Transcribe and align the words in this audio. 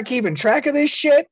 not 0.00 0.06
keeping 0.06 0.34
track 0.34 0.66
of 0.66 0.72
this 0.74 0.90
shit? 0.90 1.28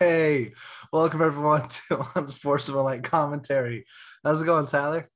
Hey, 0.00 0.52
welcome 0.92 1.22
everyone 1.22 1.68
to 1.68 2.04
Unsportsmanlike 2.16 2.84
Light 2.84 3.04
Commentary. 3.04 3.86
How's 4.24 4.42
it 4.42 4.46
going, 4.46 4.66
Tyler? 4.66 5.08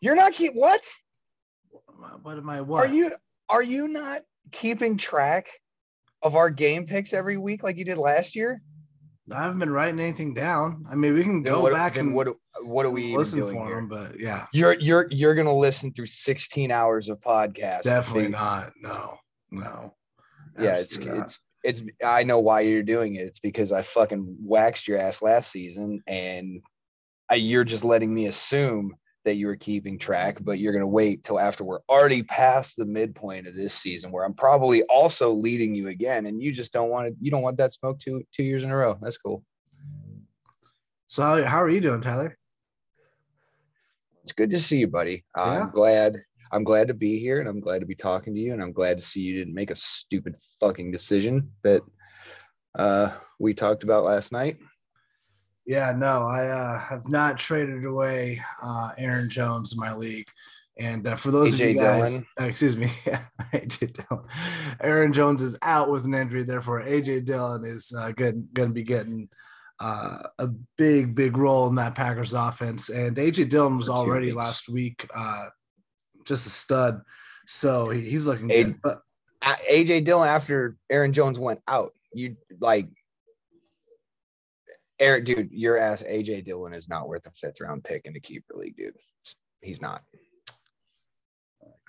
You're 0.00 0.16
not 0.16 0.32
keep 0.32 0.52
what? 0.54 0.82
What 2.22 2.36
am 2.38 2.50
I? 2.50 2.60
What 2.60 2.84
Are 2.90 2.92
you 2.92 3.12
are 3.48 3.62
you 3.62 3.86
not 3.86 4.22
keeping 4.50 4.96
track 4.96 5.46
of 6.22 6.34
our 6.34 6.50
game 6.50 6.86
picks 6.86 7.12
every 7.12 7.36
week 7.36 7.62
like 7.62 7.76
you 7.76 7.84
did 7.84 7.98
last 7.98 8.34
year? 8.34 8.60
I 9.30 9.42
haven't 9.44 9.60
been 9.60 9.70
writing 9.70 10.00
anything 10.00 10.34
down. 10.34 10.84
I 10.90 10.96
mean, 10.96 11.14
we 11.14 11.22
can 11.22 11.40
Then 11.42 11.52
go 11.52 11.60
what, 11.62 11.72
back 11.72 11.94
then 11.94 12.06
and 12.06 12.14
what 12.14 12.28
what 12.62 12.84
are 12.84 12.90
we 12.90 13.04
even 13.04 13.18
listen 13.18 13.38
doing 13.38 13.54
for 13.56 13.66
here? 13.66 13.76
them, 13.76 13.88
but 13.88 14.18
yeah, 14.18 14.46
You're 14.52 14.74
you're 14.74 15.06
you're 15.10 15.34
gonna 15.36 15.56
listen 15.56 15.92
through 15.92 16.06
16 16.06 16.72
hours 16.72 17.08
of 17.08 17.20
podcast. 17.20 17.82
definitely 17.82 18.28
not. 18.28 18.72
No, 18.82 19.16
no. 19.52 19.94
Yeah, 20.58 20.74
it's 20.76 20.92
Absolutely 20.96 21.18
not. 21.18 21.26
it's 21.26 21.38
it's 21.64 21.82
I 22.04 22.22
know 22.22 22.38
why 22.38 22.60
you're 22.60 22.82
doing 22.82 23.16
it. 23.16 23.26
It's 23.26 23.40
because 23.40 23.72
I 23.72 23.82
fucking 23.82 24.36
waxed 24.40 24.86
your 24.86 24.98
ass 24.98 25.22
last 25.22 25.50
season 25.50 26.02
and 26.06 26.62
I, 27.30 27.36
you're 27.36 27.64
just 27.64 27.84
letting 27.84 28.12
me 28.12 28.26
assume 28.26 28.94
that 29.24 29.36
you 29.36 29.46
were 29.46 29.56
keeping 29.56 29.98
track, 29.98 30.38
but 30.42 30.58
you're 30.58 30.74
gonna 30.74 30.86
wait 30.86 31.24
till 31.24 31.40
after 31.40 31.64
we're 31.64 31.80
already 31.88 32.22
past 32.22 32.76
the 32.76 32.84
midpoint 32.84 33.46
of 33.46 33.56
this 33.56 33.72
season 33.72 34.12
where 34.12 34.24
I'm 34.24 34.34
probably 34.34 34.82
also 34.84 35.32
leading 35.32 35.74
you 35.74 35.88
again 35.88 36.26
and 36.26 36.40
you 36.42 36.52
just 36.52 36.72
don't 36.72 36.90
want 36.90 37.08
to 37.08 37.16
you 37.20 37.30
don't 37.30 37.42
want 37.42 37.56
that 37.56 37.72
smoke 37.72 37.98
two 37.98 38.22
two 38.32 38.44
years 38.44 38.62
in 38.62 38.70
a 38.70 38.76
row. 38.76 38.98
That's 39.00 39.16
cool. 39.16 39.42
So 41.06 41.44
how, 41.44 41.62
are 41.62 41.68
you 41.68 41.80
doing, 41.80 42.00
Tyler? 42.00 42.36
It's 44.22 44.32
good 44.32 44.50
to 44.50 44.60
see 44.60 44.78
you, 44.78 44.88
buddy. 44.88 45.24
Yeah. 45.36 45.62
I'm 45.62 45.70
glad 45.70 46.22
I'm 46.54 46.62
glad 46.64 46.86
to 46.88 46.94
be 46.94 47.18
here 47.18 47.40
and 47.40 47.48
I'm 47.48 47.60
glad 47.60 47.80
to 47.80 47.86
be 47.86 47.96
talking 47.96 48.32
to 48.32 48.40
you 48.40 48.52
and 48.52 48.62
I'm 48.62 48.72
glad 48.72 48.96
to 48.96 49.04
see 49.04 49.20
you 49.20 49.36
didn't 49.36 49.54
make 49.54 49.72
a 49.72 49.76
stupid 49.76 50.36
fucking 50.60 50.92
decision 50.92 51.50
that 51.64 51.82
uh 52.78 53.10
we 53.40 53.52
talked 53.52 53.82
about 53.82 54.04
last 54.04 54.30
night. 54.30 54.56
Yeah, 55.66 55.92
no, 55.96 56.22
I 56.22 56.46
uh, 56.46 56.78
have 56.78 57.08
not 57.08 57.38
traded 57.38 57.84
away 57.84 58.40
uh, 58.62 58.92
Aaron 58.98 59.30
Jones 59.30 59.72
in 59.72 59.80
my 59.80 59.94
league. 59.94 60.28
And 60.78 61.06
uh, 61.06 61.16
for 61.16 61.30
those 61.30 61.54
of 61.54 61.60
you 61.60 61.74
guys, 61.74 62.10
Dillon. 62.10 62.26
uh, 62.40 62.44
excuse 62.44 62.76
me, 62.76 62.92
AJ 63.54 64.06
Dillon, 64.08 64.24
Aaron 64.80 65.12
Jones 65.12 65.40
is 65.40 65.56
out 65.62 65.90
with 65.90 66.04
an 66.04 66.14
injury. 66.14 66.44
Therefore, 66.44 66.82
AJ 66.82 67.24
Dillon 67.24 67.64
is 67.64 67.92
uh, 67.96 68.10
good, 68.10 68.46
going 68.52 68.68
to 68.68 68.74
be 68.74 68.82
getting 68.82 69.28
uh, 69.80 70.18
a 70.38 70.48
big, 70.76 71.14
big 71.14 71.36
role 71.36 71.68
in 71.68 71.76
that 71.76 71.94
Packers 71.94 72.34
offense. 72.34 72.90
And 72.90 73.16
AJ 73.16 73.50
Dillon 73.50 73.78
was 73.78 73.88
already 73.88 74.32
last 74.32 74.68
week 74.68 75.08
uh, 75.14 75.46
just 76.24 76.46
a 76.46 76.50
stud. 76.50 77.00
So 77.46 77.90
he, 77.90 78.08
he's 78.08 78.26
looking 78.26 78.50
A- 78.50 78.64
good. 78.64 78.80
But 78.82 79.00
AJ 79.70 80.04
Dillon 80.04 80.28
after 80.28 80.76
Aaron 80.90 81.12
Jones 81.12 81.38
went 81.38 81.60
out. 81.68 81.92
You 82.12 82.36
like 82.60 82.88
Eric, 85.00 85.24
dude, 85.24 85.50
your 85.52 85.76
ass 85.76 86.02
AJ 86.02 86.44
Dillon 86.44 86.72
is 86.72 86.88
not 86.88 87.08
worth 87.08 87.26
a 87.26 87.30
fifth 87.30 87.60
round 87.60 87.84
pick 87.84 88.06
in 88.06 88.12
the 88.12 88.20
keeper 88.20 88.54
league, 88.54 88.76
dude. 88.76 88.94
He's 89.60 89.80
not. 89.82 90.02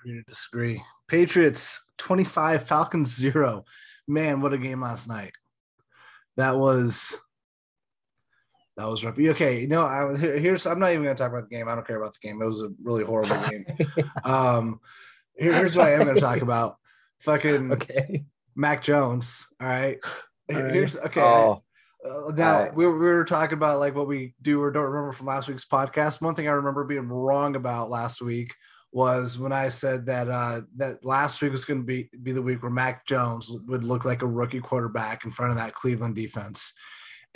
agree 0.00 0.18
to 0.18 0.22
disagree. 0.24 0.82
Patriots 1.08 1.90
25, 1.98 2.64
Falcons 2.64 3.14
zero. 3.14 3.64
Man, 4.08 4.40
what 4.40 4.52
a 4.52 4.58
game 4.58 4.80
last 4.80 5.08
night. 5.08 5.32
That 6.36 6.56
was 6.56 7.16
that 8.76 8.86
was 8.86 9.04
rough. 9.04 9.18
Okay, 9.18 9.66
no, 9.66 9.82
know, 9.82 9.86
I 9.86 10.16
here- 10.18 10.38
here's 10.38 10.66
I'm 10.66 10.78
not 10.78 10.90
even 10.92 11.02
gonna 11.04 11.14
talk 11.14 11.30
about 11.30 11.48
the 11.48 11.56
game. 11.56 11.68
I 11.68 11.74
don't 11.74 11.86
care 11.86 12.00
about 12.00 12.14
the 12.14 12.26
game. 12.26 12.40
It 12.42 12.46
was 12.46 12.60
a 12.60 12.70
really 12.82 13.04
horrible 13.04 13.36
game. 13.48 13.64
Um 14.24 14.80
here- 15.38 15.52
here's 15.54 15.76
what 15.76 15.88
I 15.88 15.92
am 15.92 16.06
gonna 16.06 16.20
talk 16.20 16.42
about. 16.42 16.76
Fucking 17.20 17.72
Okay. 17.76 18.24
Mac 18.54 18.82
Jones. 18.82 19.46
All 19.60 19.68
right. 19.68 19.98
All 20.52 20.62
right. 20.62 20.72
Here's 20.74 20.96
okay. 20.96 21.20
Oh, 21.20 21.62
Uh, 22.04 22.30
now 22.36 22.58
Alright. 22.58 22.74
we, 22.74 22.86
were, 22.86 22.92
we 22.98 23.06
were 23.06 23.24
talking 23.24 23.56
about 23.58 23.80
like 23.80 23.94
what 23.94 24.06
we 24.06 24.34
do 24.42 24.62
or 24.62 24.70
don't 24.70 24.84
remember 24.84 25.12
from 25.12 25.26
last 25.26 25.48
week's 25.48 25.64
podcast. 25.64 26.20
One 26.22 26.34
thing 26.34 26.46
I 26.48 26.52
remember 26.52 26.84
being 26.84 27.08
wrong 27.08 27.56
about 27.56 27.90
last 27.90 28.22
week 28.22 28.54
was 28.92 29.38
when 29.38 29.52
I 29.52 29.68
said 29.68 30.06
that 30.06 30.28
uh, 30.30 30.62
that 30.76 31.04
last 31.04 31.42
week 31.42 31.52
was 31.52 31.64
going 31.66 31.80
to 31.80 31.86
be 31.86 32.08
be 32.22 32.32
the 32.32 32.40
week 32.40 32.62
where 32.62 32.70
Mac 32.70 33.06
Jones 33.06 33.50
would 33.66 33.84
look 33.84 34.04
like 34.04 34.22
a 34.22 34.26
rookie 34.26 34.60
quarterback 34.60 35.24
in 35.24 35.30
front 35.32 35.50
of 35.50 35.58
that 35.58 35.74
Cleveland 35.74 36.14
defense. 36.14 36.72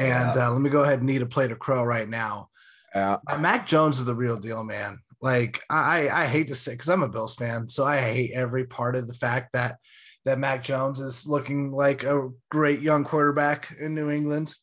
And 0.01 0.35
Yeah. 0.35 0.49
uh, 0.49 0.51
let 0.53 0.61
me 0.61 0.71
go 0.71 0.83
ahead 0.83 1.01
and 1.01 1.11
eat 1.11 1.21
a 1.23 1.27
plate 1.27 1.53
of 1.53 1.59
crow 1.59 1.85
right 1.85 2.09
now. 2.09 2.49
uh, 2.95 3.19
Uh, 3.29 3.39
Mac 3.39 3.67
Jones 3.67 3.99
is 3.99 4.05
the 4.07 4.15
real 4.15 4.37
deal, 4.37 4.65
man. 4.65 4.99
Like 5.21 5.63
I, 5.69 6.09
I 6.09 6.27
hate 6.27 6.49
to 6.49 6.55
say 6.55 6.73
because 6.73 6.89
I'm 6.89 7.03
a 7.03 7.09
Bills 7.09 7.37
fan, 7.37 7.69
so 7.69 7.85
I 7.85 8.01
hate 8.01 8.33
every 8.33 8.65
part 8.65 8.97
of 8.97 9.07
the 9.07 9.13
fact 9.13 9.53
that 9.53 9.77
that 10.25 10.39
Mac 10.39 10.65
Jones 10.65 11.01
is 11.01 11.27
looking 11.27 11.71
like 11.73 12.03
a 12.05 12.31
great 12.51 12.81
young 12.81 13.05
quarterback 13.05 13.75
in 13.79 13.95
New 13.95 14.11
England. 14.11 14.55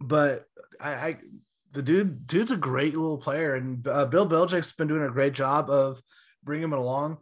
But 0.00 0.44
I, 0.80 0.90
I 0.94 1.16
the 1.72 1.82
dude, 1.82 2.26
dude's 2.26 2.50
a 2.52 2.56
great 2.56 2.94
little 2.96 3.18
player, 3.18 3.54
and 3.54 3.86
uh, 3.86 4.06
Bill 4.06 4.28
Belichick's 4.28 4.72
been 4.72 4.88
doing 4.88 5.04
a 5.04 5.10
great 5.10 5.32
job 5.32 5.70
of 5.70 6.02
bringing 6.44 6.64
him 6.64 6.72
along. 6.72 7.18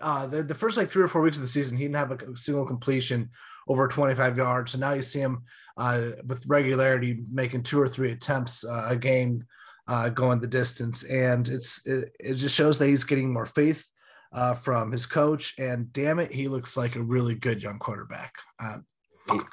Uh, 0.00 0.26
the, 0.26 0.42
the 0.42 0.54
first 0.54 0.76
like 0.76 0.88
three 0.88 1.02
or 1.02 1.08
four 1.08 1.22
weeks 1.22 1.36
of 1.36 1.42
the 1.42 1.48
season, 1.48 1.76
he 1.76 1.84
didn't 1.84 1.96
have 1.96 2.12
a 2.12 2.36
single 2.36 2.66
completion 2.66 3.30
over 3.68 3.88
25 3.88 4.36
yards. 4.36 4.72
So 4.72 4.78
now 4.78 4.92
you 4.92 5.02
see 5.02 5.20
him 5.20 5.42
uh, 5.76 6.10
with 6.26 6.46
regularity 6.46 7.24
making 7.32 7.62
two 7.62 7.80
or 7.80 7.88
three 7.88 8.12
attempts 8.12 8.64
uh, 8.64 8.86
a 8.88 8.96
game 8.96 9.44
uh, 9.88 10.08
going 10.08 10.40
the 10.40 10.46
distance, 10.46 11.02
and 11.04 11.48
it's 11.48 11.84
it, 11.86 12.12
it 12.20 12.34
just 12.34 12.54
shows 12.54 12.78
that 12.78 12.86
he's 12.86 13.04
getting 13.04 13.32
more 13.32 13.46
faith 13.46 13.86
uh, 14.32 14.54
from 14.54 14.92
his 14.92 15.06
coach. 15.06 15.54
And 15.58 15.92
damn 15.92 16.18
it, 16.20 16.32
he 16.32 16.48
looks 16.48 16.76
like 16.76 16.94
a 16.94 17.02
really 17.02 17.34
good 17.34 17.62
young 17.62 17.78
quarterback. 17.78 18.34
Uh, 18.62 18.78
fuck. 19.26 19.50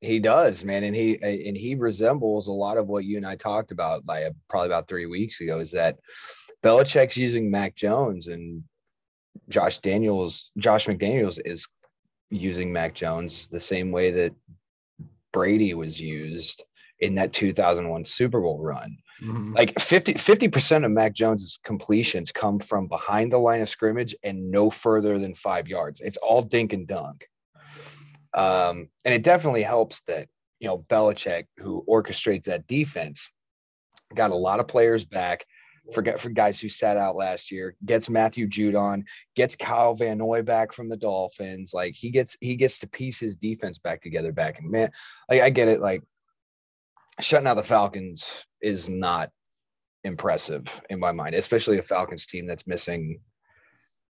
he 0.00 0.18
does, 0.20 0.64
man, 0.64 0.84
and 0.84 0.96
he 0.96 1.20
and 1.22 1.56
he 1.56 1.74
resembles 1.74 2.48
a 2.48 2.52
lot 2.52 2.78
of 2.78 2.86
what 2.86 3.04
you 3.04 3.18
and 3.18 3.26
I 3.26 3.36
talked 3.36 3.72
about, 3.72 4.06
like 4.06 4.32
probably 4.48 4.68
about 4.68 4.88
three 4.88 5.06
weeks 5.06 5.40
ago. 5.40 5.58
Is 5.58 5.72
that 5.72 5.98
Belichick's 6.62 7.16
using 7.18 7.50
Mac 7.50 7.74
Jones 7.74 8.28
and 8.28 8.62
Josh 9.48 9.78
Daniels, 9.78 10.50
Josh 10.58 10.86
McDaniels 10.86 11.38
is 11.44 11.66
using 12.30 12.72
Mac 12.72 12.94
Jones 12.94 13.46
the 13.48 13.60
same 13.60 13.90
way 13.90 14.10
that 14.10 14.34
Brady 15.32 15.74
was 15.74 16.00
used 16.00 16.64
in 17.00 17.14
that 17.16 17.32
2001 17.32 18.04
Super 18.04 18.40
Bowl 18.40 18.60
run. 18.62 18.96
Mhm. 19.22 19.54
Like 19.54 19.78
50 19.78 20.48
percent 20.48 20.84
of 20.84 20.90
Mac 20.90 21.12
Jones's 21.12 21.58
completions 21.64 22.32
come 22.32 22.58
from 22.58 22.86
behind 22.88 23.32
the 23.32 23.38
line 23.38 23.60
of 23.60 23.68
scrimmage 23.68 24.14
and 24.22 24.50
no 24.50 24.70
further 24.70 25.18
than 25.18 25.34
five 25.34 25.68
yards. 25.68 26.00
It's 26.00 26.16
all 26.18 26.42
dink 26.42 26.72
and 26.72 26.86
dunk. 26.86 27.26
Um, 28.34 28.88
and 29.04 29.14
it 29.14 29.22
definitely 29.22 29.62
helps 29.62 30.00
that 30.02 30.28
you 30.58 30.68
know 30.68 30.78
Belichick, 30.88 31.46
who 31.58 31.84
orchestrates 31.88 32.44
that 32.44 32.66
defense, 32.66 33.30
got 34.14 34.30
a 34.30 34.36
lot 34.36 34.60
of 34.60 34.68
players 34.68 35.04
back. 35.04 35.44
Forget 35.92 36.20
for 36.20 36.30
guys 36.30 36.60
who 36.60 36.68
sat 36.68 36.96
out 36.96 37.16
last 37.16 37.50
year, 37.50 37.74
gets 37.84 38.08
Matthew 38.08 38.46
Judon, 38.46 39.04
gets 39.34 39.56
Kyle 39.56 39.94
Van 39.94 40.18
Noy 40.18 40.42
back 40.42 40.72
from 40.72 40.88
the 40.88 40.96
Dolphins. 40.96 41.72
Like 41.74 41.94
he 41.94 42.10
gets 42.10 42.36
he 42.40 42.54
gets 42.54 42.78
to 42.80 42.88
piece 42.88 43.18
his 43.18 43.36
defense 43.36 43.78
back 43.78 44.00
together 44.00 44.32
back. 44.32 44.60
And 44.60 44.70
man, 44.70 44.92
like 45.28 45.40
I 45.40 45.50
get 45.50 45.68
it. 45.68 45.80
Like 45.80 46.02
shutting 47.20 47.48
out 47.48 47.54
the 47.54 47.62
Falcons 47.62 48.46
is 48.60 48.88
not 48.88 49.30
impressive 50.04 50.82
in 50.90 50.98
my 50.98 51.12
mind, 51.12 51.34
especially 51.34 51.78
a 51.78 51.82
Falcons 51.82 52.26
team 52.26 52.46
that's 52.46 52.66
missing 52.66 53.20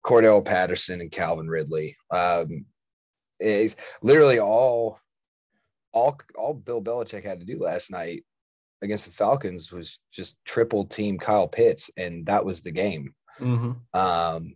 Cordell 0.05 0.43
Patterson 0.43 1.01
and 1.01 1.11
Calvin 1.11 1.47
Ridley. 1.47 1.95
Um, 2.11 2.65
it's 3.39 3.75
literally 4.01 4.39
all, 4.39 4.99
all, 5.91 6.19
all 6.35 6.53
Bill 6.53 6.81
Belichick 6.81 7.23
had 7.23 7.39
to 7.39 7.45
do 7.45 7.59
last 7.59 7.91
night 7.91 8.23
against 8.81 9.05
the 9.05 9.11
Falcons 9.11 9.71
was 9.71 9.99
just 10.11 10.37
triple 10.45 10.85
team 10.85 11.17
Kyle 11.17 11.47
Pitts, 11.47 11.89
and 11.97 12.25
that 12.25 12.45
was 12.45 12.61
the 12.61 12.71
game. 12.71 13.13
Mhm. 13.39 13.77
Um, 13.93 14.55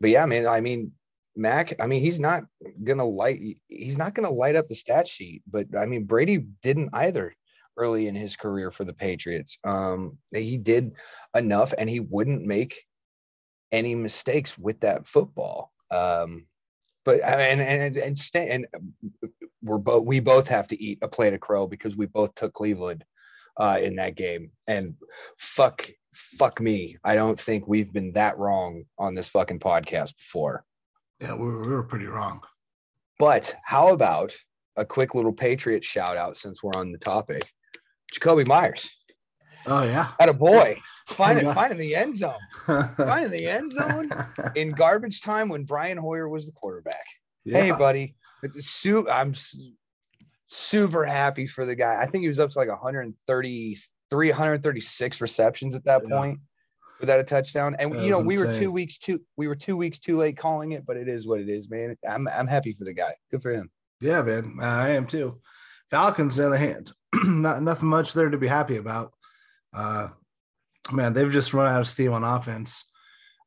but 0.00 0.10
yeah, 0.10 0.26
man, 0.26 0.46
I 0.46 0.60
mean, 0.60 0.92
Mac, 1.36 1.80
I 1.80 1.86
mean, 1.86 2.02
he's 2.02 2.20
not 2.20 2.44
gonna 2.82 3.04
light 3.04 3.58
he's 3.68 3.98
not 3.98 4.14
gonna 4.14 4.30
light 4.30 4.56
up 4.56 4.68
the 4.68 4.74
stat 4.74 5.06
sheet, 5.06 5.42
but 5.46 5.66
I 5.76 5.86
mean 5.86 6.04
Brady 6.04 6.38
didn't 6.62 6.90
either 6.92 7.34
early 7.76 8.08
in 8.08 8.14
his 8.14 8.36
career 8.36 8.70
for 8.70 8.84
the 8.84 8.92
Patriots. 8.92 9.58
Um, 9.62 10.18
he 10.32 10.58
did 10.58 10.92
enough 11.34 11.72
and 11.78 11.88
he 11.88 12.00
wouldn't 12.00 12.44
make 12.44 12.82
any 13.70 13.94
mistakes 13.94 14.58
with 14.58 14.80
that 14.80 15.06
football. 15.06 15.72
Um, 15.90 16.46
but 17.04 17.20
and 17.22 17.60
and 17.60 17.96
and 17.96 18.18
stay 18.18 18.50
and 18.50 18.66
we're 19.62 19.78
both 19.78 20.04
we 20.04 20.20
both 20.20 20.48
have 20.48 20.68
to 20.68 20.82
eat 20.82 20.98
a 21.02 21.08
plate 21.08 21.34
of 21.34 21.40
crow 21.40 21.66
because 21.66 21.96
we 21.96 22.06
both 22.06 22.34
took 22.34 22.52
Cleveland 22.52 23.04
uh 23.58 23.78
in 23.82 23.96
that 23.96 24.14
game. 24.14 24.50
And 24.66 24.94
fuck 25.38 25.88
fuck 26.12 26.60
me. 26.60 26.96
I 27.04 27.14
don't 27.14 27.38
think 27.38 27.68
we've 27.68 27.92
been 27.92 28.12
that 28.12 28.38
wrong 28.38 28.84
on 28.98 29.14
this 29.14 29.28
fucking 29.28 29.60
podcast 29.60 30.16
before. 30.16 30.64
Yeah, 31.20 31.34
we 31.34 31.46
were, 31.46 31.60
we 31.62 31.68
were 31.68 31.82
pretty 31.82 32.06
wrong. 32.06 32.40
But 33.18 33.54
how 33.64 33.88
about 33.88 34.32
a 34.76 34.84
quick 34.84 35.14
little 35.14 35.32
Patriot 35.32 35.84
shout 35.84 36.16
out 36.16 36.36
since 36.36 36.62
we're 36.62 36.74
on 36.74 36.92
the 36.92 36.98
topic? 36.98 37.50
Jakobi 38.14 38.46
Meyers. 38.46 38.88
Oh 39.66 39.82
yeah. 39.82 40.12
At 40.20 40.28
a 40.28 40.32
boy. 40.32 40.80
Find 41.08 41.38
it, 41.38 41.54
find 41.54 41.72
in 41.72 41.78
the 41.78 41.94
end 41.94 42.14
zone. 42.14 42.34
Find 42.66 43.24
in 43.26 43.30
the 43.30 43.46
end 43.48 43.72
zone 43.72 44.10
in 44.56 44.70
garbage 44.72 45.20
time 45.22 45.48
when 45.48 45.64
Brian 45.64 45.96
Hoyer 45.98 46.28
was 46.28 46.46
the 46.46 46.52
quarterback. 46.52 47.04
Hey, 47.44 47.68
Yeah. 47.68 47.76
buddy. 47.78 48.14
Su- 48.58 49.08
I'm 49.08 49.34
super 50.48 51.04
happy 51.04 51.46
for 51.46 51.64
the 51.64 51.74
guy. 51.74 52.00
I 52.00 52.06
think 52.06 52.22
he 52.22 52.28
was 52.28 52.38
up 52.38 52.50
to 52.50 52.58
like 52.58 52.68
130, 52.68 53.76
336 54.10 55.20
receptions 55.20 55.74
at 55.74 55.84
that 55.84 56.02
yeah. 56.02 56.16
point 56.16 56.40
without 57.00 57.20
a 57.20 57.24
touchdown. 57.24 57.76
And 57.78 57.92
that 57.92 58.02
you 58.02 58.10
know, 58.10 58.20
we 58.20 58.34
insane. 58.34 58.46
were 58.48 58.58
two 58.58 58.72
weeks 58.72 58.98
too 58.98 59.20
we 59.36 59.46
were 59.48 59.54
two 59.54 59.76
weeks 59.76 59.98
too 59.98 60.16
late 60.16 60.36
calling 60.36 60.72
it, 60.72 60.84
but 60.86 60.96
it 60.96 61.08
is 61.08 61.26
what 61.26 61.40
it 61.40 61.48
is, 61.48 61.70
man. 61.70 61.96
I'm 62.08 62.26
I'm 62.28 62.46
happy 62.46 62.72
for 62.72 62.84
the 62.84 62.92
guy. 62.92 63.14
Good 63.30 63.42
for 63.42 63.52
him. 63.52 63.70
Yeah, 64.00 64.22
man. 64.22 64.56
I 64.60 64.90
am 64.90 65.06
too. 65.06 65.40
Falcons 65.90 66.38
on 66.38 66.50
the 66.50 66.56
other 66.56 66.66
hand. 66.66 66.92
Not 67.24 67.62
nothing 67.62 67.88
much 67.88 68.12
there 68.12 68.30
to 68.30 68.38
be 68.38 68.48
happy 68.48 68.76
about. 68.76 69.12
Uh 69.74 70.08
man, 70.92 71.12
they've 71.12 71.30
just 71.30 71.54
run 71.54 71.70
out 71.70 71.80
of 71.80 71.88
steam 71.88 72.12
on 72.12 72.24
offense. 72.24 72.84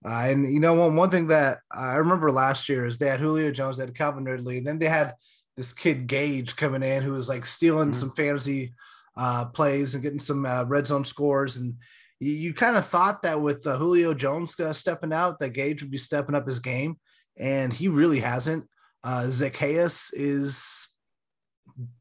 Uh, 0.03 0.25
and 0.29 0.51
you 0.51 0.59
know, 0.59 0.73
one 0.73 0.95
one 0.95 1.09
thing 1.09 1.27
that 1.27 1.59
I 1.71 1.95
remember 1.95 2.31
last 2.31 2.69
year 2.69 2.85
is 2.85 2.97
they 2.97 3.07
had 3.07 3.19
Julio 3.19 3.51
Jones, 3.51 3.77
they 3.77 3.85
had 3.85 3.95
Calvin 3.95 4.25
Ridley, 4.25 4.57
and 4.57 4.65
then 4.65 4.79
they 4.79 4.87
had 4.87 5.13
this 5.57 5.73
kid 5.73 6.07
Gage 6.07 6.55
coming 6.55 6.83
in 6.83 7.03
who 7.03 7.13
was 7.13 7.29
like 7.29 7.45
stealing 7.45 7.89
mm-hmm. 7.89 7.99
some 7.99 8.11
fantasy 8.11 8.73
uh, 9.17 9.45
plays 9.45 9.93
and 9.93 10.03
getting 10.03 10.19
some 10.19 10.45
uh, 10.45 10.63
red 10.63 10.87
zone 10.87 11.05
scores. 11.05 11.57
And 11.57 11.75
you, 12.19 12.31
you 12.31 12.53
kind 12.53 12.77
of 12.77 12.85
thought 12.85 13.23
that 13.23 13.41
with 13.41 13.65
uh, 13.67 13.77
Julio 13.77 14.13
Jones 14.13 14.59
uh, 14.59 14.73
stepping 14.73 15.13
out, 15.13 15.39
that 15.39 15.49
Gage 15.49 15.81
would 15.81 15.91
be 15.91 15.97
stepping 15.97 16.35
up 16.35 16.45
his 16.45 16.59
game, 16.59 16.97
and 17.37 17.73
he 17.73 17.87
really 17.87 18.19
hasn't. 18.19 18.65
Uh, 19.03 19.23
Zaccheaus 19.23 20.11
is 20.13 20.87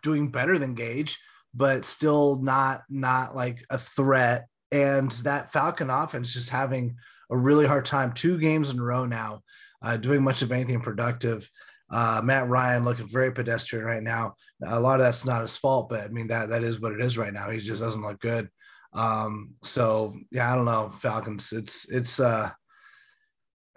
doing 0.03 0.31
better 0.31 0.59
than 0.59 0.75
Gage, 0.75 1.19
but 1.55 1.85
still 1.85 2.37
not 2.37 2.83
not 2.89 3.35
like 3.35 3.65
a 3.71 3.79
threat. 3.79 4.47
And 4.73 5.11
that 5.25 5.53
Falcon 5.53 5.91
offense 5.91 6.33
just 6.33 6.51
having 6.51 6.97
a 7.31 7.37
really 7.37 7.67
hard 7.67 7.87
time 7.87 8.13
two 8.13 8.39
games 8.39 8.71
in 8.71 8.79
a 8.79 8.83
row 8.83 9.07
now, 9.07 9.43
uh, 9.83 9.97
doing 9.97 10.23
much 10.23 10.43
of 10.43 10.53
anything 10.53 10.81
productive. 10.81 11.51
Uh, 11.91 12.21
Matt 12.23 12.49
Ryan 12.49 12.85
looking 12.85 13.09
very 13.09 13.33
pedestrian 13.33 13.85
right 13.85 14.03
now. 14.03 14.35
A 14.65 14.79
lot 14.79 15.01
of 15.01 15.01
that's 15.01 15.25
not 15.25 15.43
his 15.43 15.57
fault, 15.57 15.89
but 15.89 16.05
I 16.05 16.09
mean 16.09 16.29
that 16.29 16.49
that 16.51 16.63
is 16.63 16.81
what 16.81 16.93
it 16.93 17.01
is 17.01 17.19
right 17.19 17.33
now. 17.33 17.51
He 17.51 17.59
just 17.59 17.83
doesn't 17.83 18.03
look 18.03 18.21
good. 18.21 18.49
Um, 18.93 19.55
so 19.63 20.15
yeah, 20.31 20.53
I 20.53 20.55
don't 20.55 20.65
know, 20.65 20.91
Falcons. 21.01 21.53
It's 21.53 21.91
it's 21.91 22.21
uh 22.21 22.51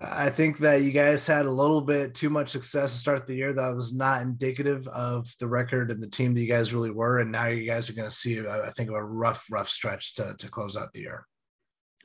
I 0.01 0.29
think 0.29 0.57
that 0.59 0.81
you 0.81 0.91
guys 0.91 1.25
had 1.25 1.45
a 1.45 1.51
little 1.51 1.81
bit 1.81 2.15
too 2.15 2.29
much 2.29 2.49
success 2.49 2.91
to 2.91 2.97
start 2.97 3.27
the 3.27 3.35
year. 3.35 3.53
That 3.53 3.75
was 3.75 3.93
not 3.93 4.21
indicative 4.21 4.87
of 4.87 5.27
the 5.39 5.47
record 5.47 5.91
and 5.91 6.01
the 6.01 6.09
team 6.09 6.33
that 6.33 6.41
you 6.41 6.47
guys 6.47 6.73
really 6.73 6.89
were. 6.89 7.19
And 7.19 7.31
now 7.31 7.47
you 7.47 7.65
guys 7.67 7.89
are 7.89 7.93
going 7.93 8.09
to 8.09 8.15
see, 8.15 8.39
I 8.39 8.71
think, 8.71 8.89
a 8.89 9.03
rough, 9.03 9.45
rough 9.51 9.69
stretch 9.69 10.15
to, 10.15 10.35
to 10.37 10.49
close 10.49 10.75
out 10.75 10.91
the 10.93 11.01
year. 11.01 11.25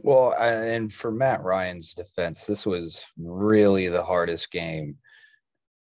Well, 0.00 0.34
and 0.34 0.92
for 0.92 1.10
Matt 1.10 1.42
Ryan's 1.42 1.94
defense, 1.94 2.44
this 2.44 2.66
was 2.66 3.04
really 3.18 3.88
the 3.88 4.04
hardest 4.04 4.52
game 4.52 4.96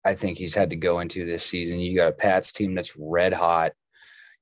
I 0.04 0.16
think 0.16 0.38
he's 0.38 0.56
had 0.56 0.70
to 0.72 0.76
go 0.76 1.00
into 1.00 1.26
this 1.26 1.46
season. 1.46 1.80
You 1.80 1.96
got 1.96 2.08
a 2.08 2.14
Pats 2.14 2.52
team 2.52 2.74
that's 2.74 2.96
red 2.98 3.34
hot. 3.34 3.74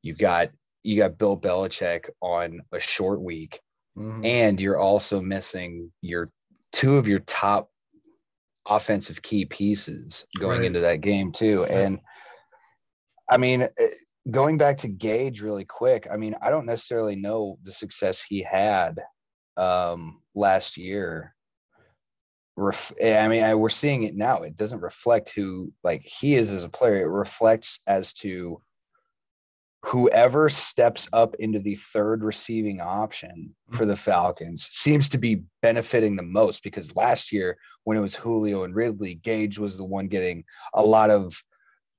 You've 0.01 0.17
got 0.17 0.49
you 0.83 0.97
got 0.97 1.17
Bill 1.17 1.37
Belichick 1.37 2.09
on 2.21 2.61
a 2.71 2.79
short 2.79 3.21
week, 3.21 3.59
mm-hmm. 3.97 4.23
and 4.23 4.61
you're 4.61 4.77
also 4.77 5.21
missing 5.21 5.91
your 6.01 6.31
two 6.71 6.97
of 6.97 7.07
your 7.07 7.19
top 7.19 7.69
offensive 8.67 9.21
key 9.21 9.45
pieces 9.45 10.25
going 10.39 10.59
right. 10.59 10.65
into 10.65 10.79
that 10.79 11.01
game 11.01 11.31
too. 11.31 11.63
Right. 11.63 11.71
And 11.71 11.99
I 13.29 13.37
mean, 13.37 13.63
eh, 13.77 13.87
going 14.31 14.57
back 14.57 14.77
to 14.79 14.87
Gage 14.87 15.41
really 15.41 15.65
quick. 15.65 16.07
I 16.11 16.17
mean, 16.17 16.35
I 16.41 16.49
don't 16.49 16.65
necessarily 16.65 17.15
know 17.15 17.57
the 17.63 17.71
success 17.71 18.23
he 18.27 18.41
had 18.43 18.99
um, 19.57 20.21
last 20.35 20.77
year 20.77 21.35
ref- 22.59 22.93
eh, 22.99 23.17
I 23.17 23.27
mean, 23.27 23.43
I, 23.43 23.55
we're 23.55 23.69
seeing 23.69 24.03
it 24.03 24.15
now. 24.15 24.43
It 24.43 24.55
doesn't 24.55 24.81
reflect 24.81 25.29
who 25.29 25.71
like 25.83 26.01
he 26.01 26.35
is 26.35 26.51
as 26.51 26.63
a 26.63 26.69
player. 26.69 27.05
It 27.05 27.09
reflects 27.09 27.79
as 27.87 28.13
to 28.13 28.61
whoever 29.85 30.49
steps 30.49 31.07
up 31.13 31.35
into 31.35 31.59
the 31.59 31.75
third 31.75 32.23
receiving 32.23 32.81
option 32.81 33.53
hmm. 33.69 33.75
for 33.75 33.85
the 33.85 33.95
Falcons 33.95 34.67
seems 34.71 35.09
to 35.09 35.17
be 35.17 35.43
benefiting 35.61 36.15
the 36.15 36.23
most 36.23 36.63
because 36.63 36.95
last 36.95 37.31
year 37.31 37.57
when 37.85 37.97
it 37.97 38.01
was 38.01 38.15
Julio 38.15 38.63
and 38.63 38.75
Ridley, 38.75 39.15
Gage 39.15 39.57
was 39.57 39.77
the 39.77 39.85
one 39.85 40.07
getting 40.07 40.43
a 40.73 40.83
lot 40.83 41.09
of, 41.09 41.33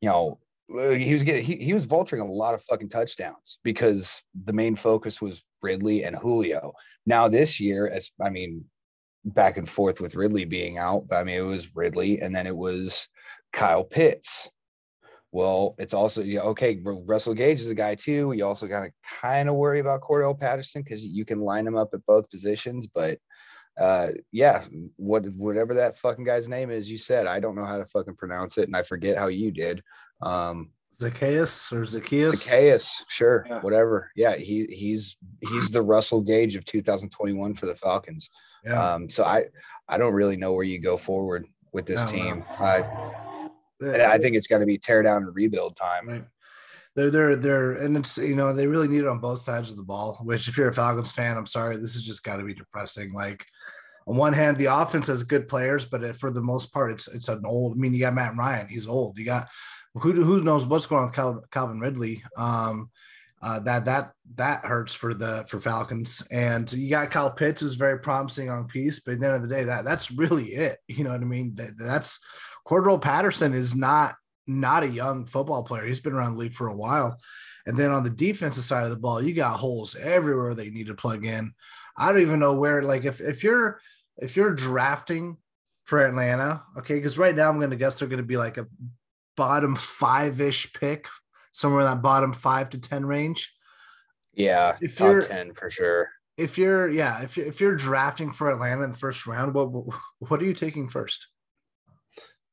you 0.01 0.09
know, 0.09 0.39
uh, 0.79 0.91
he 0.91 1.13
was 1.13 1.25
getting 1.25 1.45
he, 1.45 1.56
he 1.56 1.75
was 1.75 1.87
vulturing 1.87 2.21
a 2.21 2.33
lot 2.33 2.55
of 2.55 2.63
fucking 2.63 2.91
touchdowns 2.91 3.59
because 3.65 4.23
the 4.45 4.53
main 4.53 4.77
focus 4.77 5.21
was 5.21 5.43
Ridley 5.63 6.05
and 6.05 6.15
Julio. 6.15 6.73
Now 7.06 7.27
this 7.27 7.59
year, 7.59 7.89
as 7.89 8.13
I 8.25 8.31
mean, 8.31 8.65
back 9.25 9.56
and 9.56 9.69
forth 9.69 10.00
with 10.00 10.14
Ridley 10.14 10.44
being 10.44 10.78
out. 10.78 11.06
But 11.08 11.17
I 11.17 11.25
mean, 11.25 11.37
it 11.37 11.40
was 11.40 11.75
Ridley 11.75 12.20
and 12.20 12.34
then 12.34 12.46
it 12.46 12.56
was 12.56 13.08
Kyle 13.52 13.84
Pitts. 13.84 14.50
Well, 15.32 15.76
it's 15.78 15.94
also 15.94 16.22
yeah, 16.22 16.40
okay. 16.40 16.81
Russell 16.84 17.34
Gage 17.34 17.61
is 17.61 17.70
a 17.70 17.75
guy 17.75 17.94
too. 17.94 18.32
You 18.32 18.44
also 18.44 18.67
got 18.67 18.81
to 18.81 18.90
kind 19.20 19.49
of 19.49 19.55
worry 19.55 19.78
about 19.78 20.00
Cordell 20.00 20.38
Patterson 20.38 20.82
because 20.82 21.06
you 21.06 21.25
can 21.25 21.40
line 21.40 21.67
him 21.67 21.76
up 21.76 21.90
at 21.94 22.05
both 22.05 22.28
positions. 22.31 22.88
But 22.88 23.19
uh, 23.78 24.11
yeah, 24.32 24.64
what 24.96 25.25
whatever 25.34 25.75
that 25.75 25.99
fucking 25.99 26.25
guy's 26.25 26.49
name 26.49 26.70
is, 26.70 26.90
you 26.90 26.99
said 26.99 27.26
I 27.26 27.38
don't 27.38 27.55
know 27.55 27.64
how 27.64 27.78
to 27.78 27.87
fucking 27.87 28.17
pronounce 28.17 28.58
it, 28.58 28.67
and 28.67 28.76
I 28.76 28.82
forget 28.82 29.17
how 29.17 29.28
you 29.28 29.52
did. 29.52 29.82
Um, 30.20 30.70
Zaccheaus 31.00 31.72
or 31.72 31.87
Zacchaeus. 31.87 32.43
Zacchaeus, 32.43 33.05
sure, 33.08 33.46
yeah. 33.49 33.61
whatever. 33.61 34.11
Yeah, 34.17 34.34
he 34.34 34.67
he's 34.67 35.17
he's 35.40 35.70
the 35.70 35.82
Russell 35.82 36.20
Gage 36.20 36.56
of 36.56 36.64
2021 36.64 37.55
for 37.55 37.67
the 37.67 37.75
Falcons. 37.75 38.28
Yeah. 38.65 38.95
Um, 38.95 39.09
so 39.11 39.25
I 39.25 39.45
I 39.89 39.99
don't 39.99 40.15
really 40.15 40.37
know 40.37 40.53
where 40.53 40.65
you 40.65 40.79
go 40.79 40.97
forward 40.97 41.47
with 41.73 41.87
this 41.87 42.09
team. 42.11 42.45
I 42.59 42.85
I 43.83 44.19
think 44.19 44.37
it's 44.37 44.47
going 44.47 44.61
to 44.61 44.67
be 44.67 44.79
tear 44.79 45.03
down 45.03 45.25
and 45.25 45.35
rebuild 45.35 45.77
time. 45.77 46.09
Right. 46.09 46.25
They're 46.97 47.11
they're 47.11 47.37
they're 47.37 47.73
and 47.73 47.97
it's 47.97 48.19
you 48.19 48.35
know 48.35 48.53
they 48.53 48.67
really 48.67 48.89
need 48.89 49.01
it 49.01 49.09
on 49.09 49.21
both 49.21 49.41
sides 49.41 49.71
of 49.71 49.77
the 49.77 49.83
ball. 49.83 50.19
Which 50.23 50.49
if 50.49 50.57
you're 50.57 50.69
a 50.69 50.73
Falcons 50.73 51.12
fan, 51.12 51.37
I'm 51.37 51.47
sorry, 51.47 51.77
this 51.77 51.95
has 51.95 52.03
just 52.03 52.25
got 52.25 52.37
to 52.37 52.45
be 52.45 52.55
depressing. 52.55 53.12
Like 53.12 53.45
on 54.07 54.17
one 54.17 54.33
hand, 54.33 54.57
the 54.57 54.67
offense 54.67 55.06
has 55.06 55.23
good 55.23 55.49
players, 55.49 55.85
but 55.85 56.17
for 56.17 56.31
the 56.31 56.43
most 56.43 56.73
part, 56.73 56.91
it's 56.91 57.09
it's 57.09 57.29
an 57.29 57.43
old. 57.47 57.77
I 57.77 57.81
mean, 57.81 57.95
you 57.95 58.01
got 58.01 58.15
Matt 58.15 58.37
Ryan, 58.37 58.67
he's 58.67 58.89
old. 58.89 59.19
You 59.19 59.25
got 59.25 59.49
who 59.95 60.13
who 60.23 60.43
knows 60.43 60.67
what's 60.67 60.87
going 60.87 61.01
on 61.01 61.06
with 61.06 61.15
Cal, 61.15 61.45
Calvin 61.53 61.81
Ridley. 61.81 62.23
Um, 62.37 62.91
uh, 63.43 63.59
that 63.61 63.85
that 63.87 64.13
that 64.35 64.65
hurts 64.65 64.95
for 64.95 65.15
the 65.15 65.45
for 65.49 65.61
Falcons. 65.61 66.27
And 66.31 66.71
you 66.73 66.91
got 66.91 67.11
Kyle 67.11 67.31
Pitts, 67.31 67.63
who's 67.63 67.75
very 67.75 67.99
promising 67.99 68.51
on 68.51 68.69
piece, 68.69 69.01
but 69.01 69.15
at 69.15 69.21
the 69.21 69.27
end 69.27 69.37
of 69.37 69.43
the 69.43 69.49
day, 69.49 69.65
that 69.65 69.85
that's 69.85 70.11
really 70.11 70.49
it. 70.49 70.79
You 70.89 71.05
know 71.05 71.11
what 71.11 71.23
I 71.23 71.25
mean? 71.25 71.55
That, 71.55 71.79
that's 71.79 72.21
Cordarrelle 72.67 73.01
Patterson 73.01 73.55
is 73.55 73.75
not 73.75 74.15
not 74.47 74.82
a 74.82 74.89
young 74.89 75.25
football 75.25 75.63
player. 75.63 75.87
He's 75.87 76.01
been 76.01 76.13
around 76.13 76.32
the 76.32 76.39
league 76.39 76.55
for 76.55 76.69
a 76.69 76.77
while. 76.77 77.19
And 77.67 77.77
then 77.77 77.91
on 77.91 78.03
the 78.03 78.11
defensive 78.11 78.65
side 78.65 78.85
of 78.85 78.91
the 78.91 78.97
ball, 78.97 79.23
you 79.23 79.32
got 79.32 79.59
holes 79.59 79.94
everywhere 79.94 80.55
they 80.55 80.70
need 80.70 80.89
to 80.89 80.94
plug 80.94 81.25
in. 81.25 81.53
I 81.97 82.11
don't 82.11 82.23
even 82.23 82.41
know 82.41 82.55
where. 82.55 82.82
Like 82.82 83.05
if 83.05 83.20
if 83.20 83.43
you're 83.44 83.81
if 84.19 84.37
you're 84.37 84.55
drafting 84.55 85.37
for 85.85 86.05
Atlanta, 86.05 86.63
okay, 86.79 86.94
because 86.94 87.19
right 87.19 87.35
now 87.35 87.49
I'm 87.49 87.59
going 87.59 87.70
to 87.70 87.77
guess 87.77 87.99
they're 87.99 88.09
going 88.09 88.19
to 88.19 88.25
be 88.25 88.37
like 88.37 88.59
a 88.59 88.67
bottom 89.37 89.77
five 89.77 90.41
ish 90.41 90.73
pick 90.73 91.06
somewhere 91.53 91.83
in 91.83 91.87
that 91.87 92.03
bottom 92.03 92.33
five 92.33 92.71
to 92.71 92.79
10 92.79 93.07
range. 93.07 93.53
Yeah. 94.35 94.77
If 94.81 94.97
top 94.97 95.09
you're 95.09 95.23
10 95.23 95.55
for 95.55 95.71
sure. 95.71 96.11
If 96.37 96.57
you're, 96.57 96.89
yeah, 96.89 97.23
if, 97.23 97.37
if 97.37 97.61
you're 97.61 97.77
drafting 97.77 98.33
for 98.33 98.51
Atlanta 98.51 98.83
in 98.83 98.91
the 98.91 98.97
first 98.97 99.27
round, 99.27 99.55
what, 99.55 99.71
what 100.19 100.41
are 100.41 100.45
you 100.45 100.55
taking 100.55 100.89
first? 100.89 101.27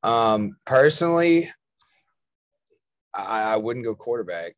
Um, 0.02 0.56
personally, 0.64 1.50
I, 3.14 3.54
I 3.54 3.56
wouldn't 3.56 3.84
go 3.84 3.94
quarterback. 3.94 4.54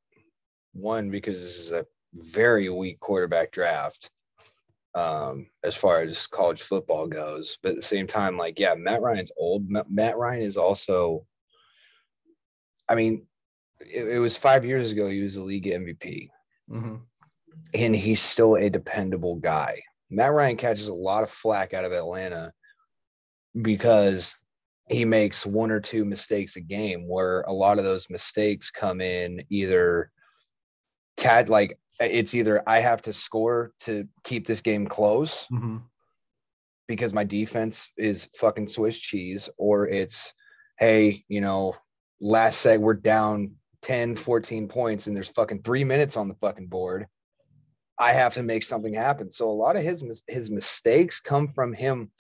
One, 0.72 1.10
because 1.10 1.40
this 1.40 1.58
is 1.58 1.72
a 1.72 1.86
very 2.14 2.68
weak 2.68 3.00
quarterback 3.00 3.50
draft 3.50 4.10
um, 4.94 5.46
as 5.62 5.76
far 5.76 6.00
as 6.00 6.26
college 6.26 6.62
football 6.62 7.06
goes. 7.06 7.58
But 7.62 7.70
at 7.70 7.76
the 7.76 7.82
same 7.82 8.06
time, 8.06 8.36
like, 8.36 8.58
yeah, 8.58 8.74
Matt 8.74 9.02
Ryan's 9.02 9.32
old. 9.36 9.68
Matt 9.88 10.16
Ryan 10.16 10.42
is 10.42 10.56
also, 10.56 11.26
I 12.88 12.94
mean, 12.94 13.26
it, 13.80 14.08
it, 14.08 14.18
was 14.18 14.36
five 14.36 14.64
years 14.64 14.92
ago. 14.92 15.08
He 15.08 15.22
was 15.22 15.36
a 15.36 15.42
league 15.42 15.64
MVP, 15.64 16.28
mm-hmm. 16.70 16.96
and 17.74 17.96
he's 17.96 18.20
still 18.20 18.56
a 18.56 18.70
dependable 18.70 19.36
guy. 19.36 19.80
Matt 20.10 20.32
Ryan 20.32 20.56
catches 20.56 20.88
a 20.88 20.94
lot 20.94 21.22
of 21.22 21.30
flack 21.30 21.74
out 21.74 21.84
of 21.84 21.92
Atlanta 21.92 22.52
because 23.62 24.36
he 24.88 25.04
makes 25.04 25.46
one 25.46 25.70
or 25.70 25.80
two 25.80 26.04
mistakes 26.04 26.56
a 26.56 26.60
game. 26.60 27.06
Where 27.06 27.42
a 27.42 27.52
lot 27.52 27.78
of 27.78 27.84
those 27.84 28.10
mistakes 28.10 28.70
come 28.70 29.00
in 29.00 29.42
either 29.50 30.10
cat 31.16 31.48
like 31.48 31.78
it's 32.00 32.34
either 32.34 32.62
I 32.66 32.80
have 32.80 33.02
to 33.02 33.12
score 33.12 33.72
to 33.80 34.08
keep 34.24 34.46
this 34.46 34.60
game 34.60 34.86
close. 34.86 35.46
Mm-hmm 35.52 35.78
because 36.90 37.12
my 37.12 37.22
defense 37.22 37.88
is 37.96 38.28
fucking 38.34 38.66
Swiss 38.66 38.98
cheese, 38.98 39.48
or 39.58 39.86
it's, 39.86 40.34
hey, 40.80 41.24
you 41.28 41.40
know, 41.40 41.72
last 42.20 42.66
seg 42.66 42.78
we're 42.78 42.94
down 42.94 43.52
10, 43.82 44.16
14 44.16 44.68
points 44.68 45.06
and 45.06 45.16
there's 45.16 45.28
fucking 45.28 45.62
three 45.62 45.84
minutes 45.84 46.16
on 46.16 46.28
the 46.28 46.34
fucking 46.34 46.66
board, 46.66 47.06
I 47.98 48.12
have 48.12 48.34
to 48.34 48.42
make 48.42 48.62
something 48.62 48.94
happen. 48.94 49.30
So 49.30 49.50
a 49.50 49.52
lot 49.52 49.76
of 49.76 49.82
his 49.82 50.22
his 50.26 50.50
mistakes 50.50 51.20
come 51.20 51.48
from 51.48 51.72
him 51.72 52.10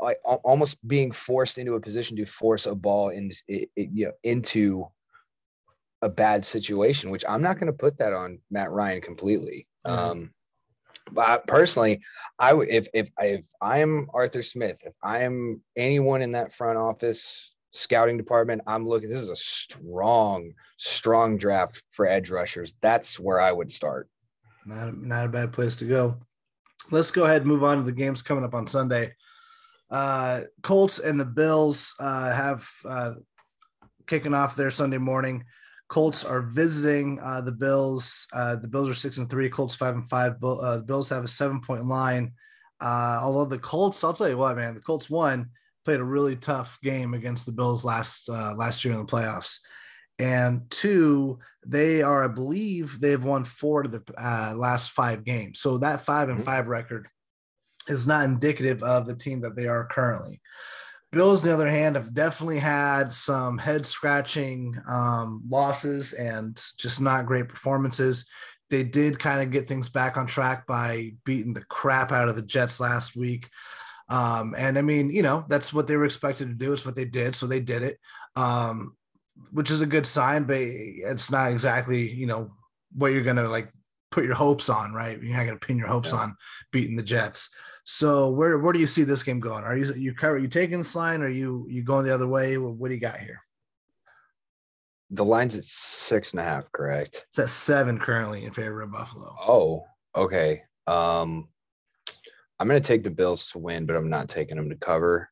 like 0.00 0.18
almost 0.24 0.76
being 0.86 1.10
forced 1.10 1.58
into 1.58 1.74
a 1.74 1.80
position 1.80 2.16
to 2.16 2.26
force 2.26 2.66
a 2.66 2.74
ball 2.74 3.08
in, 3.08 3.30
it, 3.48 3.70
it, 3.76 3.88
you 3.92 4.06
know, 4.06 4.12
into 4.22 4.86
a 6.02 6.08
bad 6.08 6.44
situation, 6.44 7.10
which 7.10 7.24
I'm 7.26 7.42
not 7.42 7.58
going 7.58 7.68
to 7.68 7.72
put 7.72 7.98
that 7.98 8.12
on 8.12 8.38
Matt 8.50 8.70
Ryan 8.70 9.00
completely. 9.00 9.66
Mm-hmm. 9.86 9.98
Um, 9.98 10.30
but 11.12 11.46
personally, 11.46 12.02
I 12.38 12.52
would 12.52 12.68
if 12.68 12.88
if 12.92 13.10
if 13.20 13.46
I 13.60 13.78
am 13.78 14.08
Arthur 14.12 14.42
Smith, 14.42 14.78
if 14.84 14.92
I 15.02 15.22
am 15.22 15.62
anyone 15.76 16.20
in 16.20 16.32
that 16.32 16.52
front 16.52 16.78
office 16.78 17.54
scouting 17.72 18.16
department, 18.16 18.62
I'm 18.66 18.86
looking. 18.86 19.08
This 19.08 19.22
is 19.22 19.28
a 19.28 19.36
strong, 19.36 20.52
strong 20.76 21.38
draft 21.38 21.82
for 21.90 22.06
edge 22.06 22.30
rushers. 22.30 22.74
That's 22.80 23.18
where 23.18 23.40
I 23.40 23.52
would 23.52 23.70
start. 23.70 24.08
Not 24.64 24.96
not 24.96 25.26
a 25.26 25.28
bad 25.28 25.52
place 25.52 25.76
to 25.76 25.84
go. 25.84 26.16
Let's 26.90 27.10
go 27.10 27.24
ahead 27.24 27.42
and 27.42 27.50
move 27.50 27.64
on 27.64 27.78
to 27.78 27.82
the 27.82 27.92
games 27.92 28.22
coming 28.22 28.44
up 28.44 28.54
on 28.54 28.66
Sunday. 28.66 29.14
Uh, 29.90 30.42
Colts 30.62 30.98
and 30.98 31.18
the 31.18 31.24
Bills 31.24 31.94
uh, 32.00 32.32
have 32.32 32.68
uh, 32.84 33.14
kicking 34.06 34.34
off 34.34 34.56
their 34.56 34.70
Sunday 34.70 34.98
morning. 34.98 35.44
Colts 35.88 36.24
are 36.24 36.42
visiting 36.42 37.20
uh, 37.20 37.40
the 37.40 37.52
Bills. 37.52 38.26
Uh, 38.32 38.56
the 38.56 38.66
Bills 38.66 38.88
are 38.88 38.94
six 38.94 39.18
and 39.18 39.30
three. 39.30 39.48
Colts 39.48 39.74
five 39.74 39.94
and 39.94 40.08
five. 40.08 40.34
Uh, 40.42 40.78
the 40.78 40.84
Bills 40.84 41.08
have 41.10 41.24
a 41.24 41.28
seven 41.28 41.60
point 41.60 41.84
line. 41.86 42.32
Uh, 42.80 43.20
although 43.22 43.44
the 43.44 43.58
Colts, 43.58 44.02
I'll 44.02 44.12
tell 44.12 44.28
you 44.28 44.36
what, 44.36 44.56
man, 44.56 44.74
the 44.74 44.80
Colts 44.80 45.08
won. 45.08 45.50
Played 45.86 46.00
a 46.00 46.04
really 46.04 46.34
tough 46.34 46.80
game 46.82 47.14
against 47.14 47.46
the 47.46 47.52
Bills 47.52 47.84
last 47.84 48.28
uh, 48.28 48.54
last 48.56 48.84
year 48.84 48.92
in 48.92 48.98
the 48.98 49.06
playoffs. 49.06 49.60
And 50.18 50.68
two, 50.68 51.38
they 51.64 52.02
are, 52.02 52.24
I 52.24 52.26
believe, 52.26 53.00
they've 53.00 53.22
won 53.22 53.44
four 53.44 53.82
of 53.82 53.92
the 53.92 54.02
uh, 54.18 54.54
last 54.56 54.90
five 54.90 55.22
games. 55.22 55.60
So 55.60 55.78
that 55.78 56.00
five 56.00 56.28
and 56.28 56.38
mm-hmm. 56.38 56.44
five 56.44 56.66
record 56.66 57.06
is 57.86 58.04
not 58.04 58.24
indicative 58.24 58.82
of 58.82 59.06
the 59.06 59.14
team 59.14 59.42
that 59.42 59.54
they 59.54 59.68
are 59.68 59.86
currently. 59.86 60.40
Bills, 61.12 61.42
on 61.42 61.50
the 61.50 61.54
other 61.54 61.70
hand, 61.70 61.94
have 61.94 62.12
definitely 62.12 62.58
had 62.58 63.14
some 63.14 63.56
head 63.56 63.86
scratching 63.86 64.76
um, 64.88 65.40
losses 65.48 66.14
and 66.14 66.60
just 66.80 67.00
not 67.00 67.26
great 67.26 67.48
performances. 67.48 68.28
They 68.70 68.82
did 68.82 69.20
kind 69.20 69.40
of 69.40 69.52
get 69.52 69.68
things 69.68 69.88
back 69.88 70.16
on 70.16 70.26
track 70.26 70.66
by 70.66 71.12
beating 71.24 71.54
the 71.54 71.64
crap 71.66 72.10
out 72.10 72.28
of 72.28 72.34
the 72.34 72.42
Jets 72.42 72.80
last 72.80 73.14
week. 73.14 73.48
Um, 74.08 74.54
and 74.56 74.78
I 74.78 74.82
mean, 74.82 75.10
you 75.10 75.22
know, 75.22 75.44
that's 75.48 75.72
what 75.72 75.86
they 75.86 75.96
were 75.96 76.04
expected 76.04 76.48
to 76.48 76.54
do. 76.54 76.72
It's 76.72 76.84
what 76.84 76.94
they 76.94 77.04
did. 77.04 77.34
So 77.34 77.46
they 77.46 77.60
did 77.60 77.82
it, 77.82 77.98
um, 78.36 78.96
which 79.50 79.70
is 79.70 79.82
a 79.82 79.86
good 79.86 80.06
sign, 80.06 80.44
but 80.44 80.58
it's 80.60 81.30
not 81.30 81.50
exactly, 81.50 82.10
you 82.12 82.26
know, 82.26 82.52
what 82.94 83.12
you're 83.12 83.24
going 83.24 83.36
to 83.36 83.48
like 83.48 83.70
put 84.10 84.24
your 84.24 84.34
hopes 84.34 84.68
on, 84.68 84.94
right? 84.94 85.20
You're 85.20 85.36
not 85.36 85.46
going 85.46 85.58
to 85.58 85.66
pin 85.66 85.78
your 85.78 85.88
hopes 85.88 86.12
yeah. 86.12 86.20
on 86.20 86.36
beating 86.72 86.96
the 86.96 87.02
Jets. 87.02 87.50
So 87.84 88.30
where 88.30 88.58
where 88.58 88.72
do 88.72 88.80
you 88.80 88.86
see 88.86 89.04
this 89.04 89.22
game 89.22 89.38
going? 89.38 89.62
Are 89.62 89.76
you 89.76 89.92
you 89.94 90.14
cover 90.14 90.38
you 90.38 90.48
taking 90.48 90.78
this 90.78 90.96
line? 90.96 91.22
Or 91.22 91.26
are 91.26 91.28
you 91.28 91.66
you 91.68 91.82
going 91.82 92.04
the 92.04 92.14
other 92.14 92.26
way? 92.26 92.58
What 92.58 92.88
do 92.88 92.94
you 92.94 93.00
got 93.00 93.18
here? 93.18 93.40
The 95.10 95.24
line's 95.24 95.56
at 95.56 95.62
six 95.62 96.32
and 96.32 96.40
a 96.40 96.44
half, 96.44 96.70
correct? 96.72 97.26
It's 97.28 97.38
at 97.38 97.48
seven 97.48 97.98
currently 97.98 98.44
in 98.44 98.52
favor 98.52 98.82
of 98.82 98.90
Buffalo. 98.90 99.36
Oh, 99.40 99.84
okay. 100.16 100.62
Um, 100.88 101.48
I'm 102.58 102.68
going 102.68 102.80
to 102.80 102.86
take 102.86 103.04
the 103.04 103.10
Bills 103.10 103.50
to 103.50 103.58
win, 103.58 103.86
but 103.86 103.96
I'm 103.96 104.10
not 104.10 104.28
taking 104.28 104.56
them 104.56 104.70
to 104.70 104.76
cover. 104.76 105.30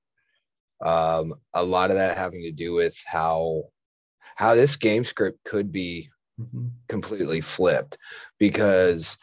Um, 0.85 1.35
a 1.55 1.65
lot 1.65 1.91
of 1.91 1.97
that 1.97 2.19
having 2.19 2.43
to 2.43 2.53
do 2.53 2.75
with 2.75 2.97
how 3.07 3.65
how 4.37 4.55
this 4.55 4.77
game 4.77 5.05
script 5.05 5.39
could 5.45 5.71
be 5.71 6.11
mm-hmm. 6.41 6.67
completely 6.89 7.41
flipped 7.41 7.97
because 8.39 9.17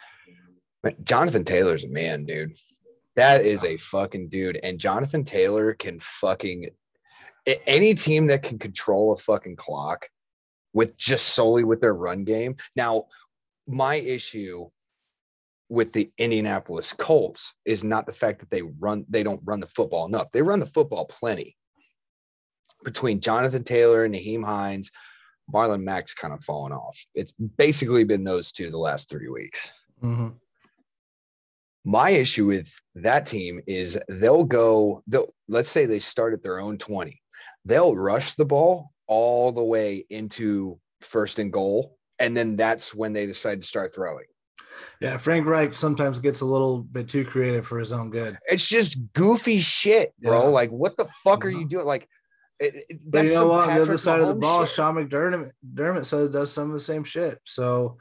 Jonathan 1.03 1.43
Taylor's 1.43 1.83
a 1.83 1.89
man, 1.89 2.25
dude. 2.25 2.55
That 3.15 3.45
is 3.45 3.63
a 3.63 3.77
fucking 3.77 4.29
dude. 4.29 4.59
And 4.63 4.79
Jonathan 4.79 5.23
Taylor 5.23 5.73
can 5.73 5.99
fucking 5.99 6.69
any 7.45 7.93
team 7.93 8.27
that 8.27 8.43
can 8.43 8.57
control 8.57 9.13
a 9.13 9.17
fucking 9.17 9.57
clock 9.57 10.07
with 10.73 10.95
just 10.97 11.29
solely 11.29 11.63
with 11.63 11.81
their 11.81 11.93
run 11.93 12.23
game. 12.23 12.55
Now, 12.75 13.05
my 13.67 13.95
issue 13.95 14.69
with 15.71 15.93
the 15.93 16.11
Indianapolis 16.17 16.91
Colts 16.91 17.53
is 17.63 17.81
not 17.81 18.05
the 18.05 18.11
fact 18.11 18.39
that 18.41 18.49
they 18.49 18.61
run 18.61 19.05
they 19.09 19.23
don't 19.23 19.39
run 19.45 19.61
the 19.61 19.67
football 19.67 20.05
enough. 20.05 20.29
They 20.33 20.41
run 20.41 20.59
the 20.59 20.65
football 20.65 21.05
plenty. 21.05 21.55
Between 22.83 23.21
Jonathan 23.21 23.63
Taylor 23.63 24.03
and 24.03 24.13
Nyheim 24.13 24.43
Hines, 24.43 24.91
Marlon 25.51 25.81
Mack's 25.81 26.13
kind 26.13 26.33
of 26.33 26.43
fallen 26.43 26.73
off. 26.73 26.99
It's 27.15 27.31
basically 27.31 28.03
been 28.03 28.25
those 28.25 28.51
two 28.51 28.69
the 28.69 28.77
last 28.77 29.09
three 29.09 29.29
weeks. 29.29 29.71
Mm-hmm. 30.03 30.29
My 31.85 32.09
issue 32.09 32.47
with 32.47 32.69
that 32.95 33.25
team 33.25 33.61
is 33.65 33.97
they'll 34.09 34.43
go, 34.43 35.01
they'll, 35.07 35.33
let's 35.47 35.71
say 35.71 35.85
they 35.85 35.99
start 35.99 36.33
at 36.33 36.43
their 36.43 36.59
own 36.59 36.77
20. 36.79 37.19
They'll 37.63 37.95
rush 37.95 38.35
the 38.35 38.45
ball 38.45 38.91
all 39.07 39.53
the 39.53 39.63
way 39.63 40.05
into 40.09 40.77
first 40.99 41.39
and 41.39 41.51
goal. 41.51 41.97
And 42.19 42.35
then 42.35 42.55
that's 42.57 42.93
when 42.93 43.13
they 43.13 43.25
decide 43.25 43.61
to 43.61 43.67
start 43.67 43.95
throwing. 43.95 44.25
Yeah, 44.99 45.17
Frank 45.17 45.45
Reich 45.45 45.73
sometimes 45.73 46.19
gets 46.19 46.41
a 46.41 46.45
little 46.45 46.79
bit 46.79 47.09
too 47.09 47.25
creative 47.25 47.65
for 47.65 47.79
his 47.79 47.91
own 47.91 48.09
good. 48.09 48.37
It's 48.47 48.67
just 48.67 48.97
goofy 49.13 49.59
shit, 49.59 50.13
bro. 50.21 50.43
Yeah. 50.43 50.47
Like, 50.47 50.69
what 50.71 50.97
the 50.97 51.05
fuck 51.23 51.45
are 51.45 51.49
you 51.49 51.67
doing? 51.67 51.85
Like, 51.85 52.07
it, 52.59 52.85
it, 52.89 52.99
but 53.05 53.25
you 53.25 53.33
know 53.33 53.47
what? 53.47 53.69
On 53.69 53.75
the 53.75 53.81
other 53.81 53.97
side 53.97 54.19
Mahomes 54.19 54.23
of 54.23 54.27
the 54.27 54.35
ball, 54.35 54.65
shit. 54.65 54.75
Sean 54.75 54.95
McDermott 54.95 55.51
Dermott 55.73 56.05
said 56.05 56.31
does 56.31 56.51
some 56.51 56.67
of 56.67 56.73
the 56.73 56.79
same 56.79 57.03
shit. 57.03 57.39
So 57.43 57.97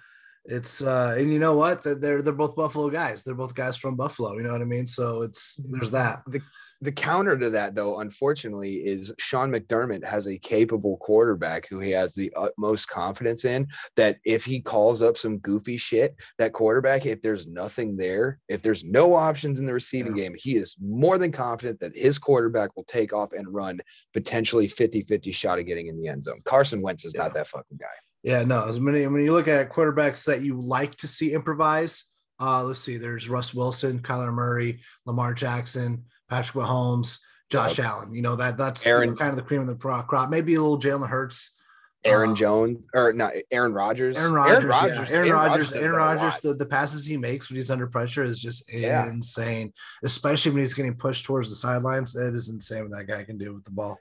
it's 0.47 0.82
uh 0.82 1.14
and 1.18 1.32
you 1.32 1.38
know 1.38 1.54
what? 1.54 1.82
They're 1.82 2.23
they're 2.23 2.32
both 2.32 2.56
buffalo 2.56 2.90
guys. 2.90 3.23
They're 3.23 3.35
both 3.35 3.54
guys 3.54 3.76
from 3.76 3.97
buffalo 3.97 4.35
you 4.35 4.42
know 4.42 4.52
what 4.52 4.62
i 4.62 4.64
mean? 4.64 4.88
So 4.88 5.23
it's 5.23 5.61
there's 5.70 5.90
that. 5.90 6.23
The, 6.26 6.40
the 6.82 6.92
counter 6.92 7.37
to 7.37 7.50
that 7.50 7.75
though 7.75 8.00
unfortunately 8.00 8.76
is 8.76 9.12
sean 9.18 9.50
mcdermott 9.50 10.04
has 10.04 10.26
a 10.26 10.38
capable 10.38 10.97
quarterback 10.99 11.68
who 11.68 11.78
he 11.78 11.90
has 11.90 12.14
the 12.14 12.32
utmost 12.37 12.88
confidence 12.88 13.44
in 13.44 13.66
that 13.97 14.16
if 14.25 14.44
he 14.44 14.61
calls 14.61 15.02
up 15.02 15.18
some 15.18 15.38
goofy 15.38 15.76
shit 15.76 16.14
that 16.38 16.52
quarterback 16.52 17.04
if 17.04 17.20
there's 17.20 17.47
nothing 17.47 17.97
there 17.97 18.38
if 18.49 18.62
there's 18.62 18.85
no 18.85 19.14
options 19.14 19.61
in 19.61 19.66
the 19.66 19.73
receiving 19.73 20.16
yeah. 20.16 20.25
game 20.25 20.35
he 20.38 20.56
is 20.56 20.76
more 20.80 21.18
than 21.18 21.30
confident 21.30 21.78
that 21.80 21.94
his 21.94 22.18
quarterback 22.18 22.75
will 22.76 22.85
take 22.85 23.12
off 23.12 23.32
and 23.32 23.52
run 23.52 23.78
potentially 24.14 24.68
50-50 24.68 25.35
shot 25.35 25.59
of 25.59 25.66
getting 25.66 25.88
in 25.88 26.00
the 26.00 26.09
end 26.09 26.25
zone. 26.25 26.40
Carson 26.44 26.80
wentz 26.80 27.04
is 27.04 27.14
yeah. 27.14 27.23
not 27.23 27.35
that 27.35 27.49
fucking 27.49 27.78
guy 27.78 27.87
yeah, 28.22 28.42
no. 28.42 28.66
As 28.66 28.78
many 28.78 29.06
when 29.06 29.24
you 29.24 29.32
look 29.32 29.48
at 29.48 29.70
quarterbacks 29.70 30.24
that 30.26 30.42
you 30.42 30.60
like 30.60 30.94
to 30.96 31.08
see 31.08 31.32
improvise, 31.32 32.04
uh, 32.40 32.62
let's 32.64 32.80
see. 32.80 32.96
There's 32.96 33.28
Russ 33.28 33.54
Wilson, 33.54 34.00
Kyler 34.00 34.32
Murray, 34.32 34.80
Lamar 35.06 35.34
Jackson, 35.34 36.04
Patrick 36.28 36.64
Mahomes, 36.64 37.20
Josh 37.50 37.78
yep. 37.78 37.86
Allen. 37.86 38.14
You 38.14 38.22
know 38.22 38.36
that 38.36 38.58
that's 38.58 38.86
Aaron, 38.86 39.16
kind 39.16 39.30
of 39.30 39.36
the 39.36 39.42
cream 39.42 39.60
of 39.60 39.66
the 39.66 39.74
crop. 39.74 40.30
Maybe 40.30 40.54
a 40.54 40.60
little 40.60 40.80
Jalen 40.80 41.08
Hurts. 41.08 41.56
Aaron 42.02 42.30
um, 42.30 42.36
Jones 42.36 42.86
or 42.94 43.12
not 43.12 43.32
Aaron 43.50 43.74
Rodgers. 43.74 44.16
Aaron 44.16 44.32
Rodgers. 44.32 44.64
Aaron 44.64 44.68
Rodgers. 44.68 45.10
Yeah. 45.10 45.16
Aaron, 45.16 45.32
Rodgers. 45.32 45.72
Aaron 45.72 45.96
Rodgers. 45.96 46.40
The, 46.40 46.54
the 46.54 46.66
passes 46.66 47.04
he 47.04 47.18
makes 47.18 47.50
when 47.50 47.58
he's 47.58 47.70
under 47.70 47.86
pressure 47.86 48.24
is 48.24 48.40
just 48.40 48.72
yeah. 48.72 49.06
insane. 49.08 49.72
Especially 50.02 50.52
when 50.52 50.62
he's 50.62 50.72
getting 50.72 50.94
pushed 50.94 51.26
towards 51.26 51.50
the 51.50 51.54
sidelines. 51.56 52.16
It 52.16 52.34
is 52.34 52.48
insane 52.48 52.88
what 52.88 52.92
that 52.92 53.06
guy 53.06 53.24
can 53.24 53.36
do 53.36 53.52
with 53.52 53.64
the 53.64 53.70
ball. 53.70 53.98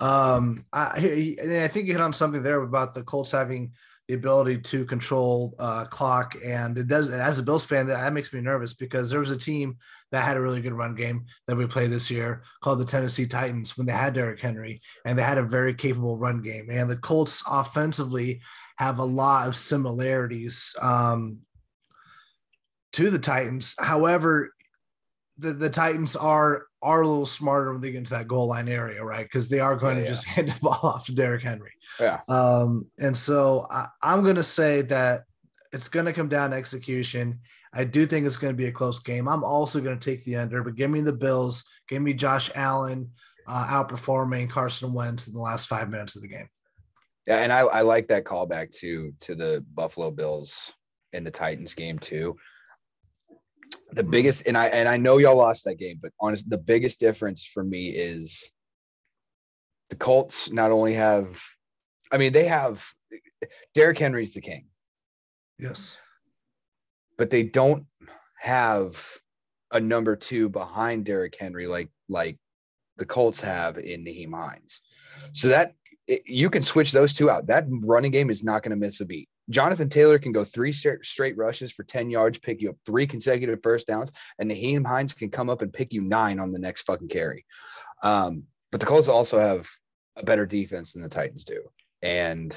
Um, 0.00 0.64
I, 0.72 1.36
I 1.62 1.68
think 1.68 1.86
you 1.86 1.92
hit 1.92 2.00
on 2.00 2.12
something 2.12 2.42
there 2.42 2.62
about 2.62 2.94
the 2.94 3.02
Colts 3.02 3.32
having 3.32 3.72
the 4.08 4.14
ability 4.14 4.58
to 4.58 4.86
control 4.86 5.54
uh, 5.58 5.84
clock, 5.84 6.34
and 6.42 6.78
it 6.78 6.88
does. 6.88 7.10
As 7.10 7.38
a 7.38 7.42
Bills 7.42 7.66
fan, 7.66 7.86
that, 7.88 8.00
that 8.00 8.12
makes 8.14 8.32
me 8.32 8.40
nervous 8.40 8.72
because 8.72 9.10
there 9.10 9.20
was 9.20 9.30
a 9.30 9.36
team 9.36 9.76
that 10.12 10.24
had 10.24 10.38
a 10.38 10.40
really 10.40 10.62
good 10.62 10.72
run 10.72 10.94
game 10.94 11.26
that 11.46 11.56
we 11.56 11.66
played 11.66 11.90
this 11.90 12.10
year 12.10 12.42
called 12.62 12.78
the 12.78 12.86
Tennessee 12.86 13.26
Titans 13.26 13.76
when 13.76 13.86
they 13.86 13.92
had 13.92 14.14
Derrick 14.14 14.40
Henry, 14.40 14.80
and 15.04 15.18
they 15.18 15.22
had 15.22 15.36
a 15.36 15.42
very 15.42 15.74
capable 15.74 16.16
run 16.16 16.40
game. 16.40 16.68
And 16.70 16.88
the 16.88 16.96
Colts 16.96 17.42
offensively 17.46 18.40
have 18.76 18.98
a 18.98 19.04
lot 19.04 19.46
of 19.46 19.56
similarities 19.56 20.74
um, 20.80 21.40
to 22.94 23.10
the 23.10 23.18
Titans. 23.18 23.74
However, 23.78 24.54
the, 25.36 25.52
the 25.52 25.70
Titans 25.70 26.16
are 26.16 26.67
are 26.82 27.02
a 27.02 27.06
little 27.06 27.26
smarter 27.26 27.72
when 27.72 27.80
they 27.80 27.90
get 27.90 27.98
into 27.98 28.10
that 28.10 28.28
goal 28.28 28.46
line 28.46 28.68
area, 28.68 29.02
right? 29.02 29.24
Because 29.24 29.48
they 29.48 29.60
are 29.60 29.76
going 29.76 29.98
yeah, 29.98 30.04
to 30.04 30.08
just 30.08 30.24
hand 30.26 30.48
the 30.48 30.60
ball 30.60 30.80
off 30.82 31.06
to 31.06 31.14
Derrick 31.14 31.42
Henry. 31.42 31.72
Yeah. 31.98 32.20
Um, 32.28 32.90
and 32.98 33.16
so 33.16 33.66
I, 33.70 33.86
I'm 34.02 34.22
going 34.22 34.36
to 34.36 34.42
say 34.42 34.82
that 34.82 35.22
it's 35.72 35.88
going 35.88 36.06
to 36.06 36.12
come 36.12 36.28
down 36.28 36.50
to 36.50 36.56
execution. 36.56 37.40
I 37.74 37.84
do 37.84 38.06
think 38.06 38.26
it's 38.26 38.36
going 38.36 38.52
to 38.52 38.56
be 38.56 38.66
a 38.66 38.72
close 38.72 39.00
game. 39.00 39.28
I'm 39.28 39.44
also 39.44 39.80
going 39.80 39.98
to 39.98 40.10
take 40.10 40.24
the 40.24 40.36
under, 40.36 40.62
but 40.62 40.76
give 40.76 40.90
me 40.90 41.00
the 41.00 41.12
Bills. 41.12 41.64
Give 41.88 42.00
me 42.00 42.14
Josh 42.14 42.50
Allen 42.54 43.10
uh, 43.46 43.66
outperforming 43.66 44.50
Carson 44.50 44.92
Wentz 44.92 45.26
in 45.26 45.34
the 45.34 45.40
last 45.40 45.66
five 45.66 45.90
minutes 45.90 46.16
of 46.16 46.22
the 46.22 46.28
game. 46.28 46.48
Yeah, 47.26 47.38
and 47.38 47.52
I, 47.52 47.60
I 47.60 47.80
like 47.82 48.08
that 48.08 48.24
callback 48.24 48.70
to 48.78 49.12
to 49.20 49.34
the 49.34 49.62
Buffalo 49.74 50.10
Bills 50.10 50.72
in 51.12 51.24
the 51.24 51.30
Titans 51.30 51.74
game 51.74 51.98
too 51.98 52.36
the 53.92 54.02
mm-hmm. 54.02 54.10
biggest 54.10 54.46
and 54.46 54.56
I 54.56 54.66
and 54.68 54.88
I 54.88 54.96
know 54.96 55.18
y'all 55.18 55.36
lost 55.36 55.64
that 55.64 55.76
game, 55.76 55.98
but 56.00 56.12
honest 56.20 56.48
the 56.48 56.58
biggest 56.58 57.00
difference 57.00 57.44
for 57.44 57.64
me 57.64 57.88
is 57.88 58.52
the 59.90 59.96
Colts 59.96 60.50
not 60.50 60.70
only 60.70 60.94
have 60.94 61.40
I 62.12 62.18
mean 62.18 62.32
they 62.32 62.44
have 62.44 62.84
Derrick 63.74 63.98
Henry's 63.98 64.34
the 64.34 64.40
king. 64.40 64.66
Yes. 65.58 65.98
But 67.16 67.30
they 67.30 67.42
don't 67.42 67.86
have 68.40 69.04
a 69.72 69.80
number 69.80 70.16
two 70.16 70.48
behind 70.48 71.04
Derrick 71.04 71.36
Henry 71.38 71.66
like 71.66 71.90
like 72.08 72.36
the 72.96 73.06
Colts 73.06 73.40
have 73.40 73.78
in 73.78 74.04
Nyheim 74.04 74.34
Hines. 74.34 74.82
So 75.32 75.48
that 75.48 75.74
it, 76.06 76.22
you 76.26 76.50
can 76.50 76.62
switch 76.62 76.92
those 76.92 77.14
two 77.14 77.30
out. 77.30 77.46
That 77.46 77.66
running 77.68 78.10
game 78.10 78.30
is 78.30 78.44
not 78.44 78.62
going 78.62 78.70
to 78.70 78.76
miss 78.76 79.00
a 79.00 79.04
beat. 79.04 79.28
Jonathan 79.50 79.88
Taylor 79.88 80.18
can 80.18 80.32
go 80.32 80.44
three 80.44 80.72
straight, 80.72 81.36
rushes 81.36 81.72
for 81.72 81.82
10 81.84 82.10
yards, 82.10 82.38
pick 82.38 82.60
you 82.60 82.70
up 82.70 82.76
three 82.84 83.06
consecutive 83.06 83.60
first 83.62 83.86
downs, 83.86 84.12
and 84.38 84.50
Nyheim 84.50 84.86
Hines 84.86 85.12
can 85.12 85.30
come 85.30 85.48
up 85.48 85.62
and 85.62 85.72
pick 85.72 85.92
you 85.92 86.02
nine 86.02 86.38
on 86.38 86.52
the 86.52 86.58
next 86.58 86.82
fucking 86.82 87.08
carry. 87.08 87.44
Um, 88.02 88.44
but 88.70 88.80
the 88.80 88.86
Colts 88.86 89.08
also 89.08 89.38
have 89.38 89.68
a 90.16 90.24
better 90.24 90.44
defense 90.44 90.92
than 90.92 91.02
the 91.02 91.08
Titans 91.08 91.44
do. 91.44 91.62
And 92.02 92.56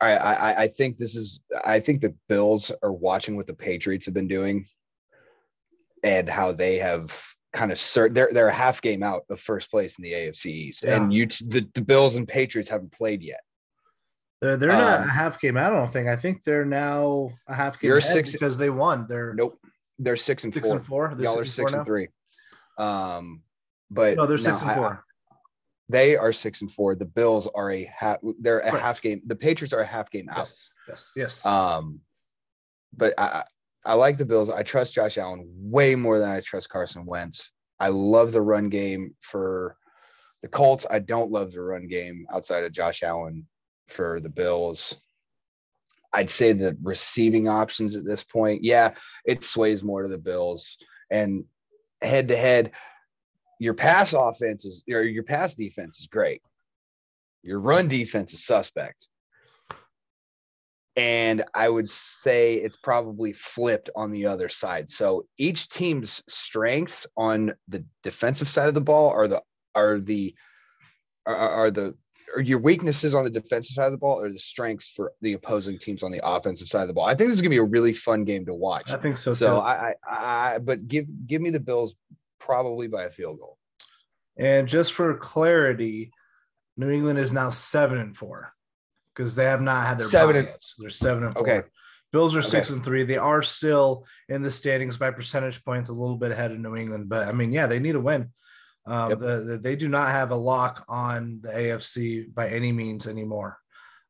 I, 0.00 0.12
I, 0.12 0.62
I 0.62 0.68
think 0.68 0.98
this 0.98 1.16
is 1.16 1.40
I 1.64 1.80
think 1.80 2.02
the 2.02 2.14
Bills 2.28 2.70
are 2.82 2.92
watching 2.92 3.36
what 3.36 3.46
the 3.46 3.54
Patriots 3.54 4.04
have 4.04 4.14
been 4.14 4.28
doing 4.28 4.66
and 6.02 6.28
how 6.28 6.52
they 6.52 6.76
have 6.76 7.18
kind 7.54 7.72
of 7.72 7.78
cert 7.78 8.12
they're 8.12 8.28
they're 8.32 8.48
a 8.48 8.52
half 8.52 8.82
game 8.82 9.02
out 9.02 9.22
of 9.30 9.40
first 9.40 9.70
place 9.70 9.98
in 9.98 10.02
the 10.02 10.12
AFC 10.12 10.46
East. 10.46 10.84
Yeah. 10.84 10.96
And 10.96 11.12
you 11.12 11.26
the, 11.26 11.66
the 11.74 11.80
Bills 11.80 12.16
and 12.16 12.28
Patriots 12.28 12.68
haven't 12.68 12.92
played 12.92 13.22
yet. 13.22 13.40
They're, 14.42 14.56
they're 14.56 14.68
not 14.68 15.00
Um, 15.00 15.08
a 15.08 15.12
half 15.12 15.40
game 15.40 15.56
out. 15.56 15.72
I 15.72 15.76
don't 15.76 15.90
think. 15.92 16.08
I 16.08 16.16
think 16.16 16.44
they're 16.44 16.64
now 16.66 17.30
a 17.48 17.54
half 17.54 17.80
game 17.80 17.88
You're 17.88 17.98
ahead 17.98 18.12
six- 18.12 18.32
because 18.32 18.58
they 18.58 18.70
won. 18.70 19.06
They're 19.08 19.32
Nope. 19.34 19.58
They're 19.98 20.16
six 20.16 20.44
and 20.44 20.52
six 20.52 20.68
four. 20.68 20.76
and 20.76 20.86
four. 20.86 21.14
They're 21.14 21.24
Y'all 21.24 21.38
are 21.38 21.44
six, 21.44 21.72
and, 21.72 21.80
and 21.80 21.86
three. 21.86 22.08
Um 22.78 23.42
but? 23.90 24.16
No, 24.16 24.26
they're 24.26 24.36
six 24.38 24.60
and 24.62 24.70
I- 24.70 24.74
four. 24.74 25.04
they 25.88 26.16
are 26.16 26.32
six 26.32 26.60
and 26.60 26.70
four. 26.70 26.94
The 26.96 27.06
Bills 27.06 27.48
are 27.54 27.70
a 27.70 27.84
half 27.84 28.18
they're 28.40 28.58
a 28.58 28.70
Correct. 28.70 28.84
half 28.84 29.00
game. 29.02 29.22
The 29.26 29.36
Patriots 29.36 29.72
are 29.72 29.80
a 29.80 29.86
half 29.86 30.10
game 30.10 30.28
out. 30.28 30.38
yes, 30.38 30.68
yes, 30.88 31.10
yes. 31.16 31.46
Um, 31.46 32.00
but 32.96 33.14
I, 33.18 33.24
I 33.26 33.44
I 33.86 33.94
like 33.94 34.16
the 34.18 34.24
Bills. 34.24 34.50
I 34.50 34.62
trust 34.64 34.94
Josh 34.94 35.16
Allen 35.16 35.46
way 35.48 35.94
more 35.94 36.18
than 36.18 36.28
I 36.28 36.40
trust 36.40 36.68
Carson 36.68 37.06
Wentz. 37.06 37.52
I 37.78 37.88
love 37.88 38.32
the 38.32 38.42
run 38.42 38.68
game 38.68 39.14
for 39.20 39.76
the 40.42 40.48
Colts. 40.48 40.84
I 40.90 40.98
don't 40.98 41.30
love 41.30 41.52
the 41.52 41.60
run 41.62 41.86
game 41.86 42.26
outside 42.32 42.64
of 42.64 42.72
Josh 42.72 43.02
Allen 43.04 43.46
for 43.88 44.20
the 44.20 44.28
Bills. 44.28 44.96
I'd 46.12 46.30
say 46.30 46.52
the 46.52 46.76
receiving 46.82 47.48
options 47.48 47.96
at 47.96 48.04
this 48.04 48.24
point, 48.24 48.64
yeah, 48.64 48.94
it 49.24 49.44
sways 49.44 49.84
more 49.84 50.02
to 50.02 50.08
the 50.08 50.18
Bills. 50.18 50.76
And 51.10 51.44
head 52.02 52.28
to 52.28 52.36
head, 52.36 52.72
your 53.58 53.74
pass 53.74 54.12
offense 54.12 54.64
is 54.64 54.82
your 54.86 55.02
your 55.02 55.22
pass 55.22 55.54
defense 55.54 56.00
is 56.00 56.06
great. 56.06 56.42
Your 57.42 57.60
run 57.60 57.88
defense 57.88 58.32
is 58.32 58.44
suspect. 58.44 59.08
And 60.96 61.44
I 61.54 61.68
would 61.68 61.88
say 61.88 62.54
it's 62.54 62.76
probably 62.76 63.34
flipped 63.34 63.90
on 63.94 64.10
the 64.10 64.26
other 64.26 64.48
side. 64.48 64.88
So 64.88 65.26
each 65.36 65.68
team's 65.68 66.22
strengths 66.26 67.06
on 67.16 67.52
the 67.68 67.84
defensive 68.02 68.48
side 68.48 68.68
of 68.68 68.74
the 68.74 68.80
ball 68.80 69.10
are 69.10 69.28
the 69.28 69.42
are 69.74 70.00
the 70.00 70.34
are, 71.26 71.36
are 71.36 71.70
the 71.70 71.94
or 72.36 72.42
your 72.42 72.58
weaknesses 72.58 73.14
on 73.14 73.24
the 73.24 73.30
defensive 73.30 73.74
side 73.74 73.86
of 73.86 73.92
the 73.92 73.98
ball 73.98 74.20
or 74.20 74.30
the 74.30 74.38
strengths 74.38 74.90
for 74.90 75.12
the 75.22 75.32
opposing 75.32 75.78
teams 75.78 76.02
on 76.02 76.10
the 76.10 76.20
offensive 76.22 76.68
side 76.68 76.82
of 76.82 76.88
the 76.88 76.94
ball. 76.94 77.06
I 77.06 77.14
think 77.14 77.28
this 77.30 77.36
is 77.36 77.40
gonna 77.42 77.50
be 77.50 77.56
a 77.56 77.62
really 77.64 77.94
fun 77.94 78.24
game 78.24 78.44
to 78.46 78.54
watch. 78.54 78.92
I 78.92 78.98
think 78.98 79.16
so, 79.16 79.32
So 79.32 79.46
too. 79.54 79.56
I, 79.56 79.94
I, 80.06 80.54
I, 80.54 80.58
but 80.58 80.86
give 80.86 81.06
give 81.26 81.40
me 81.40 81.50
the 81.50 81.60
Bills 81.60 81.96
probably 82.38 82.86
by 82.88 83.04
a 83.04 83.10
field 83.10 83.38
goal. 83.40 83.56
and 84.36 84.68
just 84.68 84.92
for 84.92 85.16
clarity, 85.16 86.12
New 86.76 86.90
England 86.90 87.18
is 87.18 87.32
now 87.32 87.48
seven 87.50 87.98
and 87.98 88.14
four 88.14 88.52
because 89.14 89.34
they 89.34 89.44
have 89.44 89.62
not 89.62 89.86
had 89.86 89.98
their 89.98 90.06
Seven 90.06 90.36
and- 90.36 90.46
yet. 90.46 90.62
They're 90.78 90.90
seven 90.90 91.24
and 91.24 91.34
four. 91.34 91.42
Okay. 91.42 91.66
Bills 92.12 92.36
are 92.36 92.42
six 92.42 92.70
and 92.70 92.84
three. 92.84 93.02
They 93.04 93.16
are 93.16 93.42
still 93.42 94.06
in 94.28 94.40
the 94.42 94.50
standings 94.50 94.96
by 94.96 95.10
percentage 95.10 95.64
points, 95.64 95.88
a 95.88 95.92
little 95.92 96.16
bit 96.16 96.30
ahead 96.30 96.52
of 96.52 96.58
New 96.60 96.76
England. 96.76 97.08
But 97.08 97.28
I 97.28 97.32
mean, 97.32 97.50
yeah, 97.50 97.66
they 97.66 97.78
need 97.80 97.94
a 97.96 98.00
win. 98.00 98.30
Um, 98.86 99.10
Yep. 99.10 99.18
the, 99.18 99.40
the- 99.40 99.58
they 99.58 99.76
do 99.76 99.88
not 99.88 100.10
have 100.10 100.30
a 100.30 100.36
lock 100.36 100.84
on 100.88 101.40
the 101.42 101.48
AFC 101.50 102.32
by 102.34 102.48
any 102.48 102.70
means 102.72 103.06
anymore, 103.06 103.58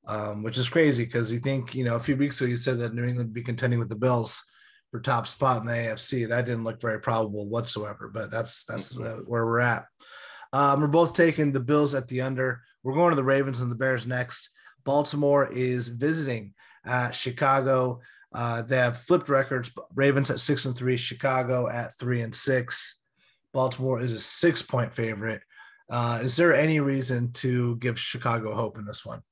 um, 0.06 0.42
which 0.42 0.58
is 0.58 0.68
crazy 0.68 1.04
because 1.04 1.32
you 1.32 1.40
think, 1.40 1.74
you 1.74 1.84
know, 1.84 1.94
a 1.96 2.00
few 2.00 2.16
weeks 2.16 2.40
ago 2.40 2.48
you 2.48 2.56
said 2.56 2.78
that 2.78 2.94
New 2.94 3.04
England 3.04 3.28
would 3.30 3.34
be 3.34 3.42
contending 3.42 3.78
with 3.78 3.88
the 3.88 3.96
Bills 3.96 4.42
for 4.90 5.00
top 5.00 5.26
spot 5.26 5.62
in 5.62 5.66
the 5.66 5.72
AFC. 5.72 6.28
That 6.28 6.44
didn't 6.46 6.64
look 6.64 6.80
very 6.80 7.00
probable 7.00 7.48
whatsoever, 7.48 8.10
but 8.12 8.30
that's 8.30 8.64
that's 8.64 8.96
uh, 8.96 9.20
where 9.26 9.46
we're 9.46 9.60
at. 9.60 9.86
Um, 10.52 10.80
we're 10.80 10.86
both 10.88 11.14
taking 11.14 11.52
the 11.52 11.60
Bills 11.60 11.94
at 11.94 12.06
the 12.08 12.20
under. 12.20 12.60
We're 12.82 12.94
going 12.94 13.10
to 13.10 13.16
the 13.16 13.24
Ravens 13.24 13.60
and 13.60 13.70
the 13.70 13.74
Bears 13.76 14.06
next. 14.06 14.50
Baltimore 14.84 15.48
is 15.50 15.88
visiting 15.88 16.54
uh, 16.86 17.10
Chicago. 17.10 18.00
Uh, 18.32 18.62
they 18.62 18.76
have 18.76 18.98
flipped 18.98 19.28
records. 19.28 19.72
Ravens 19.94 20.30
at 20.30 20.38
six 20.38 20.66
and 20.66 20.76
three, 20.76 20.96
Chicago 20.96 21.68
at 21.68 21.98
three 21.98 22.20
and 22.22 22.34
six. 22.34 23.00
Baltimore 23.56 24.00
is 24.00 24.12
a 24.12 24.18
six 24.18 24.60
point 24.60 24.92
favorite. 24.94 25.40
Uh, 25.88 26.20
is 26.22 26.36
there 26.36 26.54
any 26.54 26.78
reason 26.78 27.32
to 27.32 27.76
give 27.76 27.98
Chicago 27.98 28.54
hope 28.54 28.76
in 28.76 28.84
this 28.84 29.06
one? 29.06 29.22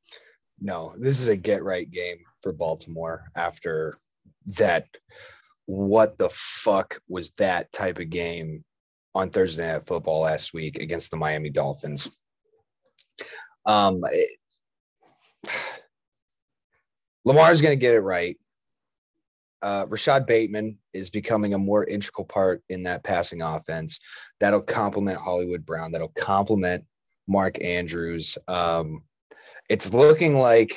No, 0.59 0.95
this 0.99 1.21
is 1.21 1.29
a 1.29 1.37
get 1.37 1.63
right 1.63 1.91
game 1.91 2.17
for 2.43 2.51
Baltimore 2.51 3.25
after 3.37 3.99
that. 4.57 4.87
What 5.67 6.17
the 6.17 6.31
fuck 6.31 6.99
was 7.07 7.33
that 7.33 7.71
type 7.71 7.99
of 7.99 8.09
game 8.09 8.65
on 9.15 9.29
Thursday 9.29 9.71
Night 9.71 9.87
Football 9.87 10.23
last 10.23 10.55
week 10.55 10.79
against 10.79 11.11
the 11.11 11.19
Miami 11.19 11.51
Dolphins? 11.51 12.09
Um, 13.67 14.05
it- 14.11 14.39
Lamar's 17.27 17.61
going 17.61 17.73
to 17.79 17.81
get 17.81 17.95
it 17.95 18.01
right. 18.01 18.39
Uh, 19.65 19.87
Rashod 19.89 20.27
Bateman 20.27 20.77
is 20.93 21.09
becoming 21.09 21.55
a 21.55 21.59
more 21.59 21.87
integral 21.87 22.27
part 22.27 22.63
in 22.69 22.83
that 22.83 23.03
passing 23.03 23.41
offense. 23.41 23.99
That'll 24.39 24.61
complement 24.61 25.19
Hollywood 25.19 25.65
Brown. 25.65 25.91
That'll 25.91 26.09
complement 26.09 26.85
Mark 27.27 27.65
Andrews. 27.65 28.37
Um, 28.47 29.05
it's 29.71 29.95
looking 29.95 30.39
like 30.39 30.77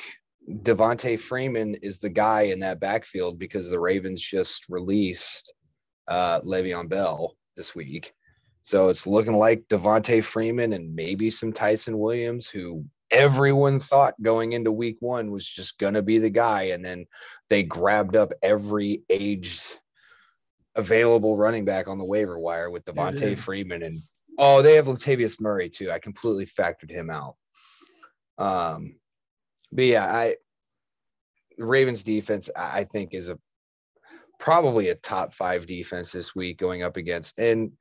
Devonta 0.50 1.20
Freeman 1.20 1.74
is 1.82 1.98
the 1.98 2.08
guy 2.08 2.42
in 2.42 2.60
that 2.60 2.80
backfield 2.80 3.38
because 3.38 3.68
the 3.68 3.78
Ravens 3.78 4.22
just 4.22 4.64
released 4.70 5.52
uh, 6.08 6.40
Le'Veon 6.40 6.88
Bell 6.88 7.36
this 7.58 7.74
week. 7.74 8.14
So 8.62 8.88
it's 8.88 9.06
looking 9.06 9.36
like 9.36 9.68
Devonta 9.68 10.24
Freeman 10.24 10.72
and 10.72 10.94
maybe 10.94 11.30
some 11.30 11.52
Ty'Son 11.52 11.98
Williams, 11.98 12.46
who 12.46 12.86
everyone 13.10 13.80
thought 13.80 14.14
going 14.22 14.52
into 14.52 14.72
week 14.72 14.96
one 15.00 15.30
was 15.30 15.46
just 15.46 15.78
going 15.78 15.94
to 15.94 16.02
be 16.02 16.18
the 16.18 16.30
guy. 16.30 16.64
And 16.64 16.84
then 16.84 17.06
they 17.48 17.62
grabbed 17.62 18.16
up 18.16 18.32
every 18.42 19.02
aged 19.10 19.62
available 20.74 21.36
running 21.36 21.64
back 21.64 21.88
on 21.88 21.98
the 21.98 22.04
waiver 22.04 22.38
wire 22.38 22.70
with 22.70 22.84
Devonta. 22.84 23.36
Freeman. 23.36 23.82
And 23.82 23.98
oh, 24.38 24.62
they 24.62 24.74
have 24.74 24.86
Latavius 24.86 25.40
Murray 25.40 25.68
too. 25.68 25.90
I 25.90 25.98
completely 25.98 26.46
factored 26.46 26.90
him 26.90 27.10
out. 27.10 27.36
Um, 28.38 28.96
but 29.72 29.84
yeah, 29.84 30.06
I 30.06 30.36
Ravens 31.58 32.04
defense, 32.04 32.48
I 32.56 32.80
I 32.80 32.84
think, 32.84 33.12
is 33.12 33.28
a 33.28 33.38
probably 34.38 34.90
a 34.90 34.94
top 34.94 35.34
five 35.34 35.66
defense 35.66 36.12
this 36.12 36.34
week 36.34 36.58
going 36.58 36.84
up 36.84 36.96
against 36.96 37.38
and 37.38 37.72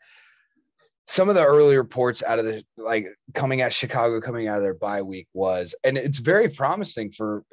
some 1.09 1.29
of 1.29 1.35
the 1.35 1.45
early 1.45 1.77
reports 1.77 2.21
out 2.21 2.37
of 2.37 2.45
the 2.45 2.63
like 2.75 3.07
coming 3.33 3.61
at 3.61 3.71
Chicago 3.73 4.19
coming 4.19 4.47
out 4.47 4.57
of 4.57 4.63
their 4.63 4.73
bye 4.73 5.01
week 5.01 5.27
was 5.33 5.73
and 5.83 5.97
it's 5.97 6.19
very 6.19 6.49
promising 6.49 7.11
for 7.11 7.43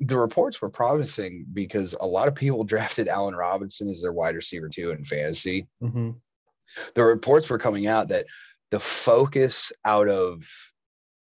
the 0.00 0.16
reports 0.16 0.60
were 0.62 0.70
promising 0.70 1.44
because 1.52 1.94
a 2.00 2.06
lot 2.06 2.26
of 2.28 2.34
people 2.34 2.64
drafted 2.72 3.08
Allen 3.08 3.34
Robinson 3.36 3.88
as 3.88 4.00
their 4.02 4.12
wide 4.12 4.34
receiver 4.34 4.68
too 4.68 4.90
in 4.90 5.04
fantasy 5.04 5.66
Mm-hmm. 5.82 6.10
the 6.94 7.04
reports 7.04 7.50
were 7.50 7.58
coming 7.58 7.86
out 7.86 8.08
that 8.08 8.26
the 8.70 8.80
focus 8.80 9.70
out 9.84 10.08
of 10.08 10.48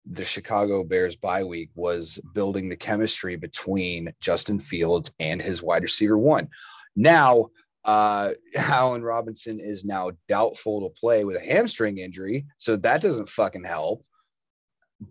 the 0.06 0.24
Chicago 0.24 0.84
Bears 0.84 1.16
bye 1.16 1.44
week 1.44 1.70
was 1.74 2.20
building 2.34 2.68
the 2.68 2.76
chemistry 2.76 3.36
between 3.36 4.12
Justin 4.20 4.58
Fields 4.58 5.12
and 5.20 5.40
his 5.40 5.62
wide 5.62 5.82
receiver 5.82 6.18
one. 6.18 6.48
Now, 6.96 7.50
uh, 7.84 8.32
Allen 8.56 9.02
Robinson 9.02 9.60
is 9.60 9.84
now 9.84 10.10
doubtful 10.28 10.80
to 10.88 11.00
play 11.00 11.24
with 11.24 11.36
a 11.36 11.40
hamstring 11.40 11.98
injury, 11.98 12.46
so 12.58 12.76
that 12.76 13.00
doesn't 13.00 13.28
fucking 13.28 13.64
help. 13.64 14.04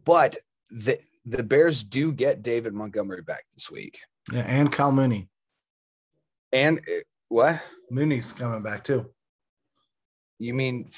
But 0.05 0.38
the 0.69 0.97
the 1.25 1.43
Bears 1.43 1.84
do 1.84 2.12
get 2.12 2.41
David 2.43 2.73
Montgomery 2.73 3.21
back 3.21 3.43
this 3.53 3.69
week, 3.69 3.99
Yeah, 4.31 4.41
and 4.41 4.71
Kyle 4.71 4.91
Mooney. 4.91 5.29
and 6.51 6.79
uh, 6.79 7.01
what 7.29 7.62
Mooney's 7.89 8.34
coming 8.34 8.63
back 8.63 8.84
too. 8.84 9.05
you 10.39 10.53
mean? 10.53 10.89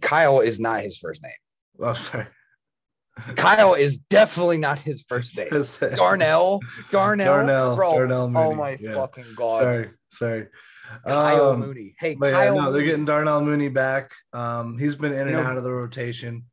Kyle 0.00 0.40
is 0.40 0.60
not 0.60 0.82
his 0.82 0.98
first 0.98 1.22
name. 1.22 1.32
Oh, 1.80 1.92
sorry. 1.94 2.26
Kyle 3.36 3.74
is 3.74 3.98
definitely 3.98 4.58
not 4.58 4.78
his 4.78 5.04
first 5.08 5.36
name. 5.38 5.48
Darnell, 5.96 6.60
Darnell, 6.90 7.26
Darnell, 7.26 7.76
bro. 7.76 7.90
Darnell 7.92 8.32
oh 8.36 8.54
my 8.54 8.76
yeah. 8.80 8.94
fucking 8.94 9.26
god, 9.34 9.60
Sorry, 9.62 9.90
sorry. 10.12 10.46
Kyle 11.06 11.50
Um, 11.50 11.60
Mooney. 11.60 11.94
Hey, 11.98 12.14
But 12.14 12.26
yeah, 12.26 12.32
Kyle, 12.46 12.56
no, 12.62 12.72
they're 12.72 12.82
getting 12.82 13.04
Darnell 13.04 13.40
Mooney 13.40 13.68
back. 13.68 14.12
Um, 14.32 14.78
he's 14.78 14.94
been 14.94 15.12
in 15.12 15.28
and 15.28 15.32
No. 15.32 15.40
out 15.42 15.56
of 15.56 15.64
the 15.64 15.72
rotation. 15.72 16.44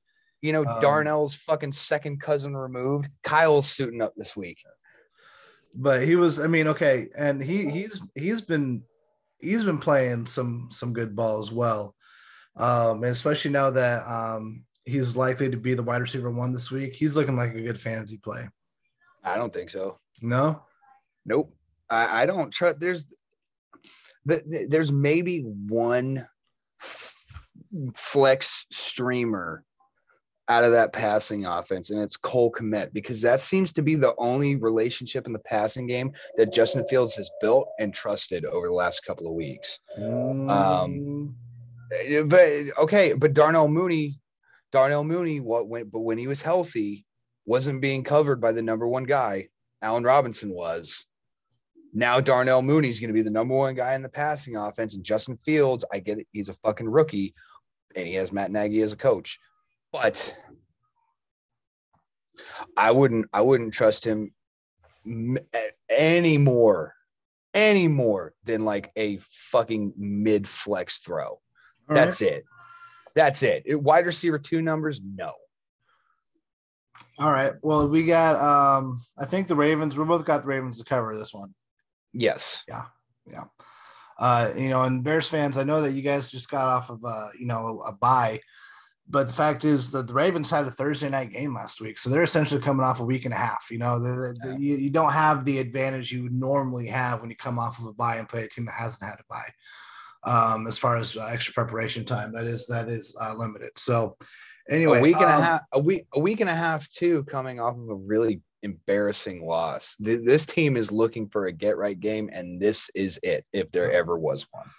you 0.42 0.52
know 0.54 0.66
um, 0.66 0.82
Darnell's 0.82 1.36
fucking 1.36 1.72
second 1.74 2.22
cousin 2.22 2.56
removed. 2.56 3.10
Kyle's 3.24 3.70
suiting 3.70 4.02
up 4.02 4.14
this 4.16 4.36
week. 4.38 4.60
but 5.76 6.02
he 6.04 6.16
was 6.16 6.40
i 6.40 6.48
mean 6.48 6.68
okay 6.68 7.08
and 7.18 7.42
he 7.44 7.70
he's 7.70 8.02
he's 8.16 8.42
been 8.42 8.82
he's 9.40 9.64
been 9.64 9.78
playing 9.78 10.26
some 10.26 10.70
some 10.72 10.92
good 10.94 11.16
ball 11.16 11.40
as 11.40 11.52
well 11.52 11.94
Um, 12.56 13.04
and 13.04 13.12
especially 13.12 13.52
now 13.52 13.70
that 13.72 14.00
um, 14.08 14.64
he's 14.86 15.16
likely 15.16 15.50
to 15.52 15.58
be 15.58 15.76
the 15.76 15.84
wide 15.84 16.02
receiver 16.02 16.32
one 16.32 16.52
this 16.54 16.72
week, 16.72 16.96
he's 16.96 17.16
looking 17.16 17.36
like 17.36 17.54
a 17.54 17.62
good 17.62 17.80
fantasy 17.80 18.18
play. 18.18 18.50
I 19.24 19.36
don't 19.38 19.54
think 19.54 19.70
so. 19.70 20.00
No, 20.22 20.64
Nope. 21.26 21.54
I, 21.90 22.24
I 22.24 22.26
don't 22.26 22.52
trust. 22.52 22.80
There's 22.80 23.06
th- 24.28 24.44
th- 24.50 24.70
there's 24.70 24.92
maybe 24.92 25.42
one 25.42 26.28
f- 26.82 27.52
flex 27.96 28.66
streamer 28.72 29.64
out 30.50 30.64
of 30.64 30.72
that 30.72 30.94
passing 30.94 31.46
offense, 31.46 31.90
and 31.90 32.02
it's 32.02 32.16
Cole 32.16 32.52
Kmet 32.52 32.94
because 32.94 33.22
that 33.22 33.42
seems 33.42 33.74
to 33.74 33.82
be 33.82 33.96
the 33.96 34.16
only 34.18 34.56
relationship 34.56 35.28
in 35.28 35.34
the 35.34 35.40
passing 35.40 35.88
game 35.88 36.12
that 36.38 36.54
Justin 36.54 36.86
Fields 36.86 37.14
has 37.16 37.30
built 37.42 37.68
and 37.80 37.94
trusted 37.94 38.46
over 38.46 38.68
the 38.68 38.74
last 38.74 39.06
couple 39.06 39.28
of 39.28 39.34
weeks. 39.36 39.80
um, 40.50 41.36
Uh, 41.92 42.24
But 42.24 42.50
okay, 42.80 43.14
but 43.14 43.34
Darnell 43.34 43.68
Mooney, 43.68 44.20
Darnell 44.72 45.04
Mooney, 45.04 45.40
what 45.42 45.68
went, 45.68 45.92
but 45.92 46.02
when 46.02 46.18
he 46.18 46.28
was 46.28 46.42
healthy, 46.42 47.06
wasn't 47.46 47.82
being 47.82 48.04
covered 48.04 48.40
by 48.42 48.52
the 48.52 48.62
number 48.62 48.88
one 48.88 49.04
guy. 49.06 49.48
Allen 49.82 50.04
Robinson 50.04 50.50
was. 50.54 51.06
Now 51.98 52.20
Darnell 52.20 52.62
Mooney's 52.62 53.00
going 53.00 53.08
to 53.08 53.14
be 53.14 53.24
the 53.24 53.32
number 53.32 53.56
one 53.56 53.74
guy 53.74 53.96
in 53.96 54.04
the 54.04 54.10
passing 54.10 54.56
offense, 54.56 54.94
and 54.94 55.04
Justin 55.04 55.36
Fields, 55.36 55.84
I 55.92 55.98
get 55.98 56.20
it, 56.20 56.28
he's 56.32 56.48
a 56.48 56.54
fucking 56.54 56.88
rookie, 56.88 57.34
and 57.96 58.08
he 58.08 58.14
has 58.14 58.32
Matt 58.32 58.52
Nagy 58.52 58.84
as 58.84 58.94
a 58.94 58.96
coach, 58.98 59.40
but 59.92 60.38
I 62.78 62.92
wouldn't, 62.92 63.26
I 63.34 63.42
wouldn't 63.42 63.74
trust 63.74 64.06
him 64.06 64.32
any 65.90 66.38
more, 66.38 66.94
any 67.56 67.88
more 67.88 68.36
than 68.44 68.64
like 68.64 68.92
a 68.96 69.18
fucking 69.18 69.94
mid 69.98 70.48
flex 70.48 71.00
throw. 71.00 71.26
all 71.30 71.42
That's 71.90 72.22
it. 72.22 72.46
That's 73.16 73.42
it. 73.42 73.64
It- 73.66 73.82
Wide 73.82 74.06
receiver 74.06 74.38
two 74.38 74.62
numbers, 74.62 75.02
no. 75.04 75.32
All 77.18 77.32
right. 77.32 77.54
Well, 77.64 77.90
we 77.90 78.06
got 78.06 78.36
um 78.36 79.02
I 79.18 79.26
think 79.26 79.48
the 79.48 79.56
Ravens, 79.56 79.98
we 79.98 80.06
both 80.06 80.26
got 80.26 80.44
the 80.44 80.48
Ravens 80.48 80.78
to 80.78 80.84
cover 80.84 81.18
this 81.18 81.34
one. 81.34 81.56
Yes. 82.18 82.64
Yeah. 82.68 82.84
Yeah. 83.30 83.44
Uh, 84.20 84.52
you 84.58 84.70
know, 84.70 84.84
and 84.84 85.04
Bears 85.04 85.30
fans, 85.30 85.58
I 85.58 85.64
know 85.64 85.82
that 85.84 85.92
you 85.92 86.02
guys 86.02 86.32
just 86.32 86.50
got 86.50 86.68
off 86.68 86.90
of 86.90 87.04
a, 87.04 87.30
you 87.40 87.46
know, 87.46 87.84
a 87.86 87.92
bye, 87.92 88.40
but 89.08 89.28
the 89.28 89.34
fact 89.34 89.64
is 89.64 89.92
that 89.92 90.08
the 90.08 90.14
Ravens 90.14 90.50
had 90.50 90.66
a 90.66 90.72
Thursday 90.72 91.08
night 91.08 91.32
game 91.32 91.54
last 91.54 91.80
week, 91.80 91.98
so 92.00 92.10
they're 92.10 92.24
essentially 92.24 92.60
coming 92.60 92.86
off 92.86 93.00
a 93.00 93.06
week 93.06 93.26
and 93.26 93.34
a 93.34 93.38
half. 93.38 93.68
You 93.70 93.78
know, 93.78 94.00
the, 94.00 94.10
the, 94.10 94.50
the- 94.50 94.60
you, 94.60 94.76
you 94.78 94.90
don't 94.90 95.14
have 95.14 95.46
the 95.46 95.60
advantage 95.60 96.12
you 96.12 96.24
would 96.24 96.34
normally 96.34 96.88
have 96.88 97.22
when 97.22 97.30
you 97.30 97.36
come 97.36 97.60
off 97.60 97.80
of 97.80 97.86
a 97.86 97.94
bye 97.94 98.18
and 98.18 98.28
play 98.28 98.44
a 98.44 98.50
team 98.50 98.66
that 98.66 98.74
hasn't 98.74 99.04
had 99.04 99.20
a 99.20 99.24
bye. 99.30 99.52
Um, 100.24 100.68
as 100.68 100.78
far 100.80 100.98
as 100.98 101.16
uh, 101.16 101.26
extra 101.32 101.54
preparation 101.54 102.04
time, 102.04 102.34
that 102.34 102.46
is 102.46 102.66
that 102.68 102.90
is 102.90 103.16
uh, 103.22 103.34
limited. 103.36 103.70
So, 103.78 104.18
anyway, 104.70 104.98
a 104.98 105.02
week 105.02 105.16
and 105.16 105.26
um, 105.26 105.42
a 105.42 105.46
half, 105.46 105.62
a 105.74 105.80
week, 105.80 106.08
a 106.14 106.20
week 106.20 106.42
and 106.42 106.50
a 106.50 106.56
half 106.56 106.90
too, 106.92 107.24
coming 107.26 107.60
off 107.60 107.76
of 107.78 107.88
a 107.90 107.96
really 107.96 108.42
embarrassing 108.68 109.46
loss. 109.46 109.96
Th- 110.04 110.24
This 110.24 110.46
team 110.46 110.78
is 110.78 110.92
looking 110.92 111.28
for 111.30 111.46
a 111.46 111.52
get 111.52 111.78
right 111.78 112.00
game, 112.00 112.30
and 112.32 112.62
this 112.62 112.90
is 112.96 113.20
it 113.24 113.46
if 113.54 113.72
there 113.72 113.92
ever 113.92 114.18
was 114.18 114.46
one. 114.52 114.70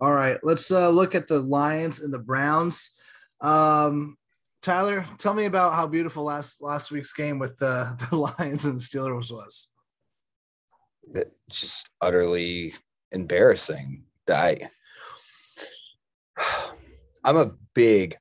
All 0.00 0.12
right, 0.12 0.38
let's 0.42 0.70
uh, 0.70 0.90
look 0.90 1.14
at 1.14 1.26
the 1.28 1.40
Lions 1.40 2.00
and 2.00 2.12
the 2.12 2.18
Browns. 2.18 2.96
Um, 3.40 4.16
Tyler, 4.62 5.04
tell 5.18 5.32
me 5.32 5.44
about 5.46 5.74
how 5.74 5.86
beautiful 5.86 6.24
last 6.24 6.60
last 6.60 6.90
week's 6.90 7.12
game 7.12 7.38
with 7.38 7.56
the, 7.58 7.96
the 8.10 8.16
Lions 8.16 8.64
and 8.64 8.78
the 8.78 8.82
Steelers 8.82 9.30
was. 9.30 9.70
That 11.12 11.30
just 11.48 11.88
utterly 12.00 12.74
embarrassing. 13.12 14.02
I, 14.28 14.68
I'm 17.24 17.36
a 17.36 17.52
big, 17.74 18.16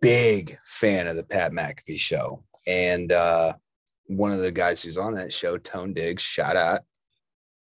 big 0.00 0.58
fan 0.64 1.06
of 1.08 1.16
the 1.16 1.24
Pat 1.24 1.52
McAfee 1.52 1.98
show, 1.98 2.44
and 2.66 3.10
uh, 3.10 3.54
one 4.16 4.32
of 4.32 4.40
the 4.40 4.50
guys 4.50 4.82
who's 4.82 4.98
on 4.98 5.12
that 5.14 5.32
show, 5.32 5.56
Tone 5.56 5.94
Digz, 5.94 6.18
shout 6.20 6.56
out. 6.56 6.80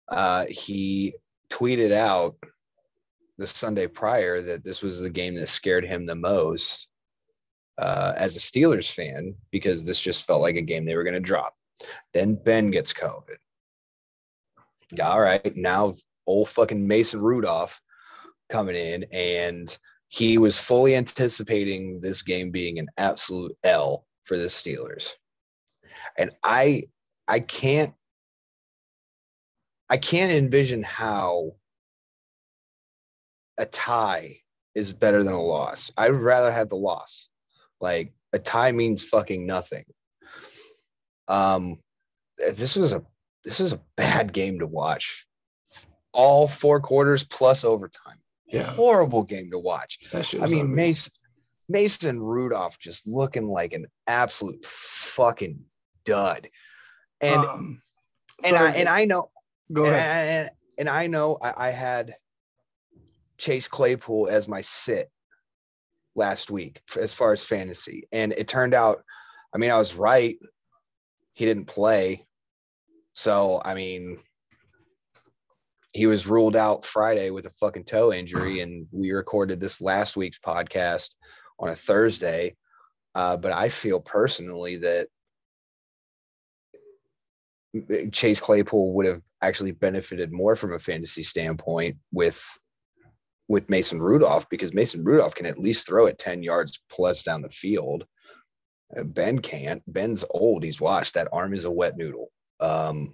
Uh, 0.10 0.46
he 0.50 1.14
tweeted 1.50 1.92
out 1.92 2.36
the 3.38 3.48
Sunday 3.48 3.88
prior 3.88 4.42
that 4.42 4.64
this 4.64 4.82
was 4.82 5.00
the 5.00 5.10
game 5.10 5.36
that 5.36 5.48
scared 5.48 5.86
him 5.86 6.06
the 6.06 6.16
most 6.16 6.88
uh, 7.78 8.14
as 8.18 8.36
a 8.36 8.40
Steelers 8.40 8.92
fan 8.92 9.34
because 9.52 9.84
this 9.84 10.00
just 10.00 10.28
felt 10.28 10.42
like 10.42 10.56
a 10.56 10.62
game 10.62 10.86
they 10.86 10.96
were 10.96 11.04
going 11.04 11.14
to 11.14 11.20
drop. 11.20 11.56
Then 12.14 12.36
Ben 12.36 12.72
gets 12.72 12.94
COVID. 12.94 13.38
All 15.02 15.22
right, 15.22 15.56
now 15.56 15.96
old 16.28 16.50
fucking 16.50 16.86
Mason 16.86 17.22
Rudolph 17.22 17.82
coming 18.50 18.76
in, 18.76 19.06
and 19.12 19.76
he 20.10 20.38
was 20.38 20.60
fully 20.60 20.96
anticipating 20.96 22.00
this 22.00 22.22
game 22.22 22.52
being 22.52 22.78
an 22.78 22.88
absolute 22.98 23.58
L 23.64 24.06
for 24.26 24.38
the 24.38 24.46
Steelers. 24.46 25.10
And 26.18 26.32
I, 26.44 26.84
I 27.28 27.40
can't, 27.40 27.94
I 29.90 29.98
can't 29.98 30.32
envision 30.32 30.84
how 30.84 31.54
a 33.58 33.66
tie 33.66 34.38
is 34.76 34.92
better 34.92 35.24
than 35.24 35.34
a 35.34 35.42
loss. 35.42 35.92
I 35.98 36.10
would 36.10 36.22
rather 36.22 36.52
have 36.52 36.70
the 36.70 36.76
loss. 36.76 37.30
Like 37.80 38.14
a 38.32 38.40
tie 38.40 38.72
means 38.72 39.04
fucking 39.04 39.46
nothing. 39.46 39.86
Um, 41.28 41.80
this 42.38 42.76
was 42.76 42.92
a 42.94 43.04
this 43.46 43.60
is 43.60 43.74
a 43.74 43.82
bad 43.98 44.34
game 44.34 44.60
to 44.60 44.68
watch. 44.68 45.28
All 46.14 46.48
four 46.48 46.80
quarters 46.80 47.24
plus 47.24 47.64
overtime. 47.64 48.18
Yeah, 48.48 48.64
Horrible 48.64 49.24
game 49.24 49.52
to 49.52 49.60
watch. 49.60 50.00
I 50.14 50.46
mean. 50.48 50.74
Mason 50.74 51.12
Mason 51.70 52.22
Rudolph 52.22 52.78
just 52.80 53.08
looking 53.08 53.48
like 53.48 53.74
an 53.74 53.88
absolute 54.08 54.66
fucking 54.66 55.60
dud. 56.06 56.50
And 57.22 57.42
Um, 57.42 57.82
and 58.44 58.56
I 58.56 58.72
and 58.72 58.90
I 58.90 59.06
know 59.06 59.30
go 59.72 59.86
and, 59.86 59.96
ahead. 59.96 60.28
and, 60.28 60.50
and 60.80 60.90
I 60.90 61.08
know 61.08 61.38
I, 61.42 61.68
I 61.68 61.70
had 61.70 62.16
Chase 63.38 63.68
Claypool 63.68 64.28
as 64.30 64.48
my 64.48 64.62
sit 64.62 65.10
last 66.16 66.52
week 66.52 66.82
as 67.00 67.14
far 67.14 67.32
as 67.34 67.44
fantasy. 67.44 68.08
And 68.12 68.34
it 68.34 68.48
turned 68.48 68.74
out, 68.74 69.04
I 69.54 69.58
mean, 69.58 69.72
I 69.72 69.78
was 69.78 69.96
right. 69.96 70.38
He 71.34 71.46
didn't 71.46 71.66
play. 71.66 72.26
So, 73.14 73.62
I 73.64 73.74
mean, 73.74 74.18
he 75.94 76.08
was 76.08 76.28
ruled 76.28 76.56
out 76.56 76.86
Friday 76.86 77.30
with 77.30 77.46
a 77.46 77.52
fucking 77.60 77.86
toe 77.86 78.14
injury. 78.14 78.62
And 78.62 78.88
we 78.92 79.12
recorded 79.12 79.60
this 79.60 79.82
last 79.82 80.18
week's 80.18 80.40
podcast 80.40 81.16
on 81.60 81.70
a 81.70 81.76
Thursday. 81.76 82.56
Uh, 83.16 83.38
but 83.38 83.52
I 83.52 83.70
feel 83.70 84.00
personally 84.00 84.78
that 84.78 85.08
Chase 88.12 88.40
Claypool 88.40 88.94
would 88.94 89.06
have 89.08 89.22
actually 89.42 89.72
benefited 89.72 90.32
more 90.32 90.56
from 90.56 90.74
a 90.74 90.80
fantasy 90.80 91.24
standpoint 91.24 91.98
with 92.12 92.42
with 93.48 93.70
Mason 93.70 94.02
Rudolph 94.02 94.48
because 94.50 94.74
Mason 94.74 95.04
Rudolph 95.04 95.36
can 95.36 95.46
at 95.46 95.60
least 95.60 95.86
throw 95.86 96.06
it 96.06 96.18
10 96.18 96.44
yards 96.44 96.80
plus 96.90 97.24
down 97.24 97.42
the 97.42 97.50
field. 97.50 98.06
Uh, 98.98 99.04
Ben 99.04 99.40
can't. 99.40 99.84
Ben's 99.88 100.24
old. 100.30 100.64
He's 100.64 100.80
washed. 100.80 101.16
That 101.16 101.28
arm 101.34 101.54
is 101.54 101.66
a 101.66 101.72
wet 101.72 101.98
noodle. 101.98 102.32
Um, 102.60 103.14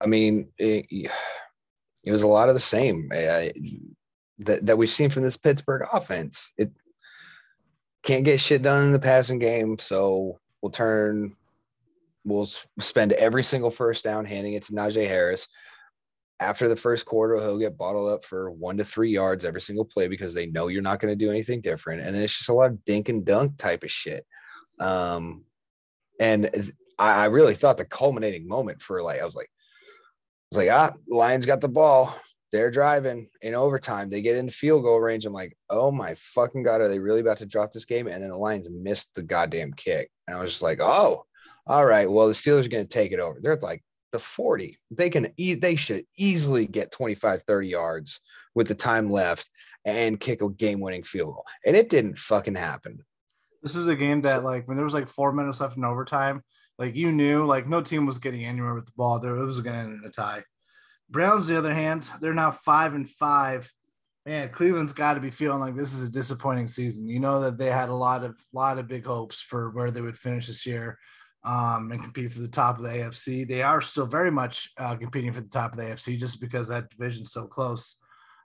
I 0.00 0.06
mean, 0.06 0.48
it, 0.58 0.86
it 2.02 2.10
was 2.12 2.22
a 2.22 2.28
lot 2.28 2.48
of 2.48 2.54
the 2.54 2.60
same 2.60 3.10
uh, 3.12 3.48
that, 4.38 4.66
that 4.66 4.78
we've 4.78 4.90
seen 4.90 5.10
from 5.10 5.22
this 5.22 5.36
Pittsburgh 5.36 5.86
offense. 5.92 6.50
It 6.56 6.72
can't 8.02 8.24
get 8.24 8.40
shit 8.40 8.62
done 8.62 8.84
in 8.84 8.92
the 8.92 8.98
passing 8.98 9.38
game. 9.38 9.78
So 9.78 10.38
we'll 10.62 10.72
turn 10.72 11.36
we'll 12.24 12.48
spend 12.80 13.12
every 13.12 13.42
single 13.42 13.70
first 13.70 14.04
down 14.04 14.24
handing 14.24 14.54
it 14.54 14.64
to 14.64 14.72
Najee 14.72 15.06
Harris. 15.08 15.46
After 16.40 16.68
the 16.68 16.76
first 16.76 17.06
quarter, 17.06 17.36
he'll 17.36 17.58
get 17.58 17.78
bottled 17.78 18.10
up 18.10 18.24
for 18.24 18.50
one 18.50 18.76
to 18.78 18.84
three 18.84 19.10
yards 19.10 19.44
every 19.44 19.60
single 19.60 19.84
play 19.84 20.08
because 20.08 20.34
they 20.34 20.46
know 20.46 20.68
you're 20.68 20.82
not 20.82 21.00
going 21.00 21.12
to 21.12 21.24
do 21.24 21.30
anything 21.30 21.60
different. 21.60 22.02
And 22.02 22.14
then 22.14 22.22
it's 22.22 22.36
just 22.36 22.50
a 22.50 22.54
lot 22.54 22.70
of 22.70 22.84
dink 22.84 23.08
and 23.08 23.24
dunk 23.24 23.56
type 23.56 23.84
of 23.84 23.90
shit. 23.90 24.26
Um, 24.80 25.44
and 26.18 26.72
I, 26.98 27.12
I 27.12 27.24
really 27.26 27.54
thought 27.54 27.78
the 27.78 27.84
culminating 27.84 28.48
moment 28.48 28.82
for 28.82 29.02
like, 29.02 29.20
I 29.20 29.24
was 29.24 29.34
like, 29.34 29.48
I 29.48 30.56
was 30.56 30.66
like, 30.66 30.70
ah, 30.72 30.92
Lions 31.08 31.46
got 31.46 31.60
the 31.60 31.68
ball. 31.68 32.14
They're 32.52 32.70
driving 32.70 33.28
in 33.42 33.54
overtime. 33.54 34.10
They 34.10 34.22
get 34.22 34.36
into 34.36 34.52
field 34.52 34.84
goal 34.84 35.00
range. 35.00 35.26
I'm 35.26 35.32
like, 35.32 35.56
oh 35.70 35.90
my 35.90 36.14
fucking 36.14 36.62
God, 36.62 36.80
are 36.80 36.88
they 36.88 37.00
really 37.00 37.20
about 37.20 37.38
to 37.38 37.46
drop 37.46 37.72
this 37.72 37.84
game? 37.84 38.06
And 38.06 38.22
then 38.22 38.30
the 38.30 38.36
Lions 38.36 38.68
missed 38.70 39.10
the 39.14 39.22
goddamn 39.22 39.72
kick. 39.72 40.10
And 40.26 40.36
I 40.36 40.40
was 40.40 40.52
just 40.52 40.62
like, 40.62 40.80
oh, 40.80 41.26
all 41.66 41.84
right, 41.86 42.10
well, 42.10 42.28
the 42.28 42.34
Steelers 42.34 42.66
are 42.66 42.68
going 42.70 42.86
to 42.86 42.92
take 42.92 43.12
it 43.12 43.20
over. 43.20 43.38
They're 43.40 43.56
like 43.56 43.82
the 44.12 44.18
40. 44.18 44.78
They 44.90 45.10
can, 45.10 45.32
e- 45.36 45.54
they 45.54 45.76
should 45.76 46.04
easily 46.16 46.66
get 46.66 46.92
25, 46.92 47.42
30 47.42 47.68
yards 47.68 48.20
with 48.54 48.68
the 48.68 48.74
time 48.74 49.10
left 49.10 49.48
and 49.84 50.20
kick 50.20 50.42
a 50.42 50.48
game 50.50 50.80
winning 50.80 51.02
field 51.02 51.34
goal. 51.34 51.44
And 51.64 51.76
it 51.76 51.90
didn't 51.90 52.18
fucking 52.18 52.54
happen. 52.54 52.98
This 53.62 53.76
is 53.76 53.88
a 53.88 53.96
game 53.96 54.20
that, 54.22 54.38
So- 54.40 54.44
like, 54.44 54.68
when 54.68 54.76
there 54.76 54.84
was 54.84 54.94
like 54.94 55.08
four 55.08 55.32
minutes 55.32 55.60
left 55.60 55.76
in 55.76 55.84
overtime, 55.84 56.42
like 56.78 56.94
you 56.94 57.12
knew, 57.12 57.46
like 57.46 57.68
no 57.68 57.80
team 57.80 58.04
was 58.04 58.18
getting 58.18 58.44
anywhere 58.44 58.74
with 58.74 58.86
the 58.86 58.92
ball. 58.96 59.20
There 59.20 59.34
it 59.36 59.44
was 59.46 59.60
going 59.60 59.74
to 59.74 59.80
end 59.82 60.00
in 60.02 60.08
a 60.08 60.10
tie. 60.10 60.42
Browns, 61.08 61.46
the 61.46 61.56
other 61.56 61.72
hand, 61.72 62.08
they're 62.20 62.32
now 62.34 62.50
five 62.50 62.94
and 62.94 63.08
five 63.08 63.70
Man, 64.26 64.48
Cleveland's 64.48 64.94
got 64.94 65.14
to 65.14 65.20
be 65.20 65.30
feeling 65.30 65.60
like 65.60 65.76
this 65.76 65.92
is 65.92 66.02
a 66.02 66.08
disappointing 66.10 66.66
season. 66.66 67.06
You 67.06 67.20
know 67.20 67.42
that 67.42 67.58
they 67.58 67.66
had 67.70 67.90
a 67.90 67.94
lot 67.94 68.24
of 68.24 68.34
lot 68.54 68.78
of 68.78 68.88
big 68.88 69.04
hopes 69.04 69.42
for 69.42 69.68
where 69.72 69.90
they 69.90 70.00
would 70.00 70.16
finish 70.16 70.46
this 70.46 70.64
year 70.64 70.98
um, 71.44 71.92
and 71.92 72.02
compete 72.02 72.32
for 72.32 72.40
the 72.40 72.48
top 72.48 72.78
of 72.78 72.84
the 72.84 72.90
AFC. 72.90 73.46
They 73.46 73.62
are 73.62 73.80
still 73.80 74.06
very 74.06 74.30
much 74.30 74.72
uh, 74.78 74.96
competing 74.96 75.32
for 75.32 75.40
the 75.40 75.48
top 75.48 75.72
of 75.72 75.78
the 75.78 75.84
AFC 75.84 76.18
just 76.18 76.40
because 76.40 76.68
that 76.68 76.90
division's 76.90 77.32
so 77.32 77.46
close. 77.46 77.96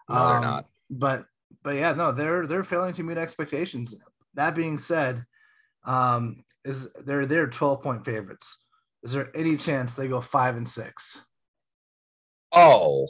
No, 0.10 0.16
um, 0.16 0.32
they're 0.32 0.52
not. 0.52 0.66
But 0.90 1.26
but 1.64 1.76
yeah, 1.76 1.94
no, 1.94 2.12
they're 2.12 2.46
they're 2.46 2.64
failing 2.64 2.94
to 2.94 3.04
meet 3.04 3.18
expectations. 3.18 3.96
That 4.36 4.56
being 4.56 4.78
said, 4.78 5.26
um, 5.86 6.44
is 6.66 6.92
they're 7.06 7.26
they're 7.26 7.48
12 7.48 7.82
point 7.82 8.06
favorites. 8.06 8.66
Is 9.04 9.12
there 9.12 9.32
any 9.36 9.56
chance 9.56 9.96
they 9.96 10.08
go 10.08 10.20
five 10.20 10.58
and 10.58 10.68
six? 10.68 11.26
Oh, 12.52 13.08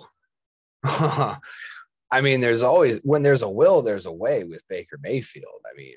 I 0.84 2.21
mean, 2.21 2.41
there's 2.41 2.63
always 2.63 2.99
when 3.04 3.23
there's 3.23 3.41
a 3.41 3.49
will, 3.49 3.82
there's 3.82 4.06
a 4.06 4.12
way 4.12 4.43
with 4.43 4.67
Baker 4.67 4.99
Mayfield. 5.02 5.62
I 5.65 5.75
mean, 5.75 5.95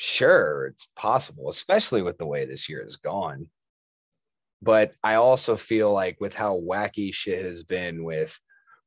sure, 0.00 0.68
it's 0.68 0.88
possible, 0.96 1.50
especially 1.50 2.00
with 2.00 2.16
the 2.16 2.26
way 2.26 2.46
this 2.46 2.70
year 2.70 2.82
has 2.82 2.96
gone. 2.96 3.46
But 4.62 4.92
I 5.04 5.16
also 5.16 5.56
feel 5.56 5.92
like 5.92 6.16
with 6.20 6.32
how 6.34 6.58
wacky 6.58 7.12
shit 7.12 7.44
has 7.44 7.62
been 7.64 8.02
with 8.02 8.38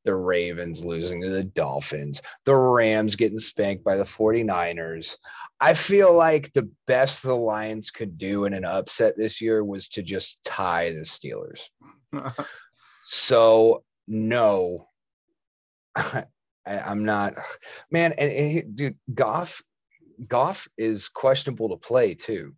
the 0.05 0.15
Ravens 0.15 0.83
losing 0.83 1.21
to 1.21 1.29
the 1.29 1.43
Dolphins, 1.43 2.19
the 2.45 2.55
Rams 2.55 3.15
getting 3.15 3.39
spanked 3.39 3.83
by 3.83 3.95
the 3.95 4.03
49ers. 4.03 5.15
I 5.61 5.75
feel 5.75 6.13
like 6.13 6.51
the 6.53 6.69
best 6.87 7.21
the 7.21 7.35
Lions 7.35 7.91
could 7.91 8.17
do 8.17 8.45
in 8.45 8.53
an 8.55 8.65
upset 8.65 9.15
this 9.15 9.39
year 9.39 9.63
was 9.63 9.89
to 9.89 10.01
just 10.01 10.43
tie 10.43 10.89
the 10.89 11.01
Steelers. 11.01 11.69
so, 13.05 13.83
no, 14.07 14.87
I, 15.95 16.25
am 16.65 17.05
not, 17.05 17.35
man. 17.91 18.13
And, 18.13 18.31
and 18.31 18.75
dude, 18.75 18.97
Goff, 19.13 19.61
Goff 20.27 20.67
is 20.77 21.09
questionable 21.09 21.69
to 21.69 21.77
play 21.77 22.13
too. 22.13 22.53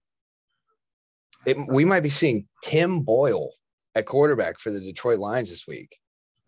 It, 1.45 1.57
we 1.67 1.85
might 1.85 2.01
be 2.01 2.09
seeing 2.09 2.47
Tim 2.63 3.01
Boyle 3.01 3.51
at 3.93 4.05
quarterback 4.05 4.59
for 4.59 4.71
the 4.71 4.79
Detroit 4.79 5.19
Lions 5.19 5.49
this 5.49 5.67
week. 5.67 5.97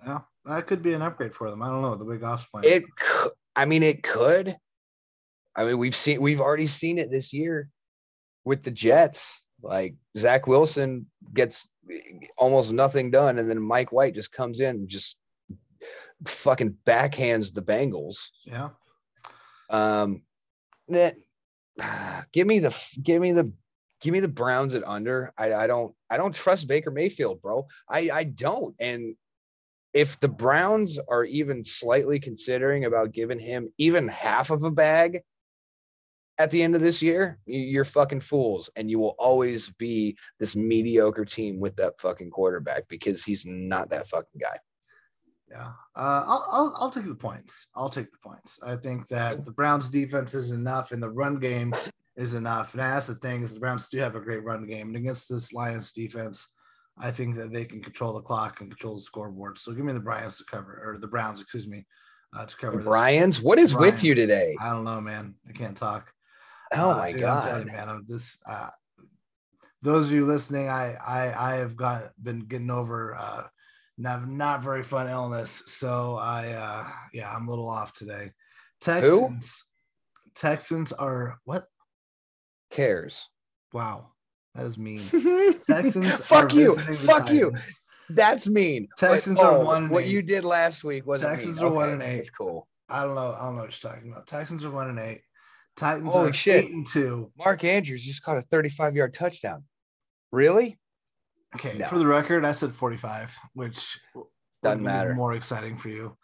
Yeah, 0.05 0.21
that 0.45 0.67
could 0.67 0.81
be 0.81 0.93
an 0.93 1.01
upgrade 1.01 1.33
for 1.33 1.49
them. 1.49 1.61
I 1.61 1.67
don't 1.67 1.81
know 1.81 1.95
the 1.95 2.05
way 2.05 2.17
Goff's 2.17 2.45
playing. 2.45 2.71
It, 2.71 2.83
I 3.55 3.65
mean, 3.65 3.83
it 3.83 4.03
could. 4.03 4.57
I 5.55 5.65
mean, 5.65 5.77
we've 5.77 5.95
seen, 5.95 6.21
we've 6.21 6.41
already 6.41 6.67
seen 6.67 6.97
it 6.97 7.09
this 7.11 7.33
year 7.33 7.69
with 8.45 8.63
the 8.63 8.71
Jets. 8.71 9.41
Like 9.61 9.95
Zach 10.17 10.45
Wilson 10.45 11.07
gets 11.33 11.67
almost 12.37 12.71
nothing 12.71 13.09
done, 13.09 13.39
and 13.39 13.49
then 13.49 13.59
Mike 13.59 13.91
White 13.91 14.13
just 14.13 14.31
comes 14.31 14.59
in 14.59 14.75
and 14.75 14.87
just 14.87 15.17
fucking 16.25 16.75
backhands 16.85 17.53
the 17.53 17.61
Bengals. 17.61 18.17
Yeah. 18.45 18.69
Um, 19.69 20.21
that 20.89 21.15
give 22.33 22.47
me 22.47 22.59
the 22.59 22.75
give 23.01 23.21
me 23.21 23.31
the 23.31 23.51
give 24.01 24.13
me 24.13 24.19
the 24.19 24.27
Browns 24.27 24.73
at 24.73 24.87
under. 24.87 25.33
I, 25.37 25.53
I 25.53 25.67
don't 25.67 25.93
I 26.09 26.17
don't 26.17 26.35
trust 26.35 26.67
Baker 26.67 26.91
Mayfield, 26.91 27.41
bro. 27.41 27.67
I 27.89 28.09
I 28.11 28.23
don't. 28.23 28.75
And 28.79 29.15
if 29.93 30.19
the 30.19 30.27
Browns 30.27 30.99
are 31.07 31.23
even 31.23 31.63
slightly 31.63 32.19
considering 32.19 32.85
about 32.85 33.13
giving 33.13 33.39
him 33.39 33.71
even 33.77 34.07
half 34.07 34.51
of 34.51 34.63
a 34.63 34.71
bag 34.71 35.21
at 36.37 36.51
the 36.51 36.61
end 36.61 36.75
of 36.75 36.81
this 36.81 37.01
year, 37.01 37.39
you're 37.45 37.85
fucking 37.85 38.19
fools. 38.19 38.69
And 38.75 38.91
you 38.91 38.99
will 38.99 39.15
always 39.17 39.69
be 39.69 40.15
this 40.39 40.55
mediocre 40.55 41.25
team 41.25 41.59
with 41.59 41.75
that 41.77 41.99
fucking 41.99 42.29
quarterback 42.29 42.87
because 42.89 43.23
he's 43.23 43.45
not 43.47 43.89
that 43.89 44.07
fucking 44.07 44.39
guy. 44.39 44.57
Yeah, 45.49 45.71
uh, 45.95 46.23
I'll, 46.25 46.47
I'll 46.51 46.75
I'll 46.77 46.91
take 46.91 47.07
the 47.07 47.15
points. 47.15 47.69
I'll 47.75 47.89
take 47.89 48.11
the 48.11 48.17
points. 48.21 48.59
I 48.65 48.75
think 48.75 49.07
that 49.07 49.45
the 49.45 49.51
Browns' 49.51 49.89
defense 49.89 50.33
is 50.33 50.51
enough, 50.51 50.91
and 50.91 51.01
the 51.01 51.09
run 51.09 51.39
game 51.39 51.73
is 52.17 52.33
enough. 52.33 52.73
And 52.73 52.81
that's 52.81 53.07
the 53.07 53.15
thing 53.15 53.43
is 53.43 53.53
the 53.53 53.59
Browns 53.59 53.87
do 53.87 53.99
have 53.99 54.15
a 54.15 54.19
great 54.19 54.43
run 54.43 54.67
game, 54.67 54.87
and 54.87 54.97
against 54.97 55.29
this 55.29 55.53
Lions 55.53 55.93
defense, 55.93 56.49
I 56.97 57.11
think 57.11 57.37
that 57.37 57.53
they 57.53 57.63
can 57.63 57.81
control 57.81 58.13
the 58.13 58.21
clock 58.21 58.59
and 58.59 58.69
control 58.69 58.95
the 58.95 59.01
scoreboard. 59.01 59.57
So 59.57 59.71
give 59.71 59.85
me 59.85 59.93
the 59.93 60.01
Browns 60.01 60.37
to 60.37 60.43
cover, 60.51 60.81
or 60.83 60.97
the 60.99 61.07
Browns, 61.07 61.39
excuse 61.39 61.67
me, 61.67 61.85
uh, 62.37 62.45
to 62.45 62.57
cover. 62.57 62.79
The 62.79 62.83
Bryans, 62.83 63.41
what 63.41 63.57
is 63.57 63.73
Bryans. 63.73 63.93
with 63.93 64.03
you 64.03 64.15
today? 64.15 64.53
I 64.59 64.71
don't 64.71 64.83
know, 64.83 64.99
man. 64.99 65.35
I 65.47 65.53
can't 65.53 65.77
talk. 65.77 66.11
Oh 66.73 66.91
uh, 66.91 66.97
my 66.97 67.11
dude, 67.13 67.21
god, 67.21 67.45
I'm 67.45 67.61
you, 67.61 67.71
man. 67.71 67.87
I'm 67.87 68.05
this. 68.05 68.37
Uh, 68.45 68.69
those 69.81 70.07
of 70.07 70.13
you 70.13 70.25
listening, 70.25 70.67
I 70.67 70.95
I 70.95 71.53
I 71.53 71.55
have 71.55 71.77
got 71.77 72.11
been 72.21 72.41
getting 72.41 72.69
over. 72.69 73.15
Not 73.97 74.27
not 74.27 74.61
very 74.61 74.83
fun 74.83 75.09
illness. 75.09 75.63
So 75.67 76.15
I 76.17 76.49
uh 76.49 76.87
yeah, 77.13 77.33
I'm 77.33 77.47
a 77.47 77.49
little 77.49 77.69
off 77.69 77.93
today. 77.93 78.31
Texans 78.79 79.63
Who? 80.25 80.31
Texans 80.35 80.91
are 80.93 81.37
what? 81.45 81.65
Cares. 82.69 83.27
Wow. 83.73 84.11
That 84.53 84.65
is 84.65 84.77
mean. 84.77 85.01
Texans 85.69 86.19
Fuck 86.25 86.53
you. 86.53 86.75
Fuck 86.75 87.31
you. 87.31 87.53
That's 88.09 88.47
mean. 88.47 88.87
Texans 88.97 89.37
but, 89.39 89.45
are 89.45 89.57
oh, 89.61 89.65
one. 89.65 89.89
What 89.89 90.03
eight. 90.03 90.11
you 90.11 90.21
did 90.21 90.45
last 90.45 90.83
week 90.83 91.05
was 91.05 91.21
Texans 91.21 91.57
mean. 91.57 91.65
are 91.65 91.67
okay, 91.69 91.75
one 91.75 91.89
and 91.89 92.01
eight. 92.01 92.17
That's 92.17 92.29
cool. 92.29 92.67
I 92.89 93.03
don't 93.03 93.15
know. 93.15 93.35
I 93.37 93.45
don't 93.45 93.55
know 93.55 93.63
what 93.63 93.83
you're 93.83 93.91
talking 93.91 94.11
about. 94.11 94.27
Texans 94.27 94.63
are 94.63 94.71
one 94.71 94.89
and 94.89 94.99
eight. 94.99 95.21
Titans 95.75 96.11
Holy 96.11 96.29
are 96.29 96.33
shit. 96.33 96.65
eight 96.65 96.71
and 96.71 96.87
two. 96.87 97.31
Mark 97.37 97.63
Andrews 97.63 98.03
just 98.03 98.23
caught 98.23 98.37
a 98.37 98.41
35 98.41 98.95
yard 98.95 99.13
touchdown. 99.13 99.63
Really? 100.31 100.79
Okay, 101.55 101.77
no. 101.77 101.87
for 101.87 101.97
the 101.97 102.07
record, 102.07 102.45
I 102.45 102.51
said 102.51 102.73
45, 102.73 103.35
which 103.53 103.99
doesn't 104.63 104.83
matter. 104.83 105.13
More 105.15 105.33
exciting 105.33 105.77
for 105.77 105.89
you. 105.89 106.17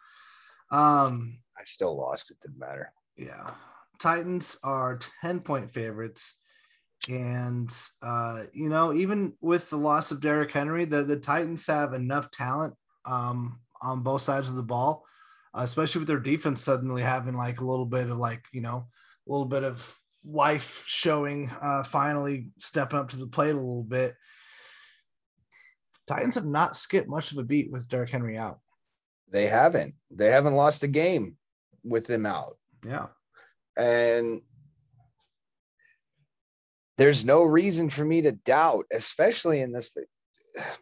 Um, 0.70 1.38
I 1.58 1.64
still 1.64 1.96
lost. 1.96 2.30
It 2.30 2.38
didn't 2.42 2.58
matter. 2.58 2.92
Yeah, 3.16 3.50
Titans 4.00 4.58
are 4.64 4.98
10 5.22 5.40
point 5.40 5.70
favorites, 5.70 6.40
and 7.08 7.74
uh, 8.02 8.44
you 8.52 8.68
know, 8.68 8.92
even 8.92 9.32
with 9.40 9.70
the 9.70 9.78
loss 9.78 10.10
of 10.10 10.20
Derrick 10.20 10.52
Henry, 10.52 10.84
the 10.84 11.04
the 11.04 11.16
Titans 11.16 11.66
have 11.66 11.94
enough 11.94 12.30
talent 12.30 12.74
um, 13.04 13.60
on 13.80 14.02
both 14.02 14.22
sides 14.22 14.48
of 14.48 14.56
the 14.56 14.62
ball, 14.62 15.04
uh, 15.56 15.62
especially 15.62 16.00
with 16.00 16.08
their 16.08 16.18
defense 16.18 16.62
suddenly 16.62 17.02
having 17.02 17.34
like 17.34 17.60
a 17.60 17.64
little 17.64 17.86
bit 17.86 18.10
of 18.10 18.18
like 18.18 18.42
you 18.52 18.60
know 18.60 18.86
a 19.26 19.32
little 19.32 19.46
bit 19.46 19.64
of 19.64 19.96
life 20.26 20.82
showing, 20.86 21.50
uh, 21.60 21.82
finally 21.82 22.48
stepping 22.58 22.98
up 22.98 23.10
to 23.10 23.16
the 23.16 23.26
plate 23.26 23.52
a 23.52 23.54
little 23.54 23.82
bit 23.82 24.14
Titans 26.06 26.34
have 26.34 26.46
not 26.46 26.76
skipped 26.76 27.08
much 27.08 27.32
of 27.32 27.38
a 27.38 27.42
beat 27.42 27.70
with 27.70 27.88
Derrick 27.88 28.10
Henry 28.10 28.36
out. 28.36 28.60
They 29.30 29.46
haven't. 29.46 29.94
They 30.10 30.30
haven't 30.30 30.54
lost 30.54 30.82
a 30.82 30.88
game 30.88 31.36
with 31.82 32.08
him 32.08 32.26
out. 32.26 32.58
Yeah. 32.86 33.06
And 33.76 34.42
there's 36.98 37.24
no 37.24 37.42
reason 37.42 37.88
for 37.88 38.04
me 38.04 38.22
to 38.22 38.32
doubt, 38.32 38.86
especially 38.92 39.60
in 39.60 39.72
this. 39.72 39.90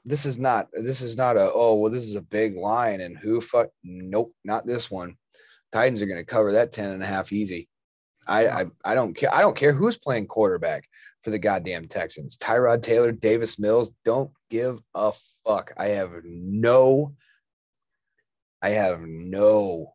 This 0.04 0.26
is 0.26 0.38
not. 0.38 0.68
This 0.72 1.00
is 1.00 1.16
not 1.16 1.36
a. 1.36 1.50
Oh 1.52 1.74
well, 1.74 1.90
this 1.90 2.04
is 2.04 2.14
a 2.14 2.22
big 2.22 2.56
line, 2.56 3.00
and 3.00 3.16
who 3.16 3.40
fuck? 3.40 3.70
Nope, 3.82 4.34
not 4.44 4.66
this 4.66 4.90
one. 4.90 5.16
Titans 5.72 6.02
are 6.02 6.06
going 6.06 6.18
to 6.18 6.24
cover 6.24 6.52
that 6.52 6.72
10 6.72 6.90
and 6.90 7.02
a 7.02 7.06
half 7.06 7.32
easy. 7.32 7.68
I, 8.26 8.48
I 8.48 8.66
I 8.84 8.94
don't 8.94 9.14
care. 9.14 9.34
I 9.34 9.40
don't 9.40 9.56
care 9.56 9.72
who's 9.72 9.96
playing 9.96 10.26
quarterback 10.26 10.86
for 11.22 11.30
the 11.30 11.38
goddamn 11.38 11.88
Texans. 11.88 12.36
Tyrod 12.36 12.82
Taylor, 12.82 13.12
Davis 13.12 13.58
Mills, 13.58 13.90
don't 14.04 14.30
give 14.52 14.82
a 14.94 15.12
fuck. 15.46 15.72
I 15.78 15.88
have 15.88 16.10
no, 16.24 17.14
I 18.60 18.70
have 18.70 19.00
no 19.00 19.94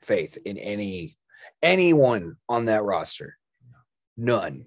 faith 0.00 0.38
in 0.44 0.56
any 0.56 1.18
anyone 1.62 2.36
on 2.48 2.66
that 2.66 2.84
roster. 2.84 3.36
None. 4.16 4.66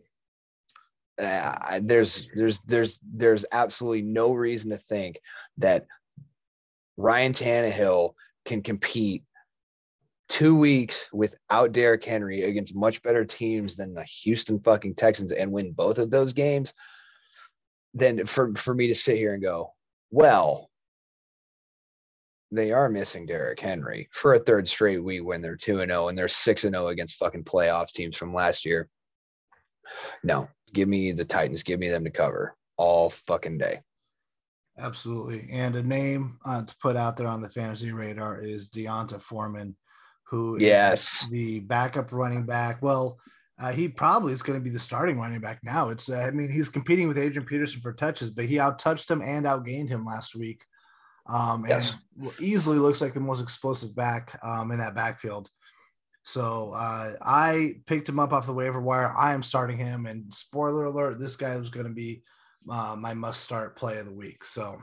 Uh, 1.17 1.79
there's 1.81 2.29
there's 2.35 2.59
there's 2.61 2.99
there's 3.13 3.45
absolutely 3.53 4.01
no 4.01 4.33
reason 4.33 4.71
to 4.71 4.77
think 4.77 5.17
that 5.57 5.85
Ryan 6.97 7.31
Tannehill 7.31 8.13
can 8.43 8.61
compete 8.61 9.23
two 10.27 10.57
weeks 10.57 11.07
without 11.13 11.71
Derrick 11.71 12.03
Henry 12.03 12.43
against 12.43 12.75
much 12.75 13.01
better 13.01 13.23
teams 13.23 13.77
than 13.77 13.93
the 13.93 14.03
Houston 14.03 14.59
fucking 14.59 14.95
Texans 14.95 15.31
and 15.31 15.51
win 15.51 15.71
both 15.71 15.99
of 15.99 16.09
those 16.09 16.33
games, 16.33 16.73
then 17.93 18.25
for, 18.25 18.53
for 18.55 18.73
me 18.73 18.87
to 18.87 18.95
sit 18.95 19.17
here 19.17 19.33
and 19.33 19.43
go, 19.43 19.73
well, 20.11 20.69
they 22.51 22.71
are 22.71 22.89
missing 22.89 23.25
Derrick 23.25 23.59
Henry 23.59 24.09
for 24.11 24.33
a 24.33 24.39
third 24.39 24.67
straight 24.67 25.03
week 25.03 25.23
when 25.23 25.41
they're 25.41 25.55
2 25.55 25.81
and 25.81 25.91
0 25.91 26.09
and 26.09 26.17
they're 26.17 26.27
6 26.27 26.63
and 26.65 26.75
0 26.75 26.87
against 26.89 27.15
fucking 27.15 27.43
playoff 27.43 27.91
teams 27.91 28.17
from 28.17 28.33
last 28.33 28.65
year. 28.65 28.89
No, 30.23 30.49
give 30.73 30.89
me 30.89 31.11
the 31.11 31.25
Titans, 31.25 31.63
give 31.63 31.79
me 31.79 31.89
them 31.89 32.03
to 32.03 32.11
cover 32.11 32.55
all 32.77 33.09
fucking 33.09 33.57
day. 33.57 33.79
Absolutely. 34.77 35.47
And 35.51 35.75
a 35.75 35.83
name 35.83 36.39
uh, 36.45 36.63
to 36.63 36.75
put 36.81 36.95
out 36.95 37.15
there 37.15 37.27
on 37.27 37.41
the 37.41 37.49
fantasy 37.49 37.91
radar 37.91 38.41
is 38.41 38.67
D'Onta 38.67 39.19
Foreman 39.19 39.75
who 40.31 40.57
yes 40.59 41.27
the 41.29 41.59
backup 41.59 42.13
running 42.13 42.43
back. 42.43 42.81
Well, 42.81 43.19
uh, 43.61 43.71
he 43.71 43.87
probably 43.87 44.33
is 44.33 44.41
going 44.41 44.57
to 44.59 44.63
be 44.63 44.71
the 44.71 44.79
starting 44.79 45.19
running 45.19 45.39
back 45.39 45.59
now. 45.63 45.89
It's 45.89 46.09
uh, 46.09 46.17
I 46.17 46.31
mean 46.31 46.51
he's 46.51 46.69
competing 46.69 47.07
with 47.07 47.17
Adrian 47.17 47.47
Peterson 47.47 47.79
for 47.81 47.93
touches, 47.93 48.31
but 48.31 48.45
he 48.45 48.59
out 48.59 48.79
touched 48.79 49.09
him 49.09 49.21
and 49.21 49.45
outgained 49.45 49.89
him 49.89 50.03
last 50.03 50.35
week. 50.35 50.65
Um, 51.27 51.65
and 51.65 51.69
Yes. 51.69 51.93
easily 52.39 52.79
looks 52.79 53.01
like 53.01 53.13
the 53.13 53.19
most 53.19 53.41
explosive 53.41 53.95
back 53.95 54.37
um, 54.43 54.71
in 54.71 54.79
that 54.79 54.95
backfield. 54.95 55.49
So 56.23 56.73
uh, 56.75 57.13
I 57.21 57.75
picked 57.85 58.09
him 58.09 58.19
up 58.19 58.33
off 58.33 58.47
the 58.47 58.53
waiver 58.53 58.81
wire. 58.81 59.13
I 59.15 59.33
am 59.33 59.43
starting 59.43 59.77
him, 59.77 60.07
and 60.07 60.33
spoiler 60.33 60.85
alert: 60.85 61.19
this 61.19 61.35
guy 61.35 61.55
was 61.57 61.69
going 61.69 61.87
to 61.87 61.93
be 61.93 62.23
uh, 62.69 62.95
my 62.97 63.13
must-start 63.13 63.75
play 63.75 63.97
of 63.97 64.05
the 64.05 64.13
week. 64.13 64.43
So 64.43 64.81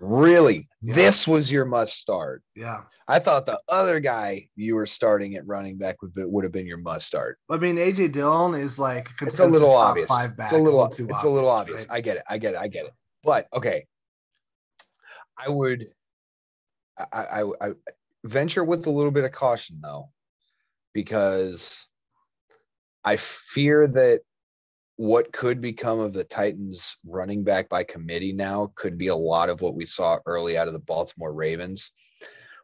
Really? 0.00 0.68
Yeah. 0.80 0.94
This 0.94 1.28
was 1.28 1.52
your 1.52 1.64
must 1.66 1.94
start. 1.98 2.42
yeah, 2.56 2.82
I 3.06 3.18
thought 3.18 3.44
the 3.44 3.60
other 3.68 4.00
guy 4.00 4.48
you 4.56 4.74
were 4.74 4.86
starting 4.86 5.34
at 5.36 5.46
running 5.46 5.76
back 5.76 6.00
would 6.00 6.14
be, 6.14 6.24
would 6.24 6.44
have 6.44 6.52
been 6.52 6.66
your 6.66 6.78
must 6.78 7.06
start. 7.06 7.38
I 7.50 7.58
mean 7.58 7.76
AJ 7.76 8.12
Dillon 8.12 8.58
is 8.58 8.78
like 8.78 9.08
It's 9.20 9.40
a 9.40 9.46
little 9.46 9.74
obvious. 9.74 10.08
Five 10.08 10.36
back, 10.36 10.52
it's 10.52 10.58
a 10.58 10.62
little 10.62 10.84
it's 10.86 10.98
a 11.24 11.28
little 11.28 11.50
obvious. 11.50 11.80
right? 11.80 11.98
I 11.98 12.00
get 12.00 12.16
it. 12.16 12.22
I 12.28 12.38
get 12.38 12.54
it. 12.54 12.60
I 12.60 12.68
get 12.68 12.86
it. 12.86 12.92
But 13.22 13.46
okay. 13.52 13.86
I 15.36 15.50
would 15.50 15.86
I, 17.12 17.42
I 17.42 17.50
I 17.60 17.72
venture 18.24 18.64
with 18.64 18.86
a 18.86 18.90
little 18.90 19.10
bit 19.10 19.24
of 19.24 19.32
caution 19.32 19.80
though, 19.82 20.10
because 20.94 21.86
I 23.04 23.16
fear 23.16 23.86
that 23.88 24.20
what 25.00 25.32
could 25.32 25.62
become 25.62 25.98
of 25.98 26.12
the 26.12 26.24
Titans 26.24 26.94
running 27.06 27.42
back 27.42 27.70
by 27.70 27.82
committee 27.82 28.34
now 28.34 28.70
could 28.74 28.98
be 28.98 29.06
a 29.06 29.16
lot 29.16 29.48
of 29.48 29.62
what 29.62 29.74
we 29.74 29.86
saw 29.86 30.18
early 30.26 30.58
out 30.58 30.66
of 30.66 30.74
the 30.74 30.78
Baltimore 30.78 31.32
Ravens. 31.32 31.92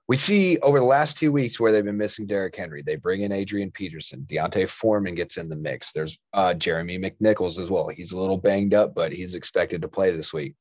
We 0.07 0.17
see 0.17 0.59
over 0.59 0.79
the 0.79 0.85
last 0.85 1.17
two 1.17 1.33
weeks 1.33 1.59
where 1.59 1.73
they've 1.73 1.83
been 1.83 1.97
missing 1.97 2.27
Derrick 2.27 2.55
Henry. 2.55 2.83
They 2.83 2.97
bring 2.97 3.23
in 3.23 3.33
Adrian 3.33 3.71
Peterson. 3.71 4.27
D'Onta 4.29 4.69
Foreman 4.69 5.15
gets 5.15 5.39
in 5.39 5.49
the 5.49 5.57
mix. 5.57 5.93
There's 5.93 6.19
uh, 6.35 6.53
Jeremy 6.53 6.99
McNichols 6.99 7.59
as 7.59 7.71
well. 7.71 7.89
He's 7.89 8.13
a 8.13 8.21
little 8.21 8.37
banged 8.37 8.75
up, 8.75 8.95
but 8.95 9.13
he's 9.13 9.35
expected 9.35 9.81
to 9.81 9.89
play 9.89 10.15
this 10.15 10.35
week. 10.35 10.57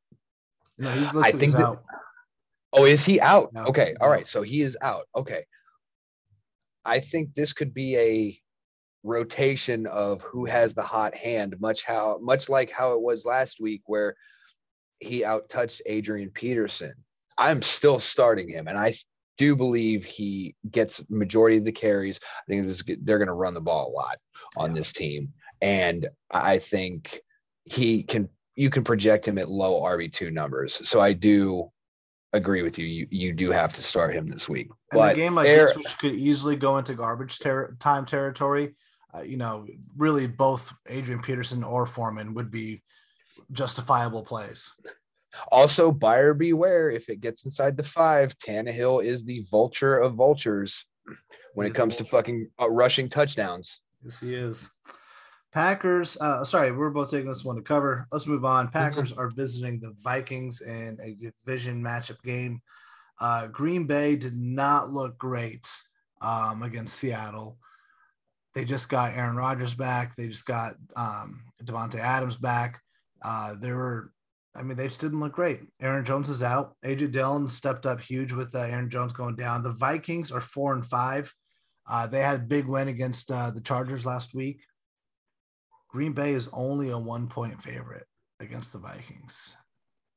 No, 0.77 0.89
he's 0.91 1.13
I 1.13 1.33
think 1.33 1.55
that- 1.55 1.61
out. 1.61 1.83
Oh, 2.71 2.85
is 2.85 3.03
he 3.03 3.19
out? 3.19 3.51
No, 3.51 3.63
okay. 3.65 3.95
All 3.99 4.09
right. 4.09 4.25
So 4.25 4.43
he 4.43 4.61
is 4.61 4.77
out. 4.81 5.07
Okay. 5.13 5.43
I 6.85 7.01
think 7.01 7.33
this 7.33 7.51
could 7.51 7.73
be 7.73 7.97
a 7.97 8.39
rotation 9.05 9.85
of 9.87 10.21
who 10.23 10.45
has 10.45 10.73
the 10.73 10.81
hot 10.81 11.13
hand, 11.15 11.55
much 11.59 11.83
how 11.85 12.19
much 12.21 12.49
like 12.49 12.71
how 12.71 12.93
it 12.93 13.01
was 13.01 13.23
last 13.25 13.61
week 13.61 13.83
where 13.85 14.15
he 14.99 15.21
outtouched 15.21 15.81
Adrian 15.85 16.29
Peterson. 16.31 16.93
I'm 17.37 17.61
still 17.61 17.99
starting 17.99 18.49
him, 18.49 18.67
and 18.67 18.77
I 18.77 18.95
do 19.37 19.55
believe 19.55 20.03
he 20.03 20.55
gets 20.71 21.03
majority 21.09 21.57
of 21.57 21.65
the 21.65 21.71
carries. 21.71 22.19
I 22.23 22.43
think 22.47 22.65
this 22.65 22.83
they're 23.03 23.19
going 23.19 23.27
to 23.27 23.33
run 23.33 23.53
the 23.53 23.61
ball 23.61 23.89
a 23.89 23.93
lot 23.93 24.17
on 24.57 24.71
Yeah. 24.71 24.75
this 24.75 24.91
team, 24.91 25.31
and 25.61 26.09
I 26.31 26.57
think 26.57 27.21
he 27.63 28.03
can. 28.03 28.27
You 28.57 28.69
can 28.69 28.85
project 28.85 29.27
him 29.27 29.37
at 29.37 29.49
low 29.49 29.81
RB 29.81 30.11
two 30.11 30.31
numbers. 30.31 30.87
So 30.87 31.01
I 31.01 31.11
do 31.11 31.69
agree 32.31 32.61
with 32.61 32.79
you. 32.79 32.85
You 32.85 33.07
you 33.11 33.33
do 33.33 33.51
have 33.51 33.73
to 33.73 33.83
start 33.83 34.15
him 34.15 34.27
this 34.29 34.47
week. 34.47 34.69
And 34.91 34.99
But 34.99 35.13
a 35.13 35.15
game 35.15 35.35
like 35.35 35.45
this, 35.47 35.75
which 35.75 35.97
could 35.97 36.15
easily 36.15 36.55
go 36.55 36.77
into 36.77 36.95
garbage 36.95 37.37
ter- 37.39 37.75
time 37.81 38.05
territory, 38.05 38.73
uh, 39.15 39.21
you 39.21 39.37
know, 39.37 39.65
really 39.97 40.27
both 40.27 40.73
Adrian 40.87 41.21
Peterson 41.21 41.63
or 41.63 41.85
Foreman 41.85 42.33
would 42.33 42.51
be 42.51 42.81
justifiable 43.51 44.23
plays. 44.23 44.71
also 45.51 45.91
buyer 45.91 46.33
beware 46.33 46.89
if 46.89 47.09
it 47.09 47.21
gets 47.21 47.45
inside 47.45 47.77
the 47.77 47.83
five. 47.83 48.37
Tannehill 48.39 49.03
is 49.03 49.23
the 49.23 49.45
vulture 49.51 49.97
of 49.97 50.15
vultures 50.15 50.85
when 51.53 51.65
He 51.65 51.71
it 51.71 51.75
comes 51.75 51.97
to 51.97 52.05
fucking 52.05 52.49
uh, 52.61 52.69
rushing 52.69 53.09
touchdowns. 53.09 53.81
Yes, 54.03 54.19
he 54.19 54.33
is. 54.33 54.69
Packers, 55.53 56.17
uh, 56.19 56.43
sorry, 56.43 56.71
we're 56.71 56.89
both 56.89 57.11
taking 57.11 57.29
this 57.29 57.45
one 57.45 57.55
to 57.55 57.61
cover. 57.61 58.05
Let's 58.11 58.27
move 58.27 58.43
on. 58.43 58.67
Packers 58.67 59.13
are 59.13 59.29
visiting 59.29 59.79
the 59.79 59.95
Vikings 60.03 60.61
in 60.61 60.97
a 61.01 61.15
division 61.45 61.81
matchup 61.81 62.21
game. 62.23 62.61
Uh, 63.21 63.47
Green 63.47 63.85
Bay 63.85 64.17
did 64.17 64.35
not 64.35 64.91
look 64.91 65.17
great 65.17 65.65
um, 66.21 66.63
against 66.63 66.95
Seattle. 66.95 67.57
They 68.55 68.63
just 68.63 68.87
got 68.87 69.13
Aaron 69.15 69.35
Rodgers 69.35 69.75
back. 69.75 70.15
They 70.15 70.29
just 70.29 70.45
got 70.45 70.75
um, 70.95 71.43
Davante 71.63 71.99
Adams 71.99 72.37
back. 72.37 72.81
Uh, 73.21 73.55
they 73.59 73.71
were, 73.73 74.13
I 74.55 74.63
mean, 74.63 74.77
they 74.77 74.87
just 74.87 75.01
didn't 75.01 75.19
look 75.19 75.33
great. 75.33 75.59
Aaron 75.81 76.05
Jones 76.05 76.29
is 76.29 76.41
out. 76.41 76.75
AJ 76.85 77.11
Dillon 77.11 77.49
stepped 77.49 77.85
up 77.85 77.99
huge 77.99 78.31
with 78.31 78.55
uh, 78.55 78.59
Aaron 78.59 78.89
Jones 78.89 79.11
going 79.11 79.35
down. 79.35 79.61
The 79.61 79.73
Vikings 79.73 80.31
are 80.31 80.39
four 80.39 80.73
and 80.73 80.85
five. 80.85 81.33
Uh, 81.87 82.07
they 82.07 82.21
had 82.21 82.37
a 82.37 82.43
big 82.43 82.65
win 82.65 82.87
against 82.87 83.29
uh, 83.29 83.51
the 83.51 83.61
Chargers 83.61 84.05
last 84.05 84.33
week. 84.33 84.61
Green 85.89 86.13
Bay 86.13 86.33
is 86.33 86.49
only 86.53 86.89
a 86.91 86.97
one 86.97 87.27
point 87.27 87.61
favorite 87.61 88.05
against 88.39 88.71
the 88.71 88.79
Vikings. 88.79 89.55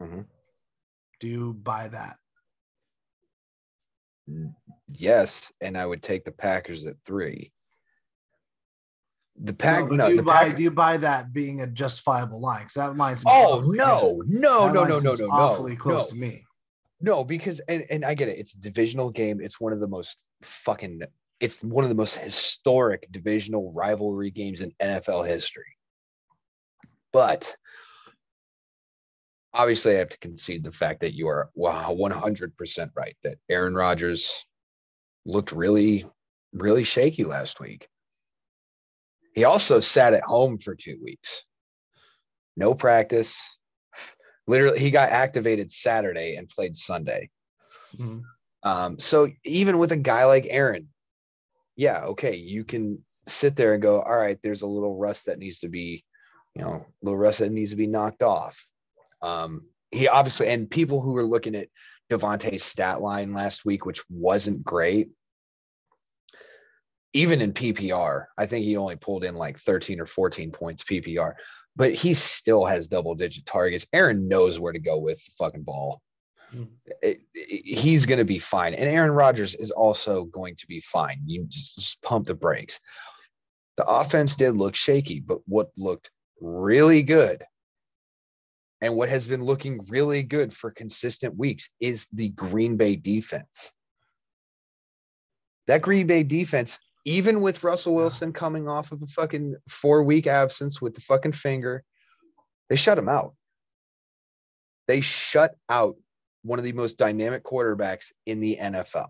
Mhm. 0.01 0.27
Do 1.21 1.29
you 1.29 1.53
buy 1.55 1.89
that? 1.89 2.17
Yes, 4.87 5.53
and 5.61 5.77
I 5.77 5.87
would 5.87 6.03
take 6.03 6.25
the 6.25 6.33
Packers 6.33 6.87
at 6.87 6.95
three. 7.05 7.53
The 9.41 9.53
pack, 9.53 9.89
no, 9.89 9.95
no, 9.95 10.09
do 10.09 10.15
you 10.17 10.23
buy 10.23 10.49
Pack- 10.49 10.57
do 10.57 10.63
you 10.63 10.71
buy 10.71 10.97
that 10.97 11.33
being 11.33 11.61
a 11.61 11.67
justifiable 11.67 12.41
line? 12.41 12.63
Because 12.63 12.75
that 12.75 12.97
line's 12.97 13.23
Oh 13.27 13.63
no, 13.67 14.23
no, 14.27 14.73
no, 14.73 14.85
no, 14.85 14.99
no, 14.99 15.15
no, 15.15 15.27
awfully 15.31 15.73
no, 15.73 15.79
close 15.79 16.07
no. 16.07 16.11
to 16.11 16.17
me. 16.17 16.45
No, 17.01 17.25
because 17.25 17.61
and, 17.69 17.85
and 17.91 18.05
I 18.05 18.15
get 18.15 18.29
it. 18.29 18.39
It's 18.39 18.55
a 18.55 18.61
divisional 18.61 19.11
game. 19.11 19.41
It's 19.41 19.61
one 19.61 19.73
of 19.73 19.81
the 19.81 19.87
most 19.87 20.25
fucking 20.43 21.03
it's 21.41 21.63
one 21.63 21.85
of 21.85 21.91
the 21.91 21.97
most 21.97 22.17
historic 22.17 23.07
divisional 23.13 23.73
rivalry 23.73 24.31
games 24.31 24.61
in 24.61 24.73
NFL 24.83 25.27
history. 25.27 25.77
But 27.13 27.55
obviously 29.55 29.95
I 29.95 29.99
have 29.99 30.09
to 30.11 30.19
concede 30.19 30.65
the 30.65 30.73
fact 30.73 31.01
that 31.01 31.15
you 31.15 31.29
are 31.29 31.51
wow 31.55 31.97
100% 31.99 32.91
right 32.95 33.17
that 33.23 33.39
Aaron 33.49 33.75
Rodgers 33.75 34.47
looked 35.25 35.53
really 35.53 36.07
really 36.53 36.85
shaky 36.85 37.25
last 37.25 37.61
week. 37.61 37.89
He 39.35 39.45
also 39.45 39.81
sat 39.81 40.15
at 40.15 40.23
home 40.23 40.59
for 40.59 40.75
2 40.75 40.99
weeks. 41.03 41.45
No 42.57 42.75
practice. 42.75 43.39
Literally 44.47 44.81
he 44.81 44.91
got 44.91 45.11
activated 45.11 45.71
Saturday 45.71 46.37
and 46.37 46.49
played 46.49 46.77
Sunday. 46.77 47.31
Mhm. 47.97 48.23
Um, 48.63 48.99
so 48.99 49.29
even 49.45 49.79
with 49.79 49.93
a 49.93 49.97
guy 49.97 50.25
like 50.25 50.47
Aaron, 50.49 50.89
yeah, 51.77 52.05
okay, 52.07 52.35
you 52.35 52.65
can 52.65 53.05
sit 53.29 53.55
there 53.55 53.75
and 53.75 53.83
go, 53.83 54.01
all 54.01 54.17
right, 54.17 54.39
there's 54.43 54.63
a 54.63 54.67
little 54.67 54.97
rust 54.97 55.27
that 55.27 55.39
needs 55.39 55.61
to 55.61 55.69
be, 55.69 56.05
you 56.55 56.63
know, 56.63 56.85
little 57.03 57.19
rust 57.19 57.39
that 57.39 57.53
needs 57.53 57.71
to 57.71 57.77
be 57.77 57.87
knocked 57.87 58.23
off. 58.23 58.59
Um, 59.23 59.69
he 59.91 60.09
obviously, 60.09 60.49
and 60.49 60.69
people 60.69 61.01
who 61.01 61.13
were 61.13 61.25
looking 61.25 61.55
at 61.55 61.69
Davante's 62.11 62.65
stat 62.65 63.01
line 63.01 63.33
last 63.33 63.65
week, 63.65 63.87
which 63.87 64.03
wasn't 64.11 64.65
great, 64.65 65.11
even 67.19 67.41
in 67.41 67.53
PPR, 67.53 68.27
I 68.39 68.47
think 68.47 68.65
he 68.65 68.77
only 68.77 68.95
pulled 68.95 69.25
in 69.25 69.35
like 69.35 69.59
13 69.59 70.01
or 70.01 70.07
14 70.07 70.53
points 70.53 70.85
PPR, 70.85 71.35
but 71.75 71.93
he 71.93 72.15
still 72.15 72.65
has 72.65 72.87
double 72.87 73.17
digit 73.17 73.45
targets. 73.45 73.89
Aaron 73.93 74.29
knows 74.29 74.61
where 74.61 74.73
to 74.73 74.79
go 74.79 74.99
with 74.99 75.23
the 75.25 75.33
fucking 75.37 75.65
ball 75.65 76.01
hmm. 76.53 76.65
it, 77.03 77.21
it- 77.35 77.79
he's 77.79 78.07
going 78.07 78.19
to 78.19 78.25
be 78.25 78.39
fine. 78.39 78.73
And 78.73 78.89
Aaron 78.89 79.11
Rodgers 79.11 79.57
is 79.57 79.73
also 79.73 80.25
going 80.27 80.55
to 80.57 80.67
be 80.69 80.79
fine. 80.79 81.21
You 81.27 81.45
just, 81.49 81.75
just 81.75 82.03
pump 82.03 82.29
the 82.29 82.35
brakes. 82.35 82.79
The 83.79 83.85
offense 83.85 84.37
did 84.37 84.57
look 84.57 84.77
shaky, 84.77 85.19
but 85.19 85.41
what 85.47 85.71
looked 85.77 86.13
really 86.41 87.03
good 87.03 87.45
and 88.81 88.95
what 88.95 89.09
has 89.09 89.27
been 89.27 89.43
looking 89.43 89.85
really 89.89 90.23
good 90.23 90.53
for 90.53 90.71
consistent 90.71 91.37
weeks 91.37 91.69
is 91.81 92.07
the 92.13 92.29
Green 92.29 92.77
Bay 92.77 92.95
defense. 92.95 93.73
That 95.67 95.83
Green 95.83 96.07
Bay 96.07 96.23
defense, 96.23 96.79
even 97.05 97.41
with 97.41 97.65
Russell 97.65 97.95
Wilson 97.95 98.33
coming 98.33 98.69
off 98.69 98.93
of 98.93 99.03
a 99.03 99.07
fucking 99.07 99.57
four 99.69 100.03
week 100.03 100.27
absence 100.27 100.81
with 100.81 100.95
the 100.95 101.01
fucking 101.01 101.33
finger, 101.33 101.83
they 102.69 102.77
shut 102.77 102.99
him 102.99 103.09
out. 103.09 103.35
They 104.87 105.01
shut 105.01 105.55
out 105.69 105.97
one 106.43 106.59
of 106.59 106.65
the 106.65 106.73
most 106.73 106.99
dynamic 106.99 107.45
quarterbacks 107.45 108.13
in 108.27 108.41
the 108.41 108.57
NFL. 108.61 109.09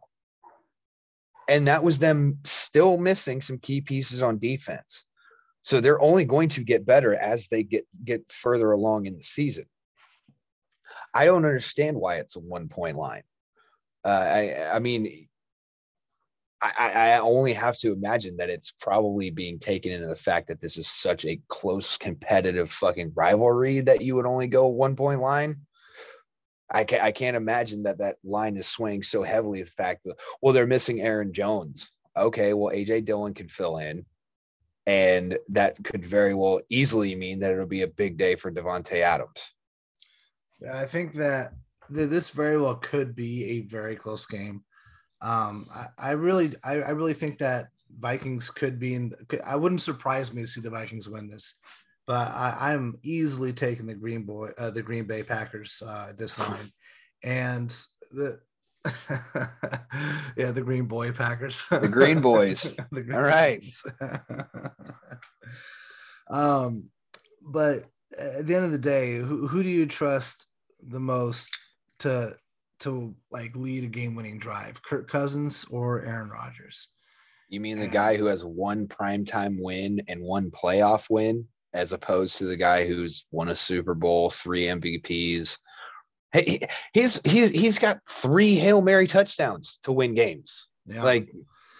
And 1.48 1.68
that 1.68 1.82
was 1.82 1.98
them 1.98 2.38
still 2.44 2.98
missing 2.98 3.40
some 3.40 3.58
key 3.58 3.80
pieces 3.80 4.22
on 4.22 4.38
defense. 4.38 5.04
So 5.62 5.80
they're 5.80 6.00
only 6.00 6.24
going 6.24 6.50
to 6.50 6.64
get 6.64 6.86
better 6.86 7.14
as 7.14 7.48
they 7.48 7.62
get 7.62 7.86
get 8.04 8.30
further 8.30 8.72
along 8.72 9.06
in 9.06 9.16
the 9.16 9.22
season. 9.22 9.64
I 11.14 11.24
don't 11.24 11.44
understand 11.44 11.96
why 11.96 12.16
it's 12.16 12.36
a 12.36 12.40
one 12.40 12.68
point 12.68 12.96
line. 12.96 13.22
Uh, 14.04 14.08
I 14.08 14.70
I 14.72 14.78
mean, 14.78 15.27
I, 16.60 17.12
I 17.12 17.18
only 17.20 17.52
have 17.52 17.78
to 17.78 17.92
imagine 17.92 18.36
that 18.38 18.50
it's 18.50 18.74
probably 18.80 19.30
being 19.30 19.58
taken 19.58 19.92
into 19.92 20.08
the 20.08 20.16
fact 20.16 20.48
that 20.48 20.60
this 20.60 20.76
is 20.76 20.88
such 20.88 21.24
a 21.24 21.40
close 21.46 21.96
competitive 21.96 22.70
fucking 22.70 23.12
rivalry 23.14 23.80
that 23.80 24.02
you 24.02 24.16
would 24.16 24.26
only 24.26 24.48
go 24.48 24.66
one 24.66 24.96
point 24.96 25.20
line. 25.20 25.60
I 26.70 26.84
can't, 26.84 27.02
I 27.02 27.12
can't 27.12 27.36
imagine 27.36 27.82
that 27.84 27.98
that 27.98 28.16
line 28.24 28.56
is 28.56 28.66
swaying 28.66 29.04
so 29.04 29.22
heavily. 29.22 29.62
The 29.62 29.70
fact 29.70 30.02
that 30.04 30.16
well, 30.42 30.52
they're 30.52 30.66
missing 30.66 31.00
Aaron 31.00 31.32
Jones. 31.32 31.90
Okay, 32.16 32.52
well, 32.54 32.74
AJ 32.74 33.04
Dillon 33.04 33.34
could 33.34 33.50
fill 33.50 33.78
in, 33.78 34.04
and 34.86 35.38
that 35.50 35.82
could 35.84 36.04
very 36.04 36.34
well 36.34 36.60
easily 36.68 37.14
mean 37.14 37.38
that 37.38 37.52
it'll 37.52 37.66
be 37.66 37.82
a 37.82 37.86
big 37.88 38.18
day 38.18 38.34
for 38.34 38.50
Davante 38.50 39.00
Adams. 39.00 39.54
Yeah, 40.60 40.76
I 40.76 40.86
think 40.86 41.14
that 41.14 41.52
this 41.88 42.30
very 42.30 42.58
well 42.58 42.74
could 42.74 43.14
be 43.14 43.44
a 43.44 43.60
very 43.60 43.94
close 43.94 44.26
game. 44.26 44.64
Um, 45.20 45.66
I, 45.74 45.86
I 45.98 46.10
really, 46.12 46.54
I, 46.62 46.74
I, 46.74 46.90
really 46.90 47.14
think 47.14 47.38
that 47.38 47.66
Vikings 47.98 48.50
could 48.50 48.78
be 48.78 48.94
in. 48.94 49.12
I 49.44 49.56
wouldn't 49.56 49.82
surprise 49.82 50.32
me 50.32 50.42
to 50.42 50.48
see 50.48 50.60
the 50.60 50.70
Vikings 50.70 51.08
win 51.08 51.28
this, 51.28 51.60
but 52.06 52.30
I, 52.30 52.72
am 52.72 52.98
easily 53.02 53.52
taking 53.52 53.86
the 53.86 53.94
Green 53.94 54.22
Boy, 54.22 54.50
uh, 54.58 54.70
the 54.70 54.82
Green 54.82 55.06
Bay 55.06 55.24
Packers 55.24 55.82
uh, 55.86 56.12
this 56.16 56.38
line, 56.38 56.72
and 57.24 57.68
the. 58.12 58.38
yeah, 60.36 60.52
the 60.52 60.62
Green 60.64 60.86
Boy 60.86 61.10
Packers. 61.10 61.64
the 61.68 61.88
Green 61.88 62.20
Boys. 62.20 62.62
the 62.92 63.02
green 63.02 63.14
All 63.14 63.22
right. 63.22 63.64
um, 66.30 66.88
but 67.42 67.84
at 68.16 68.46
the 68.46 68.54
end 68.54 68.64
of 68.64 68.72
the 68.72 68.78
day, 68.78 69.16
who, 69.16 69.48
who 69.48 69.62
do 69.62 69.68
you 69.68 69.84
trust 69.84 70.46
the 70.80 71.00
most 71.00 71.58
to 71.98 72.34
to 72.80 73.14
like 73.30 73.54
lead 73.56 73.84
a 73.84 73.88
game 73.88 74.14
winning 74.14 74.38
drive? 74.38 74.82
Kirk 74.82 75.10
Cousins 75.10 75.64
or 75.70 76.04
Aaron 76.04 76.30
Rodgers? 76.30 76.88
You 77.48 77.60
mean 77.60 77.78
the 77.78 77.86
guy 77.86 78.16
who 78.16 78.26
has 78.26 78.44
one 78.44 78.86
primetime 78.86 79.56
win 79.60 80.02
and 80.08 80.20
one 80.20 80.50
playoff 80.50 81.06
win, 81.08 81.46
as 81.72 81.92
opposed 81.92 82.36
to 82.38 82.44
the 82.44 82.56
guy 82.56 82.86
who's 82.86 83.24
won 83.30 83.48
a 83.48 83.56
Super 83.56 83.94
Bowl, 83.94 84.30
three 84.30 84.66
MVPs? 84.66 85.56
Hey, 86.32 86.68
he's 86.92 87.20
he's 87.24 87.50
he's 87.50 87.78
got 87.78 88.00
three 88.06 88.56
Hail 88.56 88.82
Mary 88.82 89.06
touchdowns 89.06 89.78
to 89.84 89.92
win 89.92 90.14
games. 90.14 90.68
Yeah. 90.86 91.02
Like 91.02 91.30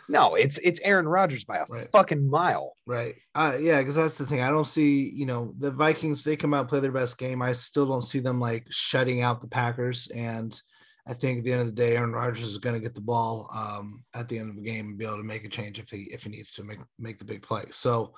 no, 0.09 0.37
it's 0.37 0.57
it's 0.59 0.81
Aaron 0.81 1.07
Rodgers 1.07 1.45
by 1.45 1.59
a 1.59 1.67
right. 1.69 1.87
fucking 1.89 2.29
mile. 2.29 2.73
Right. 2.87 3.17
Uh, 3.35 3.59
yeah, 3.61 3.79
because 3.79 3.95
that's 3.95 4.15
the 4.15 4.27
thing. 4.27 4.41
I 4.41 4.49
don't 4.49 4.67
see, 4.67 5.11
you 5.15 5.27
know, 5.27 5.53
the 5.59 5.71
Vikings, 5.71 6.25
they 6.25 6.35
come 6.35 6.55
out 6.55 6.69
play 6.69 6.81
their 6.81 6.91
best 6.91 7.19
game. 7.19 7.43
I 7.43 7.53
still 7.53 7.87
don't 7.87 8.03
see 8.03 8.21
them 8.21 8.41
like 8.41 8.67
shutting 8.71 9.21
out 9.21 9.43
the 9.43 9.49
Packers. 9.49 10.09
And 10.09 10.59
I 11.09 11.15
think 11.15 11.39
at 11.39 11.45
the 11.45 11.53
end 11.53 11.61
of 11.63 11.67
the 11.67 11.73
day, 11.73 11.97
Aaron 11.97 12.13
Rodgers 12.13 12.45
is 12.45 12.59
going 12.59 12.75
to 12.75 12.81
get 12.81 12.95
the 12.95 13.01
ball 13.01 13.49
um, 13.53 14.05
at 14.15 14.29
the 14.29 14.39
end 14.39 14.51
of 14.51 14.57
the 14.57 14.63
game 14.63 14.89
and 14.89 14.99
be 14.99 15.07
able 15.07 15.17
to 15.17 15.23
make 15.23 15.45
a 15.45 15.49
change 15.49 15.79
if 15.79 15.91
he 15.91 16.03
if 16.13 16.25
he 16.25 16.31
needs 16.31 16.53
to 16.53 16.65
make 16.65 16.79
make 16.99 17.19
the 17.19 17.25
big 17.25 17.43
play. 17.43 17.65
So 17.71 18.15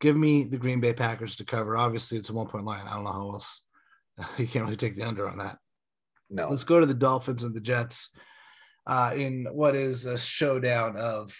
give 0.00 0.16
me 0.16 0.44
the 0.44 0.58
Green 0.58 0.80
Bay 0.80 0.92
Packers 0.92 1.36
to 1.36 1.44
cover. 1.44 1.76
Obviously, 1.76 2.18
it's 2.18 2.28
a 2.28 2.34
one 2.34 2.46
point 2.46 2.66
line. 2.66 2.86
I 2.86 2.94
don't 2.94 3.04
know 3.04 3.12
how 3.12 3.30
else 3.32 3.62
you 4.38 4.46
can't 4.46 4.66
really 4.66 4.76
take 4.76 4.96
the 4.96 5.02
under 5.02 5.28
on 5.28 5.38
that. 5.38 5.58
No. 6.28 6.50
Let's 6.50 6.64
go 6.64 6.78
to 6.78 6.86
the 6.86 6.94
Dolphins 6.94 7.44
and 7.44 7.54
the 7.54 7.60
Jets 7.60 8.10
uh, 8.86 9.12
in 9.16 9.46
what 9.52 9.74
is 9.74 10.04
a 10.04 10.18
showdown 10.18 10.96
of 10.96 11.34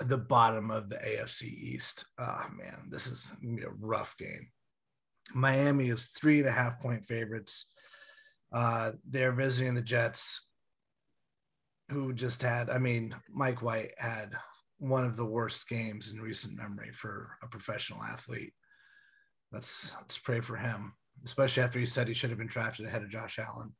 the 0.00 0.18
bottom 0.18 0.70
of 0.70 0.88
the 0.88 0.96
AFC 0.96 1.44
East. 1.44 2.06
Oh 2.18 2.46
man, 2.56 2.88
this 2.88 3.06
is 3.06 3.32
a 3.42 3.70
rough 3.78 4.16
game. 4.18 4.48
Miami 5.34 5.90
is 5.90 6.06
three 6.08 6.40
and 6.40 6.48
a 6.48 6.52
half 6.52 6.80
point 6.80 7.04
favorites. 7.04 7.70
Uh, 8.52 8.92
they're 9.08 9.32
visiting 9.32 9.74
the 9.74 9.82
Jets, 9.82 10.48
who 11.90 12.12
just 12.12 12.42
had, 12.42 12.70
I 12.70 12.78
mean, 12.78 13.14
Mike 13.30 13.62
White 13.62 13.92
had 13.98 14.32
one 14.78 15.04
of 15.04 15.16
the 15.16 15.24
worst 15.24 15.68
games 15.68 16.12
in 16.12 16.20
recent 16.20 16.56
memory 16.56 16.90
for 16.92 17.38
a 17.42 17.46
professional 17.46 18.02
athlete. 18.02 18.52
Let's 19.52 19.92
let's 20.00 20.18
pray 20.18 20.40
for 20.40 20.56
him, 20.56 20.94
especially 21.24 21.62
after 21.62 21.78
he 21.78 21.86
said 21.86 22.08
he 22.08 22.14
should 22.14 22.30
have 22.30 22.38
been 22.38 22.46
drafted 22.46 22.86
ahead 22.86 23.02
of 23.02 23.10
Josh 23.10 23.38
Allen. 23.38 23.74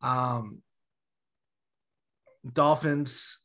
Um, 0.00 0.62
Dolphins. 2.52 3.38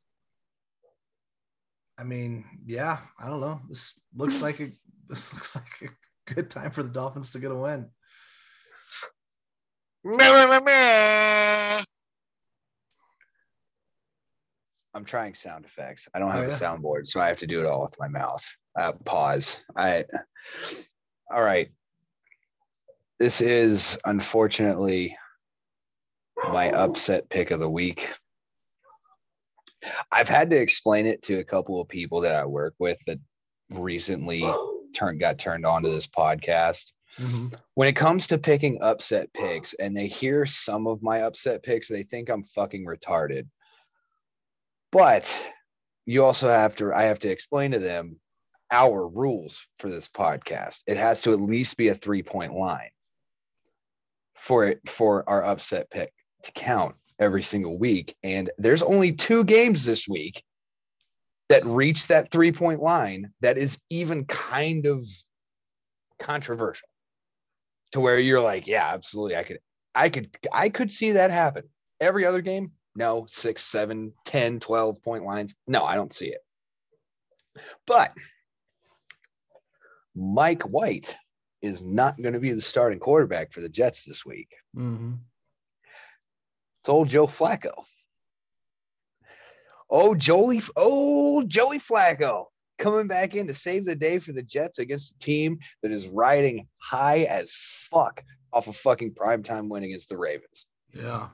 I 1.97 2.03
mean, 2.03 2.45
yeah, 2.65 2.99
I 3.19 3.27
don't 3.27 3.41
know. 3.41 3.59
This 3.67 3.99
looks 4.15 4.41
like 4.41 4.59
a 4.59 4.67
this 5.07 5.33
looks 5.33 5.55
like 5.55 5.91
a 6.29 6.33
good 6.33 6.49
time 6.49 6.71
for 6.71 6.83
the 6.83 6.89
Dolphins 6.89 7.31
to 7.31 7.39
get 7.39 7.51
a 7.51 7.55
win. 7.55 7.89
I'm 14.93 15.05
trying 15.05 15.35
sound 15.35 15.65
effects. 15.65 16.07
I 16.13 16.19
don't 16.19 16.31
have 16.31 16.45
oh, 16.45 16.47
yeah. 16.47 16.53
a 16.53 16.59
soundboard, 16.59 17.07
so 17.07 17.19
I 17.19 17.27
have 17.27 17.37
to 17.39 17.47
do 17.47 17.59
it 17.59 17.65
all 17.65 17.81
with 17.81 17.95
my 17.99 18.07
mouth. 18.07 18.45
Uh, 18.77 18.93
pause. 19.05 19.61
I. 19.75 20.05
All 21.31 21.43
right. 21.43 21.69
This 23.19 23.41
is 23.41 23.97
unfortunately 24.05 25.17
my 26.51 26.71
upset 26.71 27.29
pick 27.29 27.51
of 27.51 27.59
the 27.59 27.69
week. 27.69 28.09
I've 30.11 30.29
had 30.29 30.49
to 30.49 30.57
explain 30.57 31.05
it 31.05 31.21
to 31.23 31.39
a 31.39 31.43
couple 31.43 31.79
of 31.79 31.87
people 31.87 32.21
that 32.21 32.33
I 32.33 32.45
work 32.45 32.73
with 32.79 32.97
that 33.05 33.19
recently 33.71 34.49
turned 34.93 35.19
got 35.19 35.37
turned 35.37 35.65
on 35.65 35.83
to 35.83 35.89
this 35.89 36.07
podcast. 36.07 36.91
Mm-hmm. 37.19 37.47
When 37.75 37.89
it 37.89 37.95
comes 37.95 38.27
to 38.27 38.37
picking 38.37 38.77
upset 38.81 39.31
picks 39.33 39.73
and 39.73 39.95
they 39.95 40.07
hear 40.07 40.45
some 40.45 40.87
of 40.87 41.03
my 41.03 41.23
upset 41.23 41.63
picks, 41.63 41.87
they 41.87 42.03
think 42.03 42.29
I'm 42.29 42.43
fucking 42.43 42.85
retarded. 42.85 43.47
But 44.91 45.37
you 46.05 46.23
also 46.23 46.47
have 46.47 46.75
to, 46.77 46.93
I 46.93 47.03
have 47.03 47.19
to 47.19 47.29
explain 47.29 47.71
to 47.71 47.79
them 47.79 48.19
our 48.71 49.07
rules 49.07 49.67
for 49.77 49.89
this 49.89 50.07
podcast. 50.07 50.81
It 50.87 50.97
has 50.97 51.21
to 51.23 51.33
at 51.33 51.41
least 51.41 51.77
be 51.77 51.89
a 51.89 51.95
three 51.95 52.23
point 52.23 52.53
line 52.53 52.89
for 54.35 54.65
it 54.65 54.79
for 54.87 55.27
our 55.27 55.43
upset 55.43 55.89
pick 55.91 56.13
to 56.43 56.51
count 56.53 56.95
every 57.19 57.43
single 57.43 57.77
week. 57.77 58.15
And 58.23 58.49
there's 58.57 58.83
only 58.83 59.11
two 59.11 59.43
games 59.43 59.85
this 59.85 60.07
week 60.07 60.41
that 61.49 61.65
reach 61.65 62.07
that 62.07 62.31
three 62.31 62.53
point 62.53 62.81
line 62.81 63.33
that 63.41 63.57
is 63.57 63.77
even 63.89 64.23
kind 64.25 64.85
of 64.85 65.03
controversial 66.19 66.87
to 67.91 67.99
where 67.99 68.19
you're 68.19 68.41
like, 68.41 68.67
yeah, 68.67 68.93
absolutely. 68.93 69.35
I 69.35 69.43
could, 69.43 69.59
I 69.95 70.09
could, 70.09 70.29
I 70.53 70.69
could 70.69 70.91
see 70.91 71.13
that 71.13 71.31
happen. 71.31 71.63
Every 71.99 72.25
other 72.25 72.41
game, 72.41 72.71
no, 72.95 73.25
six, 73.27 73.63
seven, 73.63 74.13
10, 74.25 74.59
12 74.59 75.01
point 75.01 75.25
lines. 75.25 75.55
No, 75.67 75.83
I 75.83 75.95
don't 75.95 76.13
see 76.13 76.27
it. 76.27 76.39
But 77.85 78.13
Mike 80.15 80.63
White 80.63 81.15
is 81.61 81.81
not 81.81 82.21
going 82.21 82.33
to 82.33 82.39
be 82.39 82.51
the 82.51 82.61
starting 82.61 82.99
quarterback 82.99 83.51
for 83.51 83.61
the 83.61 83.69
Jets 83.69 84.05
this 84.05 84.25
week. 84.25 84.49
Mm-hmm. 84.75 85.13
It's 86.81 86.89
old 86.89 87.09
Joe 87.09 87.27
Flacco. 87.27 87.73
Oh, 89.89 90.13
Jolie, 90.13 90.61
oh, 90.75 91.43
Joey 91.43 91.79
Flacco 91.79 92.45
coming 92.79 93.07
back 93.07 93.35
in 93.35 93.45
to 93.47 93.53
save 93.53 93.85
the 93.85 93.95
day 93.95 94.17
for 94.17 94.31
the 94.31 94.41
Jets 94.41 94.79
against 94.79 95.13
a 95.15 95.19
team 95.19 95.59
that 95.83 95.91
is 95.91 96.07
riding 96.07 96.67
high 96.77 97.23
as 97.23 97.55
fuck 97.91 98.23
off 98.51 98.67
a 98.67 98.73
fucking 98.73 99.13
primetime 99.13 99.69
win 99.69 99.83
against 99.83 100.09
the 100.09 100.17
Ravens. 100.17 100.65
Yeah. 100.93 101.27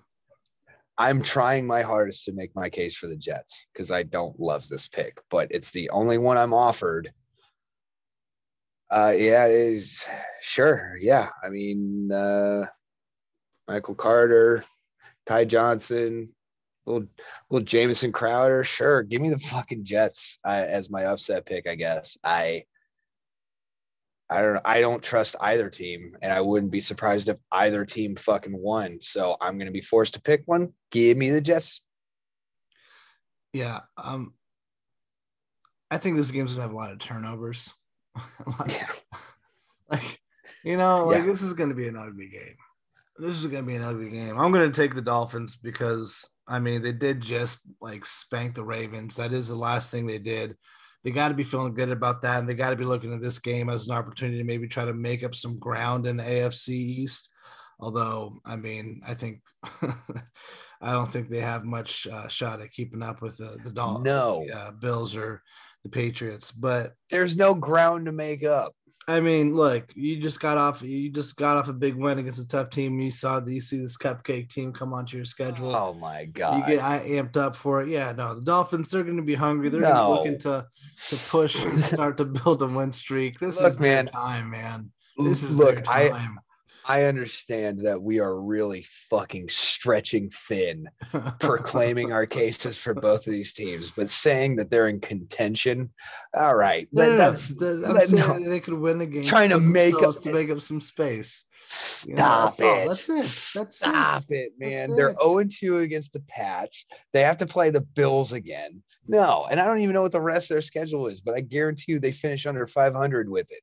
I'm 0.97 1.21
trying 1.21 1.67
my 1.67 1.81
hardest 1.81 2.25
to 2.25 2.33
make 2.33 2.55
my 2.55 2.69
case 2.69 2.95
for 2.97 3.07
the 3.07 3.15
Jets 3.15 3.65
because 3.73 3.91
I 3.91 4.03
don't 4.03 4.37
love 4.39 4.67
this 4.67 4.87
pick, 4.87 5.21
but 5.29 5.47
it's 5.51 5.71
the 5.71 5.89
only 5.91 6.17
one 6.17 6.37
I'm 6.37 6.53
offered. 6.53 7.11
Uh, 8.89 9.13
yeah, 9.17 9.79
sure. 10.41 10.97
Yeah. 10.99 11.29
I 11.43 11.49
mean, 11.49 12.11
uh, 12.11 12.65
Michael 13.67 13.95
Carter, 13.95 14.63
Ty 15.25 15.45
Johnson, 15.45 16.34
little 16.85 17.07
little 17.49 17.65
Jamison 17.65 18.11
Crowder. 18.11 18.63
Sure, 18.63 19.03
give 19.03 19.21
me 19.21 19.29
the 19.29 19.37
fucking 19.37 19.83
Jets 19.83 20.39
uh, 20.45 20.65
as 20.67 20.89
my 20.89 21.05
upset 21.05 21.45
pick. 21.45 21.67
I 21.67 21.75
guess 21.75 22.17
I. 22.23 22.63
I 24.27 24.41
don't. 24.41 24.61
I 24.65 24.81
don't 24.81 25.03
trust 25.03 25.35
either 25.39 25.69
team, 25.69 26.15
and 26.21 26.33
I 26.33 26.41
wouldn't 26.41 26.71
be 26.71 26.81
surprised 26.81 27.29
if 27.29 27.37
either 27.51 27.85
team 27.85 28.15
fucking 28.15 28.57
won. 28.57 28.99
So 28.99 29.37
I'm 29.39 29.57
going 29.57 29.67
to 29.67 29.71
be 29.71 29.81
forced 29.81 30.15
to 30.15 30.21
pick 30.21 30.41
one. 30.45 30.73
Give 30.89 31.15
me 31.15 31.29
the 31.29 31.41
Jets. 31.41 31.81
Yeah. 33.53 33.81
Um. 33.97 34.33
I 35.91 35.99
think 35.99 36.17
this 36.17 36.31
game's 36.31 36.53
gonna 36.53 36.63
have 36.63 36.73
a 36.73 36.75
lot 36.75 36.91
of 36.91 36.97
turnovers. 36.97 37.71
like, 38.59 38.71
yeah. 38.71 38.89
like, 39.91 40.19
you 40.63 40.77
know, 40.77 41.05
like 41.05 41.19
yeah. 41.19 41.25
this 41.25 41.43
is 41.43 41.53
gonna 41.53 41.75
be 41.75 41.87
an 41.87 41.95
ugly 41.95 42.27
game 42.27 42.55
this 43.17 43.39
is 43.39 43.47
gonna 43.47 43.63
be 43.63 43.75
an 43.75 43.83
ugly 43.83 44.09
game. 44.09 44.37
I'm 44.39 44.51
gonna 44.51 44.71
take 44.71 44.95
the 44.95 45.01
Dolphins 45.01 45.55
because 45.55 46.27
I 46.47 46.59
mean 46.59 46.81
they 46.81 46.91
did 46.91 47.21
just 47.21 47.61
like 47.81 48.05
spank 48.05 48.55
the 48.55 48.63
Ravens. 48.63 49.15
That 49.15 49.33
is 49.33 49.47
the 49.47 49.55
last 49.55 49.91
thing 49.91 50.05
they 50.05 50.19
did. 50.19 50.55
They 51.03 51.11
got 51.11 51.27
to 51.27 51.35
be 51.35 51.43
feeling 51.43 51.75
good 51.75 51.91
about 51.91 52.23
that, 52.23 52.39
and 52.39 52.49
they 52.49 52.55
got 52.55 52.71
to 52.71 52.75
be 52.75 52.83
looking 52.83 53.13
at 53.13 53.21
this 53.21 53.37
game 53.37 53.69
as 53.69 53.87
an 53.87 53.93
opportunity 53.93 54.39
to 54.39 54.43
maybe 54.43 54.67
try 54.67 54.85
to 54.85 54.93
make 54.93 55.23
up 55.23 55.35
some 55.35 55.59
ground 55.59 56.07
in 56.07 56.17
the 56.17 56.23
AFC 56.23 56.69
East. 56.69 57.29
Although, 57.79 58.39
I 58.43 58.55
mean, 58.55 59.01
I 59.05 59.13
think 59.13 59.41
I 60.81 60.93
don't 60.93 61.11
think 61.11 61.29
they 61.29 61.41
have 61.41 61.63
much 61.63 62.07
uh, 62.07 62.27
shot 62.27 62.59
at 62.59 62.71
keeping 62.71 63.03
up 63.03 63.21
with 63.21 63.37
the 63.37 63.57
the 63.63 63.69
Dolphins, 63.69 64.05
no 64.05 64.47
uh, 64.51 64.71
Bills 64.71 65.15
or 65.15 65.43
the 65.83 65.89
Patriots. 65.89 66.51
But 66.51 66.93
there's 67.11 67.37
no 67.37 67.53
ground 67.53 68.07
to 68.07 68.11
make 68.11 68.43
up. 68.43 68.75
I 69.07 69.19
mean, 69.19 69.55
look, 69.55 69.91
you 69.95 70.19
just 70.19 70.39
got 70.39 70.57
off 70.57 70.81
you 70.81 71.11
just 71.11 71.35
got 71.35 71.57
off 71.57 71.67
a 71.67 71.73
big 71.73 71.95
win 71.95 72.17
against 72.17 72.39
a 72.39 72.47
tough 72.47 72.71
team. 72.71 72.99
You 72.99 73.11
saw 73.11 73.39
the 73.39 73.53
you 73.53 73.61
see 73.61 73.77
this 73.77 73.97
cupcake 73.97 74.49
team 74.49 74.73
come 74.73 74.93
onto 74.93 75.15
your 75.17 75.25
schedule. 75.25 75.75
Oh 75.75 75.93
my 75.93 76.25
god. 76.25 76.57
You 76.67 76.75
get 76.75 76.83
I 76.83 77.07
amped 77.07 77.37
up 77.37 77.55
for 77.55 77.83
it. 77.83 77.89
Yeah, 77.89 78.13
no, 78.17 78.33
the 78.33 78.41
Dolphins 78.41 78.89
they're 78.89 79.03
gonna 79.03 79.21
be 79.21 79.35
hungry. 79.35 79.69
They're 79.69 79.81
no. 79.81 80.11
looking 80.11 80.39
to 80.39 80.65
to 81.09 81.29
push 81.29 81.61
to 81.61 81.77
start 81.77 82.17
to 82.17 82.25
build 82.25 82.63
a 82.63 82.67
win 82.67 82.91
streak. 82.91 83.39
This 83.39 83.61
look, 83.61 83.73
is 83.73 83.79
man, 83.79 84.07
time, 84.07 84.49
man. 84.49 84.91
This 85.17 85.43
is 85.43 85.55
look, 85.55 85.87
I 85.87 86.27
I 86.87 87.03
understand 87.05 87.85
that 87.85 88.01
we 88.01 88.19
are 88.19 88.39
really 88.39 88.85
fucking 89.09 89.49
stretching 89.49 90.29
thin, 90.29 90.87
proclaiming 91.39 92.11
our 92.11 92.25
cases 92.27 92.77
for 92.77 92.93
both 92.93 93.25
of 93.25 93.33
these 93.33 93.53
teams, 93.53 93.91
but 93.91 94.09
saying 94.09 94.57
that 94.57 94.69
they're 94.69 94.87
in 94.87 94.99
contention. 94.99 95.91
All 96.35 96.55
right, 96.55 96.87
No, 96.91 97.03
no, 97.05 97.11
no. 97.11 97.17
that's 97.17 97.49
The- 97.49 97.83
I'm 97.87 97.93
that- 97.95 98.07
saying 98.09 98.43
no. 98.43 98.49
they 98.49 98.59
could 98.59 98.75
win 98.75 98.99
the 98.99 99.05
game. 99.07 99.23
Trying 99.23 99.49
to 99.49 99.59
make 99.59 99.95
up- 100.01 100.21
to 100.21 100.31
make 100.31 100.49
up 100.51 100.61
some 100.61 100.79
space. 100.79 101.45
Stop 101.67 102.07
You 102.59 102.65
know, 102.65 102.73
it. 102.83 102.87
That's 102.89 103.09
it. 103.09 103.59
That's. 103.59 103.77
Stop 103.77 104.23
it, 104.29 104.51
man. 104.59 104.89
That's 104.89 104.97
They're 104.97 105.09
it. 105.09 105.17
0 105.23 105.43
2 105.45 105.77
against 105.79 106.13
the 106.13 106.19
Pats. 106.21 106.85
They 107.13 107.23
have 107.23 107.37
to 107.37 107.47
play 107.47 107.71
the 107.71 107.81
Bills 107.81 108.33
again. 108.33 108.83
No, 109.07 109.47
and 109.49 109.59
I 109.59 109.65
don't 109.65 109.79
even 109.79 109.93
know 109.95 110.03
what 110.03 110.11
the 110.11 110.21
rest 110.21 110.51
of 110.51 110.55
their 110.55 110.61
schedule 110.61 111.07
is, 111.07 111.21
but 111.21 111.33
I 111.33 111.41
guarantee 111.41 111.93
you 111.93 111.99
they 111.99 112.11
finish 112.11 112.45
under 112.45 112.67
500 112.67 113.27
with 113.29 113.51
it. 113.51 113.61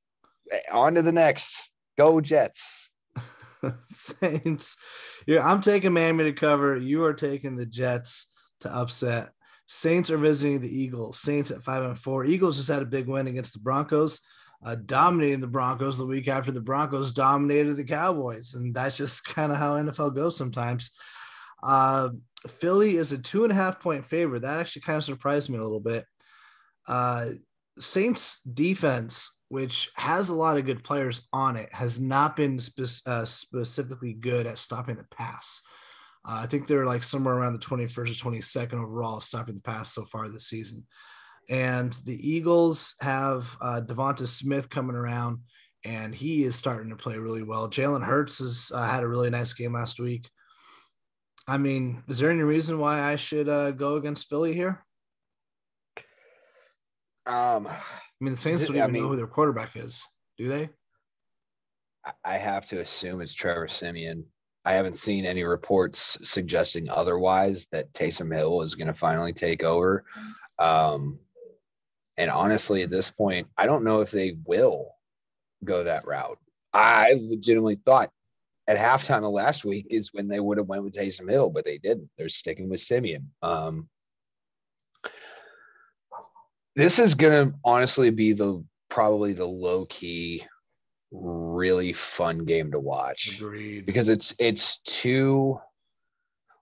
Eh, 0.50 0.60
On 0.72 0.96
to 0.96 1.02
the 1.02 1.12
next. 1.12 1.54
Go 1.96 2.20
Jets. 2.20 2.81
Saints. 3.90 4.76
Yeah, 5.26 5.46
I'm 5.46 5.60
taking 5.60 5.92
Miami 5.92 6.24
to 6.24 6.32
cover. 6.32 6.76
You 6.76 7.04
are 7.04 7.14
taking 7.14 7.56
the 7.56 7.66
Jets 7.66 8.32
to 8.60 8.74
upset. 8.74 9.30
Saints 9.66 10.10
are 10.10 10.18
visiting 10.18 10.60
the 10.60 10.68
Eagles. 10.68 11.18
Saints 11.18 11.50
at 11.50 11.62
five 11.62 11.82
and 11.82 11.98
four. 11.98 12.24
Eagles 12.24 12.56
just 12.56 12.68
had 12.68 12.82
a 12.82 12.86
big 12.86 13.06
win 13.06 13.26
against 13.26 13.54
the 13.54 13.60
Broncos, 13.60 14.20
uh, 14.64 14.76
dominating 14.86 15.40
the 15.40 15.46
Broncos 15.46 15.98
the 15.98 16.06
week 16.06 16.28
after 16.28 16.52
the 16.52 16.60
Broncos 16.60 17.12
dominated 17.12 17.76
the 17.76 17.84
Cowboys, 17.84 18.54
and 18.54 18.74
that's 18.74 18.96
just 18.96 19.24
kind 19.24 19.52
of 19.52 19.58
how 19.58 19.74
NFL 19.74 20.14
goes 20.14 20.36
sometimes. 20.36 20.92
Uh, 21.62 22.10
Philly 22.48 22.96
is 22.96 23.12
a 23.12 23.18
two 23.18 23.44
and 23.44 23.52
a 23.52 23.56
half 23.56 23.80
point 23.80 24.04
favorite. 24.04 24.42
That 24.42 24.58
actually 24.58 24.82
kind 24.82 24.98
of 24.98 25.04
surprised 25.04 25.48
me 25.48 25.58
a 25.58 25.62
little 25.62 25.80
bit. 25.80 26.04
Uh, 26.88 27.30
Saints 27.78 28.40
defense, 28.42 29.38
which 29.48 29.90
has 29.96 30.28
a 30.28 30.34
lot 30.34 30.56
of 30.56 30.66
good 30.66 30.84
players 30.84 31.26
on 31.32 31.56
it, 31.56 31.68
has 31.72 32.00
not 32.00 32.36
been 32.36 32.60
spe- 32.60 33.06
uh, 33.06 33.24
specifically 33.24 34.12
good 34.12 34.46
at 34.46 34.58
stopping 34.58 34.96
the 34.96 35.04
pass. 35.04 35.62
Uh, 36.28 36.40
I 36.42 36.46
think 36.46 36.66
they're 36.66 36.86
like 36.86 37.02
somewhere 37.02 37.34
around 37.34 37.54
the 37.54 37.58
21st 37.58 37.98
or 37.98 38.04
22nd 38.04 38.74
overall 38.74 39.20
stopping 39.20 39.56
the 39.56 39.62
pass 39.62 39.92
so 39.92 40.04
far 40.04 40.28
this 40.28 40.48
season. 40.48 40.86
And 41.48 41.92
the 42.04 42.16
Eagles 42.28 42.94
have 43.00 43.56
uh, 43.60 43.80
DeVonta 43.84 44.26
Smith 44.26 44.70
coming 44.70 44.94
around, 44.94 45.40
and 45.84 46.14
he 46.14 46.44
is 46.44 46.54
starting 46.54 46.90
to 46.90 46.96
play 46.96 47.16
really 47.18 47.42
well. 47.42 47.68
Jalen 47.68 48.04
Hurts 48.04 48.38
has 48.38 48.70
uh, 48.72 48.86
had 48.86 49.02
a 49.02 49.08
really 49.08 49.30
nice 49.30 49.52
game 49.52 49.72
last 49.72 49.98
week. 49.98 50.30
I 51.48 51.58
mean, 51.58 52.04
is 52.08 52.18
there 52.18 52.30
any 52.30 52.42
reason 52.42 52.78
why 52.78 53.00
I 53.00 53.16
should 53.16 53.48
uh, 53.48 53.72
go 53.72 53.96
against 53.96 54.28
Philly 54.28 54.54
here? 54.54 54.84
Um, 57.26 57.66
I 57.68 57.80
mean, 58.20 58.32
the 58.32 58.36
Saints 58.36 58.66
don't 58.66 58.76
I 58.76 58.80
even 58.80 58.92
mean- 58.92 59.02
know 59.02 59.08
who 59.08 59.16
their 59.16 59.26
quarterback 59.26 59.76
is, 59.76 60.06
do 60.38 60.48
they? 60.48 60.70
I- 62.04 62.12
I 62.24 62.36
have 62.38 62.66
to 62.66 62.80
assume 62.80 63.20
it's 63.20 63.34
Trevor 63.34 63.68
Siemian. 63.68 64.24
I 64.64 64.72
haven't 64.74 64.94
seen 64.94 65.24
any 65.26 65.42
reports 65.44 66.18
suggesting 66.22 66.88
otherwise 66.88 67.66
that 67.72 67.92
Taysom 67.92 68.34
Hill 68.34 68.62
is 68.62 68.74
going 68.76 68.86
to 68.86 68.94
finally 68.94 69.32
take 69.32 69.64
over. 69.64 70.04
Um, 70.58 71.18
and 72.16 72.30
honestly, 72.30 72.82
at 72.82 72.90
this 72.90 73.10
point, 73.10 73.48
I 73.56 73.66
don't 73.66 73.82
know 73.84 74.00
if 74.02 74.10
they 74.12 74.36
will 74.44 74.94
go 75.64 75.82
that 75.82 76.06
route. 76.06 76.38
I 76.72 77.14
legitimately 77.20 77.76
thought 77.84 78.10
at 78.68 78.78
halftime 78.78 79.24
of 79.26 79.32
last 79.32 79.64
week 79.64 79.86
is 79.90 80.12
when 80.12 80.28
they 80.28 80.38
would 80.38 80.58
have 80.58 80.68
went 80.68 80.84
with 80.84 80.94
Taysom 80.94 81.28
Hill, 81.28 81.50
but 81.50 81.64
they 81.64 81.78
didn't. 81.78 82.08
They're 82.16 82.28
sticking 82.28 82.68
with 82.68 82.80
Siemian. 82.80 83.32
Um, 83.42 83.88
this 86.76 86.98
is 86.98 87.14
going 87.14 87.48
to 87.50 87.54
honestly 87.64 88.10
be 88.10 88.32
the 88.32 88.64
probably 88.88 89.32
the 89.32 89.46
low 89.46 89.86
key 89.86 90.44
really 91.10 91.92
fun 91.92 92.44
game 92.44 92.70
to 92.72 92.80
watch 92.80 93.36
Agreed. 93.38 93.84
because 93.86 94.08
it's 94.08 94.34
it's 94.38 94.78
too 94.78 95.60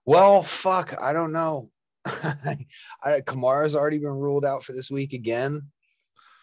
well 0.05 0.43
fuck 0.43 0.93
i 1.01 1.13
don't 1.13 1.31
know 1.31 1.69
I, 2.05 3.21
kamara's 3.21 3.75
already 3.75 3.99
been 3.99 4.09
ruled 4.09 4.43
out 4.43 4.63
for 4.63 4.73
this 4.73 4.89
week 4.91 5.13
again 5.13 5.61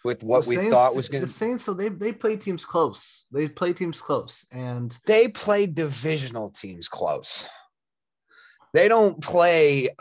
with 0.04 0.22
what 0.22 0.44
The 0.44 0.48
we 0.50 0.54
Saints- 0.56 0.72
thought 0.72 0.94
was 0.94 1.08
going 1.08 1.22
to 1.22 1.26
the 1.26 1.32
Saints. 1.32 1.64
So 1.64 1.74
they 1.74 1.88
they 1.88 2.12
play 2.12 2.36
teams 2.36 2.64
close. 2.64 3.26
They 3.32 3.48
play 3.48 3.72
teams 3.72 4.00
close, 4.00 4.46
and 4.52 4.96
they 5.06 5.26
play 5.26 5.66
divisional 5.66 6.50
teams 6.50 6.88
close 6.88 7.48
they 8.74 8.88
don't 8.88 9.20
play 9.22 9.88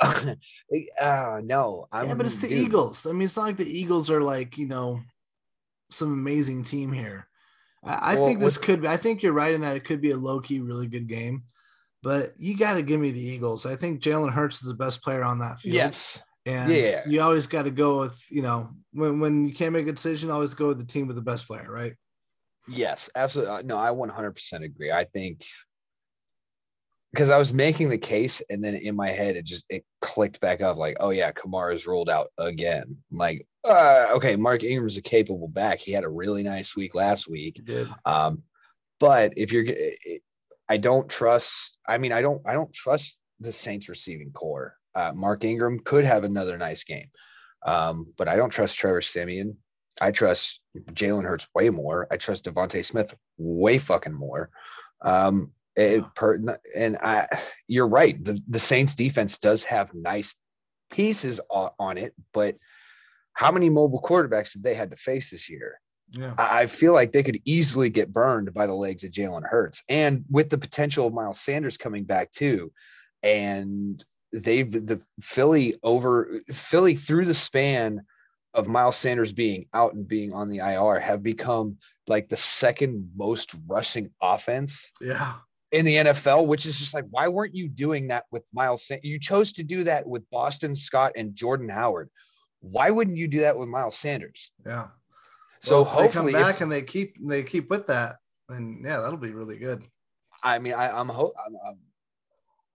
uh 1.01 1.41
no 1.43 1.87
I'm, 1.91 2.07
yeah, 2.07 2.13
but 2.13 2.25
it's 2.25 2.39
the 2.39 2.47
dude, 2.47 2.65
Eagles. 2.65 3.05
I 3.05 3.11
mean, 3.11 3.23
it's 3.23 3.37
not 3.37 3.47
like 3.47 3.57
the 3.57 3.79
Eagles 3.79 4.09
are 4.11 4.21
like 4.21 4.57
you 4.57 4.67
know 4.67 5.01
some 5.89 6.13
amazing 6.13 6.63
team 6.63 6.91
here. 6.91 7.27
I, 7.85 8.13
I 8.13 8.15
Well, 8.15 8.25
think 8.25 8.39
this 8.39 8.57
could. 8.57 8.81
be 8.81 8.87
I 8.87 8.97
think 8.97 9.23
you're 9.23 9.33
right 9.33 9.53
in 9.53 9.61
that 9.61 9.75
it 9.77 9.85
could 9.85 10.01
be 10.01 10.11
a 10.11 10.17
low 10.17 10.39
key, 10.39 10.59
really 10.59 10.87
good 10.87 11.07
game. 11.07 11.43
But 12.03 12.33
you 12.37 12.55
got 12.55 12.75
to 12.75 12.83
give 12.83 13.01
me 13.01 13.11
the 13.11 13.19
Eagles. 13.21 13.65
I 13.65 13.75
think 13.75 14.01
Jalen 14.01 14.31
Hurts 14.31 14.61
is 14.61 14.67
the 14.67 14.75
best 14.75 15.01
player 15.01 15.23
on 15.23 15.39
that 15.39 15.59
field. 15.59 15.77
yes 15.77 16.21
And 16.45 16.69
Yeah. 16.71 17.03
you 17.07 17.21
always 17.21 17.47
got 17.47 17.63
to 17.63 17.71
go 17.71 18.01
with, 18.01 18.23
you 18.29 18.41
know, 18.41 18.69
when, 18.93 19.19
when 19.19 19.47
you 19.47 19.53
can't 19.53 19.73
make 19.73 19.87
a 19.87 19.91
decision, 19.91 20.29
always 20.29 20.53
go 20.53 20.67
with 20.67 20.77
the 20.77 20.85
team 20.85 21.07
with 21.07 21.15
the 21.15 21.21
best 21.21 21.47
player, 21.47 21.67
right? 21.69 21.95
Yes, 22.67 23.09
absolutely. 23.15 23.63
No, 23.63 23.77
I 23.77 23.89
100% 23.89 24.63
agree. 24.63 24.91
I 24.91 25.05
think 25.05 25.45
because 27.17 27.31
I 27.31 27.39
was 27.39 27.51
making 27.51 27.89
the 27.89 27.97
case 27.97 28.43
and 28.51 28.63
then 28.63 28.75
in 28.75 28.95
my 28.95 29.07
head 29.09 29.35
it 29.35 29.43
just 29.43 29.65
it 29.69 29.83
clicked 30.01 30.39
back 30.39 30.61
up 30.61 30.77
like, 30.77 30.97
oh 30.99 31.09
yeah, 31.09 31.31
Kamara's 31.31 31.87
rolled 31.87 32.11
out 32.11 32.27
again. 32.37 32.83
I'm 33.11 33.17
like, 33.17 33.47
uh, 33.63 34.09
okay, 34.11 34.35
Mark 34.35 34.63
Ingram's 34.63 34.97
a 34.97 35.01
capable 35.01 35.47
back. 35.47 35.79
He 35.79 35.91
had 35.91 36.03
a 36.03 36.09
really 36.09 36.43
nice 36.43 36.75
week 36.75 36.93
last 36.93 37.27
week. 37.27 37.59
Um, 38.05 38.43
but 38.99 39.33
if 39.35 39.51
you're, 39.51 39.65
I 40.69 40.77
don't 40.77 41.09
trust. 41.09 41.79
I 41.87 41.97
mean, 41.97 42.11
I 42.11 42.21
don't. 42.21 42.39
I 42.45 42.53
don't 42.53 42.71
trust 42.71 43.17
the 43.39 43.51
Saints 43.51 43.89
receiving 43.89 44.31
core. 44.31 44.75
Uh, 44.93 45.11
Mark 45.15 45.43
Ingram 45.43 45.79
could 45.79 46.05
have 46.05 46.23
another 46.23 46.55
nice 46.55 46.83
game, 46.83 47.09
um, 47.65 48.05
but 48.17 48.27
I 48.27 48.35
don't 48.35 48.51
trust 48.51 48.77
Trevor 48.77 49.01
Siemian. 49.01 49.57
I 49.99 50.11
trust 50.11 50.61
Jalen 50.91 51.23
Hurts 51.23 51.47
way 51.55 51.71
more. 51.71 52.07
I 52.11 52.17
trust 52.17 52.45
DeVonta 52.45 52.85
Smith 52.85 53.15
way 53.39 53.79
fucking 53.79 54.13
more. 54.13 54.51
Um, 55.01 55.51
it, 55.77 56.03
and 56.75 56.97
I, 56.97 57.27
you're 57.67 57.87
right. 57.87 58.21
The 58.23 58.41
the 58.47 58.59
Saints 58.59 58.95
defense 58.95 59.37
does 59.37 59.63
have 59.65 59.93
nice 59.93 60.33
pieces 60.91 61.39
on, 61.49 61.97
it, 61.97 62.13
but 62.33 62.55
how 63.33 63.51
many 63.51 63.69
mobile 63.69 64.01
quarterbacks 64.01 64.53
have 64.53 64.63
they 64.63 64.73
had 64.73 64.89
to 64.89 64.97
face 64.97 65.29
this 65.29 65.49
year? 65.49 65.79
Yeah. 66.11 66.33
I 66.37 66.63
I 66.63 66.67
feel 66.67 66.93
like 66.93 67.11
they 67.11 67.23
could 67.23 67.39
easily 67.45 67.89
get 67.89 68.11
burned 68.11 68.53
by 68.53 68.65
the 68.65 68.73
legs 68.73 69.03
of 69.03 69.11
Jalen 69.11 69.47
Hurts, 69.47 69.83
and 69.87 70.25
with 70.29 70.49
the 70.49 70.57
potential 70.57 71.05
of 71.05 71.13
Miles 71.13 71.39
Sanders 71.39 71.77
coming 71.77 72.05
back 72.05 72.31
too, 72.31 72.71
and 73.21 74.03
they've 74.33 74.71
the 74.71 74.99
Philly 75.21 75.75
over 75.83 76.39
Philly 76.49 76.95
through 76.95 77.25
the 77.25 77.33
span 77.33 78.01
of 78.55 78.67
Miles 78.67 78.97
Sanders 78.97 79.31
being 79.31 79.67
out 79.73 79.93
and 79.93 80.07
being 80.07 80.33
on 80.33 80.49
the 80.49 80.57
IR 80.57 80.99
have 80.99 81.21
become 81.21 81.77
like 82.07 82.29
the 82.29 82.37
second 82.37 83.11
most 83.15 83.53
rushing 83.67 84.09
offense 84.21 84.91
Yeah. 84.99 85.35
In 85.71 85.83
the 85.83 85.95
NFL, 85.95 86.47
which 86.47 86.65
is 86.65 86.79
just 86.79 86.93
like, 86.93 87.05
why 87.09 87.27
weren't 87.27 87.53
you 87.53 87.67
doing 87.67 88.07
that 88.07 88.23
with 88.31 88.43
Miles? 88.53 88.87
Sanders? 88.87 89.03
You 89.03 89.19
chose 89.19 89.51
to 89.53 89.63
do 89.63 89.83
that 89.83 90.07
with 90.07 90.23
Boston 90.29 90.73
Scott 90.73 91.11
and 91.17 91.35
Jordan 91.35 91.67
Howard. 91.67 92.09
Why 92.61 92.89
wouldn't 92.89 93.17
you 93.17 93.27
do 93.27 93.41
that 93.41 93.57
with 93.57 93.67
Miles 93.67 93.97
Sanders? 93.97 94.51
Yeah. 94.65 94.87
So 95.61 95.81
Well, 95.81 95.81
if 95.81 95.87
hopefully, 95.87 96.33
they 96.33 96.39
come 96.39 96.47
back 96.51 96.61
and 96.61 96.71
they 96.71 96.81
keep 96.83 97.15
they 97.21 97.43
keep 97.43 97.69
with 97.69 97.87
that, 97.87 98.17
then 98.47 98.81
yeah, 98.83 99.01
that'll 99.01 99.17
be 99.17 99.31
really 99.31 99.57
good. 99.57 99.83
I 100.43 100.59
mean, 100.59 100.73
I, 100.73 100.89
I'm 100.89 101.09
hope 101.09 101.33
I'm, 101.45 101.55
I'm, 101.67 101.77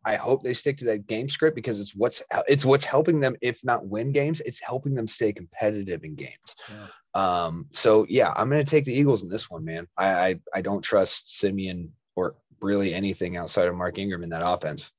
I 0.05 0.17
hope 0.17 0.43
they 0.43 0.55
stick 0.55 0.79
to 0.79 0.85
that 0.87 1.07
game 1.07 1.29
script 1.29 1.55
because 1.55 1.81
it's 1.81 1.95
what's 1.95 2.23
it's 2.49 2.65
what's 2.65 2.85
helping 2.85 3.21
them, 3.21 3.37
if 3.41 3.65
not 3.65 3.87
win 3.87 4.13
games, 4.13 4.41
it's 4.41 4.61
helping 4.61 4.95
them 4.95 5.07
stay 5.07 5.33
competitive 5.33 6.05
in 6.05 6.15
games. 6.15 6.57
Yeah. 6.69 6.87
Um, 7.15 7.69
so 7.73 8.05
yeah, 8.09 8.33
I'm 8.37 8.49
gonna 8.49 8.65
take 8.65 8.85
the 8.85 8.95
Eagles 8.95 9.23
in 9.23 9.29
this 9.29 9.49
one, 9.49 9.65
man. 9.65 9.87
I 9.97 10.09
I, 10.09 10.41
I 10.55 10.61
don't 10.61 10.83
trust 10.83 11.39
Siemian 11.39 11.93
or 12.17 12.35
really 12.63 12.95
anything 12.95 13.37
outside 13.37 13.69
of 13.69 13.77
Mark 13.77 13.99
Ingram 13.99 14.23
in 14.23 14.31
that 14.31 14.47
offense. 14.47 14.91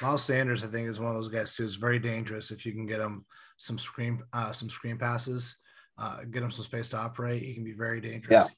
Miles 0.00 0.24
Sanders, 0.24 0.64
I 0.64 0.66
think, 0.68 0.88
is 0.88 0.98
one 0.98 1.10
of 1.10 1.14
those 1.14 1.28
guys 1.28 1.54
too. 1.54 1.64
Is 1.64 1.76
very 1.76 1.98
dangerous 1.98 2.50
if 2.50 2.66
you 2.66 2.72
can 2.72 2.86
get 2.86 3.00
him 3.00 3.24
some 3.56 3.78
screen 3.78 4.22
uh, 4.32 4.52
some 4.52 4.68
screen 4.68 4.98
passes, 4.98 5.58
uh, 5.98 6.24
get 6.30 6.42
him 6.42 6.50
some 6.50 6.64
space 6.64 6.88
to 6.90 6.96
operate. 6.96 7.42
He 7.42 7.54
can 7.54 7.64
be 7.64 7.72
very 7.72 8.00
dangerous, 8.00 8.48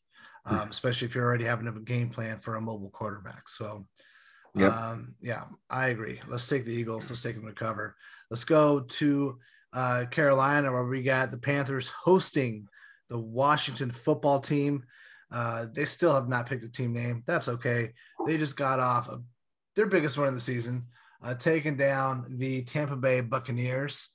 um, 0.46 0.70
especially 0.70 1.06
if 1.06 1.14
you're 1.14 1.24
already 1.24 1.44
having 1.44 1.66
a 1.68 1.72
game 1.72 2.08
plan 2.08 2.40
for 2.40 2.56
a 2.56 2.60
mobile 2.60 2.90
quarterback. 2.90 3.48
So, 3.48 3.86
Yep. 4.56 4.72
um, 4.72 5.14
yeah, 5.20 5.44
I 5.68 5.88
agree. 5.88 6.20
Let's 6.28 6.46
take 6.46 6.64
the 6.64 6.72
Eagles. 6.72 7.10
Let's 7.10 7.22
take 7.22 7.34
them 7.34 7.46
to 7.46 7.52
cover. 7.52 7.96
Let's 8.30 8.44
go 8.44 8.80
to 8.80 9.38
uh, 9.72 10.04
Carolina, 10.10 10.72
where 10.72 10.84
we 10.84 11.02
got 11.02 11.30
the 11.30 11.38
Panthers 11.38 11.88
hosting 11.88 12.68
the 13.10 13.18
Washington 13.18 13.90
football 13.90 14.40
team. 14.40 14.84
Uh, 15.34 15.66
they 15.72 15.84
still 15.84 16.14
have 16.14 16.28
not 16.28 16.46
picked 16.46 16.62
a 16.64 16.68
team 16.68 16.92
name. 16.92 17.24
That's 17.26 17.48
okay. 17.48 17.92
They 18.24 18.36
just 18.36 18.56
got 18.56 18.78
off 18.78 19.08
a, 19.08 19.20
their 19.74 19.86
biggest 19.86 20.16
win 20.16 20.28
of 20.28 20.34
the 20.34 20.40
season, 20.40 20.84
uh, 21.24 21.34
taking 21.34 21.76
down 21.76 22.24
the 22.38 22.62
Tampa 22.62 22.94
Bay 22.94 23.20
Buccaneers 23.20 24.10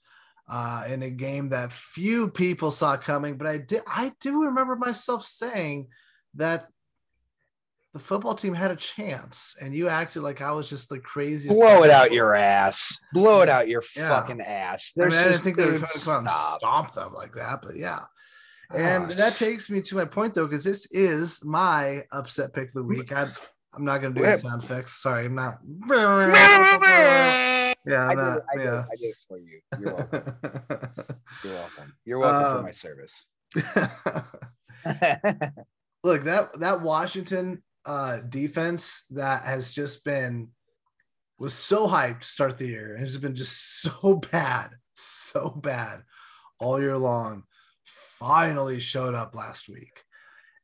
uh, 0.50 0.86
in 0.88 1.04
a 1.04 1.10
game 1.10 1.50
that 1.50 1.74
few 1.74 2.30
people 2.30 2.72
saw 2.72 2.96
coming. 2.96 3.38
But 3.38 3.48
I 3.48 3.58
did, 3.58 3.82
I 3.86 4.14
do 4.22 4.46
remember 4.46 4.78
myself 4.78 5.26
saying 5.26 5.88
that 6.36 6.68
the 7.94 8.00
football 8.00 8.36
team 8.36 8.54
had 8.54 8.72
a 8.72 8.76
chance, 8.78 9.58
and 9.60 9.76
you 9.76 9.90
acted 9.90 10.22
like 10.22 10.42
I 10.42 10.52
was 10.54 10.70
just 10.70 10.88
the 10.88 11.00
craziest. 11.00 11.60
Blow 11.60 11.84
it 11.84 11.90
out 11.90 12.14
your 12.14 12.34
ass. 12.34 12.98
Blow 13.14 13.42
it 13.42 13.50
out 13.50 13.68
your 13.68 13.84
Yeah. 13.94 14.08
fucking 14.08 14.40
ass. 14.40 14.94
I, 14.98 15.06
mean, 15.06 15.14
I 15.16 15.24
didn't 15.24 15.40
think 15.40 15.58
they 15.58 15.66
were 15.66 15.72
going 15.72 15.86
to 15.86 16.00
come 16.00 16.28
stomp 16.58 16.94
them 16.94 17.14
like 17.14 17.34
that, 17.34 17.62
but 17.62 17.76
yeah. 17.76 18.06
And 18.76 19.06
Oh, 19.12 19.16
that 19.16 19.36
takes 19.36 19.70
me 19.70 19.82
to 19.82 19.96
my 19.96 20.06
point 20.06 20.34
though, 20.36 20.46
because 20.46 20.64
this 20.64 20.86
is 20.92 21.44
my 21.44 22.04
upset 22.12 22.54
pick 22.54 22.68
of 22.68 22.74
the 22.74 22.84
week. 22.84 23.12
I, 23.12 23.26
I'm 23.74 23.84
not 23.84 24.00
going 24.02 24.14
to 24.14 24.20
do 24.20 24.26
any 24.26 24.34
Yep. 24.34 24.42
sound 24.42 24.64
effects. 24.64 25.02
Sorry, 25.02 25.26
I'm 25.26 25.36
not. 25.36 25.60
Yeah, 27.86 28.08
I 28.08 28.12
I'm 28.12 28.18
did, 28.18 28.24
not. 28.26 28.38
it, 28.38 28.44
I, 28.52 28.58
did, 28.58 28.66
it. 28.68 28.86
I 28.92 28.96
did 28.96 29.06
it 29.10 29.16
for 29.28 29.38
you. 29.40 29.60
You're 29.80 29.94
welcome. 29.96 30.24
You're 31.44 31.54
welcome. 31.56 31.94
You're 32.06 32.20
welcome 32.20 32.46
for 32.46 32.56
Um, 32.58 32.64
my 32.64 32.72
service. 32.72 33.26
Look, 36.04 36.24
that 36.24 36.60
that 36.60 36.82
Washington 36.82 37.64
uh 37.86 38.20
defense 38.28 39.06
that 39.12 39.44
has 39.44 39.72
just 39.72 40.04
been 40.04 40.50
was 41.38 41.54
so 41.54 41.88
hyped 41.88 42.22
to 42.22 42.28
start 42.28 42.58
the 42.58 42.68
year 42.68 42.94
and 42.96 43.04
has 43.04 43.18
been 43.18 43.36
just 43.36 43.82
so 43.82 44.16
bad, 44.32 44.72
so 44.96 45.50
bad 45.50 46.04
all 46.60 46.80
year 46.82 46.98
long. 46.98 47.44
Finally 48.20 48.80
showed 48.80 49.16
up 49.16 49.36
last 49.36 49.70
week. 49.70 50.04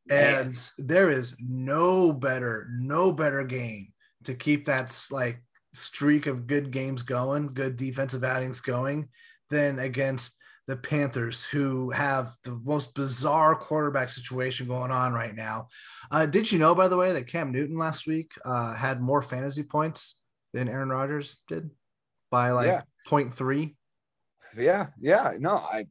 Man. 0.07 0.47
And 0.47 0.71
there 0.77 1.09
is 1.09 1.35
no 1.39 2.13
better, 2.13 2.67
no 2.71 3.11
better 3.11 3.43
game 3.43 3.93
to 4.25 4.35
keep 4.35 4.65
that 4.65 5.07
like 5.09 5.41
streak 5.73 6.27
of 6.27 6.47
good 6.47 6.71
games 6.71 7.01
going, 7.03 7.53
good 7.53 7.75
defensive 7.75 8.23
outings 8.23 8.61
going 8.61 9.09
than 9.49 9.79
against 9.79 10.37
the 10.67 10.75
Panthers, 10.75 11.43
who 11.43 11.91
have 11.91 12.35
the 12.43 12.59
most 12.63 12.95
bizarre 12.95 13.55
quarterback 13.55 14.09
situation 14.09 14.67
going 14.67 14.89
on 14.91 15.13
right 15.13 15.35
now. 15.35 15.67
Uh, 16.11 16.25
did 16.25 16.51
you 16.51 16.57
know, 16.57 16.73
by 16.73 16.87
the 16.87 16.97
way, 16.97 17.11
that 17.11 17.27
Cam 17.27 17.51
Newton 17.51 17.77
last 17.77 18.07
week 18.07 18.31
uh, 18.43 18.73
had 18.73 18.99
more 18.99 19.21
fantasy 19.21 19.61
points 19.61 20.19
than 20.53 20.67
Aaron 20.67 20.89
Rodgers 20.89 21.39
did 21.47 21.69
by 22.31 22.51
like 22.51 22.67
Yeah. 22.67 22.81
0.3 23.07 23.75
yeah, 24.57 24.87
yeah. 24.99 25.33
No, 25.37 25.57
I 25.57 25.85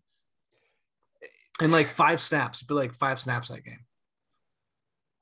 in 1.60 1.70
like 1.70 1.88
five 1.88 2.20
snaps, 2.20 2.62
but 2.62 2.74
like 2.74 2.94
five 2.94 3.20
snaps 3.20 3.48
that 3.48 3.64
game. 3.64 3.84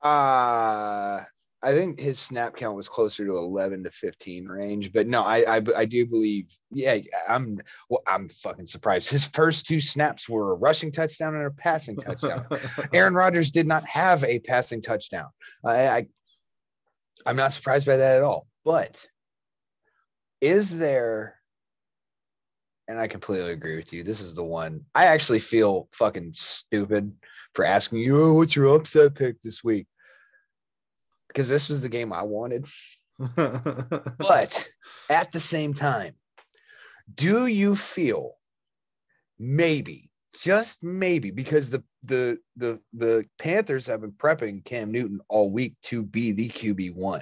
uh 0.01 1.23
I 1.65 1.71
think 1.71 1.97
his 1.97 2.19
snap 2.19 2.57
count 2.57 2.75
was 2.75 2.89
closer 2.89 3.25
to 3.25 3.37
11 3.37 3.85
to 3.85 3.91
15 3.91 4.47
range, 4.47 4.91
but 4.91 5.07
no, 5.07 5.23
I 5.23 5.57
I, 5.57 5.61
I 5.77 5.85
do 5.85 6.05
believe, 6.05 6.47
yeah, 6.71 6.97
I'm 7.29 7.61
well, 7.89 8.03
I'm 8.05 8.27
fucking 8.27 8.65
surprised. 8.65 9.09
His 9.09 9.23
first 9.23 9.65
two 9.65 9.79
snaps 9.79 10.27
were 10.27 10.51
a 10.51 10.55
rushing 10.55 10.91
touchdown 10.91 11.35
and 11.35 11.45
a 11.45 11.51
passing 11.51 11.95
touchdown. 11.95 12.45
Aaron 12.93 13.13
Rodgers 13.13 13.49
did 13.49 13.65
not 13.65 13.85
have 13.87 14.25
a 14.25 14.39
passing 14.39 14.81
touchdown. 14.81 15.27
I, 15.63 15.87
I 15.87 16.05
I'm 17.25 17.37
not 17.37 17.53
surprised 17.53 17.87
by 17.87 17.95
that 17.95 18.17
at 18.17 18.23
all. 18.23 18.47
But 18.65 19.07
is 20.41 20.77
there 20.77 21.39
and 22.87 22.99
I 22.99 23.07
completely 23.07 23.51
agree 23.51 23.75
with 23.75 23.93
you. 23.93 24.03
This 24.03 24.21
is 24.21 24.33
the 24.33 24.43
one 24.43 24.85
I 24.93 25.05
actually 25.05 25.39
feel 25.39 25.87
fucking 25.93 26.33
stupid 26.33 27.11
for 27.55 27.65
asking 27.65 27.99
you, 27.99 28.21
oh, 28.21 28.33
what's 28.33 28.55
your 28.55 28.75
upset 28.75 29.15
pick 29.15 29.41
this 29.41 29.63
week? 29.63 29.87
Because 31.27 31.47
this 31.47 31.69
was 31.69 31.81
the 31.81 31.89
game 31.89 32.11
I 32.13 32.23
wanted. 32.23 32.67
But 33.35 34.69
at 35.09 35.31
the 35.31 35.39
same 35.39 35.73
time, 35.73 36.15
do 37.13 37.45
you 37.45 37.75
feel 37.75 38.35
maybe, 39.39 40.09
just 40.41 40.83
maybe, 40.83 41.31
because 41.31 41.69
the 41.69 41.83
the 42.03 42.39
the 42.55 42.79
the 42.93 43.25
Panthers 43.37 43.87
have 43.87 44.01
been 44.01 44.11
prepping 44.11 44.65
Cam 44.65 44.91
Newton 44.91 45.19
all 45.29 45.51
week 45.51 45.75
to 45.83 46.03
be 46.03 46.31
the 46.31 46.49
QB 46.49 46.95
one. 46.95 47.21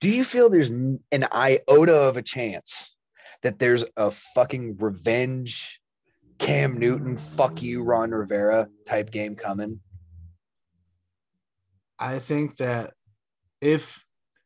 Do 0.00 0.08
you 0.08 0.24
feel 0.24 0.48
there's 0.48 0.68
an 0.70 1.00
iota 1.12 1.94
of 1.94 2.16
a 2.16 2.22
chance 2.22 2.90
that 3.42 3.58
there's 3.58 3.84
a 3.96 4.10
fucking 4.10 4.76
revenge 4.78 5.80
Cam 6.38 6.78
Newton, 6.78 7.16
fuck 7.16 7.62
you, 7.62 7.82
Ron 7.82 8.12
Rivera 8.12 8.68
type 8.86 9.10
game 9.10 9.34
coming? 9.34 9.80
I 11.98 12.18
think 12.18 12.56
that 12.58 12.94
if 13.60 14.04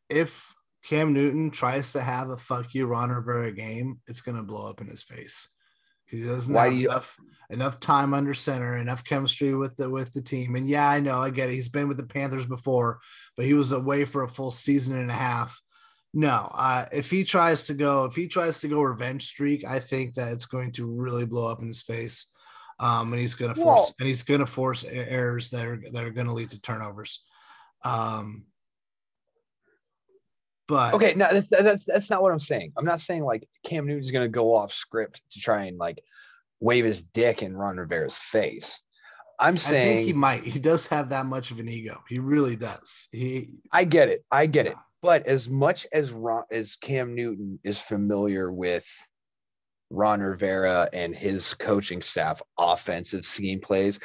if 0.09 0.53
Cam 0.83 1.13
Newton 1.13 1.51
tries 1.51 1.93
to 1.93 2.01
have 2.01 2.29
a 2.29 2.37
fuck 2.37 2.73
you 2.73 2.85
Ron 2.87 3.09
Rivera 3.09 3.51
game, 3.51 4.01
it's 4.07 4.21
gonna 4.21 4.43
blow 4.43 4.67
up 4.67 4.81
in 4.81 4.87
his 4.87 5.03
face. 5.03 5.47
He 6.05 6.23
doesn't 6.23 6.53
Why 6.53 6.65
have 6.65 6.73
do 6.73 6.79
you- 6.79 6.89
enough 6.89 7.15
enough 7.49 7.79
time 7.79 8.13
under 8.13 8.33
center, 8.33 8.77
enough 8.77 9.03
chemistry 9.03 9.53
with 9.55 9.75
the 9.75 9.89
with 9.89 10.11
the 10.13 10.21
team. 10.21 10.55
And 10.55 10.67
yeah, 10.67 10.89
I 10.89 10.99
know, 10.99 11.21
I 11.21 11.29
get 11.29 11.49
it. 11.49 11.53
He's 11.53 11.69
been 11.69 11.87
with 11.87 11.97
the 11.97 12.05
Panthers 12.05 12.45
before, 12.45 12.99
but 13.37 13.45
he 13.45 13.53
was 13.53 13.71
away 13.71 14.05
for 14.05 14.23
a 14.23 14.29
full 14.29 14.51
season 14.51 14.97
and 14.97 15.11
a 15.11 15.15
half. 15.15 15.61
No, 16.13 16.51
uh, 16.53 16.85
if 16.91 17.09
he 17.09 17.23
tries 17.23 17.63
to 17.63 17.73
go, 17.73 18.05
if 18.05 18.15
he 18.15 18.27
tries 18.27 18.61
to 18.61 18.67
go 18.67 18.81
revenge 18.81 19.25
streak, 19.25 19.65
I 19.65 19.79
think 19.79 20.13
that 20.15 20.31
it's 20.33 20.45
going 20.45 20.71
to 20.73 20.85
really 20.85 21.25
blow 21.25 21.47
up 21.47 21.61
in 21.61 21.67
his 21.67 21.81
face. 21.81 22.27
Um, 22.79 23.13
and 23.13 23.21
he's 23.21 23.35
going 23.35 23.53
to 23.53 23.59
force 23.59 23.65
Well- 23.65 23.95
and 23.99 24.07
he's 24.07 24.23
going 24.23 24.39
to 24.39 24.45
force 24.45 24.83
er- 24.83 24.89
errors 24.91 25.49
that 25.51 25.65
are 25.65 25.81
that 25.91 26.03
are 26.03 26.11
going 26.11 26.27
to 26.27 26.33
lead 26.33 26.51
to 26.51 26.61
turnovers. 26.61 27.23
Um, 27.83 28.45
but 30.67 30.93
Okay, 30.93 31.13
no, 31.15 31.27
that's 31.31 31.47
that's 31.49 31.85
that's 31.85 32.09
not 32.09 32.21
what 32.21 32.31
I'm 32.31 32.39
saying. 32.39 32.71
I'm 32.77 32.85
not 32.85 33.01
saying 33.01 33.23
like 33.23 33.47
Cam 33.65 33.85
Newton's 33.85 34.11
gonna 34.11 34.29
go 34.29 34.55
off 34.55 34.71
script 34.71 35.21
to 35.31 35.39
try 35.39 35.65
and 35.65 35.77
like 35.77 36.01
wave 36.61 36.85
his 36.85 37.03
dick 37.03 37.43
in 37.43 37.55
Ron 37.55 37.77
Rivera's 37.77 38.17
face. 38.17 38.79
I'm 39.39 39.55
I 39.55 39.57
saying 39.57 39.97
think 39.97 40.07
he 40.07 40.13
might. 40.13 40.43
He 40.45 40.59
does 40.59 40.87
have 40.87 41.09
that 41.09 41.25
much 41.25 41.51
of 41.51 41.59
an 41.59 41.67
ego. 41.67 42.01
He 42.07 42.19
really 42.19 42.55
does. 42.55 43.07
He 43.11 43.49
I 43.71 43.83
get 43.83 44.07
it. 44.09 44.23
I 44.31 44.45
get 44.45 44.67
it. 44.67 44.75
But 45.03 45.27
as 45.27 45.49
much 45.49 45.85
as 45.91 46.13
Ron, 46.13 46.45
as 46.49 46.77
Cam 46.77 47.13
Newton 47.13 47.59
is 47.65 47.77
familiar 47.77 48.53
with 48.53 48.87
Ron 49.89 50.21
Rivera 50.21 50.89
and 50.93 51.13
his 51.13 51.53
coaching 51.55 52.01
staff 52.01 52.41
offensive 52.57 53.25
scheme 53.25 53.59
plays, 53.59 53.99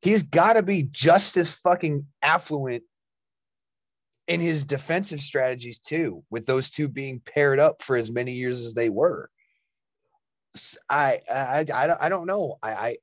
he's 0.00 0.22
got 0.22 0.52
to 0.52 0.62
be 0.62 0.84
just 0.84 1.36
as 1.38 1.50
fucking 1.50 2.06
affluent 2.22 2.84
in 4.28 4.38
his 4.38 4.64
defensive 4.64 5.20
strategies 5.20 5.80
too, 5.80 6.22
with 6.30 6.46
those 6.46 6.70
two 6.70 6.86
being 6.86 7.20
paired 7.26 7.58
up 7.58 7.82
for 7.82 7.96
as 7.96 8.12
many 8.12 8.30
years 8.30 8.60
as 8.60 8.74
they 8.74 8.90
were. 8.90 9.28
I 10.88 11.20
I 11.28 11.58
I 11.74 11.86
don't, 11.88 12.00
I 12.00 12.08
don't 12.08 12.26
know. 12.26 12.58
I, 12.62 12.72
I 12.72 12.96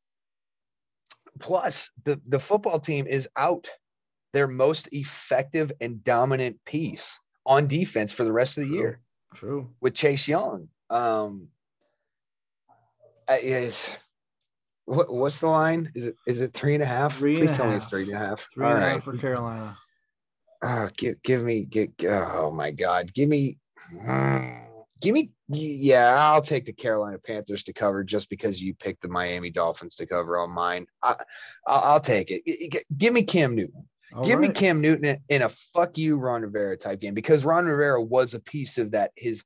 plus 1.42 1.92
the 2.06 2.22
the 2.30 2.40
football 2.40 2.80
team 2.80 3.08
is 3.08 3.28
out 3.36 3.68
their 4.32 4.48
most 4.48 4.88
effective 4.94 5.70
and 5.82 6.02
dominant 6.02 6.58
piece 6.66 7.20
on 7.46 7.68
defense 7.68 8.12
for 8.12 8.24
the 8.24 8.32
rest 8.32 8.58
of 8.58 8.66
the 8.66 8.70
year 8.70 9.00
true. 9.34 9.70
with 9.82 9.94
Chase 9.94 10.28
Young. 10.28 10.70
Um, 10.90 11.48
is 13.30 13.92
what, 14.86 15.12
what's 15.14 15.40
the 15.40 15.48
line? 15.48 15.92
Is 15.96 16.08
it 16.08 16.16
is 16.28 16.42
it 16.42 16.54
three 16.54 16.74
and 16.74 16.84
a 16.84 16.86
half? 16.86 17.18
Three 17.18 17.36
Please 17.36 17.56
tell 17.56 17.68
me 17.68 17.76
it's 17.76 17.86
half. 17.86 17.92
three 17.92 18.04
and 18.04 18.14
a 18.14 18.18
half. 18.18 18.50
Three 18.54 18.66
All 18.66 18.76
and 18.76 18.84
a 18.84 18.90
half 18.90 19.04
for 19.04 19.18
Carolina. 19.18 19.78
Oh, 20.64 20.90
give 20.98 21.22
give 21.24 21.44
me 21.44 21.64
give, 21.64 21.90
oh 22.04 22.52
my 22.52 22.72
god, 22.72 23.14
give 23.14 23.30
me 23.30 23.58
give 25.02 25.14
me 25.14 25.32
yeah, 25.48 26.16
I'll 26.16 26.42
take 26.42 26.66
the 26.66 26.74
Carolina 26.74 27.18
Panthers 27.18 27.64
to 27.64 27.74
cover 27.74 28.04
just 28.04 28.30
because 28.30 28.62
you 28.62 28.74
picked 28.74 29.02
the 29.02 29.08
Miami 29.08 29.50
Dolphins 29.50 29.96
to 29.96 30.06
cover 30.06 30.38
on 30.40 30.52
mine. 30.52 30.88
I, 31.02 31.16
I'll, 31.68 31.94
I'll 31.94 32.00
take 32.00 32.30
it. 32.32 32.86
Give 32.98 33.14
me 33.14 33.24
Cam 33.24 33.56
Newton. 33.56 33.86
All 34.14 34.24
Give 34.26 34.40
me. 34.40 34.50
Cam 34.50 34.82
Newton 34.82 35.22
in- 35.30 35.42
a 35.42 35.50
fuck 35.50 35.98
you 35.98 36.18
Ron 36.18 36.42
Rivera 36.42 36.76
type 36.78 37.00
game 37.00 37.14
because 37.14 37.46
Ron 37.46 37.66
Rivera 37.66 38.02
was 38.02 38.34
a 38.34 38.40
piece 38.40 38.78
of 38.78 38.92
that 38.92 39.12
his 39.16 39.44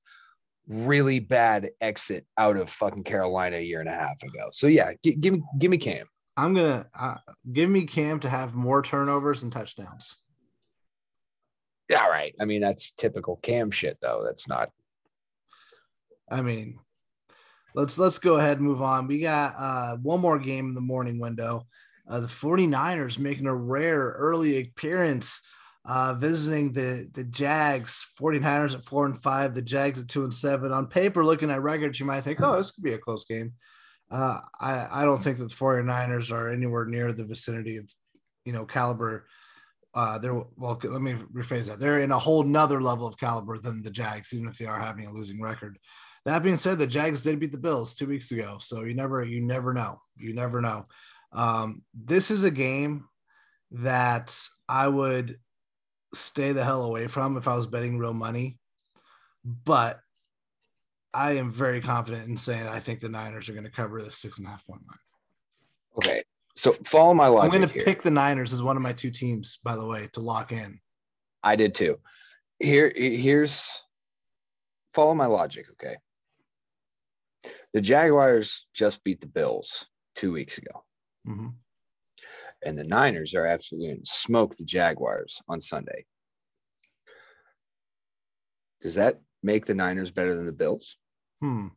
really 0.67 1.19
bad 1.19 1.69
exit 1.81 2.25
out 2.37 2.57
of 2.57 2.69
fucking 2.69 3.03
Carolina 3.03 3.57
a 3.57 3.61
year 3.61 3.79
and 3.79 3.89
a 3.89 3.93
half 3.93 4.21
ago. 4.23 4.49
So 4.51 4.67
yeah, 4.67 4.93
gi- 5.03 5.15
give 5.17 5.33
me 5.33 5.43
give 5.59 5.71
me 5.71 5.77
Cam. 5.77 6.07
I'm 6.37 6.53
gonna 6.55 6.87
uh, 6.99 7.15
give 7.53 7.69
me 7.69 7.85
Cam 7.85 8.19
to 8.21 8.29
have 8.29 8.55
more 8.55 8.81
turnovers 8.81 9.43
and 9.43 9.51
touchdowns. 9.51 10.17
Yeah, 11.87 12.03
all 12.03 12.09
right. 12.09 12.33
I 12.39 12.45
mean 12.45 12.61
that's 12.61 12.91
typical 12.91 13.37
Cam 13.37 13.69
shit 13.69 13.97
though. 14.01 14.23
That's 14.25 14.47
not. 14.49 14.69
I 16.31 16.41
mean, 16.41 16.79
let's 17.75 17.99
let's 17.99 18.17
go 18.17 18.37
ahead 18.37 18.57
and 18.57 18.65
move 18.65 18.81
on. 18.81 19.05
We 19.07 19.19
got 19.19 19.53
uh, 19.57 19.97
one 19.97 20.19
more 20.19 20.39
game 20.39 20.69
in 20.69 20.73
the 20.73 20.81
morning 20.81 21.19
window. 21.19 21.61
Uh, 22.07 22.19
the 22.19 22.27
49ers 22.27 23.17
making 23.17 23.47
a 23.47 23.55
rare 23.55 24.15
early 24.17 24.61
appearance, 24.61 25.41
uh, 25.85 26.13
visiting 26.13 26.71
the 26.71 27.09
the 27.13 27.23
Jags. 27.23 28.05
49ers 28.19 28.75
at 28.75 28.85
four 28.85 29.05
and 29.05 29.21
five, 29.21 29.53
the 29.53 29.61
Jags 29.61 29.99
at 29.99 30.07
two 30.07 30.23
and 30.23 30.33
seven. 30.33 30.71
On 30.71 30.87
paper, 30.87 31.25
looking 31.25 31.49
at 31.49 31.61
records, 31.61 31.99
you 31.99 32.05
might 32.05 32.21
think, 32.21 32.41
oh, 32.41 32.57
this 32.57 32.71
could 32.71 32.83
be 32.83 32.93
a 32.93 32.97
close 32.97 33.25
game. 33.25 33.53
Uh, 34.11 34.39
I, 34.59 34.87
I 34.91 35.03
don't 35.03 35.21
think 35.21 35.39
that 35.39 35.49
the 35.49 35.55
49ers 35.55 36.31
are 36.31 36.51
anywhere 36.51 36.85
near 36.85 37.11
the 37.11 37.25
vicinity 37.25 37.77
of, 37.77 37.89
you 38.45 38.53
know, 38.53 38.65
caliber. 38.65 39.25
Uh, 39.95 40.19
they're 40.19 40.33
well, 40.33 40.79
let 40.83 41.01
me 41.01 41.15
rephrase 41.33 41.67
that. 41.67 41.79
They're 41.79 41.99
in 41.99 42.11
a 42.11 42.19
whole 42.19 42.43
nother 42.43 42.81
level 42.81 43.07
of 43.07 43.17
caliber 43.17 43.57
than 43.57 43.81
the 43.81 43.89
Jags, 43.89 44.33
even 44.33 44.47
if 44.47 44.57
they 44.57 44.65
are 44.65 44.79
having 44.79 45.07
a 45.07 45.11
losing 45.11 45.41
record. 45.41 45.79
That 46.25 46.43
being 46.43 46.57
said, 46.57 46.79
the 46.79 46.87
Jags 46.87 47.21
did 47.21 47.39
beat 47.39 47.51
the 47.51 47.57
Bills 47.57 47.93
two 47.93 48.07
weeks 48.07 48.31
ago, 48.31 48.57
so 48.59 48.83
you 48.83 48.93
never, 48.95 49.23
you 49.23 49.41
never 49.41 49.73
know, 49.73 50.01
you 50.17 50.33
never 50.33 50.59
know. 50.59 50.85
Um, 51.33 51.83
this 51.93 52.31
is 52.31 52.43
a 52.43 52.51
game 52.51 53.05
that 53.71 54.37
I 54.69 54.87
would 54.87 55.37
stay 56.13 56.51
the 56.53 56.63
hell 56.63 56.83
away 56.83 57.07
from 57.07 57.37
if 57.37 57.47
I 57.47 57.55
was 57.55 57.67
betting 57.67 57.97
real 57.97 58.13
money. 58.13 58.57
But 59.43 59.99
I 61.13 61.33
am 61.33 61.51
very 61.51 61.81
confident 61.81 62.27
in 62.27 62.37
saying 62.37 62.67
I 62.67 62.79
think 62.79 62.99
the 62.99 63.09
Niners 63.09 63.47
are 63.47 63.53
going 63.53 63.65
to 63.65 63.71
cover 63.71 64.01
the 64.01 64.11
six 64.11 64.37
and 64.37 64.47
a 64.47 64.49
half 64.49 64.65
point 64.65 64.81
line. 64.87 64.97
Okay. 65.97 66.23
So 66.55 66.73
follow 66.83 67.13
my 67.13 67.27
logic. 67.27 67.53
I'm 67.53 67.59
going 67.59 67.67
to 67.67 67.73
here. 67.73 67.83
pick 67.83 68.01
the 68.01 68.11
Niners 68.11 68.53
as 68.53 68.63
one 68.63 68.77
of 68.77 68.83
my 68.83 68.93
two 68.93 69.11
teams, 69.11 69.59
by 69.63 69.75
the 69.75 69.85
way, 69.85 70.09
to 70.13 70.21
lock 70.21 70.51
in. 70.51 70.79
I 71.43 71.55
did 71.55 71.75
too. 71.75 71.99
Here, 72.59 72.91
here's 72.95 73.67
follow 74.93 75.13
my 75.13 75.25
logic. 75.25 75.67
Okay. 75.71 75.95
The 77.73 77.81
Jaguars 77.81 78.67
just 78.73 79.03
beat 79.03 79.19
the 79.19 79.27
Bills 79.27 79.85
two 80.15 80.31
weeks 80.31 80.57
ago. 80.57 80.84
Mm-hmm. 81.27 81.47
And 82.65 82.77
the 82.77 82.83
Niners 82.83 83.35
are 83.35 83.45
absolutely 83.45 83.89
going 83.89 83.99
to 84.01 84.05
smoke 84.05 84.55
the 84.55 84.63
Jaguars 84.63 85.41
on 85.47 85.59
Sunday. 85.61 86.05
Does 88.81 88.95
that 88.95 89.19
make 89.43 89.65
the 89.65 89.73
Niners 89.73 90.11
better 90.11 90.35
than 90.35 90.45
the 90.45 90.51
Bills? 90.51 90.97
Hmm. 91.41 91.67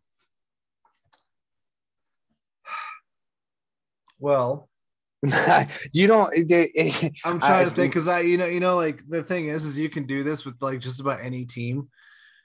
Well, 4.19 4.69
you 5.93 6.07
don't. 6.07 6.49
They, 6.49 6.71
I'm 7.25 7.41
trying 7.41 7.61
I, 7.61 7.65
to 7.65 7.71
think 7.71 7.93
because 7.93 8.09
I, 8.09 8.21
you 8.21 8.37
know, 8.37 8.47
you 8.47 8.61
know, 8.61 8.77
like 8.77 9.03
the 9.09 9.23
thing 9.23 9.49
is, 9.49 9.65
is 9.65 9.79
you 9.79 9.89
can 9.89 10.07
do 10.07 10.23
this 10.23 10.45
with 10.45 10.55
like 10.61 10.81
just 10.81 11.01
about 11.01 11.21
any 11.23 11.45
team 11.45 11.89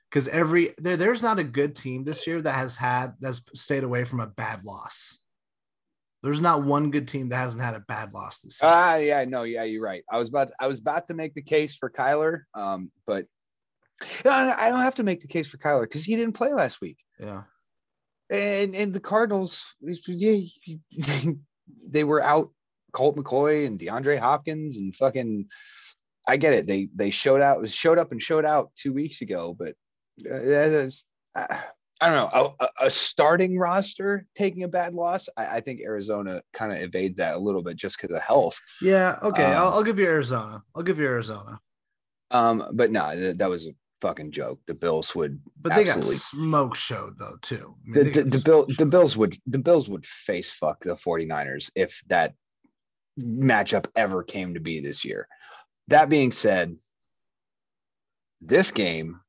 because 0.09 0.27
every 0.27 0.73
there, 0.77 0.97
there's 0.97 1.23
not 1.23 1.39
a 1.39 1.43
good 1.43 1.75
team 1.75 2.03
this 2.03 2.25
year 2.25 2.41
that 2.41 2.55
has 2.55 2.75
had 2.75 3.13
that's 3.19 3.41
stayed 3.55 3.83
away 3.83 4.05
from 4.05 4.19
a 4.19 4.27
bad 4.27 4.63
loss. 4.63 5.19
There's 6.23 6.41
not 6.41 6.63
one 6.63 6.89
good 6.89 7.09
team 7.09 7.27
that 7.29 7.35
hasn't 7.35 7.61
had 7.61 7.75
a 7.75 7.81
bad 7.81 8.13
loss 8.13 8.39
this 8.39 8.61
year. 8.61 8.71
Ah, 8.71 8.93
uh, 8.93 8.95
yeah, 8.95 9.25
no, 9.25 9.43
yeah, 9.43 9.63
you're 9.63 9.83
right. 9.83 10.03
I 10.09 10.17
was 10.17 10.29
about 10.29 10.47
to, 10.47 10.53
I 10.57 10.67
was 10.67 10.79
about 10.79 11.07
to 11.07 11.13
make 11.13 11.33
the 11.33 11.41
case 11.41 11.75
for 11.75 11.89
Kyler, 11.89 12.43
um, 12.55 12.91
but 13.05 13.25
I 14.25 14.69
don't 14.69 14.79
have 14.79 14.95
to 14.95 15.03
make 15.03 15.21
the 15.21 15.27
case 15.27 15.47
for 15.47 15.57
Kyler 15.57 15.83
because 15.83 16.05
he 16.05 16.15
didn't 16.15 16.35
play 16.35 16.53
last 16.53 16.79
week. 16.79 16.97
Yeah, 17.19 17.43
and 18.29 18.73
and 18.73 18.93
the 18.93 19.01
Cardinals, 19.01 19.75
yeah, 19.81 20.39
they 21.87 22.05
were 22.05 22.23
out 22.23 22.51
Colt 22.93 23.17
McCoy 23.17 23.67
and 23.67 23.77
DeAndre 23.77 24.17
Hopkins 24.17 24.77
and 24.77 24.95
fucking. 24.95 25.47
I 26.25 26.37
get 26.37 26.53
it. 26.53 26.67
They 26.67 26.87
they 26.95 27.09
showed 27.09 27.41
out 27.41 27.69
showed 27.69 27.99
up 27.99 28.13
and 28.13 28.21
showed 28.21 28.45
out 28.45 28.71
two 28.77 28.93
weeks 28.93 29.19
ago, 29.19 29.53
but 29.59 29.75
uh, 30.21 30.39
that's, 30.45 31.03
uh, 31.35 31.57
I 32.01 32.09
don't 32.09 32.15
know 32.15 32.55
a, 32.59 32.67
a, 32.85 32.89
starting 32.89 33.57
roster 33.57 34.25
taking 34.35 34.63
a 34.63 34.67
bad 34.67 34.93
loss. 34.93 35.29
I, 35.37 35.57
I 35.57 35.61
think 35.61 35.81
Arizona 35.81 36.41
kind 36.51 36.71
of 36.71 36.79
evade 36.79 37.17
that 37.17 37.35
a 37.35 37.37
little 37.37 37.61
bit 37.61 37.77
just 37.77 37.99
because 37.99 38.15
of 38.15 38.21
health. 38.21 38.59
Yeah. 38.81 39.17
Okay. 39.21 39.43
Um, 39.45 39.53
I'll, 39.53 39.73
I'll, 39.73 39.83
give 39.83 39.99
you 39.99 40.05
Arizona. 40.05 40.63
I'll 40.75 40.83
give 40.83 40.99
you 40.99 41.05
Arizona. 41.05 41.59
Um, 42.31 42.67
but 42.73 42.91
no, 42.91 43.17
that, 43.17 43.37
that 43.37 43.49
was 43.49 43.67
a 43.67 43.75
fucking 44.01 44.31
joke. 44.31 44.59
The 44.65 44.73
Bills 44.73 45.15
would, 45.15 45.39
but 45.61 45.75
they 45.75 45.85
got 45.85 46.03
smoke 46.03 46.75
showed 46.75 47.17
though 47.17 47.37
too. 47.41 47.75
I 47.87 47.89
mean, 47.89 48.05
the, 48.05 48.23
the, 48.23 48.23
the 48.23 48.41
bill 48.43 48.65
the 48.77 48.85
Bills 48.85 49.15
would 49.15 49.37
the 49.47 49.59
Bills 49.59 49.87
would 49.87 50.05
face 50.05 50.51
fuck 50.51 50.83
the 50.83 50.95
49ers 50.95 51.71
if 51.75 52.01
that 52.07 52.33
matchup 53.19 53.87
ever 53.95 54.23
came 54.23 54.55
to 54.55 54.59
be 54.59 54.79
this 54.79 55.05
year. 55.05 55.27
That 55.87 56.09
being 56.09 56.31
said, 56.31 56.75
this 58.41 58.71
game 58.71 59.19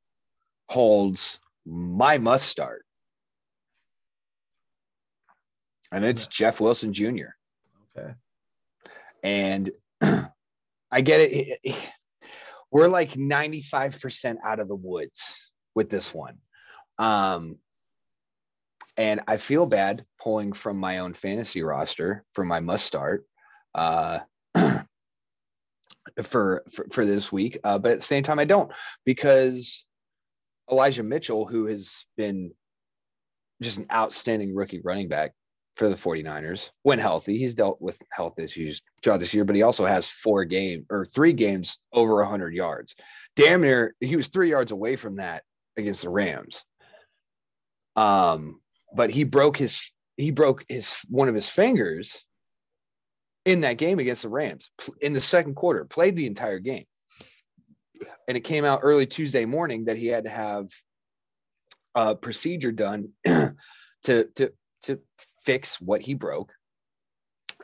holds 0.68 1.38
my 1.66 2.18
must 2.18 2.48
start. 2.48 2.84
And 5.92 6.04
it's 6.04 6.26
Jeff 6.26 6.60
Wilson 6.60 6.92
Jr. 6.92 7.34
Okay. 7.96 8.14
And 9.22 9.70
I 10.02 11.00
get 11.00 11.20
it. 11.20 11.76
We're 12.70 12.88
like 12.88 13.12
95% 13.12 14.36
out 14.44 14.58
of 14.58 14.68
the 14.68 14.74
woods 14.74 15.38
with 15.74 15.90
this 15.90 16.12
one. 16.12 16.38
Um, 16.98 17.58
and 18.96 19.20
I 19.26 19.36
feel 19.36 19.66
bad 19.66 20.04
pulling 20.20 20.52
from 20.52 20.78
my 20.78 20.98
own 20.98 21.14
fantasy 21.14 21.62
roster 21.62 22.24
for 22.32 22.44
my 22.44 22.60
must 22.60 22.84
start 22.84 23.26
uh, 23.74 24.20
for, 26.22 26.64
for, 26.70 26.86
for 26.92 27.04
this 27.04 27.32
week. 27.32 27.58
Uh, 27.64 27.78
but 27.78 27.92
at 27.92 27.98
the 27.98 28.02
same 28.02 28.22
time, 28.22 28.38
I 28.38 28.44
don't 28.44 28.70
because 29.04 29.84
Elijah 30.70 31.02
Mitchell, 31.02 31.46
who 31.46 31.66
has 31.66 32.06
been 32.16 32.52
just 33.62 33.78
an 33.78 33.86
outstanding 33.92 34.54
rookie 34.54 34.80
running 34.82 35.08
back 35.08 35.32
for 35.76 35.88
the 35.88 35.94
49ers 35.94 36.70
when 36.82 36.98
healthy. 36.98 37.38
He's 37.38 37.54
dealt 37.54 37.80
with 37.80 37.98
health 38.10 38.38
issues 38.38 38.82
throughout 39.02 39.20
this 39.20 39.34
year, 39.34 39.44
but 39.44 39.56
he 39.56 39.62
also 39.62 39.84
has 39.84 40.06
four 40.06 40.44
game 40.44 40.86
or 40.90 41.04
three 41.04 41.32
games 41.32 41.78
over 41.92 42.16
100 42.16 42.54
yards. 42.54 42.94
Damn 43.36 43.62
near, 43.62 43.94
he 44.00 44.16
was 44.16 44.28
three 44.28 44.50
yards 44.50 44.72
away 44.72 44.96
from 44.96 45.16
that 45.16 45.42
against 45.76 46.02
the 46.02 46.10
Rams. 46.10 46.64
Um, 47.96 48.60
but 48.94 49.10
he 49.10 49.24
broke 49.24 49.56
his 49.56 49.92
he 50.16 50.30
broke 50.30 50.64
his 50.68 50.96
one 51.08 51.28
of 51.28 51.34
his 51.34 51.48
fingers 51.48 52.24
in 53.44 53.60
that 53.62 53.78
game 53.78 53.98
against 53.98 54.22
the 54.22 54.28
Rams 54.28 54.70
in 55.00 55.12
the 55.12 55.20
second 55.20 55.54
quarter. 55.54 55.84
Played 55.84 56.16
the 56.16 56.26
entire 56.26 56.60
game 56.60 56.84
and 58.28 58.36
it 58.36 58.40
came 58.40 58.64
out 58.64 58.80
early 58.82 59.06
Tuesday 59.06 59.44
morning 59.44 59.86
that 59.86 59.96
he 59.96 60.06
had 60.06 60.24
to 60.24 60.30
have 60.30 60.70
a 61.94 62.14
procedure 62.14 62.72
done 62.72 63.10
to 63.24 63.54
to 64.04 64.52
to 64.82 65.00
fix 65.44 65.80
what 65.80 66.00
he 66.00 66.14
broke. 66.14 66.52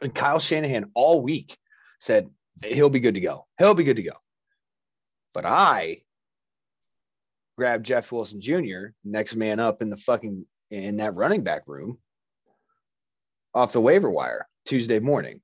And 0.03 0.15
Kyle 0.15 0.39
Shanahan 0.39 0.91
all 0.95 1.21
week 1.21 1.57
said 1.99 2.31
he'll 2.65 2.91
be 2.91 3.01
good 3.01 3.15
to 3.15 3.21
go. 3.21 3.47
He'll 3.59 3.75
be 3.75 3.85
good 3.85 3.97
to 3.97 4.03
go. 4.03 4.15
But 5.35 5.45
I 5.47 6.03
grabbed 7.57 7.87
Jeff 7.87 8.11
Wilson 8.11 8.41
Jr., 8.41 8.93
next 9.05 9.37
man 9.37 9.61
up 9.61 9.83
in 9.83 9.91
the 9.91 9.97
fucking 9.97 10.47
in 10.71 10.97
that 10.99 11.15
running 11.15 11.43
back 11.43 11.63
room 11.67 11.99
off 13.55 13.73
the 13.73 13.81
waiver 13.81 14.11
wire 14.11 14.49
Tuesday 14.65 15.01
morning. 15.01 15.41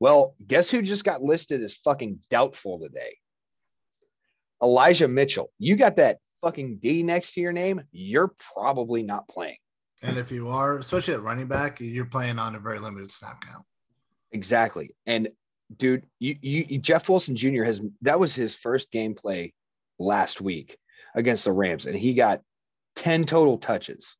Well, 0.00 0.34
guess 0.46 0.68
who 0.68 0.82
just 0.82 1.04
got 1.04 1.22
listed 1.22 1.62
as 1.62 1.74
fucking 1.74 2.20
doubtful 2.28 2.78
today? 2.78 3.16
Elijah 4.62 5.08
Mitchell, 5.08 5.50
you 5.58 5.76
got 5.76 5.96
that 5.96 6.18
fucking 6.40 6.78
D 6.78 7.02
next 7.02 7.34
to 7.34 7.40
your 7.40 7.52
name, 7.52 7.82
you're 7.92 8.34
probably 8.54 9.02
not 9.02 9.28
playing. 9.28 9.56
And 10.02 10.18
if 10.18 10.30
you 10.30 10.48
are, 10.48 10.78
especially 10.78 11.14
at 11.14 11.22
running 11.22 11.46
back, 11.46 11.80
you're 11.80 12.04
playing 12.04 12.38
on 12.38 12.54
a 12.54 12.60
very 12.60 12.78
limited 12.78 13.10
snap 13.10 13.40
count. 13.40 13.64
Exactly. 14.32 14.94
And 15.06 15.28
dude, 15.76 16.06
you, 16.18 16.36
you 16.40 16.78
Jeff 16.78 17.08
Wilson 17.08 17.34
Jr. 17.34 17.64
has 17.64 17.80
that 18.02 18.20
was 18.20 18.34
his 18.34 18.54
first 18.54 18.92
gameplay 18.92 19.52
last 19.98 20.40
week 20.40 20.76
against 21.14 21.44
the 21.44 21.52
Rams, 21.52 21.86
and 21.86 21.96
he 21.96 22.14
got 22.14 22.42
10 22.96 23.24
total 23.24 23.58
touches 23.58 24.16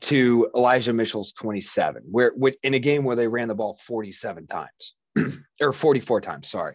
to 0.00 0.50
Elijah 0.54 0.92
Mitchell's 0.92 1.32
27, 1.32 2.02
where 2.10 2.32
in 2.62 2.74
a 2.74 2.78
game 2.78 3.04
where 3.04 3.16
they 3.16 3.28
ran 3.28 3.48
the 3.48 3.54
ball 3.54 3.78
47 3.86 4.46
times 4.46 4.94
or 5.60 5.72
44 5.72 6.20
times, 6.20 6.48
sorry. 6.48 6.74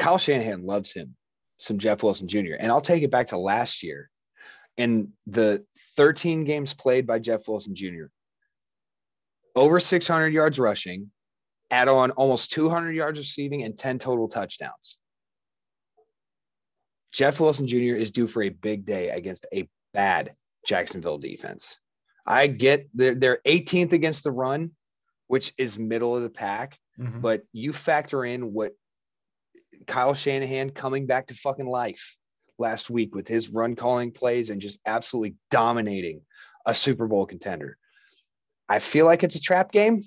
Kyle 0.00 0.18
Shanahan 0.18 0.64
loves 0.64 0.92
him, 0.92 1.14
some 1.58 1.78
Jeff 1.78 2.02
Wilson 2.02 2.26
Jr. 2.26 2.54
And 2.58 2.72
I'll 2.72 2.80
take 2.80 3.02
it 3.02 3.10
back 3.10 3.28
to 3.28 3.36
last 3.36 3.82
year. 3.82 4.10
In 4.76 5.12
the 5.26 5.64
13 5.96 6.44
games 6.44 6.72
played 6.72 7.06
by 7.06 7.18
Jeff 7.18 7.46
Wilson 7.46 7.74
Jr., 7.74 8.06
over 9.54 9.78
600 9.78 10.28
yards 10.32 10.58
rushing, 10.58 11.10
add 11.70 11.88
on 11.88 12.12
almost 12.12 12.50
200 12.52 12.92
yards 12.92 13.18
receiving, 13.18 13.62
and 13.62 13.78
10 13.78 13.98
total 13.98 14.26
touchdowns. 14.26 14.96
Jeff 17.12 17.38
Wilson 17.38 17.66
Jr. 17.66 17.96
is 17.96 18.10
due 18.10 18.26
for 18.26 18.42
a 18.42 18.48
big 18.48 18.86
day 18.86 19.10
against 19.10 19.46
a 19.52 19.68
bad 19.92 20.32
Jacksonville 20.66 21.18
defense. 21.18 21.78
I 22.24 22.46
get 22.46 22.88
they're, 22.94 23.14
they're 23.16 23.40
18th 23.44 23.92
against 23.92 24.24
the 24.24 24.30
run, 24.30 24.70
which 25.26 25.52
is 25.58 25.78
middle 25.78 26.16
of 26.16 26.22
the 26.22 26.30
pack, 26.30 26.78
mm-hmm. 26.98 27.20
but 27.20 27.42
you 27.52 27.72
factor 27.72 28.24
in 28.24 28.54
what 28.54 28.72
Kyle 29.86 30.14
Shanahan 30.14 30.70
coming 30.70 31.06
back 31.06 31.28
to 31.28 31.34
fucking 31.34 31.68
life 31.68 32.16
last 32.58 32.90
week 32.90 33.14
with 33.14 33.26
his 33.26 33.48
run 33.48 33.74
calling 33.74 34.12
plays 34.12 34.50
and 34.50 34.60
just 34.60 34.78
absolutely 34.86 35.36
dominating 35.50 36.20
a 36.66 36.74
Super 36.74 37.06
Bowl 37.06 37.26
contender. 37.26 37.76
I 38.68 38.78
feel 38.78 39.06
like 39.06 39.24
it's 39.24 39.36
a 39.36 39.40
trap 39.40 39.72
game 39.72 40.04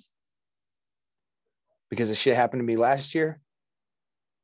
because 1.89 2.09
the 2.09 2.15
shit 2.15 2.35
happened 2.35 2.61
to 2.61 2.65
me 2.65 2.75
last 2.75 3.13
year 3.15 3.39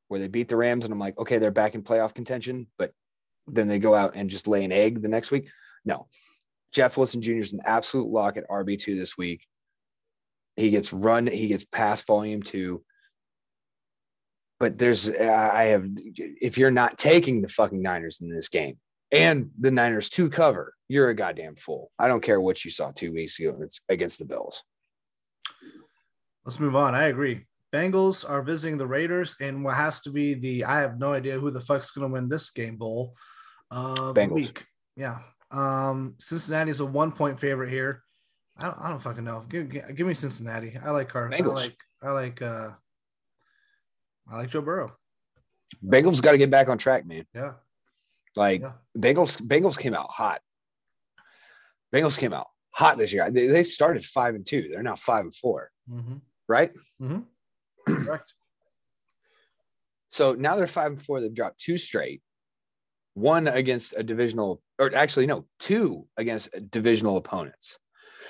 where 0.08 0.20
they 0.20 0.28
beat 0.28 0.50
the 0.50 0.58
Rams 0.58 0.84
and 0.84 0.92
I'm 0.92 1.00
like, 1.00 1.18
okay, 1.20 1.38
they're 1.38 1.52
back 1.52 1.76
in 1.76 1.84
playoff 1.84 2.14
contention, 2.14 2.68
but 2.78 2.92
then 3.48 3.68
they 3.68 3.80
go 3.80 3.94
out 3.94 4.16
and 4.16 4.30
just 4.30 4.48
lay 4.48 4.64
an 4.64 4.72
egg 4.72 5.02
the 5.02 5.08
next 5.08 5.32
week. 5.32 5.48
No. 5.86 6.08
Jeff 6.72 6.98
Wilson 6.98 7.22
Jr. 7.22 7.34
is 7.34 7.54
an 7.54 7.62
absolute 7.66 8.10
lock 8.10 8.38
at 8.38 8.48
RB2 8.50 8.98
this 8.98 9.18
week. 9.18 9.48
He 10.56 10.72
gets 10.72 10.92
run, 10.92 11.28
he 11.28 11.48
gets 11.48 11.64
pass 11.64 12.04
volume 12.04 12.44
too 12.44 12.84
but 14.60 14.78
there's 14.78 15.10
I 15.10 15.66
have 15.68 15.88
if 16.06 16.58
you're 16.58 16.72
not 16.72 16.98
taking 16.98 17.42
the 17.42 17.48
fucking 17.48 17.82
Niners 17.82 18.20
in 18.22 18.30
this 18.30 18.50
game 18.50 18.78
and 19.12 19.50
the 19.60 19.72
Niners 19.72 20.10
to 20.10 20.30
cover, 20.30 20.74
you're 20.88 21.10
a 21.10 21.16
goddamn 21.16 21.56
fool. 21.56 21.92
I 21.98 22.08
don't 22.08 22.22
care 22.22 22.42
what 22.42 22.64
you 22.64 22.72
saw 22.72 22.92
two 22.92 23.12
weeks 23.14 23.40
ago. 23.40 23.58
It's 23.62 23.82
against 23.90 24.20
the 24.20 24.26
Bills. 24.26 24.64
Let's 26.46 26.60
move 26.60 26.76
on. 26.76 26.96
I 26.96 27.06
agree. 27.06 27.46
Bengals 27.74 28.28
are 28.28 28.42
visiting 28.42 28.78
the 28.78 28.88
Raiders 28.88 29.36
in 29.40 29.62
what 29.64 29.76
has 29.76 30.00
to 30.02 30.10
be 30.10 30.34
the 30.34 30.66
I 30.66 30.82
have 30.82 31.00
no 31.00 31.14
idea 31.14 31.40
who 31.40 31.52
the 31.52 31.62
fuck's 31.62 31.92
going 31.92 32.08
to 32.08 32.14
win 32.14 32.28
this 32.28 32.50
game 32.50 32.78
bowl 32.78 33.14
the 33.72 34.14
Bengals. 34.16 34.34
week. 34.34 34.66
Yeah. 34.96 35.20
Um, 35.52 36.16
Cincinnati 36.20 36.72
is 36.72 36.80
a 36.80 36.86
one 36.86 37.12
point 37.12 37.40
favorite 37.40 37.70
here. 37.70 38.04
I 38.58 38.66
don't, 38.66 38.78
I 38.82 38.90
don't 38.90 39.02
fucking 39.02 39.24
know. 39.24 39.46
Give, 39.48 39.70
give, 39.70 39.96
give 39.96 40.08
me 40.08 40.14
Cincinnati. 40.14 40.78
I 40.84 40.92
like 40.92 41.10
Car. 41.10 41.32
I 41.32 41.40
Bengals. 41.40 41.56
like 41.56 41.78
I 42.04 42.10
like 42.12 42.42
uh 42.42 42.72
I 44.32 44.38
like 44.38 44.50
Joe 44.50 44.62
Burrow. 44.62 44.96
Bengals 45.86 46.22
got 46.22 46.32
to 46.34 46.38
get 46.38 46.50
back 46.52 46.68
on 46.70 46.78
track, 46.78 47.06
man. 47.06 47.26
Yeah. 47.34 47.54
Like 48.36 48.62
Yeah. 48.62 48.74
Bengals, 48.98 49.40
Bengals 49.42 49.78
came 49.78 49.94
out 49.94 50.10
hot. 50.10 50.42
Bengals 51.94 52.18
came 52.18 52.34
out 52.34 52.48
hot 52.72 52.98
this 52.98 53.12
year. 53.14 53.30
They, 53.32 53.48
they 53.48 53.64
started 53.64 54.06
five 54.06 54.36
and 54.36 54.46
two. 54.46 54.68
They're 54.70 54.84
now 54.84 54.96
five 54.96 55.26
and 55.26 55.36
four, 55.36 55.72
Mm-hmm. 55.92 56.16
right? 56.48 56.72
Mm-hmm. 57.02 57.22
Correct. 58.06 58.34
So 60.10 60.34
now 60.34 60.56
they're 60.56 60.68
five 60.68 60.92
and 60.92 61.02
four. 61.02 61.22
They've 61.22 61.34
dropped 61.34 61.60
two 61.60 61.78
straight. 61.78 62.22
One 63.16 63.48
against 63.48 63.94
a 63.98 64.04
divisional, 64.04 64.62
or 64.80 64.94
actually 64.96 65.26
no, 65.28 65.46
two 65.60 66.06
against 66.18 66.50
divisional 66.72 67.18
opponents. 67.18 67.78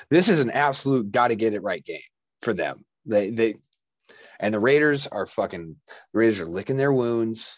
This 0.10 0.30
is 0.30 0.40
an 0.40 0.52
absolute 0.52 1.12
got 1.12 1.28
to 1.28 1.36
get 1.36 1.54
it 1.54 1.62
right 1.62 1.84
game 1.84 2.00
for 2.42 2.54
them. 2.54 2.84
They 3.06 3.30
they 3.30 3.56
and 4.40 4.54
the 4.54 4.60
Raiders 4.60 5.08
are 5.08 5.26
fucking. 5.26 5.76
The 6.14 6.20
Raiders 6.20 6.40
are 6.40 6.46
licking 6.46 6.78
their 6.78 6.94
wounds. 6.94 7.54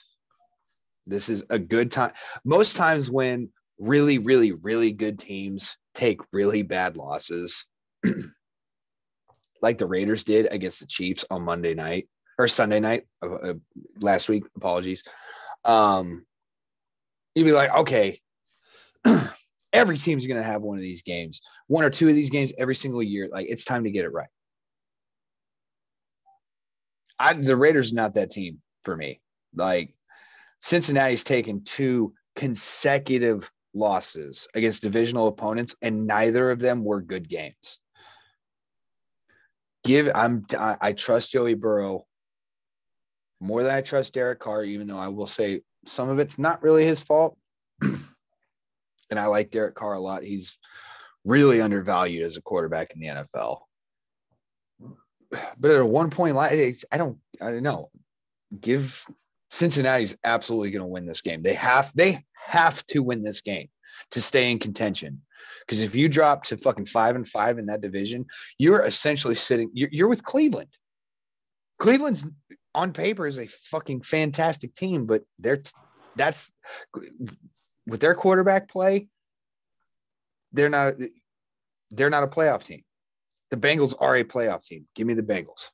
This 1.05 1.29
is 1.29 1.43
a 1.49 1.59
good 1.59 1.91
time. 1.91 2.11
Most 2.45 2.75
times 2.75 3.09
when 3.09 3.49
really, 3.79 4.17
really, 4.17 4.51
really 4.51 4.91
good 4.91 5.19
teams 5.19 5.75
take 5.93 6.19
really 6.31 6.61
bad 6.61 6.95
losses, 6.95 7.65
like 9.61 9.77
the 9.77 9.87
Raiders 9.87 10.23
did 10.23 10.47
against 10.51 10.79
the 10.79 10.85
Chiefs 10.85 11.25
on 11.29 11.43
Monday 11.43 11.73
night 11.73 12.07
or 12.37 12.47
Sunday 12.47 12.79
night 12.79 13.05
uh, 13.23 13.33
uh, 13.33 13.53
last 13.99 14.29
week. 14.29 14.43
Apologies. 14.55 15.03
Um, 15.65 16.25
you'd 17.35 17.45
be 17.45 17.51
like, 17.51 17.73
okay, 17.73 18.19
every 19.73 19.97
team's 19.97 20.25
going 20.25 20.41
to 20.41 20.47
have 20.47 20.61
one 20.61 20.77
of 20.77 20.81
these 20.81 21.01
games, 21.01 21.41
one 21.67 21.83
or 21.83 21.89
two 21.89 22.07
of 22.07 22.15
these 22.15 22.29
games 22.29 22.53
every 22.57 22.75
single 22.75 23.03
year. 23.03 23.29
Like 23.31 23.47
it's 23.49 23.65
time 23.65 23.83
to 23.83 23.91
get 23.91 24.05
it 24.05 24.13
right. 24.13 24.29
I, 27.21 27.33
the 27.33 27.55
Raiders 27.55 27.93
not 27.93 28.15
that 28.15 28.31
team 28.31 28.61
for 28.83 28.97
me. 28.97 29.21
Like 29.55 29.93
Cincinnati's 30.61 31.23
taken 31.23 31.63
two 31.63 32.13
consecutive 32.35 33.49
losses 33.73 34.47
against 34.55 34.81
divisional 34.81 35.27
opponents, 35.27 35.75
and 35.81 36.07
neither 36.07 36.49
of 36.49 36.59
them 36.59 36.83
were 36.83 37.01
good 37.01 37.29
games. 37.29 37.79
Give 39.83 40.09
I'm 40.13 40.45
I, 40.57 40.77
I 40.81 40.93
trust 40.93 41.31
Joey 41.31 41.53
Burrow 41.53 42.05
more 43.39 43.63
than 43.63 43.71
I 43.71 43.81
trust 43.81 44.13
Derek 44.13 44.39
Carr, 44.39 44.63
even 44.63 44.87
though 44.87 44.97
I 44.97 45.07
will 45.07 45.27
say 45.27 45.61
some 45.85 46.09
of 46.09 46.19
it's 46.19 46.37
not 46.37 46.63
really 46.63 46.85
his 46.85 47.01
fault. 47.01 47.37
and 47.81 47.99
I 49.11 49.25
like 49.25 49.51
Derek 49.51 49.75
Carr 49.75 49.93
a 49.93 49.99
lot. 49.99 50.23
He's 50.23 50.57
really 51.25 51.61
undervalued 51.61 52.23
as 52.23 52.37
a 52.37 52.41
quarterback 52.41 52.93
in 52.93 52.99
the 52.99 53.07
NFL. 53.07 53.59
But 55.31 55.71
at 55.71 55.79
a 55.79 55.85
one 55.85 56.09
point 56.09 56.35
line, 56.35 56.75
I 56.91 56.97
don't, 56.97 57.17
I 57.41 57.51
don't 57.51 57.63
know. 57.63 57.89
Give 58.59 59.05
Cincinnati's 59.49 60.17
absolutely 60.23 60.71
going 60.71 60.81
to 60.81 60.87
win 60.87 61.05
this 61.05 61.21
game. 61.21 61.41
They 61.41 61.53
have, 61.53 61.91
they 61.95 62.25
have 62.33 62.85
to 62.87 62.99
win 62.99 63.21
this 63.21 63.41
game 63.41 63.69
to 64.11 64.21
stay 64.21 64.51
in 64.51 64.59
contention. 64.59 65.21
Because 65.61 65.81
if 65.81 65.95
you 65.95 66.09
drop 66.09 66.43
to 66.45 66.57
fucking 66.57 66.85
five 66.85 67.15
and 67.15 67.27
five 67.27 67.59
in 67.59 67.67
that 67.67 67.81
division, 67.81 68.25
you're 68.57 68.83
essentially 68.83 69.35
sitting. 69.35 69.69
You're, 69.73 69.89
you're 69.91 70.07
with 70.07 70.23
Cleveland. 70.23 70.69
Cleveland's 71.79 72.25
on 72.73 72.93
paper 72.93 73.27
is 73.27 73.39
a 73.39 73.47
fucking 73.47 74.01
fantastic 74.01 74.75
team, 74.75 75.05
but 75.05 75.23
they're 75.39 75.61
that's 76.15 76.51
with 77.87 78.01
their 78.01 78.15
quarterback 78.15 78.69
play. 78.69 79.07
They're 80.51 80.69
not. 80.69 80.95
They're 81.91 82.09
not 82.09 82.23
a 82.23 82.27
playoff 82.27 82.63
team. 82.63 82.83
The 83.51 83.57
Bengals 83.57 83.93
are 83.99 84.15
a 84.15 84.23
playoff 84.23 84.65
team. 84.65 84.87
Give 84.95 85.05
me 85.05 85.13
the 85.13 85.23
Bengals. 85.23 85.69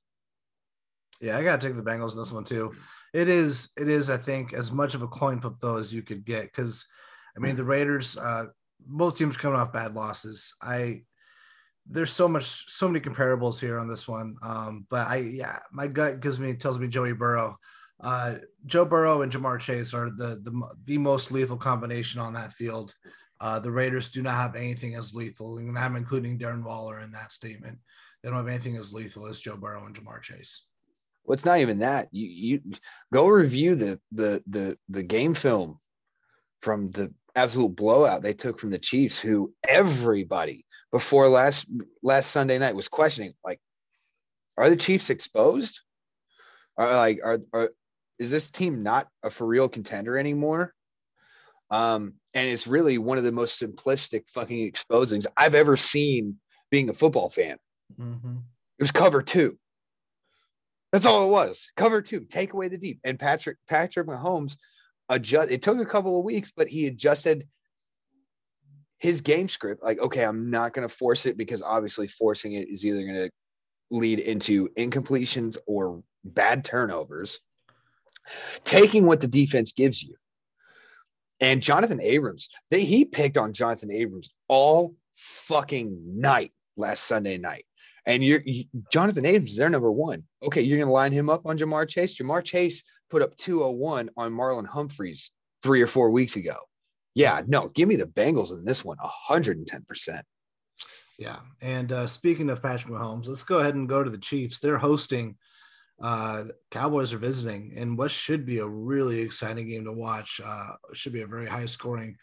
Yeah, 1.21 1.37
I 1.37 1.43
gotta 1.43 1.65
take 1.65 1.75
the 1.75 1.89
Bengals 1.89 2.11
in 2.11 2.17
this 2.17 2.31
one 2.31 2.43
too. 2.43 2.71
It 3.13 3.29
is, 3.29 3.69
it 3.77 3.87
is, 3.87 4.09
I 4.09 4.17
think, 4.17 4.53
as 4.53 4.71
much 4.71 4.93
of 4.93 5.01
a 5.01 5.07
coin 5.07 5.39
flip 5.39 5.53
though 5.61 5.77
as 5.77 5.93
you 5.93 6.01
could 6.01 6.25
get. 6.25 6.43
Because 6.43 6.85
I 7.35 7.39
mean 7.39 7.55
the 7.55 7.63
Raiders, 7.63 8.17
uh, 8.17 8.45
both 8.79 9.17
teams 9.17 9.37
coming 9.37 9.59
off 9.59 9.73
bad 9.73 9.95
losses. 9.95 10.53
I 10.61 11.03
there's 11.89 12.11
so 12.11 12.27
much, 12.27 12.69
so 12.69 12.87
many 12.87 12.99
comparables 12.99 13.59
here 13.59 13.79
on 13.79 13.87
this 13.87 14.07
one. 14.07 14.35
Um, 14.43 14.85
but 14.89 15.07
I 15.07 15.17
yeah, 15.17 15.59
my 15.71 15.87
gut 15.87 16.19
gives 16.19 16.39
me 16.39 16.53
tells 16.53 16.79
me 16.79 16.87
Joey 16.87 17.13
Burrow. 17.13 17.57
Uh, 17.99 18.35
Joe 18.65 18.85
Burrow 18.85 19.23
and 19.23 19.31
Ja'Marr 19.31 19.59
Chase 19.59 19.93
are 19.93 20.09
the 20.09 20.39
the 20.43 20.75
the 20.85 20.97
most 20.97 21.31
lethal 21.31 21.57
combination 21.57 22.21
on 22.21 22.33
that 22.33 22.53
field. 22.53 22.93
Uh, 23.39 23.59
the 23.59 23.71
Raiders 23.71 24.11
do 24.11 24.21
not 24.21 24.35
have 24.35 24.55
anything 24.55 24.95
as 24.95 25.13
lethal, 25.13 25.57
and 25.57 25.77
I'm 25.77 25.95
including 25.95 26.39
Darren 26.39 26.63
Waller 26.63 27.01
in 27.01 27.11
that 27.11 27.31
statement. 27.31 27.77
They 28.21 28.29
don't 28.29 28.37
have 28.37 28.47
anything 28.47 28.77
as 28.77 28.93
lethal 28.93 29.27
as 29.27 29.39
Joe 29.39 29.57
Burrow 29.57 29.85
and 29.85 29.95
Ja'Marr 29.95 30.21
Chase. 30.21 30.65
Well, 31.23 31.33
it's 31.33 31.45
not 31.45 31.59
even 31.59 31.79
that. 31.79 32.07
You 32.11 32.27
you 32.27 32.61
go 33.13 33.27
review 33.27 33.75
the 33.75 33.99
the 34.11 34.41
the 34.47 34.77
the 34.89 35.03
game 35.03 35.33
film 35.33 35.79
from 36.61 36.87
the 36.87 37.13
absolute 37.35 37.75
blowout 37.75 38.21
they 38.21 38.33
took 38.33 38.59
from 38.59 38.71
the 38.71 38.79
Chiefs, 38.79 39.19
who 39.19 39.53
everybody 39.67 40.65
before 40.91 41.27
last 41.27 41.67
last 42.01 42.31
Sunday 42.31 42.57
night 42.57 42.75
was 42.75 42.87
questioning, 42.87 43.33
like, 43.43 43.59
are 44.57 44.69
the 44.69 44.75
Chiefs 44.75 45.09
exposed? 45.09 45.81
Are 46.77 46.95
like 46.95 47.19
are 47.23 47.39
are 47.53 47.71
is 48.19 48.31
this 48.31 48.49
team 48.49 48.81
not 48.81 49.07
a 49.21 49.29
for 49.29 49.45
real 49.45 49.69
contender 49.69 50.17
anymore? 50.17 50.73
Um, 51.69 52.13
and 52.33 52.47
it's 52.47 52.67
really 52.67 52.97
one 52.97 53.17
of 53.17 53.23
the 53.23 53.31
most 53.31 53.61
simplistic 53.61 54.29
fucking 54.29 54.71
exposings 54.71 55.25
I've 55.35 55.55
ever 55.55 55.75
seen 55.75 56.37
being 56.71 56.89
a 56.89 56.93
football 56.93 57.29
fan. 57.29 57.57
Mm-hmm. 57.99 58.37
It 58.79 58.83
was 58.83 58.91
cover 58.91 59.21
two. 59.21 59.57
That's 60.91 61.05
all 61.05 61.27
it 61.27 61.31
was. 61.31 61.71
Cover 61.75 62.01
two, 62.01 62.21
take 62.21 62.53
away 62.53 62.69
the 62.69 62.77
deep. 62.77 62.99
And 63.03 63.19
Patrick 63.19 63.57
Patrick 63.67 64.07
Mahomes 64.07 64.55
adjust. 65.09 65.51
It 65.51 65.61
took 65.61 65.79
a 65.79 65.85
couple 65.85 66.17
of 66.17 66.25
weeks, 66.25 66.51
but 66.55 66.67
he 66.67 66.87
adjusted 66.87 67.47
his 68.99 69.21
game 69.21 69.47
script. 69.47 69.83
Like, 69.83 69.99
okay, 69.99 70.23
I'm 70.23 70.49
not 70.49 70.73
going 70.73 70.87
to 70.87 70.93
force 70.93 71.25
it 71.25 71.37
because 71.37 71.61
obviously 71.61 72.07
forcing 72.07 72.53
it 72.53 72.69
is 72.69 72.85
either 72.85 73.03
going 73.03 73.15
to 73.15 73.29
lead 73.91 74.19
into 74.19 74.69
incompletions 74.77 75.57
or 75.67 76.01
bad 76.23 76.63
turnovers. 76.63 77.39
Taking 78.63 79.05
what 79.05 79.21
the 79.21 79.27
defense 79.27 79.71
gives 79.71 80.03
you. 80.03 80.15
And 81.39 81.61
Jonathan 81.61 82.01
Abrams, 82.01 82.49
they 82.71 82.83
he 82.83 83.05
picked 83.05 83.37
on 83.37 83.53
Jonathan 83.53 83.91
Abrams 83.91 84.29
all 84.47 84.95
fucking 85.15 86.19
night 86.19 86.51
last 86.77 87.03
Sunday 87.03 87.37
night. 87.37 87.65
And 88.05 88.23
you're 88.23 88.41
you, 88.45 88.65
Jonathan 88.91 89.25
Abrams, 89.25 89.55
they're 89.55 89.69
number 89.69 89.91
one. 89.91 90.23
Okay, 90.41 90.61
you're 90.61 90.79
gonna 90.79 90.91
line 90.91 91.11
him 91.11 91.29
up 91.29 91.45
on 91.45 91.57
Ja'Marr 91.57 91.87
Chase. 91.87 92.17
Ja'Marr 92.17 92.43
Chase 92.43 92.83
put 93.09 93.21
up 93.21 93.35
201 93.37 94.09
on 94.17 94.31
Marlon 94.31 94.65
Humphrey's 94.65 95.31
three 95.63 95.81
or 95.81 95.87
four 95.87 96.09
weeks 96.09 96.35
ago. 96.35 96.57
Yeah, 97.15 97.41
no, 97.47 97.69
give 97.69 97.87
me 97.87 97.95
the 97.95 98.05
Bengals 98.05 98.51
in 98.51 98.63
this 98.63 98.85
one, 98.85 98.97
110%. 99.29 100.21
Yeah. 101.17 101.37
And 101.61 101.91
uh, 101.91 102.05
speaking 102.05 102.49
of 102.49 102.61
Patrick 102.61 102.93
Mahomes, 102.93 103.27
let's 103.27 103.43
go 103.43 103.57
ahead 103.57 103.73
and 103.73 103.89
go 103.89 104.03
to 104.03 104.09
the 104.09 104.19
Chiefs. 104.19 104.59
They're 104.59 104.77
hosting, 104.77 105.35
uh, 106.01 106.45
Cowboys 106.71 107.13
are 107.13 107.17
visiting, 107.17 107.73
and 107.75 107.97
what 107.97 108.11
should 108.11 108.45
be 108.45 108.59
a 108.59 108.67
really 108.67 109.19
exciting 109.19 109.67
game 109.67 109.85
to 109.85 109.91
watch. 109.91 110.39
Uh, 110.43 110.73
should 110.93 111.13
be 111.13 111.21
a 111.21 111.27
very 111.27 111.47
high 111.47 111.65
scoring, 111.65 112.15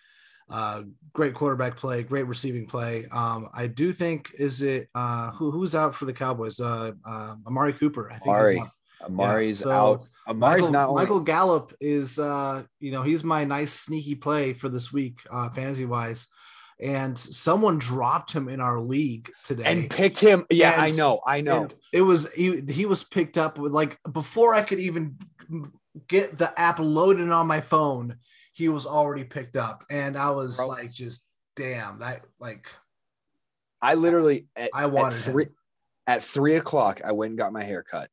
uh, 0.50 0.82
great 1.12 1.34
quarterback 1.34 1.76
play, 1.76 2.02
great 2.02 2.26
receiving 2.26 2.66
play. 2.66 3.06
Um, 3.10 3.48
I 3.52 3.66
do 3.66 3.92
think, 3.92 4.30
is 4.38 4.62
it 4.62 4.88
uh, 4.94 5.30
who, 5.32 5.50
who's 5.50 5.74
out 5.74 5.94
for 5.94 6.04
the 6.04 6.12
Cowboys? 6.12 6.60
Uh, 6.60 6.92
uh, 7.04 7.34
Amari 7.46 7.72
Cooper. 7.72 8.10
I 8.10 8.14
think 8.14 8.28
Amari. 8.28 8.64
Amari's 9.06 9.58
so 9.60 9.70
out. 9.70 10.06
Amari's 10.26 10.62
Michael, 10.62 10.72
not 10.72 10.88
only, 10.88 11.02
Michael 11.02 11.20
Gallup 11.20 11.74
is 11.80 12.18
uh 12.18 12.62
you 12.80 12.90
know 12.90 13.02
he's 13.02 13.22
my 13.22 13.44
nice 13.44 13.72
sneaky 13.72 14.14
play 14.14 14.54
for 14.54 14.70
this 14.70 14.92
week 14.92 15.18
uh 15.30 15.50
fantasy 15.50 15.84
wise 15.84 16.28
and 16.80 17.16
someone 17.18 17.78
dropped 17.78 18.32
him 18.32 18.48
in 18.48 18.60
our 18.60 18.80
league 18.80 19.30
today 19.44 19.62
and 19.64 19.88
picked 19.90 20.18
him. 20.18 20.44
Yeah, 20.50 20.72
And- 20.72 20.82
I 20.82 20.90
know. 20.90 21.20
I 21.26 21.40
know. 21.40 21.68
it 21.92 22.02
was 22.02 22.30
he, 22.32 22.60
he 22.62 22.86
was 22.86 23.04
picked 23.04 23.38
up 23.38 23.58
with 23.58 23.72
like 23.72 23.98
before 24.12 24.54
I 24.54 24.62
could 24.62 24.80
even 24.80 25.16
get 26.08 26.36
the 26.38 26.58
app 26.58 26.78
loaded 26.80 27.30
on 27.30 27.46
my 27.46 27.60
phone 27.60 28.16
he 28.52 28.68
was 28.68 28.86
already 28.86 29.24
picked 29.24 29.56
up 29.56 29.84
and 29.90 30.16
I 30.16 30.30
was 30.30 30.56
Bro. 30.56 30.68
like 30.68 30.92
just 30.92 31.28
damn 31.56 31.98
that 32.00 32.22
like 32.40 32.66
I 33.82 33.94
literally 33.94 34.46
at, 34.56 34.70
I 34.74 34.84
at 34.84 34.90
wanted 34.92 35.16
him. 35.16 35.32
three 35.32 35.46
at 36.06 36.22
three 36.22 36.56
o'clock, 36.56 37.00
I 37.04 37.12
went 37.12 37.30
and 37.30 37.38
got 37.38 37.52
my 37.52 37.64
hair 37.64 37.82
cut. 37.82 38.10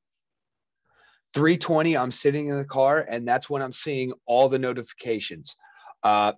320, 1.34 1.96
I'm 1.98 2.12
sitting 2.12 2.48
in 2.48 2.56
the 2.58 2.66
car, 2.66 3.06
and 3.10 3.28
that's 3.28 3.50
when 3.50 3.62
I'm 3.62 3.74
seeing 3.74 4.14
all 4.26 4.50
the 4.50 4.60
notifications. 4.60 5.56
Uh 6.04 6.34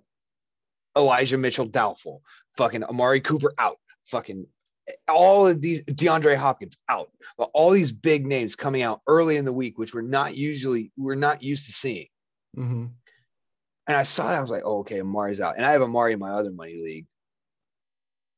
Elijah 0.96 1.38
Mitchell 1.38 1.66
doubtful, 1.66 2.22
fucking 2.56 2.84
Amari 2.84 3.20
Cooper 3.20 3.52
out, 3.58 3.76
fucking 4.06 4.46
all 5.08 5.46
of 5.46 5.60
these 5.60 5.82
DeAndre 5.82 6.36
Hopkins 6.36 6.76
out, 6.88 7.10
but 7.38 7.50
all 7.54 7.70
these 7.70 7.92
big 7.92 8.26
names 8.26 8.54
coming 8.54 8.82
out 8.82 9.00
early 9.06 9.36
in 9.36 9.44
the 9.44 9.52
week, 9.52 9.78
which 9.78 9.94
we're 9.94 10.02
not 10.02 10.36
usually 10.36 10.92
we're 10.96 11.14
not 11.14 11.42
used 11.42 11.66
to 11.66 11.72
seeing. 11.72 12.06
Mm-hmm. 12.56 12.86
And 13.86 13.96
I 13.96 14.02
saw 14.02 14.28
that 14.28 14.38
I 14.38 14.42
was 14.42 14.50
like, 14.50 14.62
oh, 14.64 14.78
okay, 14.78 14.98
Amari's 14.98 15.40
out, 15.40 15.56
and 15.56 15.66
I 15.66 15.72
have 15.72 15.82
Amari 15.82 16.12
in 16.12 16.18
my 16.18 16.30
other 16.30 16.50
money 16.50 16.80
league. 16.82 17.06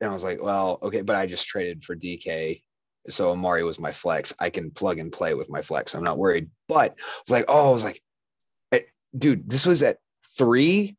And 0.01 0.11
I 0.11 0.13
was 0.13 0.25
like, 0.25 0.43
well, 0.43 0.79
okay, 0.83 1.03
but 1.03 1.17
I 1.17 1.27
just 1.27 1.49
traded 1.49 1.85
for 1.85 1.97
DK, 1.97 2.61
so 3.09 3.31
Amari 3.31 3.63
was 3.63 3.79
my 3.79 3.93
flex. 3.93 4.35
I 4.39 4.51
can 4.51 4.71
plug 4.71 4.99
and 4.99 5.13
play 5.13 5.35
with 5.35 5.51
my 5.51 5.63
flex. 5.63 5.95
I'm 5.95 6.05
not 6.05 6.19
worried. 6.19 6.51
But 6.69 6.93
I 6.93 7.23
was 7.27 7.31
like, 7.31 7.45
oh, 7.49 7.69
I 7.69 7.73
was 7.73 7.85
like, 7.85 8.03
eh, 8.73 8.81
dude, 9.17 9.49
this 9.49 9.67
was 9.67 9.83
at 9.83 9.99
three, 10.37 10.97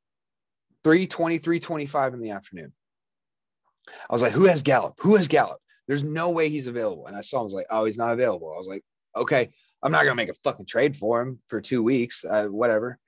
three 0.88 1.06
twenty, 1.06 1.38
three 1.38 1.60
twenty-five 1.60 2.14
in 2.14 2.22
the 2.22 2.32
afternoon. 2.32 2.72
I 3.90 4.14
was 4.14 4.22
like, 4.22 4.32
who 4.32 4.46
has 4.46 4.62
Gallup? 4.62 4.94
Who 5.00 5.18
has 5.18 5.28
Gallup? 5.28 5.60
There's 5.86 6.06
no 6.06 6.30
way 6.30 6.48
he's 6.48 6.68
available. 6.68 7.08
And 7.08 7.16
I 7.18 7.20
saw 7.20 7.40
him 7.40 7.42
I 7.42 7.44
was 7.44 7.54
like, 7.54 7.66
oh, 7.70 7.84
he's 7.84 7.98
not 7.98 8.14
available. 8.14 8.54
I 8.54 8.58
was 8.58 8.68
like, 8.68 8.86
okay, 9.14 9.50
I'm 9.84 9.92
not 9.92 10.04
gonna 10.04 10.16
make 10.16 10.30
a 10.30 10.34
fucking 10.46 10.66
trade 10.66 10.96
for 10.96 11.22
him 11.22 11.40
for 11.50 11.60
two 11.60 11.84
weeks, 11.84 12.24
uh, 12.24 12.46
whatever. 12.46 13.00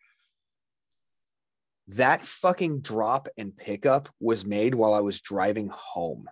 That 1.88 2.26
fucking 2.26 2.82
drop 2.82 3.30
and 3.38 3.56
pickup 3.56 4.10
was 4.20 4.44
made 4.44 4.76
while 4.76 4.94
I 4.94 5.00
was 5.00 5.22
driving 5.22 5.70
home. 5.74 6.30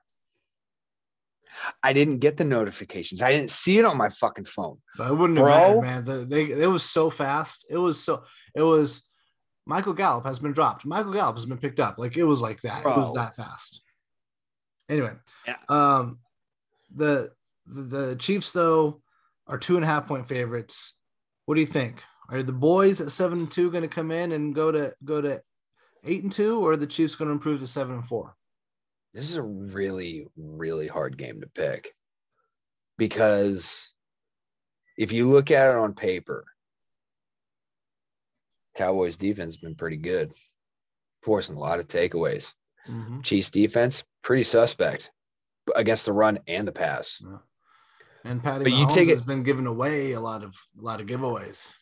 I 1.82 1.94
didn't 1.94 2.20
get 2.20 2.36
the 2.36 2.44
notifications. 2.44 3.22
I 3.22 3.32
didn't 3.32 3.52
see 3.52 3.80
it 3.80 3.86
on 3.86 3.96
my 3.96 4.10
fucking 4.10 4.46
phone. 4.46 4.80
But 4.98 5.12
it 5.12 5.16
wouldn't 5.16 5.40
Bro. 5.40 5.48
have 5.48 5.78
mattered, 5.78 5.82
man. 5.82 6.06
The, 6.06 6.26
they, 6.26 6.44
it 6.62 6.68
was 6.68 6.84
so 6.84 7.10
fast. 7.10 7.66
It 7.70 7.78
was 7.78 8.04
so. 8.04 8.24
It 8.54 8.64
was. 8.64 9.07
Michael 9.68 9.94
Gallup 9.94 10.26
has 10.26 10.40
been 10.40 10.54
dropped. 10.54 10.86
Michael 10.86 11.12
Gallup 11.12 11.36
has 11.36 11.46
been 11.46 11.58
picked 11.58 11.80
up. 11.82 11.98
Like 11.98 12.16
it 12.16 12.24
was 12.24 12.42
like 12.42 12.62
that. 12.62 12.80
It 12.82 12.86
was 12.86 13.14
that 13.16 13.36
fast. 13.36 13.82
Anyway, 14.90 15.12
Yeah. 15.46 15.58
um, 15.68 16.20
the, 16.96 17.32
the 17.66 17.82
the 17.82 18.16
Chiefs 18.16 18.54
though 18.54 19.02
are 19.46 19.58
two 19.58 19.76
and 19.76 19.84
a 19.84 19.88
half 19.88 20.08
point 20.08 20.28
favorites. 20.28 20.94
What 21.46 21.56
do 21.56 21.62
you 21.62 21.68
think? 21.68 22.02
Are 22.30 22.44
the 22.44 22.52
boys 22.54 23.02
at 23.02 23.12
seven 23.12 23.40
and 23.40 23.52
two 23.52 23.70
going 23.70 23.82
to 23.84 23.88
come 23.90 24.12
in 24.12 24.32
and 24.32 24.56
go 24.56 24.72
to 24.72 24.94
go 25.04 25.20
to 25.22 25.42
eight 26.06 26.24
and 26.24 26.32
two, 26.32 26.60
or 26.62 26.72
are 26.72 26.78
the 26.78 26.88
Chiefs 26.88 27.16
going 27.16 27.28
to 27.28 27.34
improve 27.34 27.60
to 27.60 27.68
seven 27.68 27.96
and 27.96 28.06
four? 28.08 28.36
This 29.14 29.30
is 29.30 29.36
a 29.38 29.44
really, 29.44 30.28
really 30.38 30.88
hard 30.88 31.18
game 31.18 31.42
to 31.42 31.48
pick 31.48 31.90
because 32.98 33.92
if 34.98 35.12
you 35.12 35.28
look 35.30 35.52
at 35.52 35.70
it 35.70 35.76
on 35.76 35.94
paper, 35.94 36.46
Cowboys 38.78 39.18
defense 39.18 39.56
has 39.56 39.58
been 39.58 39.76
pretty 39.76 39.98
good, 39.98 40.32
forcing 41.24 41.56
a 41.56 41.60
lot 41.60 41.80
of 41.80 41.88
takeaways. 41.88 42.54
Mm-hmm. 42.88 43.22
Chiefs 43.22 43.52
defense, 43.52 44.04
pretty 44.24 44.44
suspect 44.44 45.12
against 45.76 46.06
the 46.06 46.14
run 46.14 46.40
and 46.48 46.66
the 46.68 46.72
pass. 46.72 47.22
And 48.24 48.42
Patty 48.42 48.64
But 48.64 48.74
you 48.74 48.88
take 48.88 49.08
it- 49.10 49.12
has 49.12 49.22
been 49.22 49.44
giving 49.44 49.66
away 49.66 50.14
a 50.14 50.20
lot 50.20 50.44
of 50.44 50.56
a 50.80 50.82
lot 50.82 51.02
of 51.02 51.08
giveaways. 51.08 51.74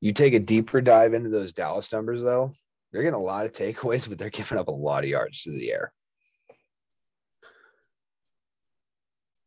You 0.00 0.12
take 0.12 0.34
a 0.34 0.38
deeper 0.38 0.80
dive 0.82 1.14
into 1.14 1.30
those 1.30 1.52
Dallas 1.54 1.90
numbers, 1.90 2.22
though, 2.22 2.52
they're 2.92 3.02
getting 3.02 3.18
a 3.18 3.22
lot 3.22 3.46
of 3.46 3.52
takeaways, 3.52 4.06
but 4.08 4.18
they're 4.18 4.30
giving 4.30 4.58
up 4.58 4.68
a 4.68 4.72
lot 4.72 5.04
of 5.04 5.10
yards 5.10 5.42
to 5.42 5.50
the 5.50 5.72
air. 5.72 5.92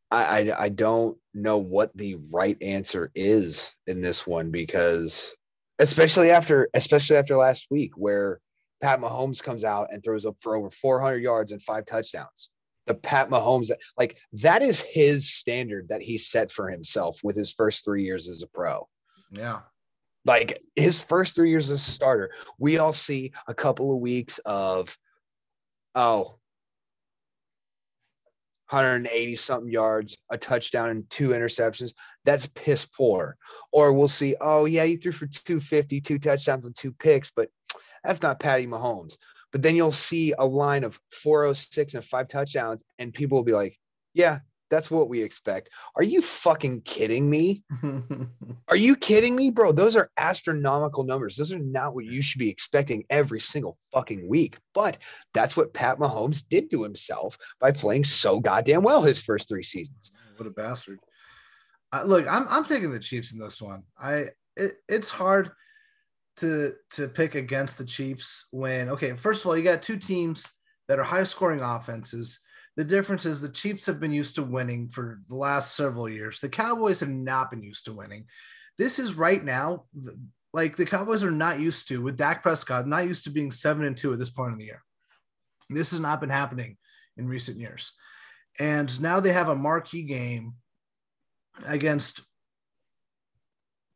I, 0.09 0.23
I 0.51 0.63
I 0.63 0.69
don't 0.69 1.17
know 1.33 1.57
what 1.57 1.95
the 1.95 2.15
right 2.31 2.57
answer 2.61 3.11
is 3.13 3.69
in 3.87 3.99
this 4.01 4.25
one 4.25 4.49
because 4.51 5.35
especially 5.79 6.31
after 6.31 6.69
especially 6.73 7.17
after 7.17 7.35
last 7.37 7.67
week 7.69 7.91
where 7.95 8.39
Pat 8.81 8.99
Mahomes 8.99 9.41
comes 9.41 9.63
out 9.63 9.91
and 9.91 10.03
throws 10.03 10.25
up 10.25 10.35
for 10.39 10.55
over 10.55 10.69
400 10.69 11.17
yards 11.17 11.51
and 11.51 11.61
five 11.61 11.85
touchdowns. 11.85 12.49
The 12.85 12.93
Pat 12.93 13.29
Mahomes 13.29 13.67
that 13.67 13.79
like 13.97 14.17
that 14.33 14.61
is 14.61 14.79
his 14.81 15.29
standard 15.33 15.89
that 15.89 16.01
he 16.01 16.17
set 16.17 16.51
for 16.51 16.69
himself 16.69 17.19
with 17.23 17.35
his 17.35 17.51
first 17.51 17.83
3 17.83 18.03
years 18.03 18.29
as 18.29 18.41
a 18.43 18.47
pro 18.47 18.87
Yeah. 19.31 19.61
like 20.25 20.61
his 20.75 21.01
first 21.01 21.35
three 21.35 21.49
years 21.49 21.69
as 21.69 21.79
a 21.79 21.91
starter, 21.91 22.31
we 22.59 22.77
all 22.77 22.93
see 22.93 23.31
a 23.47 23.53
couple 23.53 23.91
of 23.91 23.99
weeks 23.99 24.39
of, 24.45 24.97
oh, 25.95 26.37
180 28.69 29.35
something 29.37 29.71
yards, 29.71 30.17
a 30.29 30.37
touchdown, 30.37 30.89
and 30.89 31.09
two 31.09 31.29
interceptions. 31.29 31.93
That's 32.25 32.47
piss 32.47 32.85
poor. 32.85 33.37
Or 33.71 33.93
we'll 33.93 34.07
see, 34.07 34.35
oh, 34.41 34.65
yeah, 34.65 34.83
he 34.83 34.97
threw 34.97 35.11
for 35.11 35.27
250, 35.27 36.01
two 36.01 36.19
touchdowns, 36.19 36.65
and 36.65 36.75
two 36.75 36.91
picks, 36.93 37.31
but 37.31 37.49
that's 38.03 38.21
not 38.21 38.39
Patty 38.39 38.67
Mahomes. 38.67 39.17
But 39.51 39.61
then 39.61 39.75
you'll 39.75 39.91
see 39.91 40.33
a 40.37 40.45
line 40.45 40.83
of 40.83 40.99
406 41.11 41.93
and 41.93 42.03
five 42.03 42.27
touchdowns, 42.27 42.83
and 42.99 43.13
people 43.13 43.37
will 43.37 43.45
be 43.45 43.53
like, 43.53 43.77
yeah, 44.13 44.39
that's 44.69 44.91
what 44.91 45.09
we 45.09 45.21
expect. 45.21 45.69
Are 45.95 46.03
you 46.03 46.21
fucking 46.21 46.81
kidding 46.81 47.29
me? 47.29 47.63
Are 48.67 48.75
you 48.75 48.95
kidding 48.95 49.35
me, 49.35 49.49
bro? 49.49 49.71
Those 49.71 49.95
are 49.95 50.11
astronomical 50.17 51.03
numbers. 51.03 51.37
Those 51.37 51.53
are 51.53 51.59
not 51.59 51.95
what 51.95 52.05
you 52.05 52.21
should 52.21 52.39
be 52.39 52.49
expecting 52.49 53.05
every 53.09 53.39
single 53.39 53.77
fucking 53.93 54.27
week. 54.27 54.57
But 54.73 54.97
that's 55.33 55.55
what 55.55 55.73
Pat 55.73 55.97
Mahomes 55.97 56.47
did 56.47 56.69
to 56.71 56.83
himself 56.83 57.37
by 57.59 57.71
playing 57.71 58.03
so 58.03 58.39
goddamn 58.39 58.83
well 58.83 59.01
his 59.01 59.21
first 59.21 59.49
three 59.49 59.63
seasons. 59.63 60.11
what 60.35 60.47
a 60.47 60.51
bastard. 60.51 60.99
Uh, 61.93 62.03
look, 62.03 62.27
I'm 62.27 62.45
I'm 62.49 62.65
taking 62.65 62.91
the 62.91 62.99
Chiefs 62.99 63.33
in 63.33 63.39
this 63.39 63.61
one. 63.61 63.83
I 63.97 64.25
it, 64.55 64.73
it's 64.89 65.09
hard 65.09 65.51
to 66.37 66.73
to 66.91 67.07
pick 67.07 67.35
against 67.35 67.77
the 67.77 67.85
Chiefs 67.85 68.47
when 68.51 68.89
okay, 68.89 69.15
first 69.15 69.41
of 69.41 69.47
all, 69.47 69.57
you 69.57 69.63
got 69.63 69.81
two 69.81 69.97
teams 69.97 70.51
that 70.87 70.99
are 70.99 71.03
high 71.03 71.23
scoring 71.23 71.61
offenses. 71.61 72.39
The 72.77 72.85
difference 72.85 73.25
is 73.25 73.41
the 73.41 73.49
Chiefs 73.49 73.85
have 73.87 73.99
been 73.99 74.13
used 74.13 74.35
to 74.35 74.43
winning 74.43 74.87
for 74.87 75.19
the 75.27 75.35
last 75.35 75.75
several 75.75 76.07
years. 76.07 76.39
The 76.39 76.49
Cowboys 76.49 76.99
have 77.01 77.09
not 77.09 77.51
been 77.51 77.63
used 77.63 77.85
to 77.85 77.93
winning. 77.93 78.25
This 78.77 78.99
is 78.99 79.15
right 79.15 79.43
now 79.43 79.85
like 80.53 80.75
the 80.75 80.85
Cowboys 80.85 81.23
are 81.23 81.31
not 81.31 81.59
used 81.59 81.87
to 81.87 82.01
with 82.01 82.17
Dak 82.17 82.41
Prescott, 82.41 82.87
not 82.87 83.05
used 83.05 83.25
to 83.25 83.29
being 83.29 83.51
seven 83.51 83.85
and 83.85 83.97
two 83.97 84.13
at 84.13 84.19
this 84.19 84.29
point 84.29 84.53
in 84.53 84.59
the 84.59 84.65
year. 84.65 84.83
This 85.69 85.91
has 85.91 85.99
not 85.99 86.21
been 86.21 86.29
happening 86.29 86.77
in 87.17 87.27
recent 87.27 87.59
years. 87.59 87.93
And 88.59 88.99
now 89.01 89.19
they 89.19 89.33
have 89.33 89.49
a 89.49 89.55
marquee 89.55 90.03
game 90.03 90.53
against 91.65 92.21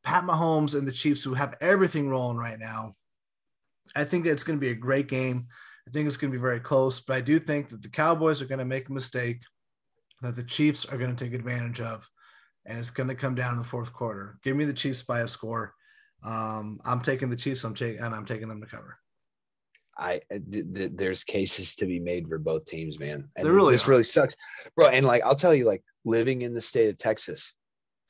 Pat 0.03 0.23
Mahomes 0.23 0.75
and 0.75 0.88
the 0.88 0.91
Chiefs, 0.91 1.23
who 1.23 1.34
have 1.34 1.55
everything 1.61 2.09
rolling 2.09 2.38
right 2.38 2.59
now. 2.59 2.93
I 3.95 4.03
think 4.03 4.25
it's 4.25 4.43
going 4.43 4.57
to 4.57 4.61
be 4.61 4.71
a 4.71 4.75
great 4.75 5.07
game. 5.07 5.47
I 5.88 5.91
think 5.91 6.07
it's 6.07 6.17
going 6.17 6.32
to 6.32 6.38
be 6.38 6.41
very 6.41 6.59
close, 6.59 6.99
but 6.99 7.15
I 7.15 7.21
do 7.21 7.39
think 7.39 7.69
that 7.69 7.82
the 7.82 7.89
Cowboys 7.89 8.41
are 8.41 8.45
going 8.45 8.59
to 8.59 8.65
make 8.65 8.89
a 8.89 8.93
mistake 8.93 9.41
that 10.21 10.36
the 10.36 10.43
Chiefs 10.43 10.86
are 10.86 10.97
going 10.97 11.15
to 11.15 11.25
take 11.25 11.34
advantage 11.34 11.82
of, 11.82 12.07
and 12.65 12.77
it's 12.77 12.91
going 12.91 13.09
to 13.09 13.15
come 13.15 13.34
down 13.36 13.53
in 13.53 13.57
the 13.57 13.63
fourth 13.67 13.91
quarter. 13.91 14.38
Give 14.43 14.55
me 14.55 14.65
the 14.65 14.73
Chiefs 14.73 15.01
by 15.01 15.21
a 15.21 15.27
score. 15.27 15.73
Um, 16.23 16.79
I'm 16.86 17.01
taking 17.01 17.29
the 17.29 17.36
Chiefs. 17.36 17.63
I'm 17.63 17.73
taking 17.73 18.01
and 18.01 18.13
I'm 18.13 18.25
taking 18.25 18.47
them 18.47 18.61
to 18.61 18.67
cover. 18.67 18.97
I 19.97 20.21
th- 20.51 20.73
th- 20.73 20.91
there's 20.95 21.23
cases 21.23 21.75
to 21.77 21.86
be 21.86 21.99
made 21.99 22.27
for 22.27 22.38
both 22.38 22.65
teams, 22.65 22.99
man. 22.99 23.27
And 23.36 23.45
There 23.45 23.53
really 23.53 23.73
this 23.73 23.88
are. 23.88 23.91
really 23.91 24.03
sucks, 24.03 24.36
bro. 24.75 24.88
And 24.88 25.05
like 25.05 25.23
I'll 25.23 25.36
tell 25.36 25.53
you, 25.53 25.65
like 25.65 25.84
living 26.05 26.43
in 26.43 26.53
the 26.53 26.61
state 26.61 26.89
of 26.89 26.97
Texas, 26.97 27.53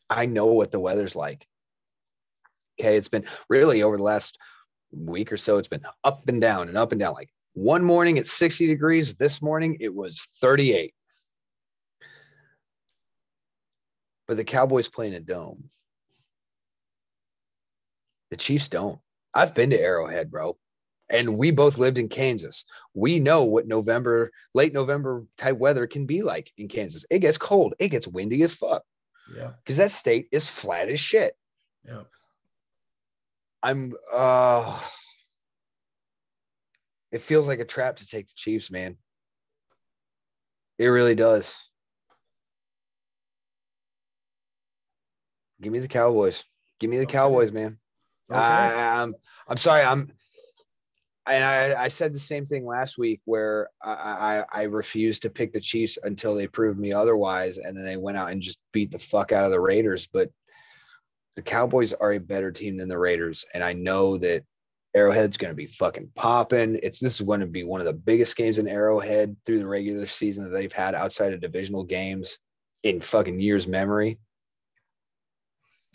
I 0.09 0.25
know 0.25 0.47
what 0.47 0.71
the 0.71 0.79
weather's 0.79 1.15
like. 1.15 1.47
Okay, 2.79 2.97
it's 2.97 3.07
been 3.07 3.25
really 3.49 3.83
over 3.83 3.97
the 3.97 4.03
last 4.03 4.37
week 4.91 5.31
or 5.31 5.37
so. 5.37 5.57
It's 5.57 5.67
been 5.67 5.85
up 6.03 6.27
and 6.27 6.41
down 6.41 6.67
and 6.67 6.77
up 6.77 6.91
and 6.91 6.99
down. 6.99 7.13
Like 7.13 7.29
one 7.53 7.83
morning 7.83 8.17
it's 8.17 8.33
60 8.33 8.67
degrees. 8.67 9.15
This 9.15 9.41
morning 9.41 9.77
it 9.79 9.93
was 9.93 10.27
38. 10.41 10.93
But 14.27 14.37
the 14.37 14.43
Cowboys 14.43 14.87
play 14.87 15.07
in 15.07 15.13
a 15.13 15.19
dome. 15.19 15.65
The 18.29 18.37
Chiefs 18.37 18.69
don't. 18.69 18.99
I've 19.33 19.53
been 19.53 19.71
to 19.71 19.79
Arrowhead, 19.79 20.31
bro 20.31 20.57
and 21.11 21.37
we 21.37 21.51
both 21.51 21.77
lived 21.77 21.97
in 21.97 22.07
Kansas. 22.07 22.65
We 22.93 23.19
know 23.19 23.43
what 23.43 23.67
November, 23.67 24.31
late 24.53 24.73
November 24.73 25.25
type 25.37 25.57
weather 25.57 25.85
can 25.85 26.05
be 26.05 26.23
like 26.23 26.51
in 26.57 26.67
Kansas. 26.67 27.05
It 27.09 27.19
gets 27.19 27.37
cold, 27.37 27.73
it 27.79 27.89
gets 27.89 28.07
windy 28.07 28.41
as 28.43 28.53
fuck 28.53 28.83
Yeah, 29.35 29.51
because 29.63 29.77
that 29.77 29.91
state 29.91 30.27
is 30.31 30.49
flat 30.49 30.89
as 30.89 30.99
shit. 30.99 31.35
yeah. 31.85 32.03
I'm, 33.63 33.93
uh, 34.11 34.79
it 37.11 37.21
feels 37.21 37.47
like 37.47 37.59
a 37.59 37.65
trap 37.65 37.97
to 37.97 38.07
take 38.07 38.27
the 38.27 38.33
Chiefs, 38.35 38.71
man. 38.71 38.97
It 40.77 40.87
really 40.87 41.15
does. 41.15 41.55
Give 45.61 45.71
me 45.71 45.79
the 45.79 45.87
Cowboys. 45.87 46.43
Give 46.79 46.89
me 46.89 46.97
the 46.97 47.03
Okay. 47.03 47.11
Cowboys, 47.11 47.51
man. 47.51 47.77
Okay. 48.31 48.39
I, 48.39 49.01
I'm 49.01 49.13
I'm 49.47 49.57
sorry. 49.57 49.83
I'm 49.83 50.11
and 51.27 51.43
I, 51.43 51.83
I 51.83 51.87
said 51.87 52.13
the 52.13 52.19
same 52.19 52.47
thing 52.47 52.65
last 52.65 52.97
week 52.97 53.21
where 53.25 53.69
I, 53.83 54.43
I 54.51 54.61
I 54.61 54.63
refused 54.63 55.21
to 55.21 55.29
pick 55.29 55.53
the 55.53 55.59
Chiefs 55.59 55.99
until 56.03 56.33
they 56.33 56.47
proved 56.47 56.79
me 56.79 56.93
otherwise, 56.93 57.57
and 57.57 57.77
then 57.77 57.83
they 57.85 57.97
went 57.97 58.17
out 58.17 58.31
and 58.31 58.41
just 58.41 58.59
beat 58.71 58.91
the 58.91 58.97
fuck 58.97 59.31
out 59.31 59.45
of 59.45 59.51
the 59.51 59.59
Raiders. 59.59 60.07
But 60.11 60.31
the 61.35 61.43
Cowboys 61.43 61.93
are 61.93 62.13
a 62.13 62.19
better 62.19 62.51
team 62.51 62.75
than 62.75 62.89
the 62.89 62.97
Raiders, 62.97 63.45
and 63.53 63.63
I 63.63 63.73
know 63.73 64.17
that 64.17 64.43
Arrowhead's 64.93 65.37
going 65.37 65.51
to 65.51 65.55
be 65.55 65.67
fucking 65.67 66.09
popping. 66.15 66.79
It's 66.83 66.99
this 66.99 67.19
is 67.19 67.25
going 67.25 67.39
to 67.39 67.47
be 67.47 67.63
one 67.63 67.79
of 67.79 67.85
the 67.85 67.93
biggest 67.93 68.35
games 68.35 68.59
in 68.59 68.67
Arrowhead 68.67 69.35
through 69.45 69.59
the 69.59 69.67
regular 69.67 70.05
season 70.05 70.43
that 70.43 70.49
they've 70.49 70.71
had 70.71 70.95
outside 70.95 71.33
of 71.33 71.41
divisional 71.41 71.83
games 71.83 72.37
in 72.83 72.99
fucking 72.99 73.39
years 73.39 73.67
memory. 73.67 74.19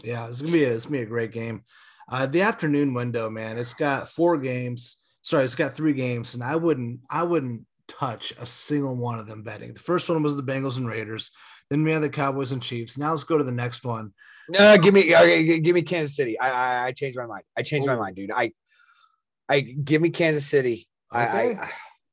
Yeah, 0.02 0.28
it's 0.28 0.40
gonna 0.40 0.52
be 0.52 0.64
a, 0.64 0.72
it's 0.72 0.84
gonna 0.84 0.98
be 0.98 1.02
a 1.02 1.06
great 1.06 1.32
game. 1.32 1.64
Uh, 2.10 2.26
the 2.26 2.42
afternoon 2.42 2.94
window, 2.94 3.28
man, 3.28 3.58
it's 3.58 3.74
got 3.74 4.08
four 4.08 4.36
games. 4.36 4.98
Sorry, 5.22 5.44
it's 5.44 5.54
got 5.54 5.74
three 5.74 5.94
games, 5.94 6.34
and 6.34 6.42
I 6.42 6.56
wouldn't 6.56 7.00
I 7.10 7.22
wouldn't 7.22 7.66
touch 7.88 8.32
a 8.38 8.46
single 8.46 8.96
one 8.96 9.18
of 9.18 9.26
them 9.26 9.42
betting. 9.42 9.72
The 9.72 9.80
first 9.80 10.08
one 10.08 10.22
was 10.22 10.36
the 10.36 10.42
Bengals 10.42 10.76
and 10.76 10.88
Raiders. 10.88 11.30
Then 11.70 11.82
we 11.82 11.90
had 11.90 12.02
the 12.02 12.08
Cowboys 12.08 12.52
and 12.52 12.62
Chiefs. 12.62 12.98
Now 12.98 13.10
let's 13.10 13.24
go 13.24 13.38
to 13.38 13.44
the 13.44 13.50
next 13.52 13.84
one. 13.84 14.12
No, 14.48 14.76
give 14.78 14.94
me, 14.94 15.08
give 15.58 15.74
me 15.74 15.82
Kansas 15.82 16.14
City. 16.14 16.38
I, 16.38 16.50
I, 16.50 16.86
I 16.86 16.92
changed 16.92 17.18
my 17.18 17.26
mind. 17.26 17.42
I 17.56 17.62
changed 17.62 17.88
my 17.88 17.96
mind, 17.96 18.14
dude. 18.14 18.30
I, 18.30 18.52
I 19.48 19.60
give 19.60 20.02
me 20.02 20.10
Kansas 20.10 20.46
City. 20.46 20.88
Okay. 21.14 21.56
I, 21.56 21.70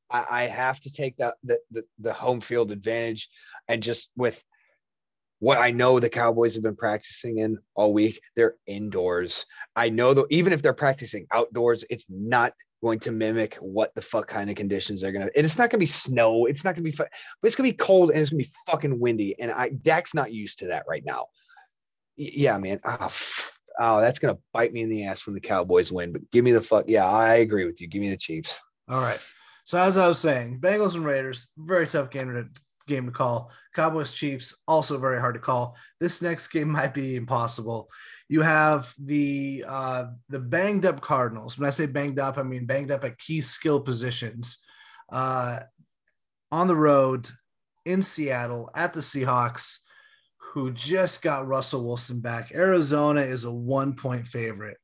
I, 0.09 0.25
I 0.29 0.43
have 0.43 0.79
to 0.81 0.93
take 0.93 1.17
the, 1.17 1.35
the, 1.43 1.59
the 1.71 1.83
the 1.99 2.13
home 2.13 2.41
field 2.41 2.71
advantage, 2.71 3.29
and 3.67 3.81
just 3.81 4.11
with 4.15 4.43
what 5.39 5.57
I 5.57 5.71
know 5.71 5.99
the 5.99 6.09
Cowboys 6.09 6.53
have 6.53 6.63
been 6.63 6.75
practicing 6.75 7.39
in 7.39 7.57
all 7.75 7.91
week, 7.91 8.21
they're 8.35 8.55
indoors. 8.65 9.45
I 9.75 9.89
know 9.89 10.13
that 10.13 10.25
even 10.29 10.53
if 10.53 10.61
they're 10.61 10.73
practicing 10.73 11.27
outdoors, 11.33 11.83
it's 11.89 12.05
not 12.09 12.53
going 12.81 12.99
to 12.99 13.11
mimic 13.11 13.55
what 13.55 13.93
the 13.95 14.01
fuck 14.01 14.27
kind 14.27 14.49
of 14.49 14.55
conditions 14.55 15.01
they're 15.01 15.11
gonna. 15.11 15.29
And 15.35 15.45
it's 15.45 15.57
not 15.57 15.69
gonna 15.69 15.79
be 15.79 15.85
snow. 15.85 16.45
It's 16.45 16.63
not 16.63 16.75
gonna 16.75 16.83
be, 16.83 16.91
fu- 16.91 17.03
but 17.03 17.47
it's 17.47 17.55
gonna 17.55 17.69
be 17.69 17.75
cold 17.75 18.11
and 18.11 18.19
it's 18.19 18.29
gonna 18.29 18.43
be 18.43 18.51
fucking 18.67 18.99
windy. 18.99 19.37
And 19.39 19.51
I 19.51 19.69
Dak's 19.69 20.13
not 20.13 20.31
used 20.31 20.59
to 20.59 20.67
that 20.67 20.85
right 20.87 21.03
now. 21.05 21.25
Y- 22.17 22.31
yeah, 22.35 22.57
man. 22.57 22.79
Oh, 22.85 23.11
oh, 23.79 24.01
that's 24.01 24.19
gonna 24.19 24.37
bite 24.51 24.73
me 24.73 24.81
in 24.81 24.89
the 24.89 25.05
ass 25.05 25.25
when 25.25 25.33
the 25.35 25.41
Cowboys 25.41 25.91
win. 25.91 26.11
But 26.11 26.29
give 26.31 26.43
me 26.43 26.51
the 26.51 26.61
fuck. 26.61 26.85
Yeah, 26.87 27.09
I 27.09 27.35
agree 27.35 27.65
with 27.65 27.81
you. 27.81 27.87
Give 27.87 28.01
me 28.01 28.09
the 28.09 28.17
Chiefs. 28.17 28.57
All 28.89 29.01
right. 29.01 29.19
So 29.65 29.79
as 29.79 29.97
I 29.97 30.07
was 30.07 30.19
saying, 30.19 30.59
Bengals 30.59 30.95
and 30.95 31.05
Raiders, 31.05 31.47
very 31.57 31.87
tough 31.87 32.09
game 32.09 32.33
to 32.33 32.47
game 32.87 33.05
to 33.05 33.11
call. 33.11 33.49
Cowboys 33.75 34.11
Chiefs 34.11 34.61
also 34.67 34.99
very 34.99 35.19
hard 35.19 35.35
to 35.35 35.39
call. 35.39 35.75
This 35.99 36.21
next 36.21 36.49
game 36.49 36.69
might 36.69 36.93
be 36.93 37.15
impossible. 37.15 37.89
You 38.27 38.41
have 38.41 38.93
the 38.99 39.63
uh, 39.67 40.05
the 40.29 40.39
banged 40.39 40.85
up 40.85 41.01
Cardinals. 41.01 41.57
When 41.57 41.67
I 41.67 41.71
say 41.71 41.85
banged 41.85 42.19
up, 42.19 42.37
I 42.37 42.43
mean 42.43 42.65
banged 42.65 42.91
up 42.91 43.03
at 43.03 43.17
key 43.19 43.41
skill 43.41 43.79
positions. 43.79 44.59
Uh, 45.11 45.59
on 46.51 46.67
the 46.67 46.75
road 46.75 47.29
in 47.85 48.03
Seattle 48.03 48.69
at 48.75 48.93
the 48.93 48.99
Seahawks, 48.99 49.79
who 50.53 50.71
just 50.71 51.23
got 51.23 51.47
Russell 51.47 51.83
Wilson 51.83 52.19
back. 52.19 52.51
Arizona 52.53 53.21
is 53.21 53.43
a 53.43 53.51
one 53.51 53.95
point 53.95 54.27
favorite. 54.27 54.77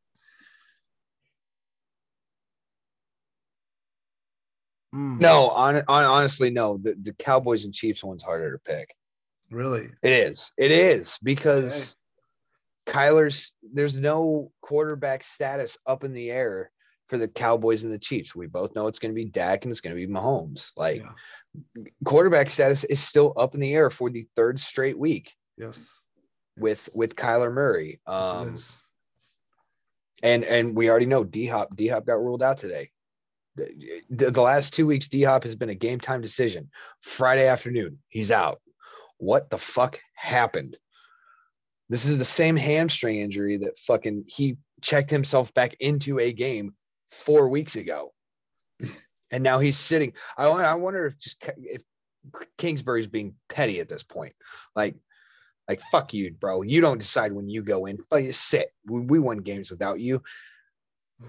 Mm. 4.95 5.20
No, 5.20 5.49
on, 5.49 5.76
on, 5.76 6.03
honestly, 6.03 6.49
no. 6.49 6.78
The, 6.78 6.95
the 6.99 7.13
Cowboys 7.13 7.65
and 7.65 7.74
Chiefs 7.74 8.03
one's 8.03 8.24
harder 8.24 8.51
to 8.51 8.57
pick. 8.57 8.95
Really? 9.51 9.89
It 10.01 10.11
is. 10.11 10.51
It 10.57 10.72
is 10.72 11.20
because 11.22 11.95
okay. 12.89 12.97
Kyler's 12.97 13.53
there's 13.72 13.95
no 13.95 14.51
quarterback 14.61 15.24
status 15.24 15.78
up 15.86 16.03
in 16.03 16.13
the 16.13 16.32
air 16.32 16.72
for 17.09 17.20
the 17.20 17.28
Cowboys 17.28 17.84
and 17.84 17.93
the 17.93 17.99
Chiefs. 17.99 18.34
We 18.34 18.47
both 18.47 18.74
know 18.74 18.88
it's 18.88 18.97
going 18.97 19.11
to 19.11 19.15
be 19.15 19.26
Dak 19.26 19.65
and 19.65 19.72
it's 19.72 19.82
going 19.82 19.95
to 19.95 20.07
be 20.07 20.11
Mahomes. 20.11 20.72
Like 20.76 21.03
yeah. 21.03 21.84
quarterback 22.05 22.49
status 22.49 22.86
is 22.86 22.99
still 22.99 23.36
up 23.38 23.53
in 23.53 23.59
the 23.59 23.76
air 23.76 23.91
for 23.91 24.09
the 24.09 24.28
third 24.36 24.59
straight 24.59 24.97
week. 24.97 25.32
Yes. 25.60 25.88
With 26.57 26.89
with 26.93 27.16
Kyler 27.16 27.51
Murray. 27.51 27.99
Um 28.07 28.53
yes, 28.53 28.76
and 30.24 30.43
and 30.43 30.76
we 30.76 30.89
already 30.89 31.05
know 31.05 31.24
D 31.24 31.45
Hop 31.45 31.76
D 31.76 31.88
Hop 31.88 32.05
got 32.05 32.20
ruled 32.20 32.41
out 32.41 32.57
today 32.57 32.89
the, 34.10 34.32
the 34.32 34.41
last 34.41 34.74
two 34.74 34.86
weeks, 34.86 35.10
D 35.10 35.24
Hop 35.24 35.43
has 35.43 35.55
been 35.55 35.70
a 35.70 35.76
game 35.76 35.99
time 35.99 36.22
decision. 36.22 36.70
Friday 37.01 37.47
afternoon, 37.47 37.99
he's 38.10 38.32
out. 38.32 38.62
What 39.18 39.49
the 39.49 39.57
fuck 39.57 39.99
happened? 40.16 40.78
This 41.89 42.05
is 42.05 42.18
the 42.18 42.26
same 42.26 42.55
hamstring 42.55 43.18
injury 43.18 43.57
that 43.57 43.78
fucking 43.78 44.26
he 44.28 44.57
checked 44.82 45.10
himself 45.10 45.53
back 45.53 45.76
into 45.80 46.20
a 46.20 46.32
game 46.32 46.76
four 47.12 47.49
weeks 47.49 47.76
ago, 47.76 48.14
and 49.32 49.43
now 49.43 49.60
he's 49.60 49.78
sitting. 49.78 50.14
I 50.38 50.45
I 50.47 50.74
wonder 50.76 51.05
if 51.05 51.18
just 51.18 51.43
if 51.57 51.82
Kingsbury's 52.57 53.07
being 53.07 53.36
petty 53.49 53.80
at 53.80 53.89
this 53.89 54.03
point, 54.03 54.34
like. 54.76 54.95
Like 55.70 55.82
fuck 55.91 56.13
you, 56.13 56.34
bro. 56.34 56.63
You 56.63 56.82
don't 56.82 56.97
decide 56.97 57.32
when 57.32 57.47
you 57.47 57.61
go 57.61 57.86
in. 57.86 57.99
You 58.11 58.34
Sit. 58.34 58.74
We, 58.86 58.99
we 59.01 59.20
won 59.20 59.38
games 59.38 59.72
without 59.72 59.99
you 59.99 60.22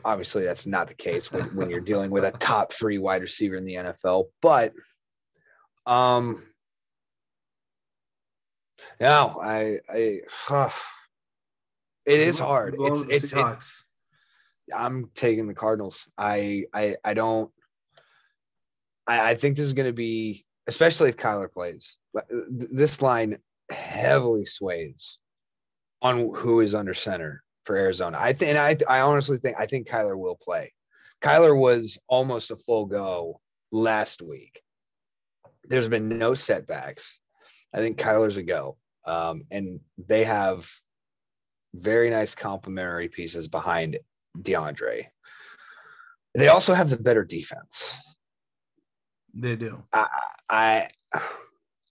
obviously 0.05 0.45
that's 0.45 0.67
not 0.67 0.89
the 0.89 0.95
case 0.95 1.33
when, 1.33 1.45
when 1.55 1.71
you're 1.71 1.81
dealing 1.81 2.11
with 2.11 2.25
a 2.25 2.31
top 2.33 2.73
three 2.73 2.99
wide 2.99 3.23
receiver 3.23 3.57
in 3.57 3.65
the 3.65 3.75
NFL. 3.75 4.27
But 4.41 4.73
um 5.87 6.43
no, 8.99 9.39
I 9.41 9.79
I 9.89 10.21
uh, 10.49 10.71
it 12.07 12.21
is 12.21 12.39
hard. 12.39 12.77
It's 12.79 13.25
it's, 13.25 13.33
it's 13.33 13.85
I'm 14.75 15.11
taking 15.15 15.47
the 15.47 15.55
Cardinals. 15.55 16.09
I 16.17 16.65
I 16.73 16.97
I 17.05 17.15
don't 17.15 17.51
I, 19.07 19.31
I 19.31 19.35
think 19.35 19.57
this 19.57 19.67
is 19.67 19.73
gonna 19.73 19.93
be 19.93 20.45
especially 20.67 21.09
if 21.09 21.17
Kyler 21.17 21.51
plays. 21.51 21.97
This 22.49 23.03
line 23.03 23.39
heavily 23.71 24.45
sways 24.45 25.19
on 26.03 26.33
who 26.35 26.61
is 26.61 26.75
under 26.75 26.95
center 26.95 27.43
for 27.65 27.77
Arizona. 27.77 28.19
I 28.21 28.33
think, 28.33 28.51
and 28.51 28.59
I, 28.59 28.77
I 28.89 29.01
honestly 29.01 29.39
think, 29.39 29.57
I 29.59 29.67
think 29.67 29.89
Kyler 29.89 30.17
will 30.19 30.39
play. 30.41 30.73
Kyler 31.23 31.57
was 31.57 31.99
almost 32.09 32.51
a 32.51 32.57
full 32.57 32.87
go 32.87 33.41
last 33.71 34.23
week. 34.23 34.63
There's 35.65 35.89
been 35.89 36.09
no 36.09 36.35
setbacks. 36.35 37.21
I 37.75 37.79
think 37.79 37.99
Kyler's 37.99 38.37
a 38.37 38.43
go. 38.43 38.77
Um, 39.05 39.43
and 39.51 39.81
they 39.99 40.25
have 40.25 40.69
very 41.75 42.11
nice 42.11 42.35
complementary 42.35 43.09
pieces 43.09 43.49
behind 43.49 43.99
DeAndre. 44.39 45.07
They 46.35 46.49
also 46.49 46.75
have 46.75 46.91
the 46.91 46.97
better 46.97 47.25
defense. 47.25 47.95
They 49.35 49.57
do. 49.57 49.83
I, 49.93 50.09
I, 50.49 50.89